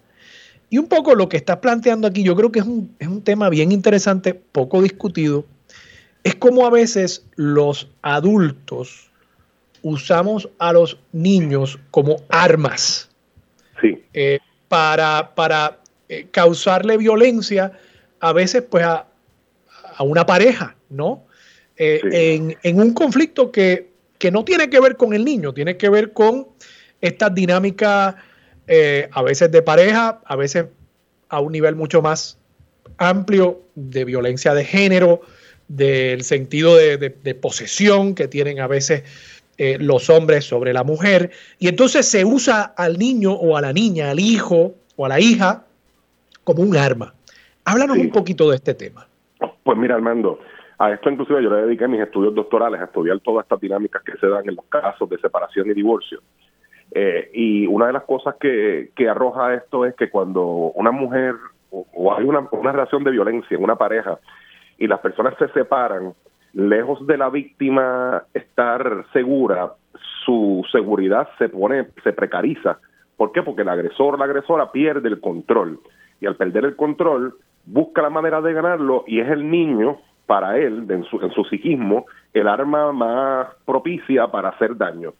Y 0.69 0.77
un 0.77 0.87
poco 0.87 1.13
lo 1.13 1.27
que 1.27 1.35
estás 1.35 1.57
planteando 1.57 2.07
aquí, 2.07 2.23
yo 2.23 2.37
creo 2.37 2.53
que 2.53 2.59
es 2.59 2.65
un, 2.65 2.95
es 2.99 3.09
un 3.09 3.21
tema 3.21 3.49
bien 3.49 3.73
interesante, 3.73 4.33
poco 4.33 4.81
discutido, 4.81 5.43
es 6.23 6.35
como 6.35 6.65
a 6.65 6.69
veces 6.69 7.25
los 7.35 7.89
adultos 8.01 9.11
usamos 9.81 10.47
a 10.57 10.71
los 10.71 10.97
niños 11.11 11.77
como 11.91 12.21
armas 12.29 13.09
sí. 13.81 14.01
Eh, 14.13 14.39
para, 14.69 15.35
para 15.35 15.79
eh, 16.07 16.27
causarle 16.31 16.95
violencia 16.95 17.73
a 18.19 18.33
veces 18.33 18.63
pues 18.69 18.83
a, 18.83 19.05
una 19.99 20.25
pareja, 20.25 20.75
¿no? 20.89 21.25
Eh, 21.75 22.55
en, 22.63 22.79
un 22.79 22.93
conflicto 22.93 23.51
que, 23.51 23.89
no 24.31 24.43
tiene 24.45 24.69
que 24.69 24.79
ver 24.79 24.95
con 24.95 25.13
el 25.13 25.25
niño, 25.25 25.53
tiene 25.53 25.77
que 25.77 25.89
ver 25.89 26.13
con 26.13 26.47
estas 27.01 27.33
dinámicas 27.33 28.15
eh, 28.67 29.09
a 29.11 29.21
veces 29.21 29.51
de 29.51 29.61
pareja, 29.61 30.21
a 30.25 30.35
veces 30.35 30.65
a 31.29 31.39
un 31.39 31.51
nivel 31.51 31.75
mucho 31.75 32.01
más 32.01 32.37
amplio 32.97 33.61
de 33.75 34.05
violencia 34.05 34.53
de 34.53 34.65
género, 34.65 35.21
del 35.67 36.23
sentido 36.23 36.75
de, 36.75 37.35
posesión 37.35 38.15
que 38.15 38.27
tienen 38.27 38.59
a 38.59 38.67
veces 38.67 39.03
eh, 39.57 39.77
los 39.79 40.09
hombres 40.09 40.45
sobre 40.45 40.73
la 40.73 40.83
mujer. 40.83 41.31
Y 41.59 41.67
entonces 41.67 42.07
se 42.07 42.25
usa 42.25 42.63
al 42.63 42.97
niño 42.97 43.33
o 43.33 43.55
a 43.55 43.61
la 43.61 43.71
niña, 43.71 44.11
al 44.11 44.19
hijo 44.19 44.75
o 44.95 45.05
a 45.05 45.09
la 45.09 45.19
hija 45.19 45.65
como 46.43 46.63
un 46.63 46.75
arma. 46.75 47.13
Háblanos 47.69 47.97
un 47.99 48.09
poquito 48.09 48.49
de 48.49 48.55
este 48.55 48.73
tema. 48.73 49.05
Pues 49.63 49.77
mira, 49.77 49.93
Armando, 49.93 50.39
a 50.79 50.91
esto 50.91 51.09
inclusive 51.09 51.43
yo 51.43 51.51
le 51.51 51.67
dediqué 51.67 51.87
mis 51.87 52.01
estudios 52.01 52.33
doctorales 52.33 52.81
a 52.81 52.85
estudiar 52.85 53.19
todas 53.19 53.43
estas 53.43 53.59
dinámicas 53.59 54.01
que 54.01 54.17
se 54.17 54.27
dan 54.27 54.47
en 54.49 54.55
los 54.55 54.65
casos 54.65 55.07
de 55.07 55.19
separación 55.19 55.69
y 55.69 55.73
divorcio. 55.75 56.19
Eh, 56.91 57.29
y 57.33 57.67
una 57.67 57.85
de 57.85 57.93
las 57.93 58.03
cosas 58.05 58.35
que, 58.39 58.89
que, 58.95 59.07
arroja 59.07 59.53
esto 59.53 59.85
es 59.85 59.95
que 59.95 60.09
cuando 60.09 60.43
una 60.43 60.89
mujer 60.89 61.35
o, 61.69 62.11
hay 62.11 62.25
una, 62.25 62.47
una, 62.51 62.71
relación 62.71 63.03
de 63.03 63.11
violencia 63.11 63.55
en 63.55 63.63
una 63.63 63.75
pareja 63.75 64.17
y 64.79 64.87
las 64.87 64.99
personas 64.99 65.35
se 65.37 65.49
separan, 65.49 66.13
lejos 66.53 67.05
de 67.05 67.17
la 67.17 67.29
víctima 67.29 68.23
estar 68.33 69.05
segura, 69.13 69.73
su 70.25 70.65
seguridad 70.71 71.29
se 71.37 71.49
pone, 71.49 71.89
se 72.03 72.13
precariza. 72.13 72.79
¿Por 73.15 73.31
qué? 73.31 73.43
Porque 73.43 73.61
el 73.61 73.69
agresor 73.69 74.15
o 74.15 74.17
la 74.17 74.25
agresora 74.25 74.71
pierde 74.71 75.09
el 75.09 75.19
control. 75.19 75.79
Y 76.19 76.25
al 76.25 76.35
perder 76.35 76.65
el 76.65 76.75
control, 76.75 77.35
busca 77.71 78.01
la 78.01 78.09
manera 78.09 78.41
de 78.41 78.53
ganarlo 78.53 79.03
y 79.07 79.19
es 79.19 79.29
el 79.29 79.49
niño, 79.49 79.97
para 80.25 80.59
él, 80.59 80.85
en 80.89 81.03
su, 81.05 81.19
en 81.21 81.31
su 81.31 81.43
psiquismo, 81.45 82.05
el 82.33 82.47
arma 82.47 82.91
más 82.91 83.47
propicia 83.65 84.27
para 84.27 84.49
hacer 84.49 84.77
daño. 84.77 85.13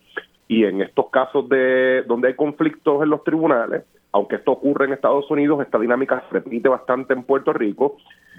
Y 0.48 0.66
en 0.66 0.82
estos 0.82 1.10
casos 1.10 1.50
de 1.50 2.04
donde 2.08 2.28
hay 2.28 2.36
conflictos 2.36 3.02
en 3.02 3.10
los 3.10 3.24
tribunales, 3.24 3.86
aunque 4.12 4.36
esto 4.36 4.52
ocurre 4.52 4.86
en 4.86 4.94
Estados 4.94 5.30
Unidos, 5.32 5.62
esta 5.62 5.80
dinámica 5.80 6.24
se 6.28 6.40
repite 6.40 6.70
bastante 6.70 7.14
en 7.14 7.24
Puerto 7.24 7.54
Rico. 7.54 7.98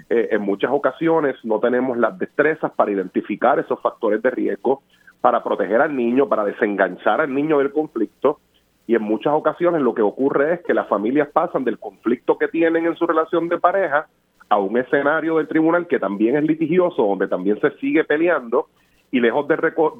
Eh, 0.09 0.29
en 0.31 0.41
muchas 0.41 0.71
ocasiones 0.71 1.35
no 1.43 1.59
tenemos 1.59 1.97
las 1.97 2.17
destrezas 2.17 2.71
para 2.71 2.91
identificar 2.91 3.59
esos 3.59 3.81
factores 3.81 4.21
de 4.21 4.31
riesgo, 4.31 4.81
para 5.19 5.43
proteger 5.43 5.81
al 5.81 5.95
niño, 5.95 6.27
para 6.27 6.45
desenganchar 6.45 7.21
al 7.21 7.33
niño 7.33 7.59
del 7.59 7.73
conflicto. 7.73 8.39
Y 8.87 8.95
en 8.95 9.03
muchas 9.03 9.33
ocasiones 9.33 9.81
lo 9.81 9.93
que 9.93 10.01
ocurre 10.01 10.55
es 10.55 10.61
que 10.61 10.73
las 10.73 10.87
familias 10.87 11.29
pasan 11.29 11.63
del 11.63 11.79
conflicto 11.79 12.37
que 12.37 12.47
tienen 12.47 12.85
en 12.85 12.95
su 12.95 13.05
relación 13.07 13.47
de 13.47 13.57
pareja 13.57 14.07
a 14.49 14.57
un 14.57 14.77
escenario 14.77 15.37
del 15.37 15.47
tribunal 15.47 15.87
que 15.87 15.99
también 15.99 16.35
es 16.35 16.43
litigioso, 16.43 17.03
donde 17.03 17.27
también 17.27 17.59
se 17.61 17.71
sigue 17.77 18.03
peleando 18.03 18.67
y 19.11 19.19
lejos 19.19 19.47
de, 19.47 19.57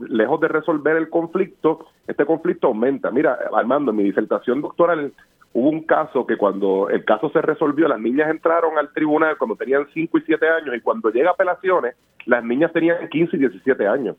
lejos 0.09 0.39
de 0.39 0.47
resolver 0.47 0.95
el 0.95 1.09
conflicto, 1.09 1.85
este 2.07 2.25
conflicto 2.25 2.67
aumenta. 2.67 3.11
Mira, 3.11 3.37
Armando, 3.53 3.91
en 3.91 3.97
mi 3.97 4.03
disertación 4.03 4.61
doctoral 4.61 5.13
hubo 5.53 5.69
un 5.69 5.83
caso 5.83 6.25
que 6.25 6.37
cuando 6.37 6.89
el 6.89 7.03
caso 7.03 7.29
se 7.29 7.41
resolvió, 7.41 7.87
las 7.89 7.99
niñas 7.99 8.29
entraron 8.29 8.77
al 8.77 8.93
tribunal 8.93 9.37
cuando 9.37 9.57
tenían 9.57 9.85
5 9.93 10.17
y 10.17 10.21
7 10.21 10.47
años 10.47 10.75
y 10.75 10.79
cuando 10.79 11.09
llega 11.11 11.31
apelaciones, 11.31 11.95
las 12.25 12.43
niñas 12.43 12.71
tenían 12.71 13.09
15 13.09 13.35
y 13.35 13.39
17 13.39 13.87
años. 13.87 14.15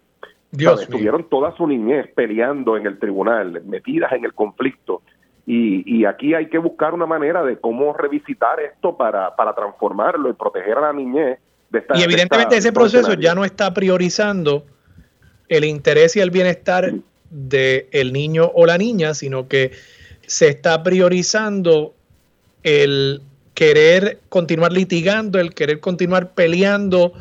Dios 0.53 0.83
estuvieron 0.83 1.29
toda 1.31 1.57
su 1.57 1.67
niñez 1.67 2.09
peleando 2.15 2.77
en 2.77 2.87
el 2.87 2.99
tribunal, 2.99 3.63
metidas 3.65 4.13
en 4.13 4.25
el 4.25 4.35
conflicto. 4.35 5.03
Y, 5.47 5.83
y, 5.87 6.05
aquí 6.05 6.35
hay 6.35 6.49
que 6.49 6.59
buscar 6.59 6.95
una 6.95 7.07
manera 7.07 7.43
de 7.43 7.57
cómo 7.59 7.93
revisitar 7.95 8.61
esto 8.61 8.97
para, 8.97 9.35
para 9.35 9.55
transformarlo 9.55 10.31
y 10.31 10.35
proteger 10.35 10.79
a 10.79 10.83
la 10.83 10.93
niñez 10.93 11.41
de 11.71 11.79
esta. 11.81 11.99
Y 11.99 12.03
evidentemente 12.03 12.57
ese 12.57 12.71
proceso 12.73 13.15
ya 13.15 13.35
no 13.35 13.45
está 13.45 13.75
priorizando 13.75 14.65
el 15.49 15.65
interés 15.65 16.15
y 16.17 16.21
el 16.21 16.31
bienestar 16.31 16.93
del 17.31 18.13
niño 18.13 18.53
o 18.55 18.67
la 18.67 18.79
niña, 18.79 19.15
sino 19.15 19.49
que 19.49 19.73
se 20.27 20.49
está 20.49 20.83
priorizando 20.83 21.95
el 22.63 23.23
querer 23.55 24.21
continuar 24.29 24.73
litigando, 24.73 25.41
el 25.41 25.55
querer 25.55 25.81
continuar 25.81 26.35
peleando, 26.35 27.13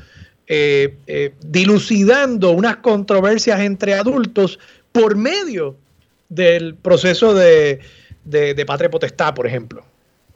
eh, 0.54 0.98
eh, 1.08 1.34
dilucidando 1.46 2.52
unas 2.52 2.76
controversias 2.76 3.62
entre 3.62 3.94
adultos 3.94 4.60
por 4.92 5.16
medio 5.16 5.78
del 6.28 6.76
proceso 6.76 7.34
de, 7.34 7.80
de, 8.26 8.66
patria 8.66 8.90
potestad, 8.90 9.34
por 9.34 9.48
ejemplo. 9.48 9.82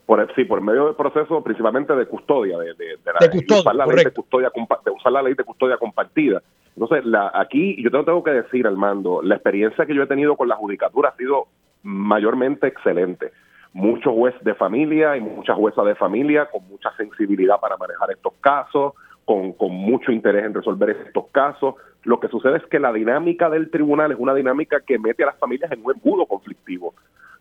Por, 0.06 0.26
sí, 0.34 0.46
por 0.46 0.62
medio 0.62 0.86
del 0.86 0.96
proceso 0.96 1.44
principalmente 1.44 1.94
de 1.94 2.06
custodia, 2.06 2.58
de, 2.60 2.76
de, 2.76 2.98
la, 3.08 3.58
usar 3.58 3.76
la 3.76 3.86
ley 3.86 4.06
de 4.06 4.12
custodia, 4.12 4.50
de 4.86 4.92
usar 4.92 5.12
la 5.12 5.22
ley 5.22 5.34
de 5.34 5.44
custodia 5.44 5.76
compartida. 5.76 6.42
Entonces, 6.78 7.04
la, 7.04 7.30
aquí 7.34 7.76
yo 7.84 7.92
tengo 7.92 8.24
que 8.24 8.32
decir, 8.32 8.66
Armando, 8.66 9.22
la 9.22 9.36
experiencia 9.36 9.86
que 9.86 9.94
yo 9.94 10.04
he 10.04 10.08
tenido 10.08 10.38
con 10.38 10.48
la 10.48 10.56
judicatura 10.56 11.10
ha 11.10 11.18
sido 11.18 11.48
mayormente 11.84 12.68
excelente. 12.68 13.34
Muchos 13.74 14.14
jueces 14.14 14.42
de 14.46 14.56
familia 14.56 15.18
y 15.18 15.20
muchas 15.20 15.58
juezas 15.58 15.84
de 15.84 15.96
familia 15.96 16.46
con 16.50 16.66
mucha 16.70 16.96
sensibilidad 16.96 17.60
para 17.60 17.76
manejar 17.76 18.12
estos 18.12 18.32
casos, 18.40 18.94
con, 19.26 19.54
con 19.54 19.72
mucho 19.72 20.12
interés 20.12 20.46
en 20.46 20.54
resolver 20.54 20.92
estos 20.92 21.28
casos. 21.32 21.76
Lo 22.04 22.20
que 22.20 22.28
sucede 22.28 22.58
es 22.58 22.66
que 22.68 22.80
la 22.80 22.94
dinámica 22.94 23.50
del 23.50 23.70
tribunal 23.70 24.12
es 24.12 24.20
una 24.20 24.34
dinámica 24.34 24.82
que 24.82 25.00
mete 25.00 25.24
a 25.24 25.28
las 25.28 25.38
familias 25.38 25.72
en 25.72 25.84
un 25.84 25.94
embudo 25.94 26.26
conflictivo 26.26 26.94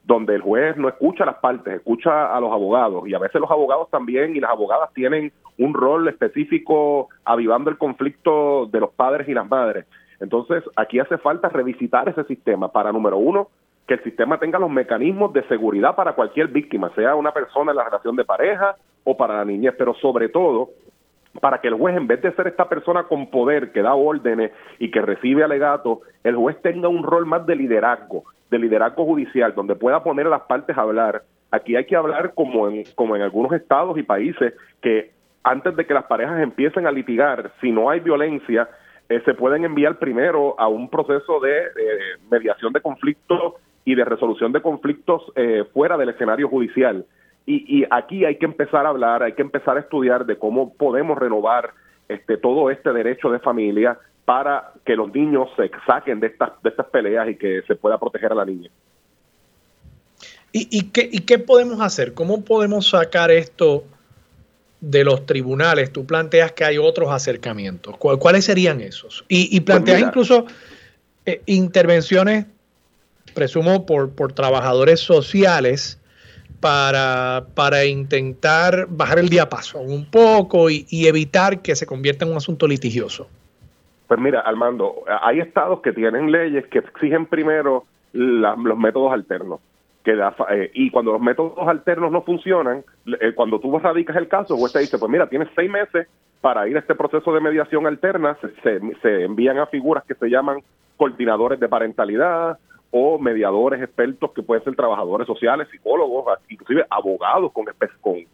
donde 0.04 0.34
el 0.34 0.42
juez 0.42 0.76
no 0.76 0.88
escucha 0.88 1.24
a 1.24 1.26
las 1.26 1.36
partes, 1.36 1.76
escucha 1.76 2.34
a 2.34 2.40
los 2.40 2.52
abogados 2.52 3.08
y 3.08 3.14
a 3.14 3.18
veces 3.18 3.40
los 3.40 3.50
abogados 3.50 3.88
también 3.90 4.36
y 4.36 4.40
las 4.40 4.50
abogadas 4.50 4.92
tienen 4.92 5.32
un 5.58 5.72
rol 5.72 6.06
específico 6.08 7.08
avivando 7.24 7.70
el 7.70 7.78
conflicto 7.78 8.66
de 8.66 8.80
los 8.80 8.90
padres 8.90 9.28
y 9.28 9.34
las 9.34 9.48
madres. 9.48 9.86
Entonces, 10.20 10.62
aquí 10.76 10.98
hace 10.98 11.18
falta 11.18 11.48
revisitar 11.48 12.08
ese 12.08 12.24
sistema 12.24 12.70
para, 12.70 12.92
número 12.92 13.16
uno, 13.16 13.48
que 13.86 13.94
el 13.94 14.02
sistema 14.02 14.38
tenga 14.38 14.58
los 14.58 14.70
mecanismos 14.70 15.32
de 15.32 15.46
seguridad 15.48 15.94
para 15.94 16.14
cualquier 16.14 16.48
víctima, 16.48 16.90
sea 16.94 17.14
una 17.14 17.32
persona 17.32 17.72
en 17.72 17.76
la 17.76 17.84
relación 17.84 18.16
de 18.16 18.24
pareja 18.24 18.76
o 19.04 19.16
para 19.16 19.36
la 19.36 19.44
niñez, 19.44 19.74
pero 19.76 19.94
sobre 19.94 20.28
todo 20.28 20.70
para 21.40 21.60
que 21.60 21.68
el 21.68 21.74
juez, 21.74 21.96
en 21.96 22.06
vez 22.06 22.22
de 22.22 22.32
ser 22.32 22.46
esta 22.46 22.68
persona 22.68 23.04
con 23.04 23.30
poder 23.30 23.72
que 23.72 23.82
da 23.82 23.94
órdenes 23.94 24.52
y 24.78 24.90
que 24.90 25.02
recibe 25.02 25.44
alegatos, 25.44 25.98
el 26.22 26.36
juez 26.36 26.60
tenga 26.62 26.88
un 26.88 27.02
rol 27.02 27.26
más 27.26 27.46
de 27.46 27.56
liderazgo, 27.56 28.24
de 28.50 28.58
liderazgo 28.58 29.04
judicial, 29.04 29.54
donde 29.54 29.74
pueda 29.74 30.02
poner 30.02 30.26
a 30.26 30.30
las 30.30 30.42
partes 30.42 30.76
a 30.76 30.82
hablar. 30.82 31.22
Aquí 31.50 31.76
hay 31.76 31.86
que 31.86 31.96
hablar 31.96 32.32
como 32.34 32.68
en, 32.68 32.84
como 32.94 33.16
en 33.16 33.22
algunos 33.22 33.52
estados 33.52 33.98
y 33.98 34.02
países 34.02 34.54
que 34.80 35.10
antes 35.42 35.76
de 35.76 35.86
que 35.86 35.94
las 35.94 36.04
parejas 36.04 36.40
empiecen 36.40 36.86
a 36.86 36.92
litigar, 36.92 37.52
si 37.60 37.70
no 37.70 37.90
hay 37.90 38.00
violencia, 38.00 38.68
eh, 39.08 39.20
se 39.24 39.34
pueden 39.34 39.64
enviar 39.64 39.98
primero 39.98 40.58
a 40.58 40.68
un 40.68 40.88
proceso 40.88 41.38
de 41.40 41.64
mediación 42.30 42.72
de 42.72 42.80
conflictos 42.80 43.54
y 43.84 43.94
de 43.94 44.04
resolución 44.04 44.52
de 44.52 44.62
conflictos 44.62 45.22
eh, 45.36 45.64
fuera 45.72 45.96
del 45.96 46.08
escenario 46.08 46.48
judicial. 46.48 47.04
Y, 47.46 47.80
y, 47.80 47.86
aquí 47.90 48.24
hay 48.24 48.36
que 48.36 48.46
empezar 48.46 48.86
a 48.86 48.88
hablar, 48.88 49.22
hay 49.22 49.32
que 49.32 49.42
empezar 49.42 49.76
a 49.76 49.80
estudiar 49.80 50.24
de 50.24 50.38
cómo 50.38 50.72
podemos 50.72 51.18
renovar 51.18 51.74
este 52.08 52.36
todo 52.36 52.70
este 52.70 52.92
derecho 52.92 53.30
de 53.30 53.38
familia 53.38 53.98
para 54.24 54.72
que 54.84 54.96
los 54.96 55.12
niños 55.12 55.48
se 55.56 55.70
saquen 55.86 56.20
de 56.20 56.28
estas, 56.28 56.50
de 56.62 56.70
estas 56.70 56.86
peleas 56.86 57.28
y 57.28 57.36
que 57.36 57.62
se 57.66 57.74
pueda 57.74 57.98
proteger 57.98 58.32
a 58.32 58.34
la 58.34 58.44
niña. 58.44 58.70
¿Y, 60.52 60.68
y, 60.70 60.90
qué, 60.90 61.08
¿Y 61.10 61.20
qué 61.20 61.38
podemos 61.38 61.80
hacer? 61.80 62.14
¿Cómo 62.14 62.44
podemos 62.44 62.88
sacar 62.90 63.30
esto 63.30 63.84
de 64.80 65.04
los 65.04 65.26
tribunales? 65.26 65.92
Tú 65.92 66.06
planteas 66.06 66.52
que 66.52 66.64
hay 66.64 66.78
otros 66.78 67.10
acercamientos. 67.10 67.96
¿Cuáles 67.98 68.44
serían 68.44 68.80
esos? 68.80 69.24
Y, 69.28 69.54
y 69.54 69.60
pues 69.60 69.76
planteas 69.76 70.00
incluso 70.00 70.46
eh, 71.26 71.42
intervenciones, 71.46 72.46
presumo, 73.34 73.84
por, 73.84 74.12
por 74.12 74.32
trabajadores 74.32 75.00
sociales 75.00 75.98
para, 76.64 77.44
para 77.54 77.84
intentar 77.84 78.86
bajar 78.88 79.18
el 79.18 79.28
diapasón 79.28 79.92
un 79.92 80.10
poco 80.10 80.70
y, 80.70 80.86
evitar 81.06 81.60
que 81.60 81.76
se 81.76 81.84
convierta 81.84 82.24
en 82.24 82.30
un 82.30 82.38
asunto 82.38 82.66
litigioso. 82.66 83.28
Pues 84.08 84.18
mira, 84.18 84.40
Armando, 84.40 85.04
hay 85.20 85.40
estados 85.40 85.82
que 85.82 85.92
tienen 85.92 86.32
leyes 86.32 86.66
que 86.68 86.78
exigen 86.78 87.26
primero 87.26 87.84
los 88.14 88.78
métodos 88.78 89.12
alternos. 89.12 89.60
Que 90.04 90.12
eh, 90.12 90.70
y 90.72 90.90
cuando 90.90 91.12
los 91.12 91.20
métodos 91.20 91.68
alternos 91.68 92.10
no 92.10 92.22
funcionan, 92.22 92.82
eh, 93.20 93.32
cuando 93.34 93.60
tú 93.60 93.78
radicas 93.78 94.16
el 94.16 94.28
caso, 94.28 94.56
el 94.56 94.72
te 94.72 94.78
dice, 94.78 94.96
pues 94.96 95.12
mira, 95.12 95.28
tienes 95.28 95.48
seis 95.54 95.70
meses 95.70 96.08
para 96.40 96.66
ir 96.66 96.76
a 96.76 96.80
este 96.80 96.94
proceso 96.94 97.30
de 97.34 97.42
mediación 97.42 97.86
alterna, 97.86 98.38
se, 98.62 98.80
se 99.02 99.24
envían 99.24 99.58
a 99.58 99.66
figuras 99.66 100.04
que 100.04 100.14
se 100.14 100.30
llaman 100.30 100.62
coordinadores 100.96 101.60
de 101.60 101.68
parentalidad 101.68 102.58
o 102.96 103.18
mediadores 103.18 103.82
expertos 103.82 104.30
que 104.30 104.42
pueden 104.44 104.62
ser 104.62 104.76
trabajadores 104.76 105.26
sociales, 105.26 105.66
psicólogos, 105.68 106.38
inclusive 106.48 106.86
abogados 106.88 107.50
con, 107.50 107.64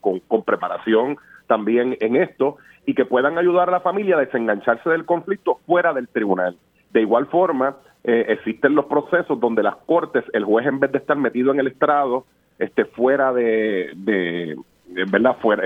con, 0.02 0.20
con 0.20 0.42
preparación 0.42 1.16
también 1.46 1.96
en 2.00 2.16
esto 2.16 2.58
y 2.84 2.92
que 2.92 3.06
puedan 3.06 3.38
ayudar 3.38 3.70
a 3.70 3.72
la 3.72 3.80
familia 3.80 4.16
a 4.16 4.20
desengancharse 4.20 4.90
del 4.90 5.06
conflicto 5.06 5.60
fuera 5.66 5.94
del 5.94 6.08
tribunal. 6.08 6.58
De 6.92 7.00
igual 7.00 7.26
forma, 7.28 7.78
eh, 8.04 8.26
existen 8.28 8.74
los 8.74 8.84
procesos 8.84 9.40
donde 9.40 9.62
las 9.62 9.76
cortes, 9.76 10.24
el 10.34 10.44
juez 10.44 10.66
en 10.66 10.78
vez 10.78 10.92
de 10.92 10.98
estar 10.98 11.16
metido 11.16 11.52
en 11.52 11.60
el 11.60 11.68
estrado, 11.68 12.26
esté 12.58 12.84
fuera 12.84 13.32
de, 13.32 13.92
de, 13.96 14.58
verdad, 15.10 15.38
fuera, 15.40 15.62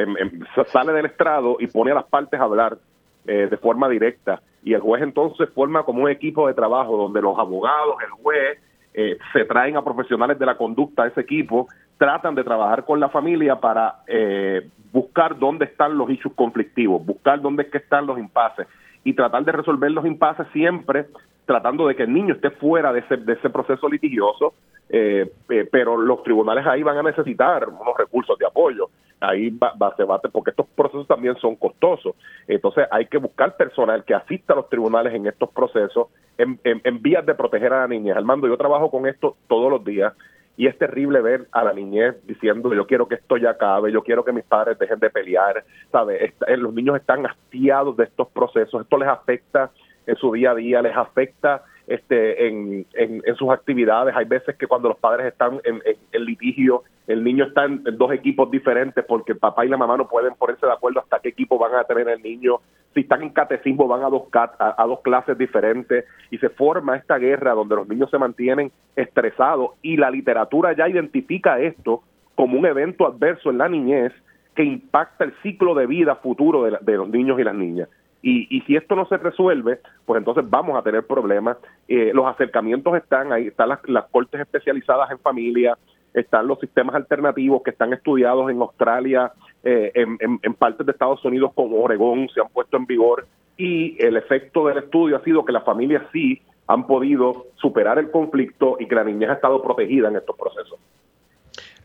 sale 0.72 0.92
del 0.92 1.06
estrado 1.06 1.56
y 1.58 1.66
pone 1.66 1.90
a 1.90 1.94
las 1.94 2.04
partes 2.04 2.38
a 2.38 2.44
hablar 2.44 2.78
eh, 3.26 3.48
de 3.50 3.56
forma 3.56 3.88
directa. 3.88 4.40
Y 4.62 4.72
el 4.72 4.80
juez 4.80 5.02
entonces 5.02 5.48
forma 5.52 5.82
como 5.82 6.04
un 6.04 6.10
equipo 6.10 6.46
de 6.46 6.54
trabajo 6.54 6.96
donde 6.96 7.20
los 7.20 7.36
abogados, 7.36 7.96
el 8.04 8.10
juez 8.22 8.60
eh, 8.94 9.18
se 9.32 9.44
traen 9.44 9.76
a 9.76 9.82
profesionales 9.82 10.38
de 10.38 10.46
la 10.46 10.56
conducta 10.56 11.02
a 11.02 11.08
ese 11.08 11.20
equipo, 11.20 11.68
tratan 11.98 12.34
de 12.34 12.44
trabajar 12.44 12.84
con 12.84 13.00
la 13.00 13.08
familia 13.08 13.56
para 13.56 14.02
eh, 14.06 14.68
buscar 14.92 15.38
dónde 15.38 15.66
están 15.66 15.98
los 15.98 16.08
issues 16.08 16.34
conflictivos, 16.34 17.04
buscar 17.04 17.40
dónde 17.40 17.64
es 17.64 17.70
que 17.70 17.78
están 17.78 18.06
los 18.06 18.18
impases 18.18 18.66
y 19.05 19.12
tratar 19.12 19.44
de 19.44 19.52
resolver 19.52 19.90
los 19.90 20.06
impases 20.06 20.47
siempre 20.52 21.06
tratando 21.47 21.86
de 21.86 21.94
que 21.94 22.05
el 22.05 22.12
niño 22.12 22.35
esté 22.35 22.51
fuera 22.51 22.93
de 22.93 23.01
ese, 23.01 23.18
de 23.18 23.35
ese 23.35 23.51
proceso 23.51 23.86
litigioso, 23.89 24.55
eh, 24.89 25.31
pero 25.70 25.97
los 25.97 26.22
tribunales 26.22 26.66
ahí 26.66 26.82
van 26.82 26.97
a 26.97 27.02
necesitar 27.02 27.68
unos 27.68 27.97
recursos 27.98 28.39
de 28.39 28.47
apoyo 28.47 28.89
ahí 29.24 29.51
va, 29.51 29.72
va, 29.81 29.94
se 29.97 30.05
va, 30.05 30.20
porque 30.20 30.51
estos 30.51 30.66
procesos 30.74 31.06
también 31.06 31.36
son 31.36 31.56
costosos. 31.56 32.14
Entonces 32.47 32.86
hay 32.90 33.06
que 33.06 33.18
buscar 33.18 33.56
personal 33.56 34.05
que 34.05 34.14
asista 34.14 34.52
a 34.52 34.56
los 34.56 34.68
tribunales 34.68 35.14
en 35.14 35.26
estos 35.26 35.51
procesos 35.51 36.09
en, 36.39 36.59
en, 36.64 37.02
vías 37.02 37.24
de 37.24 37.35
proteger 37.35 37.72
a 37.72 37.81
la 37.81 37.89
niñez. 37.89 38.16
Armando, 38.16 38.48
yo 38.48 38.56
trabajo 38.56 38.90
con 38.90 39.06
esto 39.06 39.36
todos 39.48 39.70
los 39.70 39.85
días 39.85 40.12
y 40.56 40.66
es 40.66 40.78
terrible 40.78 41.20
ver 41.20 41.47
a 41.52 41.64
la 41.64 41.72
niñez 41.72 42.16
diciendo 42.26 42.72
yo 42.74 42.86
quiero 42.86 43.09
que 43.09 43.16
esto 43.16 43.36
ya 43.36 43.51
acabe, 43.51 43.90
yo 43.90 44.02
quiero 44.02 44.24
que 44.24 44.32
mis 44.32 44.44
padres 44.44 44.78
dejen 44.78 44.98
de 45.01 45.10
pelear, 45.10 45.64
¿sabes? 45.90 46.32
Eh, 46.47 46.56
los 46.56 46.72
niños 46.72 46.97
están 46.97 47.26
hastiados 47.26 47.97
de 47.97 48.05
estos 48.05 48.28
procesos, 48.28 48.82
esto 48.82 48.97
les 48.97 49.09
afecta 49.09 49.70
en 50.06 50.16
su 50.16 50.32
día 50.32 50.52
a 50.52 50.55
día, 50.55 50.82
les 50.82 50.97
afecta 50.97 51.64
este, 51.86 52.47
en, 52.47 52.86
en, 52.94 53.36
sus 53.36 53.51
actividades. 53.51 54.14
Hay 54.16 54.26
veces 54.26 54.56
que 54.56 54.66
cuando 54.66 54.89
los 54.89 54.98
padres 54.98 55.26
están 55.26 55.60
en, 55.64 55.82
en 56.12 56.24
litigio, 56.24 56.82
el 57.06 57.22
niño 57.22 57.44
está 57.44 57.64
en, 57.64 57.82
dos 57.85 58.12
equipos 58.12 58.51
diferentes 58.51 59.05
porque 59.05 59.32
el 59.32 59.39
papá 59.39 59.64
y 59.64 59.68
la 59.68 59.76
mamá 59.76 59.97
no 59.97 60.09
pueden 60.09 60.35
ponerse 60.35 60.66
de 60.66 60.72
acuerdo 60.72 61.01
hasta 61.01 61.20
qué 61.20 61.31
equipo 61.31 61.59
van 61.59 61.74
a 61.74 61.85
tener 61.85 62.09
el 62.09 62.22
niño. 62.22 62.60
Si 62.94 63.00
están 63.00 63.22
en 63.22 63.30
catecismo, 63.30 63.88
van 63.88 64.04
a 64.04 64.08
dos, 64.08 64.22
a, 64.32 64.82
a 64.82 64.86
dos 64.86 65.00
clases 65.00 65.36
diferentes 65.36 66.04
y 66.30 66.38
se 66.38 66.48
forma 66.48 66.96
esta 66.96 67.18
guerra 67.18 67.52
donde 67.52 67.76
los 67.76 67.88
niños 67.88 68.10
se 68.10 68.18
mantienen 68.18 68.70
estresados 68.96 69.72
y 69.82 69.96
la 69.96 70.10
literatura 70.10 70.72
ya 70.76 70.88
identifica 70.88 71.58
esto 71.58 72.02
como 72.34 72.58
un 72.58 72.66
evento 72.66 73.06
adverso 73.06 73.50
en 73.50 73.58
la 73.58 73.68
niñez 73.68 74.12
que 74.54 74.64
impacta 74.64 75.24
el 75.24 75.34
ciclo 75.42 75.74
de 75.74 75.86
vida 75.86 76.16
futuro 76.16 76.64
de, 76.64 76.78
de 76.80 76.96
los 76.96 77.08
niños 77.08 77.38
y 77.40 77.44
las 77.44 77.54
niñas. 77.54 77.88
Y, 78.22 78.46
y, 78.48 78.62
si 78.62 78.74
esto 78.74 78.96
no 78.96 79.04
se 79.06 79.18
resuelve, 79.18 79.80
pues 80.06 80.18
entonces 80.18 80.48
vamos 80.48 80.78
a 80.78 80.82
tener 80.82 81.06
problemas. 81.06 81.58
Eh, 81.88 82.10
los 82.14 82.24
acercamientos 82.26 82.96
están 82.96 83.32
ahí, 83.32 83.48
están 83.48 83.68
las, 83.68 83.86
las, 83.86 84.06
cortes 84.06 84.40
especializadas 84.40 85.10
en 85.10 85.18
familia, 85.18 85.76
están 86.15 86.47
los 86.47 86.61
sistemas 86.61 86.95
alternativos 86.95 87.62
que 87.62 87.70
están 87.70 87.93
estudiados 87.93 88.51
en 88.51 88.61
Australia, 88.61 89.32
eh, 89.65 89.93
en, 89.95 90.55
partes 90.55 90.86
de 90.86 90.93
Estados 90.93 91.24
Unidos 91.24 91.51
como 91.55 91.82
Oregón, 91.82 92.28
se 92.32 92.41
han 92.41 92.49
puesto 92.49 92.77
en 92.77 92.86
vigor 92.86 93.27
y 93.57 93.97
el 94.03 94.16
efecto 94.16 94.66
del 94.66 94.78
estudio 94.78 95.16
ha 95.16 95.24
sido 95.24 95.45
que 95.45 95.53
las 95.53 95.65
familias 95.65 96.03
sí 96.12 96.41
han 96.66 96.86
podido 96.86 97.47
superar 97.57 97.99
el 97.99 98.11
conflicto 98.11 98.77
y 98.81 98.86
que 98.86 98.95
la 98.95 99.05
niñez 99.05 99.31
ha 99.31 99.35
estado 99.35 99.62
protegida 99.62 100.09
en 100.09 100.16
estos 100.16 100.36
procesos. 100.36 100.78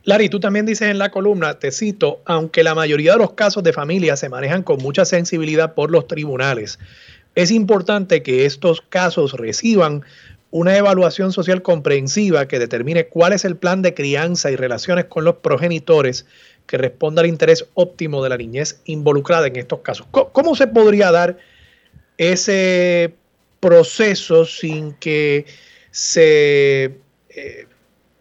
Larry, 0.04 0.30
tú 0.30 0.40
también 0.40 0.66
dices 0.66 0.90
en 0.90 0.98
la 0.98 1.10
columna, 1.10 1.60
te 1.60 1.72
cito, 1.72 2.22
aunque 2.26 2.64
la 2.64 2.74
mayoría 2.74 3.14
de 3.14 3.20
los 3.20 3.34
casos 3.34 3.64
de 3.64 3.74
familia 3.74 4.16
se 4.16 4.30
manejan 4.30 4.64
con 4.64 4.78
mucha 4.78 5.06
sensibilidad 5.06 5.76
por 5.76 5.92
los 5.92 6.08
tribunales, 6.08 6.80
es 7.36 7.52
importante 7.52 8.24
que 8.24 8.46
estos 8.46 8.82
casos 8.82 9.34
reciban 9.34 10.04
una 10.52 10.76
evaluación 10.78 11.32
social 11.32 11.62
comprensiva 11.62 12.48
que 12.48 12.60
determine 12.60 13.08
cuál 13.08 13.34
es 13.34 13.46
el 13.46 13.56
plan 13.56 13.82
de 13.82 13.94
crianza 13.94 14.50
y 14.52 14.56
relaciones 14.56 15.06
con 15.06 15.24
los 15.24 15.38
progenitores 15.38 16.26
que 16.66 16.78
responda 16.78 17.22
al 17.22 17.28
interés 17.28 17.68
óptimo 17.76 18.24
de 18.24 18.30
la 18.30 18.38
niñez 18.38 18.82
involucrada 18.86 19.48
en 19.48 19.56
estos 19.56 19.80
casos. 19.80 20.08
¿Cómo, 20.12 20.56
se 20.56 20.68
podría 20.68 21.12
dar 21.12 21.38
ese 22.18 23.14
proceso 23.60 24.46
sin 24.46 24.94
que 24.94 25.46
se 25.92 26.98
eh, 27.30 27.68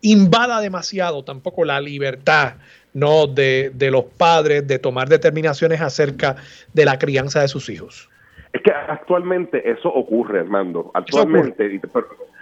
invada 0.01 0.61
demasiado 0.61 1.25
tampoco 1.25 1.65
la 1.65 1.81
libertad 1.81 2.55
no 2.95 3.27
de, 3.27 3.71
de, 3.75 3.91
los 3.91 4.05
padres 4.05 4.67
de 4.67 4.79
tomar 4.79 5.09
determinaciones 5.09 5.81
acerca 5.81 6.37
de 6.73 6.85
la 6.85 6.99
crianza 6.99 7.41
de 7.43 7.49
sus 7.49 7.69
hijos. 7.69 8.09
Es 8.53 8.63
que 8.63 8.71
actualmente 8.71 9.71
eso 9.71 9.89
ocurre, 9.93 10.41
Armando. 10.41 10.91
Actualmente, 10.95 11.81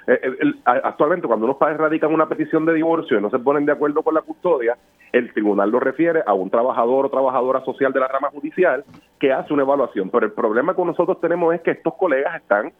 eh, 0.06 0.28
actualmente 0.64 1.26
cuando 1.26 1.46
unos 1.46 1.56
padres 1.56 1.78
radican 1.78 2.14
una 2.14 2.28
petición 2.28 2.64
de 2.64 2.74
divorcio 2.74 3.18
y 3.18 3.22
no 3.22 3.30
se 3.30 3.40
ponen 3.40 3.66
de 3.66 3.72
acuerdo 3.72 4.02
con 4.02 4.14
la 4.14 4.22
custodia, 4.22 4.76
el 5.12 5.32
tribunal 5.32 5.70
lo 5.70 5.80
refiere 5.80 6.22
a 6.24 6.32
un 6.32 6.48
trabajador 6.48 7.06
o 7.06 7.10
trabajadora 7.10 7.64
social 7.64 7.92
de 7.92 8.00
la 8.00 8.08
rama 8.08 8.30
judicial 8.30 8.84
que 9.18 9.32
hace 9.32 9.52
una 9.52 9.62
evaluación. 9.62 10.10
Pero 10.10 10.26
el 10.26 10.32
problema 10.32 10.76
que 10.76 10.84
nosotros 10.84 11.20
tenemos 11.20 11.54
es 11.54 11.60
que 11.62 11.72
estos 11.72 11.94
colegas 11.94 12.36
están 12.36 12.72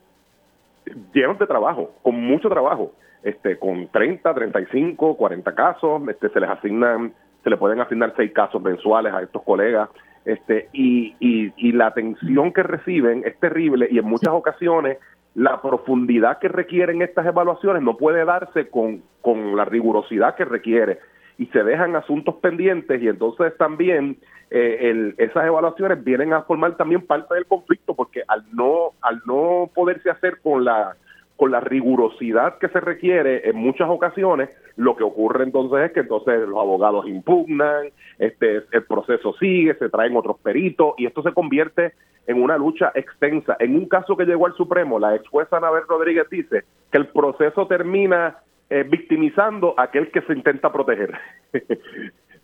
llenos 1.12 1.38
de 1.38 1.46
trabajo, 1.46 1.90
con 2.02 2.14
mucho 2.14 2.48
trabajo 2.48 2.92
este, 3.26 3.58
con 3.58 3.88
30, 3.88 4.34
35, 4.34 5.16
40 5.16 5.54
casos, 5.56 6.00
este, 6.08 6.28
se 6.28 6.38
les 6.38 6.48
asignan, 6.48 7.12
se 7.42 7.50
le 7.50 7.56
pueden 7.56 7.80
asignar 7.80 8.14
seis 8.16 8.32
casos 8.32 8.62
mensuales 8.62 9.12
a 9.12 9.20
estos 9.20 9.42
colegas, 9.42 9.88
este, 10.26 10.68
y, 10.72 11.14
y, 11.20 11.72
la 11.72 11.86
atención 11.86 12.52
que 12.52 12.64
reciben 12.64 13.22
es 13.24 13.38
terrible 13.38 13.86
y 13.88 13.98
en 13.98 14.06
muchas 14.06 14.34
ocasiones 14.34 14.98
la 15.36 15.62
profundidad 15.62 16.40
que 16.40 16.48
requieren 16.48 17.00
estas 17.00 17.26
evaluaciones 17.26 17.80
no 17.80 17.96
puede 17.96 18.24
darse 18.24 18.68
con, 18.68 19.04
con 19.20 19.56
la 19.56 19.64
rigurosidad 19.64 20.34
que 20.34 20.44
requiere. 20.44 20.98
Y 21.38 21.46
se 21.46 21.62
dejan 21.62 21.94
asuntos 21.94 22.34
pendientes 22.36 23.00
y 23.00 23.06
entonces 23.06 23.56
también 23.56 24.16
eh, 24.50 24.78
el, 24.90 25.14
esas 25.18 25.46
evaluaciones 25.46 26.02
vienen 26.02 26.32
a 26.32 26.42
formar 26.42 26.76
también 26.76 27.06
parte 27.06 27.34
del 27.34 27.46
conflicto 27.46 27.94
porque 27.94 28.22
al 28.26 28.44
no 28.52 28.92
al 29.02 29.22
no 29.26 29.70
poderse 29.74 30.10
hacer 30.10 30.40
con 30.40 30.64
la 30.64 30.96
con 31.36 31.50
la 31.50 31.60
rigurosidad 31.60 32.58
que 32.58 32.68
se 32.68 32.80
requiere 32.80 33.48
en 33.48 33.56
muchas 33.56 33.88
ocasiones, 33.88 34.48
lo 34.76 34.96
que 34.96 35.04
ocurre 35.04 35.44
entonces 35.44 35.86
es 35.86 35.92
que 35.92 36.00
entonces 36.00 36.48
los 36.48 36.58
abogados 36.58 37.06
impugnan, 37.06 37.88
este 38.18 38.62
el 38.72 38.84
proceso 38.84 39.34
sigue, 39.34 39.74
se 39.74 39.88
traen 39.88 40.16
otros 40.16 40.38
peritos 40.38 40.94
y 40.96 41.06
esto 41.06 41.22
se 41.22 41.32
convierte 41.32 41.92
en 42.26 42.42
una 42.42 42.56
lucha 42.56 42.90
extensa. 42.94 43.56
En 43.60 43.76
un 43.76 43.86
caso 43.86 44.16
que 44.16 44.24
llegó 44.24 44.46
al 44.46 44.54
Supremo, 44.54 44.98
la 44.98 45.14
ex 45.14 45.28
jueza 45.28 45.58
Anabel 45.58 45.84
Rodríguez 45.86 46.28
dice 46.30 46.64
que 46.90 46.98
el 46.98 47.06
proceso 47.08 47.66
termina 47.66 48.38
eh, 48.70 48.84
victimizando 48.88 49.74
a 49.76 49.84
aquel 49.84 50.10
que 50.10 50.22
se 50.22 50.32
intenta 50.32 50.72
proteger. 50.72 51.12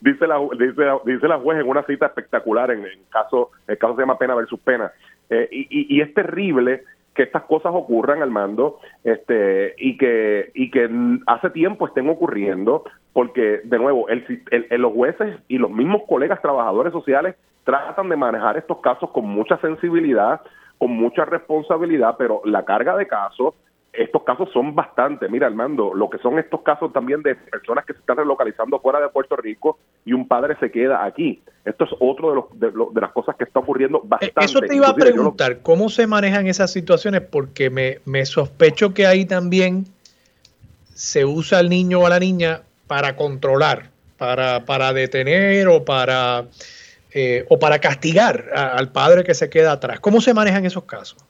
dice 0.01 0.27
la 0.27 0.39
dice, 0.57 0.83
dice 1.05 1.27
la 1.27 1.39
juez 1.39 1.59
en 1.59 1.67
una 1.67 1.83
cita 1.83 2.07
espectacular 2.07 2.71
en 2.71 2.83
el 2.83 2.99
caso 3.09 3.51
el 3.67 3.77
caso 3.77 3.95
se 3.95 4.01
llama 4.01 4.17
pena 4.17 4.35
versus 4.35 4.59
pena 4.59 4.91
eh, 5.29 5.47
y, 5.49 5.95
y 5.95 6.01
es 6.01 6.13
terrible 6.13 6.83
que 7.13 7.23
estas 7.23 7.43
cosas 7.43 7.71
ocurran 7.75 8.21
al 8.21 8.31
mando 8.31 8.79
este 9.03 9.75
y 9.77 9.97
que 9.97 10.51
y 10.53 10.71
que 10.71 10.89
hace 11.27 11.49
tiempo 11.51 11.87
estén 11.87 12.09
ocurriendo 12.09 12.83
porque 13.13 13.61
de 13.63 13.77
nuevo 13.77 14.07
el, 14.09 14.25
los 14.69 14.93
jueces 14.93 15.39
y 15.47 15.57
los 15.57 15.71
mismos 15.71 16.03
colegas 16.07 16.41
trabajadores 16.41 16.91
sociales 16.91 17.35
tratan 17.63 18.09
de 18.09 18.15
manejar 18.15 18.57
estos 18.57 18.79
casos 18.79 19.11
con 19.11 19.25
mucha 19.25 19.57
sensibilidad 19.57 20.41
con 20.77 20.91
mucha 20.91 21.25
responsabilidad 21.25 22.15
pero 22.17 22.41
la 22.45 22.65
carga 22.65 22.97
de 22.97 23.07
casos 23.07 23.53
estos 23.93 24.23
casos 24.23 24.49
son 24.51 24.73
bastante. 24.73 25.29
Mira, 25.29 25.45
Armando, 25.45 25.93
lo 25.93 26.09
que 26.09 26.17
son 26.17 26.39
estos 26.39 26.61
casos 26.61 26.91
también 26.91 27.21
de 27.21 27.35
personas 27.35 27.85
que 27.85 27.93
se 27.93 27.99
están 27.99 28.17
relocalizando 28.17 28.79
fuera 28.79 28.99
de 28.99 29.09
Puerto 29.09 29.35
Rico 29.35 29.77
y 30.03 30.13
un 30.13 30.27
padre 30.27 30.57
se 30.59 30.71
queda 30.71 31.05
aquí. 31.05 31.43
Esto 31.63 31.85
es 31.85 31.91
otro 31.99 32.49
de, 32.53 32.71
los, 32.71 32.93
de, 32.93 33.01
las 33.01 33.11
cosas 33.11 33.35
que 33.35 33.43
está 33.43 33.59
ocurriendo 33.59 33.99
eh, 33.99 34.05
bastante. 34.05 34.45
Eso 34.45 34.61
te 34.61 34.75
iba 34.75 34.87
a 34.87 34.95
preguntar, 34.95 35.59
¿cómo 35.61 35.89
se 35.89 36.07
manejan 36.07 36.47
esas 36.47 36.71
situaciones? 36.71 37.21
Porque 37.21 37.69
me, 37.69 37.99
me 38.05 38.25
sospecho 38.25 38.95
que 38.95 39.05
ahí 39.05 39.25
también 39.25 39.85
se 40.95 41.23
usa 41.25 41.59
al 41.59 41.69
niño 41.69 41.99
o 41.99 42.07
a 42.07 42.09
la 42.09 42.19
niña 42.19 42.61
para 42.87 43.15
controlar, 43.15 43.91
para, 44.17 44.65
para 44.65 44.91
detener 44.93 45.67
o 45.67 45.85
para, 45.85 46.45
eh, 47.11 47.45
o 47.49 47.59
para 47.59 47.77
castigar 47.77 48.45
al 48.55 48.91
padre 48.91 49.23
que 49.23 49.35
se 49.35 49.51
queda 49.51 49.73
atrás. 49.73 49.99
¿Cómo 49.99 50.19
se 50.19 50.33
manejan 50.33 50.65
esos 50.65 50.83
casos? 50.85 51.23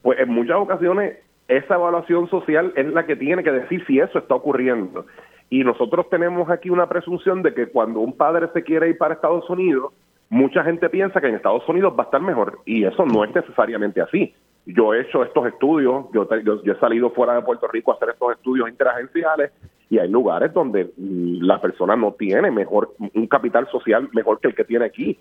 Pues 0.00 0.18
en 0.18 0.30
muchas 0.30 0.56
ocasiones 0.56 1.18
esa 1.48 1.74
evaluación 1.74 2.28
social 2.28 2.72
es 2.76 2.86
la 2.86 3.06
que 3.06 3.16
tiene 3.16 3.42
que 3.42 3.52
decir 3.52 3.84
si 3.86 3.98
eso 3.98 4.18
está 4.18 4.34
ocurriendo. 4.34 5.06
Y 5.48 5.62
nosotros 5.62 6.08
tenemos 6.10 6.50
aquí 6.50 6.70
una 6.70 6.88
presunción 6.88 7.42
de 7.42 7.54
que 7.54 7.68
cuando 7.68 8.00
un 8.00 8.16
padre 8.16 8.48
se 8.52 8.64
quiere 8.64 8.88
ir 8.88 8.98
para 8.98 9.14
Estados 9.14 9.48
Unidos, 9.48 9.92
mucha 10.28 10.64
gente 10.64 10.88
piensa 10.88 11.20
que 11.20 11.28
en 11.28 11.36
Estados 11.36 11.68
Unidos 11.68 11.94
va 11.96 12.02
a 12.02 12.06
estar 12.06 12.20
mejor 12.20 12.58
y 12.64 12.84
eso 12.84 13.06
no 13.06 13.24
es 13.24 13.34
necesariamente 13.34 14.00
así. 14.00 14.34
Yo 14.66 14.92
he 14.92 15.02
hecho 15.02 15.22
estos 15.22 15.46
estudios, 15.46 16.06
yo, 16.12 16.28
yo, 16.42 16.72
he 16.72 16.80
salido 16.80 17.10
fuera 17.10 17.34
de 17.34 17.42
Puerto 17.42 17.68
Rico 17.68 17.92
a 17.92 17.94
hacer 17.94 18.08
estos 18.10 18.32
estudios 18.32 18.68
interagenciales 18.68 19.52
y 19.88 19.98
hay 19.98 20.08
lugares 20.08 20.52
donde 20.52 20.86
mm, 20.96 21.42
la 21.42 21.60
persona 21.60 21.94
no 21.94 22.12
tiene 22.14 22.50
mejor 22.50 22.94
un 22.98 23.26
capital 23.28 23.68
social 23.70 24.08
mejor 24.12 24.40
que 24.40 24.48
el 24.48 24.56
que 24.56 24.64
tiene 24.64 24.86
aquí. 24.86 25.16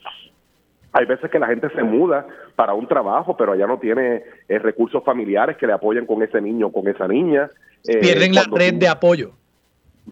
Hay 0.96 1.06
veces 1.06 1.30
que 1.30 1.40
la 1.40 1.48
gente 1.48 1.70
se 1.76 1.84
muda 1.84 2.26
para 2.56 2.74
un 2.74 2.88
trabajo, 2.88 3.36
pero 3.36 3.52
allá 3.52 3.68
no 3.68 3.80
tiene 3.80 4.24
eh, 4.48 4.60
recursos 4.60 5.04
familiares 5.04 5.58
que 5.58 5.68
le 5.68 5.74
apoyen 5.74 6.06
con 6.06 6.24
ese 6.24 6.40
niño 6.40 6.68
o 6.68 6.72
con 6.72 6.88
esa 6.88 7.06
niña. 7.06 7.50
Eh, 7.86 8.00
pierden 8.00 8.34
la 8.34 8.46
red 8.50 8.76
de 8.76 8.88
apoyo. 8.88 9.32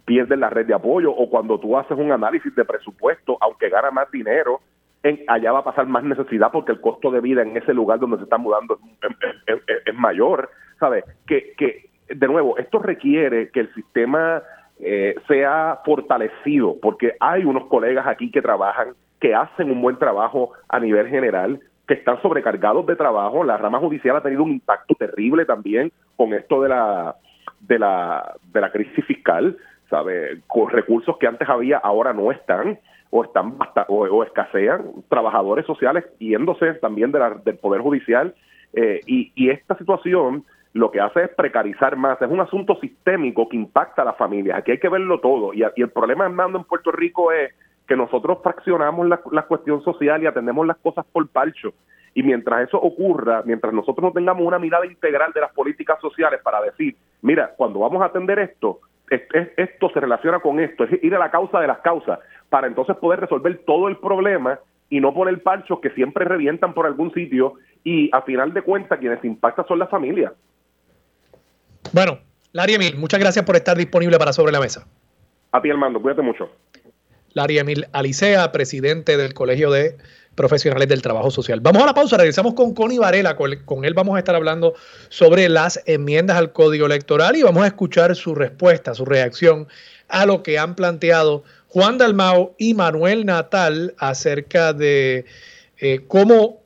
Pierden 0.03 0.41
la 0.41 0.49
red 0.49 0.65
de 0.65 0.73
apoyo 0.73 1.09
o 1.09 1.29
cuando 1.29 1.57
tú 1.57 1.77
haces 1.77 1.97
un 1.97 2.11
análisis 2.11 2.53
de 2.53 2.65
presupuesto, 2.65 3.37
aunque 3.39 3.69
gana 3.69 3.91
más 3.91 4.11
dinero, 4.11 4.59
en, 5.03 5.21
allá 5.29 5.53
va 5.53 5.59
a 5.59 5.63
pasar 5.63 5.85
más 5.87 6.03
necesidad 6.03 6.51
porque 6.51 6.73
el 6.73 6.81
costo 6.81 7.11
de 7.11 7.21
vida 7.21 7.43
en 7.43 7.55
ese 7.55 7.73
lugar 7.73 7.99
donde 7.99 8.17
se 8.17 8.23
está 8.23 8.37
mudando 8.37 8.77
es, 9.47 9.95
mayor, 9.95 10.49
¿sabes? 10.81 11.05
Que, 11.25 11.53
que 11.57 11.89
de 12.09 12.27
nuevo, 12.27 12.57
esto 12.57 12.79
requiere 12.79 13.51
que 13.51 13.61
el 13.61 13.73
sistema 13.73 14.43
eh, 14.81 15.15
sea 15.29 15.79
fortalecido, 15.85 16.75
porque 16.81 17.15
hay 17.21 17.45
unos 17.45 17.67
colegas 17.67 18.05
aquí 18.05 18.29
que 18.31 18.41
trabajan, 18.41 18.95
que 19.23 19.33
hacen 19.33 19.71
un 19.71 19.81
buen 19.81 19.97
trabajo 19.97 20.51
a 20.67 20.81
nivel 20.81 21.07
general, 21.07 21.61
que 21.87 21.93
están 21.93 22.21
sobrecargados 22.21 22.85
de 22.85 22.97
trabajo. 22.97 23.45
La 23.45 23.55
rama 23.55 23.79
judicial 23.79 24.17
ha 24.17 24.21
tenido 24.21 24.43
un 24.43 24.51
impacto 24.51 24.95
terrible 24.95 25.45
también 25.45 25.93
con 26.17 26.33
esto 26.33 26.61
de 26.61 26.67
la 26.67 27.15
de 27.61 27.79
la 27.79 28.35
de 28.51 28.59
la 28.59 28.69
crisis 28.69 29.05
fiscal, 29.05 29.55
¿sabe? 29.89 30.41
Con 30.45 30.69
recursos 30.69 31.17
que 31.17 31.27
antes 31.27 31.47
había 31.47 31.77
ahora 31.77 32.11
no 32.11 32.33
están 32.33 32.77
o 33.11 33.23
están 33.23 33.55
o, 33.87 34.23
escasean, 34.25 34.91
trabajadores 35.07 35.65
sociales 35.65 36.03
yéndose 36.19 36.73
también 36.73 37.13
de 37.13 37.19
del 37.45 37.57
poder 37.59 37.79
judicial 37.79 38.35
eh, 38.73 38.99
y, 39.07 39.31
y 39.35 39.51
esta 39.51 39.77
situación 39.77 40.43
lo 40.73 40.91
que 40.91 40.99
hace 40.99 41.23
es 41.23 41.29
precarizar 41.29 41.95
más. 41.95 42.21
Es 42.21 42.29
un 42.29 42.41
asunto 42.41 42.77
sistémico 42.81 43.47
que 43.47 43.55
impacta 43.55 44.01
a 44.01 44.05
las 44.05 44.17
familias. 44.17 44.57
Aquí 44.57 44.71
hay 44.71 44.79
que 44.79 44.89
verlo 44.89 45.21
todo. 45.21 45.53
Y, 45.53 45.63
el 45.63 45.91
problema, 45.91 46.25
Armando, 46.25 46.57
en 46.57 46.65
Puerto 46.65 46.91
Rico 46.91 47.31
es 47.31 47.53
que 47.87 47.95
nosotros 47.95 48.39
fraccionamos 48.41 49.07
la, 49.07 49.21
la, 49.31 49.43
cuestión 49.43 49.83
social 49.83 50.23
y 50.23 50.27
atendemos 50.27 50.65
las 50.65 50.77
cosas 50.77 51.05
por 51.11 51.27
palcho. 51.27 51.73
Y 52.13 52.23
mientras 52.23 52.67
eso 52.67 52.77
ocurra, 52.77 53.41
mientras 53.45 53.73
nosotros 53.73 54.03
no 54.03 54.11
tengamos 54.11 54.45
una 54.45 54.59
mirada 54.59 54.85
integral 54.85 55.33
de 55.33 55.41
las 55.41 55.51
políticas 55.51 55.99
sociales 55.99 56.39
para 56.43 56.61
decir, 56.61 56.95
mira, 57.21 57.53
cuando 57.57 57.79
vamos 57.79 58.01
a 58.01 58.05
atender 58.05 58.39
esto, 58.39 58.79
esto 59.09 59.89
se 59.89 59.99
relaciona 59.99 60.39
con 60.39 60.59
esto, 60.59 60.85
es 60.85 61.03
ir 61.03 61.15
a 61.15 61.19
la 61.19 61.31
causa 61.31 61.59
de 61.59 61.67
las 61.67 61.79
causas, 61.79 62.19
para 62.49 62.67
entonces 62.67 62.95
poder 62.97 63.19
resolver 63.19 63.61
todo 63.65 63.87
el 63.87 63.97
problema 63.97 64.59
y 64.89 64.99
no 64.99 65.13
poner 65.13 65.41
parchos 65.41 65.79
que 65.79 65.89
siempre 65.91 66.25
revientan 66.25 66.73
por 66.73 66.85
algún 66.85 67.13
sitio 67.13 67.55
y 67.83 68.09
a 68.13 68.21
final 68.21 68.53
de 68.53 68.61
cuentas 68.61 68.99
quienes 68.99 69.23
impactan 69.23 69.67
son 69.67 69.79
las 69.79 69.89
familias. 69.89 70.33
Bueno, 71.91 72.19
Larry 72.51 72.75
Emil, 72.75 72.97
muchas 72.97 73.19
gracias 73.19 73.43
por 73.45 73.55
estar 73.55 73.75
disponible 73.75 74.17
para 74.17 74.33
Sobre 74.33 74.51
la 74.51 74.59
Mesa. 74.59 74.87
A 75.51 75.61
ti, 75.61 75.69
Armando, 75.69 76.01
cuídate 76.01 76.21
mucho. 76.21 76.49
Larry 77.33 77.59
Emil 77.59 77.87
Alicea, 77.91 78.51
presidente 78.51 79.17
del 79.17 79.33
Colegio 79.33 79.71
de 79.71 79.97
Profesionales 80.35 80.87
del 80.87 81.01
Trabajo 81.01 81.29
Social. 81.29 81.59
Vamos 81.59 81.83
a 81.83 81.85
la 81.85 81.93
pausa, 81.93 82.17
regresamos 82.17 82.53
con 82.53 82.73
Connie 82.73 82.97
Varela, 82.97 83.35
con, 83.35 83.85
él 83.85 83.93
vamos 83.93 84.15
a 84.15 84.19
estar 84.19 84.35
hablando 84.35 84.73
sobre 85.09 85.47
las 85.47 85.81
enmiendas 85.85 86.37
al 86.37 86.53
Código 86.53 86.85
Electoral 86.87 87.35
y 87.35 87.43
vamos 87.43 87.63
a 87.63 87.67
escuchar 87.67 88.15
su 88.15 88.33
respuesta, 88.33 88.95
su 88.95 89.05
reacción 89.05 89.67
a 90.07 90.25
lo 90.25 90.41
que 90.41 90.57
han 90.57 90.75
planteado 90.75 91.43
Juan 91.67 91.97
Dalmao 91.97 92.55
y 92.57 92.73
Manuel 92.73 93.25
Natal 93.25 93.93
acerca 93.97 94.73
de 94.73 95.25
eh, 95.77 96.01
cómo 96.07 96.61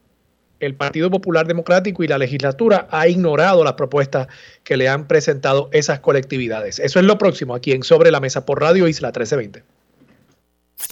el 0.60 0.76
Partido 0.76 1.12
Popular 1.12 1.46
Democrático 1.46 2.04
y 2.04 2.08
la 2.08 2.18
legislatura 2.18 2.88
ha 2.90 3.08
ignorado 3.08 3.64
las 3.64 3.74
propuestas 3.74 4.28
que 4.64 4.78
le 4.78 4.90
han 4.90 5.08
presentado 5.08 5.70
esas 5.72 6.00
colectividades. 6.00 6.80
Eso 6.80 7.00
es 7.00 7.06
lo 7.06 7.18
próximo 7.18 7.54
aquí 7.54 7.74
en 7.74 7.84
Sobre 7.84 8.12
la 8.12 8.20
Mesa 8.20 8.46
por 8.46 8.62
Radio 8.62 8.88
Isla 8.88 9.10
1320. 9.10 9.77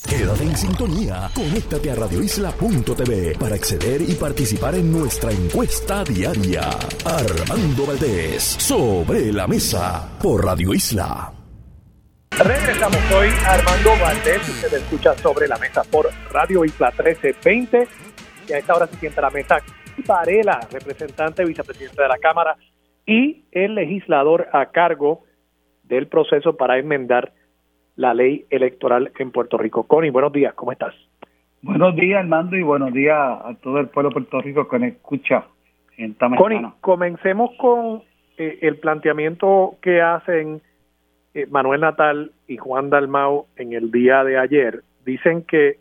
Quédate 0.10 0.44
en 0.44 0.57
sintonía, 0.57 1.30
conéctate 1.36 1.91
a 1.91 1.95
radioisla.tv 1.95 3.38
para 3.40 3.53
acceder 3.53 4.02
y 4.02 4.16
participar 4.16 4.74
en 4.74 4.91
nuestra 4.91 5.32
encuesta 5.32 6.03
diaria. 6.03 6.70
Armando 7.06 7.86
Valdés, 7.86 8.41
Sobre 8.44 9.32
la 9.32 9.45
Mesa 9.45 10.18
por 10.20 10.44
Radio 10.44 10.74
Isla. 10.74 11.32
Regresamos, 12.32 12.98
soy 13.10 13.30
Armando 13.45 13.91
Valdés, 14.02 14.49
usted 14.49 14.74
escucha 14.74 15.16
Sobre 15.20 15.48
la 15.48 15.57
Mesa 15.57 15.84
por 15.84 16.10
Radio 16.32 16.66
Isla 16.66 16.90
1320 16.90 17.88
y 18.49 18.53
a 18.53 18.57
esta 18.57 18.76
hora 18.76 18.88
se 18.88 18.98
sienta 18.98 19.22
la 19.22 19.30
mesa 19.30 19.57
Varela, 20.06 20.68
representante 20.72 21.45
vicepresidente 21.45 22.02
de 22.02 22.07
la 22.07 22.18
Cámara 22.18 22.57
y 23.06 23.45
el 23.52 23.76
legislador 23.76 24.48
a 24.52 24.72
cargo 24.72 25.24
del 25.84 26.07
proceso 26.07 26.57
para 26.57 26.80
enmendar 26.80 27.34
la 27.96 28.14
ley 28.14 28.46
electoral 28.50 29.12
en 29.18 29.32
Puerto 29.32 29.58
Rico. 29.58 29.84
Connie, 29.84 30.10
buenos 30.10 30.34
días, 30.34 30.54
¿cómo 30.54 30.72
estás? 30.72 30.94
Buenos 31.62 31.96
días, 31.96 32.20
Armando, 32.20 32.56
y 32.56 32.64
buenos 32.64 32.94
días 32.94 33.18
a 33.18 33.56
todo 33.62 33.80
el 33.80 33.88
pueblo 33.88 34.10
de 34.10 34.14
Puerto 34.14 34.42
Rico 34.42 34.68
que 34.68 34.80
nos 34.80 34.90
escucha 34.90 35.46
en 35.98 36.12
esta 36.12 36.30
Connie, 36.36 36.62
comencemos 36.82 37.52
con 37.58 38.04
eh, 38.38 38.60
el 38.62 38.78
planteamiento 38.78 39.78
que 39.82 40.02
hacen 40.02 40.62
eh, 41.34 41.48
Manuel 41.50 41.82
Natal 41.82 42.32
y 42.48 42.58
Juan 42.58 42.90
Dalmau 42.90 43.48
en 43.56 43.74
el 43.74 43.92
día 43.92 44.24
de 44.24 44.38
ayer. 44.38 44.84
Dicen 45.06 45.44
que 45.44 45.80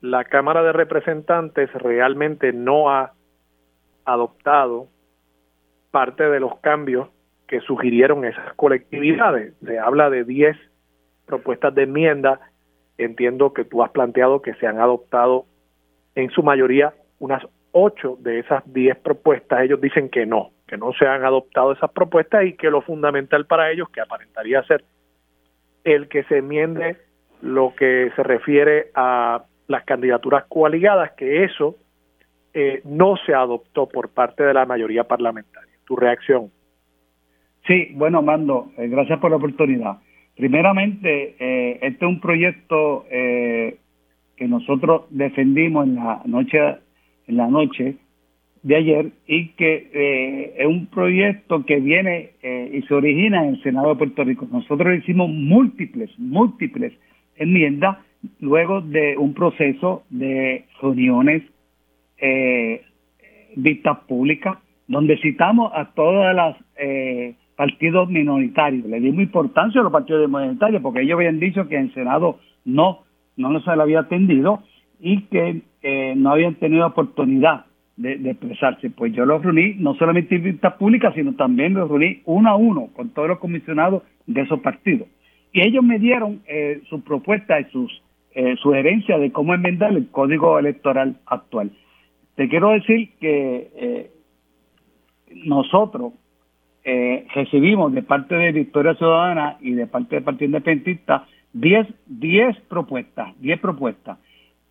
la 0.00 0.24
Cámara 0.24 0.62
de 0.62 0.72
Representantes 0.72 1.72
realmente 1.74 2.52
no 2.52 2.90
ha 2.90 3.12
adoptado 4.04 4.88
parte 5.90 6.24
de 6.24 6.40
los 6.40 6.58
cambios 6.58 7.08
que 7.46 7.60
sugirieron 7.60 8.24
esas 8.24 8.54
colectividades. 8.54 9.54
Se 9.64 9.78
habla 9.78 10.10
de 10.10 10.24
10 10.24 10.56
propuestas 11.30 11.74
de 11.74 11.84
enmienda. 11.84 12.40
Entiendo 12.98 13.52
que 13.52 13.64
tú 13.64 13.82
has 13.82 13.90
planteado 13.90 14.42
que 14.42 14.54
se 14.54 14.66
han 14.66 14.80
adoptado 14.80 15.46
en 16.16 16.30
su 16.30 16.42
mayoría 16.42 16.92
unas 17.20 17.42
8 17.72 18.18
de 18.20 18.40
esas 18.40 18.62
10 18.72 18.98
propuestas. 18.98 19.62
Ellos 19.62 19.80
dicen 19.80 20.08
que 20.08 20.26
no, 20.26 20.50
que 20.66 20.76
no 20.76 20.92
se 20.92 21.06
han 21.06 21.24
adoptado 21.24 21.72
esas 21.72 21.90
propuestas 21.92 22.44
y 22.44 22.54
que 22.54 22.70
lo 22.70 22.82
fundamental 22.82 23.46
para 23.46 23.70
ellos, 23.70 23.88
que 23.90 24.00
aparentaría 24.00 24.62
ser 24.64 24.84
el 25.84 26.08
que 26.08 26.24
se 26.24 26.38
enmiende 26.38 26.96
lo 27.42 27.74
que 27.74 28.10
se 28.16 28.22
refiere 28.22 28.90
a 28.94 29.44
las 29.68 29.84
candidaturas 29.84 30.44
coaligadas, 30.48 31.12
que 31.12 31.44
eso 31.44 31.76
eh, 32.52 32.82
no 32.84 33.16
se 33.24 33.32
adoptó 33.32 33.88
por 33.88 34.10
parte 34.10 34.42
de 34.42 34.52
la 34.52 34.66
mayoría 34.66 35.04
parlamentaria. 35.04 35.72
¿Tu 35.86 35.96
reacción? 35.96 36.50
Sí, 37.66 37.92
bueno, 37.94 38.20
Mando, 38.20 38.72
eh, 38.76 38.88
gracias 38.88 39.18
por 39.20 39.30
la 39.30 39.36
oportunidad. 39.36 39.98
Primeramente, 40.40 41.36
eh, 41.38 41.78
este 41.82 42.04
es 42.04 42.08
un 42.08 42.20
proyecto 42.20 43.04
que 43.10 44.48
nosotros 44.48 45.02
defendimos 45.10 45.86
en 45.86 45.96
la 45.96 46.22
noche 46.24 46.58
en 47.28 47.36
la 47.36 47.46
noche 47.46 47.96
de 48.62 48.76
ayer 48.76 49.10
y 49.26 49.48
que 49.50 50.54
es 50.56 50.66
un 50.66 50.86
proyecto 50.86 51.64
que 51.66 51.76
viene 51.76 52.30
y 52.72 52.80
se 52.82 52.94
origina 52.94 53.44
en 53.44 53.54
el 53.54 53.62
Senado 53.62 53.90
de 53.90 53.96
Puerto 53.96 54.24
Rico. 54.24 54.48
Nosotros 54.50 54.98
hicimos 54.98 55.28
múltiples, 55.28 56.10
múltiples 56.18 56.94
enmiendas 57.36 57.98
luego 58.40 58.80
de 58.80 59.16
un 59.16 59.34
proceso 59.34 60.04
de 60.10 60.64
reuniones, 60.80 61.42
eh, 62.18 62.82
vistas 63.56 63.98
públicas, 64.08 64.58
donde 64.86 65.18
citamos 65.18 65.72
a 65.74 65.92
todos 65.92 66.34
los 66.34 66.56
eh, 66.76 67.34
partidos 67.60 68.08
minoritarios. 68.08 68.86
Le 68.86 69.00
dimos 69.00 69.20
importancia 69.20 69.82
a 69.82 69.84
los 69.84 69.92
partidos 69.92 70.26
minoritarios 70.30 70.80
porque 70.80 71.02
ellos 71.02 71.16
habían 71.16 71.38
dicho 71.38 71.68
que 71.68 71.76
en 71.76 71.82
el 71.82 71.92
Senado 71.92 72.38
no, 72.64 73.00
no 73.36 73.60
se 73.60 73.76
le 73.76 73.82
había 73.82 74.00
atendido 74.00 74.62
y 74.98 75.24
que 75.24 75.60
eh, 75.82 76.14
no 76.16 76.30
habían 76.30 76.54
tenido 76.54 76.86
oportunidad 76.86 77.66
de, 77.98 78.14
expresarse. 78.30 78.88
Pues 78.88 79.12
yo 79.12 79.26
los 79.26 79.42
reuní, 79.42 79.74
no 79.74 79.94
solamente 79.96 80.36
en 80.36 80.44
vistas 80.44 80.72
públicas, 80.78 81.12
sino 81.14 81.34
también 81.34 81.74
los 81.74 81.90
reuní 81.90 82.22
uno 82.24 82.48
a 82.48 82.56
uno 82.56 82.88
con 82.96 83.10
todos 83.10 83.28
los 83.28 83.38
comisionados 83.38 84.04
de 84.26 84.40
esos 84.40 84.60
partidos. 84.60 85.08
Y 85.52 85.60
ellos 85.60 85.84
me 85.84 85.98
dieron 85.98 86.40
eh, 86.46 86.80
sus 86.88 87.02
propuestas 87.02 87.60
y 87.60 87.70
sus 87.72 88.02
eh, 88.34 88.56
sugerencia 88.62 89.18
de 89.18 89.32
cómo 89.32 89.52
enmendar 89.52 89.92
el 89.92 90.08
código 90.08 90.58
electoral 90.58 91.18
actual. 91.26 91.72
Te 92.36 92.48
quiero 92.48 92.70
decir 92.70 93.10
que 93.20 93.70
eh, 93.76 94.10
nosotros 95.44 96.14
eh, 96.84 97.26
recibimos 97.34 97.92
de 97.92 98.02
parte 98.02 98.34
de 98.34 98.52
Victoria 98.52 98.94
Ciudadana 98.94 99.58
y 99.60 99.72
de 99.72 99.86
parte 99.86 100.16
del 100.16 100.24
Partido 100.24 100.46
Independentista 100.46 101.26
10 101.52 101.86
diez 102.06 102.56
propuestas, 102.68 103.38
10 103.40 103.60
propuestas, 103.60 104.18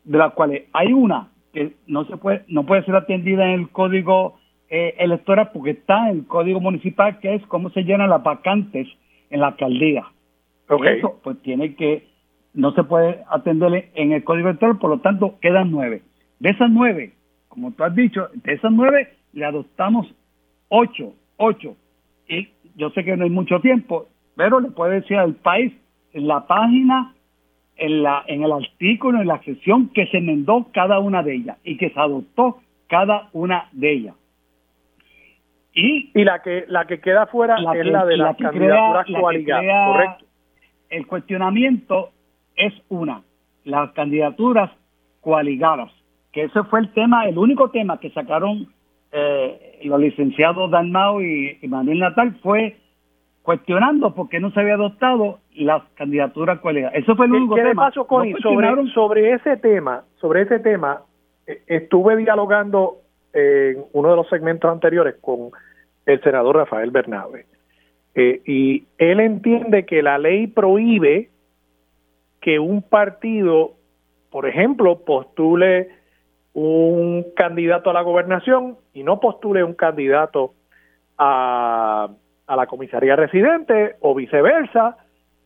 de 0.04 0.18
las 0.18 0.34
cuales 0.34 0.64
hay 0.74 0.94
una 0.94 1.30
que 1.54 1.74
no 1.88 2.06
se 2.06 2.18
puede 2.18 2.44
no 2.48 2.66
puede 2.66 2.84
ser 2.84 2.96
atendida 2.96 3.46
en 3.46 3.60
el 3.60 3.70
código 3.70 4.40
eh, 4.70 4.96
electoral 5.00 5.50
porque 5.54 5.72
está 5.72 6.10
en 6.10 6.20
el 6.20 6.28
código 6.28 6.60
municipal 6.60 7.20
que 7.20 7.36
es 7.36 7.46
cómo 7.48 7.70
se 7.72 7.84
llenan 7.84 8.10
las 8.10 8.24
vacantes 8.24 8.88
en 9.30 9.42
la 9.42 9.48
alcaldía. 9.48 10.06
Eso 10.86 11.20
pues 11.24 11.42
tiene 11.42 11.76
que 11.76 12.08
no 12.54 12.74
se 12.74 12.84
puede 12.84 13.24
atenderle 13.30 13.90
en 13.96 14.12
el 14.12 14.24
código 14.24 14.50
electoral, 14.50 14.78
por 14.78 14.90
lo 14.90 15.00
tanto 15.00 15.40
quedan 15.42 15.72
nueve. 15.72 16.04
De 16.40 16.50
esas 16.52 16.70
nueve, 16.70 17.14
como 17.48 17.72
tú 17.72 17.84
has 17.84 17.96
dicho, 17.96 18.30
de 18.34 18.54
esas 18.54 18.72
nueve 18.72 19.10
le 19.34 19.46
adoptamos 19.46 20.08
ocho, 20.70 21.14
ocho. 21.38 21.76
Y 22.30 22.48
yo 22.76 22.92
sé 22.92 23.04
que 23.04 23.18
no 23.18 23.26
hay 23.26 23.30
mucho 23.30 23.60
tiempo, 23.60 24.08
pero 24.36 24.62
le 24.62 24.70
puedo 24.70 24.92
decir 24.92 25.18
al 25.18 25.34
país 25.36 25.74
en 26.14 26.28
la 26.28 26.48
página, 26.48 27.14
en, 27.76 28.04
la, 28.04 28.24
en 28.28 28.44
el 28.44 28.52
artículo, 28.52 29.20
en 29.20 29.28
la 29.28 29.42
sección 29.44 29.90
que 29.90 30.06
se 30.08 30.18
enmendó 30.18 30.68
cada 30.72 31.00
una 31.00 31.24
de 31.24 31.36
ellas 31.36 31.58
y 31.64 31.78
que 31.78 31.90
se 31.90 32.00
adoptó 32.00 32.60
cada 32.88 33.30
una 33.34 33.68
de 33.72 33.92
ellas. 33.92 34.16
Y, 35.74 36.12
y 36.14 36.24
la 36.24 36.42
que 36.42 36.66
la 36.68 36.86
que 36.86 37.00
queda 37.00 37.28
fuera 37.28 37.56
es 37.58 37.86
la 37.86 38.06
de 38.06 38.18
las 38.18 38.36
candidaturas 38.38 39.06
coaligadas, 39.20 39.88
correcto. 39.88 40.26
El 40.90 41.08
cuestionamiento 41.08 42.10
es 42.56 42.74
una, 42.90 43.22
las 43.64 43.92
candidaturas 43.92 44.72
coaligadas, 45.22 45.92
que 46.32 46.44
ese 46.44 46.64
fue 46.64 46.80
el 46.80 46.92
tema, 46.94 47.28
el 47.28 47.38
único 47.38 47.70
tema 47.70 48.00
que 48.00 48.10
sacaron 48.12 48.68
eh, 49.12 49.80
los 49.84 50.00
licenciados 50.00 50.70
Dalmao 50.70 51.22
y, 51.22 51.58
Manuel 51.68 52.00
Natal 52.00 52.38
fue 52.42 52.78
cuestionando 53.42 54.14
por 54.14 54.30
qué 54.30 54.40
no 54.40 54.52
se 54.52 54.60
había 54.60 54.76
adoptado 54.76 55.40
las 55.56 55.84
candidaturas 55.96 56.60
colegas. 56.60 56.94
Eso 56.96 57.16
fue 57.16 57.26
el 57.26 57.34
único 57.34 57.56
¿Qué 57.56 57.64
tema. 57.64 57.88
pasó, 57.88 58.06
Connie? 58.06 58.36
sobre, 58.42 58.68
sobre 58.94 59.34
ese 59.34 59.58
tema, 59.58 60.04
sobre 60.20 60.44
ese 60.44 60.60
tema, 60.60 61.02
eh, 61.48 61.62
estuve 61.68 62.18
dialogando 62.18 62.98
en 63.34 63.84
uno 63.94 64.10
de 64.10 64.16
los 64.16 64.30
segmentos 64.30 64.72
anteriores 64.72 65.16
con 65.22 65.52
el 66.06 66.22
senador 66.22 66.58
Rafael 66.58 66.92
Bernabe. 66.92 67.46
Eh, 68.16 68.42
y 68.46 68.86
él 68.98 69.20
entiende 69.20 69.86
que 69.86 70.02
la 70.02 70.18
ley 70.18 70.48
prohíbe 70.48 71.30
que 72.42 72.60
un 72.60 72.82
partido, 72.82 73.74
por 74.32 74.48
ejemplo, 74.48 75.00
postule 75.06 75.90
un 76.62 77.26
candidato 77.36 77.90
a 77.90 77.94
la 77.94 78.02
gobernación 78.02 78.78
y 78.94 79.04
no 79.04 79.20
postule 79.20 79.64
un 79.64 79.76
candidato 79.76 80.54
a, 81.18 82.10
a 82.48 82.56
la 82.56 82.68
comisaría 82.68 83.16
residente 83.16 83.96
o 84.02 84.14
viceversa, 84.14 84.98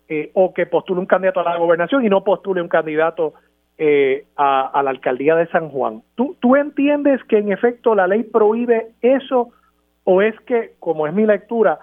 eh, 0.10 0.31
o 0.34 0.53
que 0.53 0.65
postule 0.65 0.99
un 0.99 1.06
candidato 1.06 1.40
a 1.41 1.44
la 1.44 1.57
gobernación 1.57 2.03
y 2.03 2.10
no 2.10 2.23
postule 2.23 2.61
un 2.61 2.68
candidato 2.68 3.34
eh, 3.77 4.26
a, 4.35 4.68
a, 4.68 4.81
la 4.81 4.90
alcaldía 4.90 5.35
de 5.35 5.48
San 5.48 5.69
Juan. 5.69 6.02
¿Tú, 6.15 6.35
¿Tú 6.40 6.56
entiendes 6.56 7.23
que 7.26 7.38
en 7.38 7.52
efecto 7.52 7.94
la 7.94 8.07
ley 8.07 8.23
prohíbe 8.23 8.88
eso 9.02 9.52
o 10.06 10.22
es 10.22 10.38
que, 10.41 10.73
como 10.80 11.06
es 11.06 11.14
mi 11.14 11.26
lectura, 11.26 11.80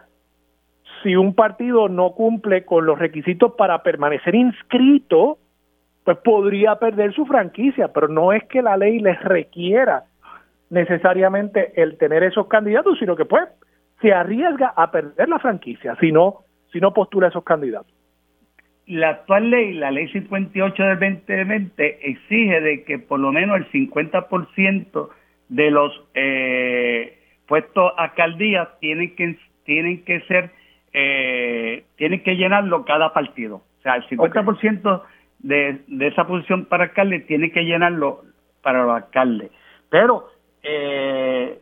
si 1.02 1.14
un 1.14 1.34
partido 1.34 1.88
no 1.88 2.12
cumple 2.12 2.64
con 2.64 2.84
los 2.84 2.98
requisitos 2.98 3.54
para 3.56 3.82
permanecer 3.82 4.34
inscrito, 4.34 5.38
pues 6.04 6.18
podría 6.18 6.76
perder 6.76 7.12
su 7.14 7.26
franquicia, 7.26 7.88
pero 7.88 8.08
no 8.08 8.32
es 8.32 8.44
que 8.44 8.62
la 8.62 8.76
ley 8.76 8.98
les 9.00 9.20
requiera 9.22 10.04
necesariamente 10.70 11.72
el 11.80 11.98
tener 11.98 12.22
esos 12.22 12.46
candidatos, 12.46 12.98
sino 12.98 13.16
que 13.16 13.24
pues 13.24 13.48
se 14.00 14.12
arriesga 14.12 14.72
a 14.76 14.90
perder 14.90 15.28
la 15.28 15.38
franquicia 15.38 15.96
si 16.00 16.12
no, 16.12 16.44
si 16.72 16.80
no 16.80 16.94
postula 16.94 17.28
esos 17.28 17.44
candidatos. 17.44 17.92
La 18.86 19.10
actual 19.10 19.50
ley, 19.50 19.74
la 19.74 19.90
ley 19.90 20.08
58 20.08 20.82
del 20.82 20.98
2020, 20.98 22.10
exige 22.10 22.60
de 22.60 22.84
que 22.84 22.98
por 22.98 23.20
lo 23.20 23.30
menos 23.30 23.58
el 23.58 23.70
50% 23.70 25.08
de 25.48 25.70
los 25.70 25.92
eh, 26.14 27.18
puestos 27.46 27.92
alcaldías 27.96 28.68
tienen 28.80 29.14
que, 29.14 29.36
tienen 29.64 30.04
que 30.04 30.20
ser 30.22 30.50
eh, 30.92 31.84
tiene 31.96 32.22
que 32.22 32.36
llenarlo 32.36 32.84
cada 32.84 33.12
partido. 33.12 33.56
O 33.56 33.82
sea, 33.82 33.94
el 33.94 34.06
50% 34.08 35.02
de, 35.42 35.80
esa 36.00 36.26
posición 36.26 36.66
para 36.66 36.84
alcalde 36.84 37.20
tiene 37.20 37.50
que 37.50 37.64
llenarlo 37.64 38.22
para 38.62 38.84
los 38.84 38.96
alcaldes. 38.96 39.50
Pero 39.88 40.28
eh, 40.62 41.58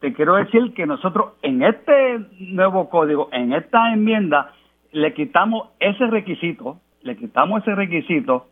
te 0.00 0.12
quiero 0.12 0.36
decir 0.36 0.72
que 0.74 0.86
nosotros 0.86 1.34
en 1.42 1.62
este 1.62 2.20
nuevo 2.38 2.88
código, 2.88 3.28
en 3.32 3.52
esta 3.52 3.92
enmienda, 3.92 4.52
le 4.92 5.12
quitamos 5.12 5.68
ese 5.80 6.06
requisito, 6.06 6.80
le 7.02 7.16
quitamos 7.16 7.62
ese 7.62 7.74
requisito 7.74 8.46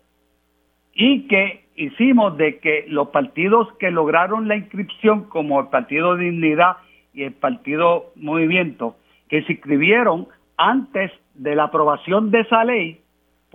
y 0.92 1.26
que 1.28 1.66
hicimos 1.76 2.36
de 2.36 2.58
que 2.58 2.86
los 2.88 3.08
partidos 3.08 3.72
que 3.78 3.90
lograron 3.90 4.48
la 4.48 4.56
inscripción, 4.56 5.24
como 5.28 5.60
el 5.60 5.68
Partido 5.68 6.16
Dignidad 6.16 6.78
y 7.12 7.24
el 7.24 7.32
Partido 7.32 8.12
Movimiento, 8.16 8.96
que 9.28 9.42
se 9.42 9.52
inscribieron 9.52 10.28
antes 10.56 11.12
de 11.34 11.54
la 11.54 11.64
aprobación 11.64 12.30
de 12.30 12.40
esa 12.40 12.64
ley. 12.64 13.00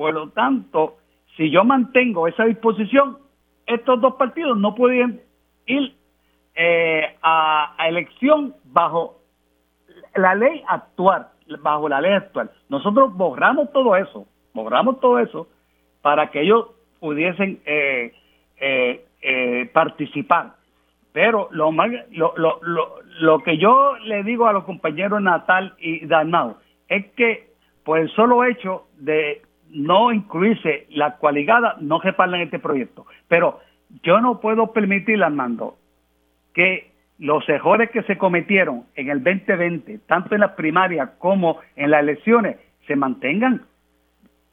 Por 0.02 0.15
lo 0.15 0.30
tanto, 0.30 0.98
si 1.38 1.52
yo 1.52 1.64
mantengo 1.64 2.28
esa 2.28 2.45
disposición, 2.45 3.19
estos 3.68 4.02
dos 4.02 4.15
partidos 4.15 4.57
no 4.57 4.73
pueden 4.73 5.22
ir 5.68 5.94
eh, 6.56 7.18
a, 7.22 7.76
elección 7.88 8.56
bajo 8.64 9.19
la 10.15 10.34
ley 10.34 10.64
actual, 10.68 11.28
bajo 11.61 11.88
la 11.88 12.02
ley 12.02 12.14
actual. 12.14 12.49
Nosotros 12.68 13.15
borramos 13.15 13.72
todo 13.73 13.95
eso, 13.95 14.26
borramos 14.56 14.99
todo 15.02 15.19
eso 15.19 15.48
para 16.02 16.32
que 16.32 16.41
ellos 16.41 16.72
pudiesen 16.99 17.61
eh, 17.65 18.11
eh, 18.60 19.69
participar. 19.72 20.56
Pero 21.14 21.48
lo, 21.52 21.72
más, 21.72 21.91
lo, 22.10 22.34
lo, 22.38 22.60
lo, 23.19 23.44
que 23.44 23.60
yo 23.60 23.98
le 23.98 24.23
digo 24.23 24.48
a 24.48 24.53
los 24.53 24.64
compañeros 24.64 25.22
Natal 25.22 25.76
y 25.78 26.07
Dalmau 26.07 26.57
es 26.88 27.06
que 27.11 27.52
por 27.84 27.99
el 27.99 28.10
solo 28.15 28.44
hecho 28.45 28.88
de 28.98 29.44
no 29.72 30.11
incluirse 30.11 30.88
la 30.89 31.18
cualigada, 31.18 31.77
no 31.80 31.99
respaldan 31.99 32.41
este 32.41 32.60
proyecto. 32.60 33.06
Pero 33.27 33.60
yo 34.03 34.22
no 34.22 34.39
puedo 34.39 34.73
permitir, 34.73 35.23
Armando, 35.23 35.77
que 36.53 36.91
los 37.19 37.48
errores 37.49 37.89
que 37.91 38.03
se 38.03 38.18
cometieron 38.18 38.85
en 38.95 39.10
el 39.10 39.23
2020, 39.23 39.99
tanto 40.07 40.35
en 40.35 40.41
las 40.41 40.52
primarias 40.52 41.11
como 41.18 41.60
en 41.76 41.91
las 41.91 42.02
elecciones, 42.02 42.57
se 42.88 42.95
mantengan. 42.95 43.61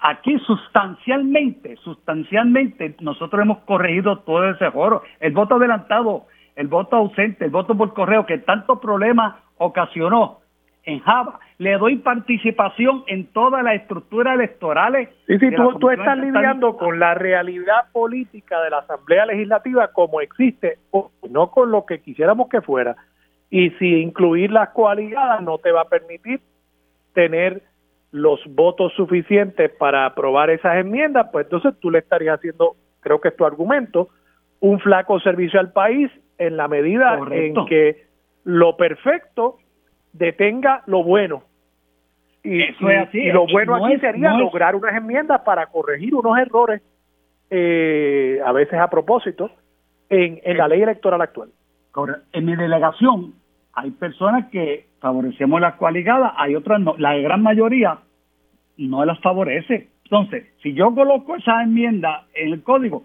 Aquí 0.01 0.39
sustancialmente, 0.41 1.77
sustancialmente, 1.77 2.95
nosotros 3.01 3.43
hemos 3.43 3.59
corregido 3.61 4.21
todo 4.21 4.51
ese 4.51 4.67
error. 4.67 5.03
El 5.19 5.33
voto 5.33 5.57
adelantado 5.57 6.27
el 6.59 6.67
voto 6.67 6.97
ausente, 6.97 7.45
el 7.45 7.53
voto 7.53 7.77
por 7.77 7.95
correo, 7.95 8.27
que 8.27 8.39
tanto 8.39 8.81
problema 8.81 9.43
ocasionó 9.59 10.41
en 10.89 11.01
Java, 11.01 11.39
le 11.59 11.77
doy 11.77 11.97
participación 11.97 13.05
en 13.09 13.27
todas 13.27 13.63
las 13.63 13.75
estructuras 13.75 14.35
electorales. 14.35 15.11
Y 15.29 15.39
si 15.39 15.55
tú, 15.55 15.79
tú 15.79 15.91
estás 15.91 16.17
lidiando 16.17 16.79
con 16.79 16.99
la 16.99 17.15
realidad 17.15 17.93
política 17.93 18.63
de 18.63 18.71
la 18.71 18.79
Asamblea 18.79 19.27
Legislativa 19.27 19.89
como 19.93 20.23
existe, 20.23 20.79
o 20.91 21.11
no 21.29 21.51
con 21.51 21.71
lo 21.71 21.85
que 21.85 22.01
quisiéramos 22.01 22.49
que 22.49 22.63
fuera. 22.63 22.97
Y 23.51 23.71
si 23.73 24.01
incluir 24.01 24.51
las 24.51 24.71
coaligadas 24.71 25.43
no 25.43 25.59
te 25.59 25.73
va 25.73 25.83
a 25.83 25.89
permitir 25.89 26.41
tener 27.13 27.63
los 28.11 28.41
votos 28.47 28.95
suficientes 28.95 29.71
para 29.73 30.07
aprobar 30.07 30.49
esas 30.49 30.77
enmiendas, 30.77 31.29
pues 31.31 31.45
entonces 31.45 31.75
tú 31.81 31.91
le 31.91 31.99
estarías 31.99 32.39
haciendo, 32.39 32.77
creo 33.01 33.21
que 33.21 33.29
es 33.29 33.37
tu 33.37 33.45
argumento, 33.45 34.09
un 34.61 34.81
flaco 34.81 35.21
servicio 35.21 35.61
al 35.61 35.73
país 35.73 36.11
en 36.39 36.57
la 36.57 36.67
medida 36.67 37.19
en 37.31 37.67
que 37.67 38.07
lo 38.45 38.79
perfecto 38.79 39.59
detenga 40.13 40.83
lo 40.87 41.03
bueno. 41.05 41.43
Y, 42.43 42.61
lo 43.33 43.47
bueno 43.47 43.85
aquí 43.85 43.99
sería 43.99 44.33
lograr 44.33 44.75
unas 44.75 44.95
enmiendas 44.95 45.43
para 45.43 45.67
corregir 45.67 46.15
unos 46.15 46.39
errores, 46.39 46.83
eh, 47.51 48.41
a 48.45 48.53
veces 48.53 48.79
a 48.79 48.89
propósito, 48.89 49.51
en, 50.09 50.41
en 50.45 50.57
la 50.57 50.69
ley 50.69 50.81
electoral 50.83 51.21
actual. 51.21 51.51
En 52.33 52.45
mi 52.45 52.55
delegación 52.55 53.35
hay 53.75 53.91
personas 53.91 54.47
que 54.51 54.87
favorecemos 55.01 55.61
las 55.61 55.75
coaligadas, 55.75 56.33
hay 56.37 56.55
otras 56.55 56.81
no. 56.81 56.95
La 56.99 57.17
gran 57.17 57.43
mayoría 57.43 57.99
no 58.77 59.05
las 59.05 59.21
favorece. 59.21 59.89
Entonces, 60.05 60.47
si 60.63 60.75
yo 60.75 60.95
coloco 60.95 61.37
esa 61.37 61.63
enmienda 61.63 62.27
en 62.35 62.53
el 62.53 62.63
código, 62.63 63.05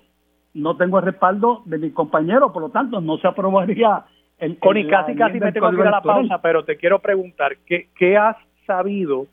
no 0.53 0.77
tengo 0.77 0.99
el 0.99 1.05
respaldo 1.05 1.63
de 1.65 1.79
mi 1.79 1.91
compañero, 1.91 2.53
por 2.53 2.61
lo 2.61 2.69
tanto 2.69 3.01
no 3.01 3.17
se 3.17 3.27
aprobaría 3.27 4.03
el... 4.43 4.59
Connie, 4.59 4.87
casi 4.87 5.15
casi 5.15 5.39
me 5.39 5.51
tengo 5.51 5.69
que 5.69 5.77
ir 5.77 5.87
a 5.87 5.91
la 5.91 6.01
pausa, 6.01 6.41
pero 6.41 6.63
te 6.63 6.77
quiero 6.77 6.99
preguntar, 6.99 7.57
¿qué, 7.65 7.87
¿qué 7.95 8.17
has 8.17 8.35
sabido 8.65 9.27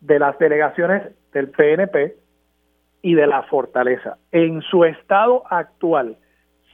de 0.00 0.18
las 0.18 0.38
delegaciones 0.38 1.02
del 1.32 1.50
PNP 1.50 2.14
y 3.02 3.14
de 3.14 3.26
la 3.26 3.42
Fortaleza 3.44 4.18
en 4.32 4.62
su 4.62 4.84
estado 4.84 5.42
actual, 5.50 6.16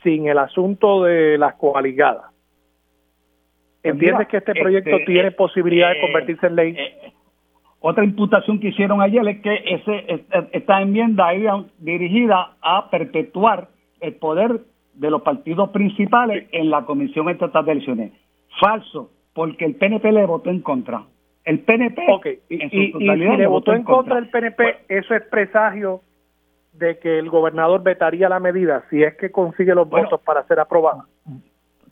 sin 0.03 0.29
el 0.29 0.39
asunto 0.39 1.05
de 1.05 1.39
las 1.39 1.55
coaligadas? 1.55 2.33
Pues 3.83 3.95
¿Entiendes 3.95 4.29
que 4.29 4.37
este 4.37 4.55
proyecto 4.55 4.91
este, 4.91 5.07
tiene 5.07 5.29
eh, 5.29 5.33
posibilidad 5.33 5.91
de 5.91 5.99
eh, 5.99 6.01
convertirse 6.01 6.47
en 6.47 6.55
ley? 6.57 6.75
Eh, 6.79 7.13
otra 7.81 8.05
imputación 8.05 8.61
que 8.61 8.69
hicieron 8.69 9.03
ayer 9.03 9.27
es 9.27 9.41
que 9.41 9.55
ese, 9.67 10.25
esta 10.53 10.81
enmienda 10.81 11.35
iba 11.35 11.65
dirigida 11.79 12.53
a 12.63 12.89
perpetuar 12.91 13.69
el 14.01 14.15
poder 14.15 14.61
de 14.95 15.11
los 15.11 15.23
partidos 15.23 15.71
principales 15.71 16.49
en 16.53 16.71
la 16.71 16.85
Comisión 16.85 17.29
Estatal 17.29 17.65
de 17.65 17.73
Elecciones. 17.73 18.13
Falso, 18.61 19.11
porque 19.35 19.65
el 19.65 19.77
PNP 19.77 20.13
le 20.13 20.27
votó 20.27 20.51
en 20.51 20.61
contra. 20.61 21.05
El 21.45 21.61
PNP 21.61 22.03
en 22.51 22.71
su 22.71 22.99
totalidad 22.99 23.39
le 23.39 23.47
votó 23.47 23.73
en 23.73 23.83
contra 23.83 24.19
el 24.19 24.29
PNP, 24.29 24.57
pues, 24.57 24.77
eso 24.89 25.15
es 25.15 25.23
presagio 25.23 26.01
de 26.73 26.99
que 26.99 27.19
el 27.19 27.29
gobernador 27.29 27.83
vetaría 27.83 28.29
la 28.29 28.41
medida 28.41 28.85
si 28.91 29.03
es 29.03 29.15
que 29.17 29.31
consigue 29.31 29.75
los 29.75 29.89
votos 29.89 30.21
para 30.21 30.45
ser 30.45 30.61
aprobada. 30.61 31.05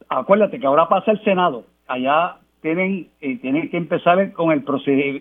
Acuérdate 0.09 0.59
que 0.59 0.67
ahora 0.67 0.89
pasa 0.89 1.11
el 1.11 1.23
Senado. 1.23 1.65
Allá 1.87 2.37
tienen, 2.63 3.09
eh, 3.21 3.39
tienen 3.39 3.71
que 3.71 3.77
empezar 3.77 4.33
con 4.33 4.53
el, 4.53 4.65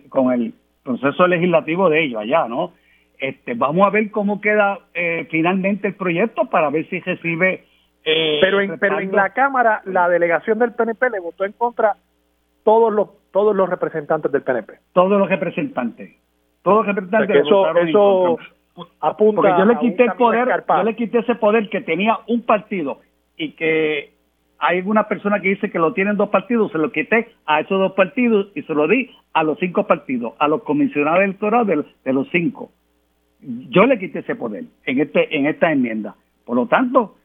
con 0.10 0.32
el 0.32 0.54
proceso 0.84 1.28
legislativo 1.28 1.90
de 1.90 2.04
ellos 2.04 2.22
allá, 2.22 2.48
¿no? 2.48 2.74
Este, 3.20 3.54
vamos 3.54 3.86
a 3.86 3.90
ver 3.90 4.12
cómo 4.12 4.40
queda 4.40 4.80
eh, 4.94 5.28
finalmente 5.30 5.88
el 5.90 5.96
proyecto 5.96 6.46
para 6.46 6.70
ver 6.70 6.88
si 6.90 7.00
recibe... 7.00 7.66
Eh, 8.12 8.40
pero, 8.42 8.62
en, 8.62 8.80
pero 8.80 9.00
en 9.00 9.12
la 9.12 9.30
Cámara 9.30 9.82
la 9.86 10.10
delegación 10.10 10.60
del 10.60 10.74
PNP 10.74 11.10
le 11.10 11.20
votó 11.20 11.46
en 11.46 11.52
contra 11.54 11.96
todos 12.64 12.92
los 12.94 13.10
todos 13.32 13.56
los 13.56 13.70
representantes 13.70 14.32
del 14.32 14.42
PNP. 14.42 14.74
Todos 14.94 15.20
los 15.20 15.30
representantes. 15.30 16.16
Todos 16.64 16.88
los 16.88 16.96
representantes. 16.96 17.46
eso 17.46 17.78
eso 17.78 18.38
apunta 19.00 19.42
Porque 19.42 19.58
yo 19.58 19.66
le 19.66 19.78
quité 19.78 20.04
el 20.06 20.14
poder, 20.14 20.64
yo 20.68 20.84
le 20.84 20.96
quité 20.96 21.20
ese 21.20 21.36
poder 21.36 21.70
que 21.70 21.82
tenía 21.82 22.18
un 22.28 22.42
partido 22.42 23.00
y 23.38 23.52
que 23.52 24.14
hay 24.58 24.82
una 24.82 25.08
persona 25.08 25.40
que 25.40 25.50
dice 25.50 25.70
que 25.70 25.80
lo 25.80 25.94
tienen 25.94 26.18
dos 26.18 26.30
partidos, 26.30 26.72
se 26.72 26.78
lo 26.78 26.92
quité 26.92 27.30
a 27.46 27.62
esos 27.62 27.80
dos 27.80 27.94
partidos 27.94 28.48
y 28.56 28.64
se 28.64 28.74
lo 28.74 28.88
di 28.88 29.10
a 29.34 29.44
los 29.44 29.58
cinco 29.60 29.86
partidos, 29.88 30.34
a 30.40 30.48
los 30.48 30.64
comisionados 30.64 31.24
electorales 31.24 31.68
de, 31.68 31.86
de 32.04 32.14
los 32.14 32.28
cinco. 32.30 32.72
Yo 33.42 33.86
le 33.86 34.00
quité 34.00 34.20
ese 34.20 34.36
poder 34.36 34.66
en 34.86 35.00
este 35.00 35.38
en 35.38 35.46
esta 35.46 35.72
enmienda. 35.72 36.16
Por 36.46 36.56
lo 36.56 36.66
tanto, 36.66 37.16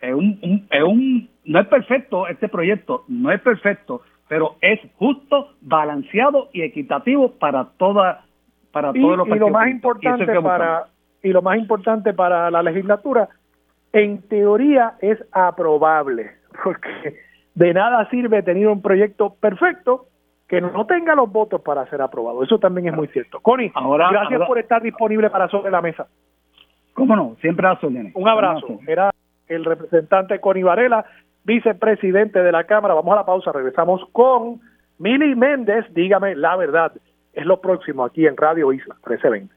es 0.00 0.14
un, 0.14 0.66
es 0.70 0.82
un 0.82 1.28
no 1.44 1.60
es 1.60 1.66
perfecto 1.66 2.26
este 2.28 2.48
proyecto, 2.48 3.04
no 3.08 3.30
es 3.30 3.40
perfecto, 3.40 4.02
pero 4.28 4.56
es 4.60 4.80
justo, 4.96 5.54
balanceado 5.60 6.48
y 6.52 6.62
equitativo 6.62 7.32
para 7.32 7.70
toda 7.76 8.24
para 8.72 8.92
todos 8.92 9.18
los 9.18 9.28
y 9.28 9.34
lo 9.38 9.48
más 9.48 9.68
importante 9.68 10.40
para 10.40 10.86
y 11.22 11.28
lo 11.30 11.42
más 11.42 11.58
importante 11.58 12.12
para 12.14 12.50
la 12.50 12.62
legislatura 12.62 13.28
en 13.92 14.22
teoría 14.28 14.94
es 15.00 15.18
aprobable 15.32 16.30
porque 16.64 17.16
de 17.54 17.74
nada 17.74 18.08
sirve 18.10 18.42
tener 18.42 18.68
un 18.68 18.80
proyecto 18.80 19.34
perfecto 19.40 20.06
que 20.48 20.60
no 20.60 20.84
tenga 20.84 21.14
los 21.14 21.30
votos 21.30 21.60
para 21.60 21.88
ser 21.88 22.02
aprobado. 22.02 22.42
Eso 22.42 22.58
también 22.58 22.88
es 22.88 22.94
muy 22.94 23.06
cierto. 23.08 23.38
Connie, 23.38 23.70
ahora, 23.72 24.10
gracias 24.10 24.40
por 24.48 24.58
estar 24.58 24.82
disponible 24.82 25.30
para 25.30 25.48
sobre 25.48 25.70
la 25.70 25.80
mesa. 25.80 26.08
¿Cómo 26.92 27.14
no? 27.14 27.36
Siempre 27.40 27.68
a 27.68 27.78
Un 28.14 28.28
abrazo. 28.28 28.80
Era 28.84 29.12
el 29.50 29.64
representante 29.64 30.40
Connie 30.40 30.62
Varela, 30.62 31.04
vicepresidente 31.44 32.42
de 32.42 32.52
la 32.52 32.64
Cámara. 32.64 32.94
Vamos 32.94 33.12
a 33.12 33.16
la 33.16 33.26
pausa, 33.26 33.52
regresamos 33.52 34.02
con 34.12 34.60
Mili 34.98 35.34
Méndez. 35.34 35.86
Dígame 35.92 36.34
la 36.36 36.56
verdad. 36.56 36.92
Es 37.32 37.44
lo 37.46 37.60
próximo 37.60 38.04
aquí 38.04 38.26
en 38.26 38.36
Radio 38.36 38.72
Isla 38.72 38.94
1320. 38.94 39.54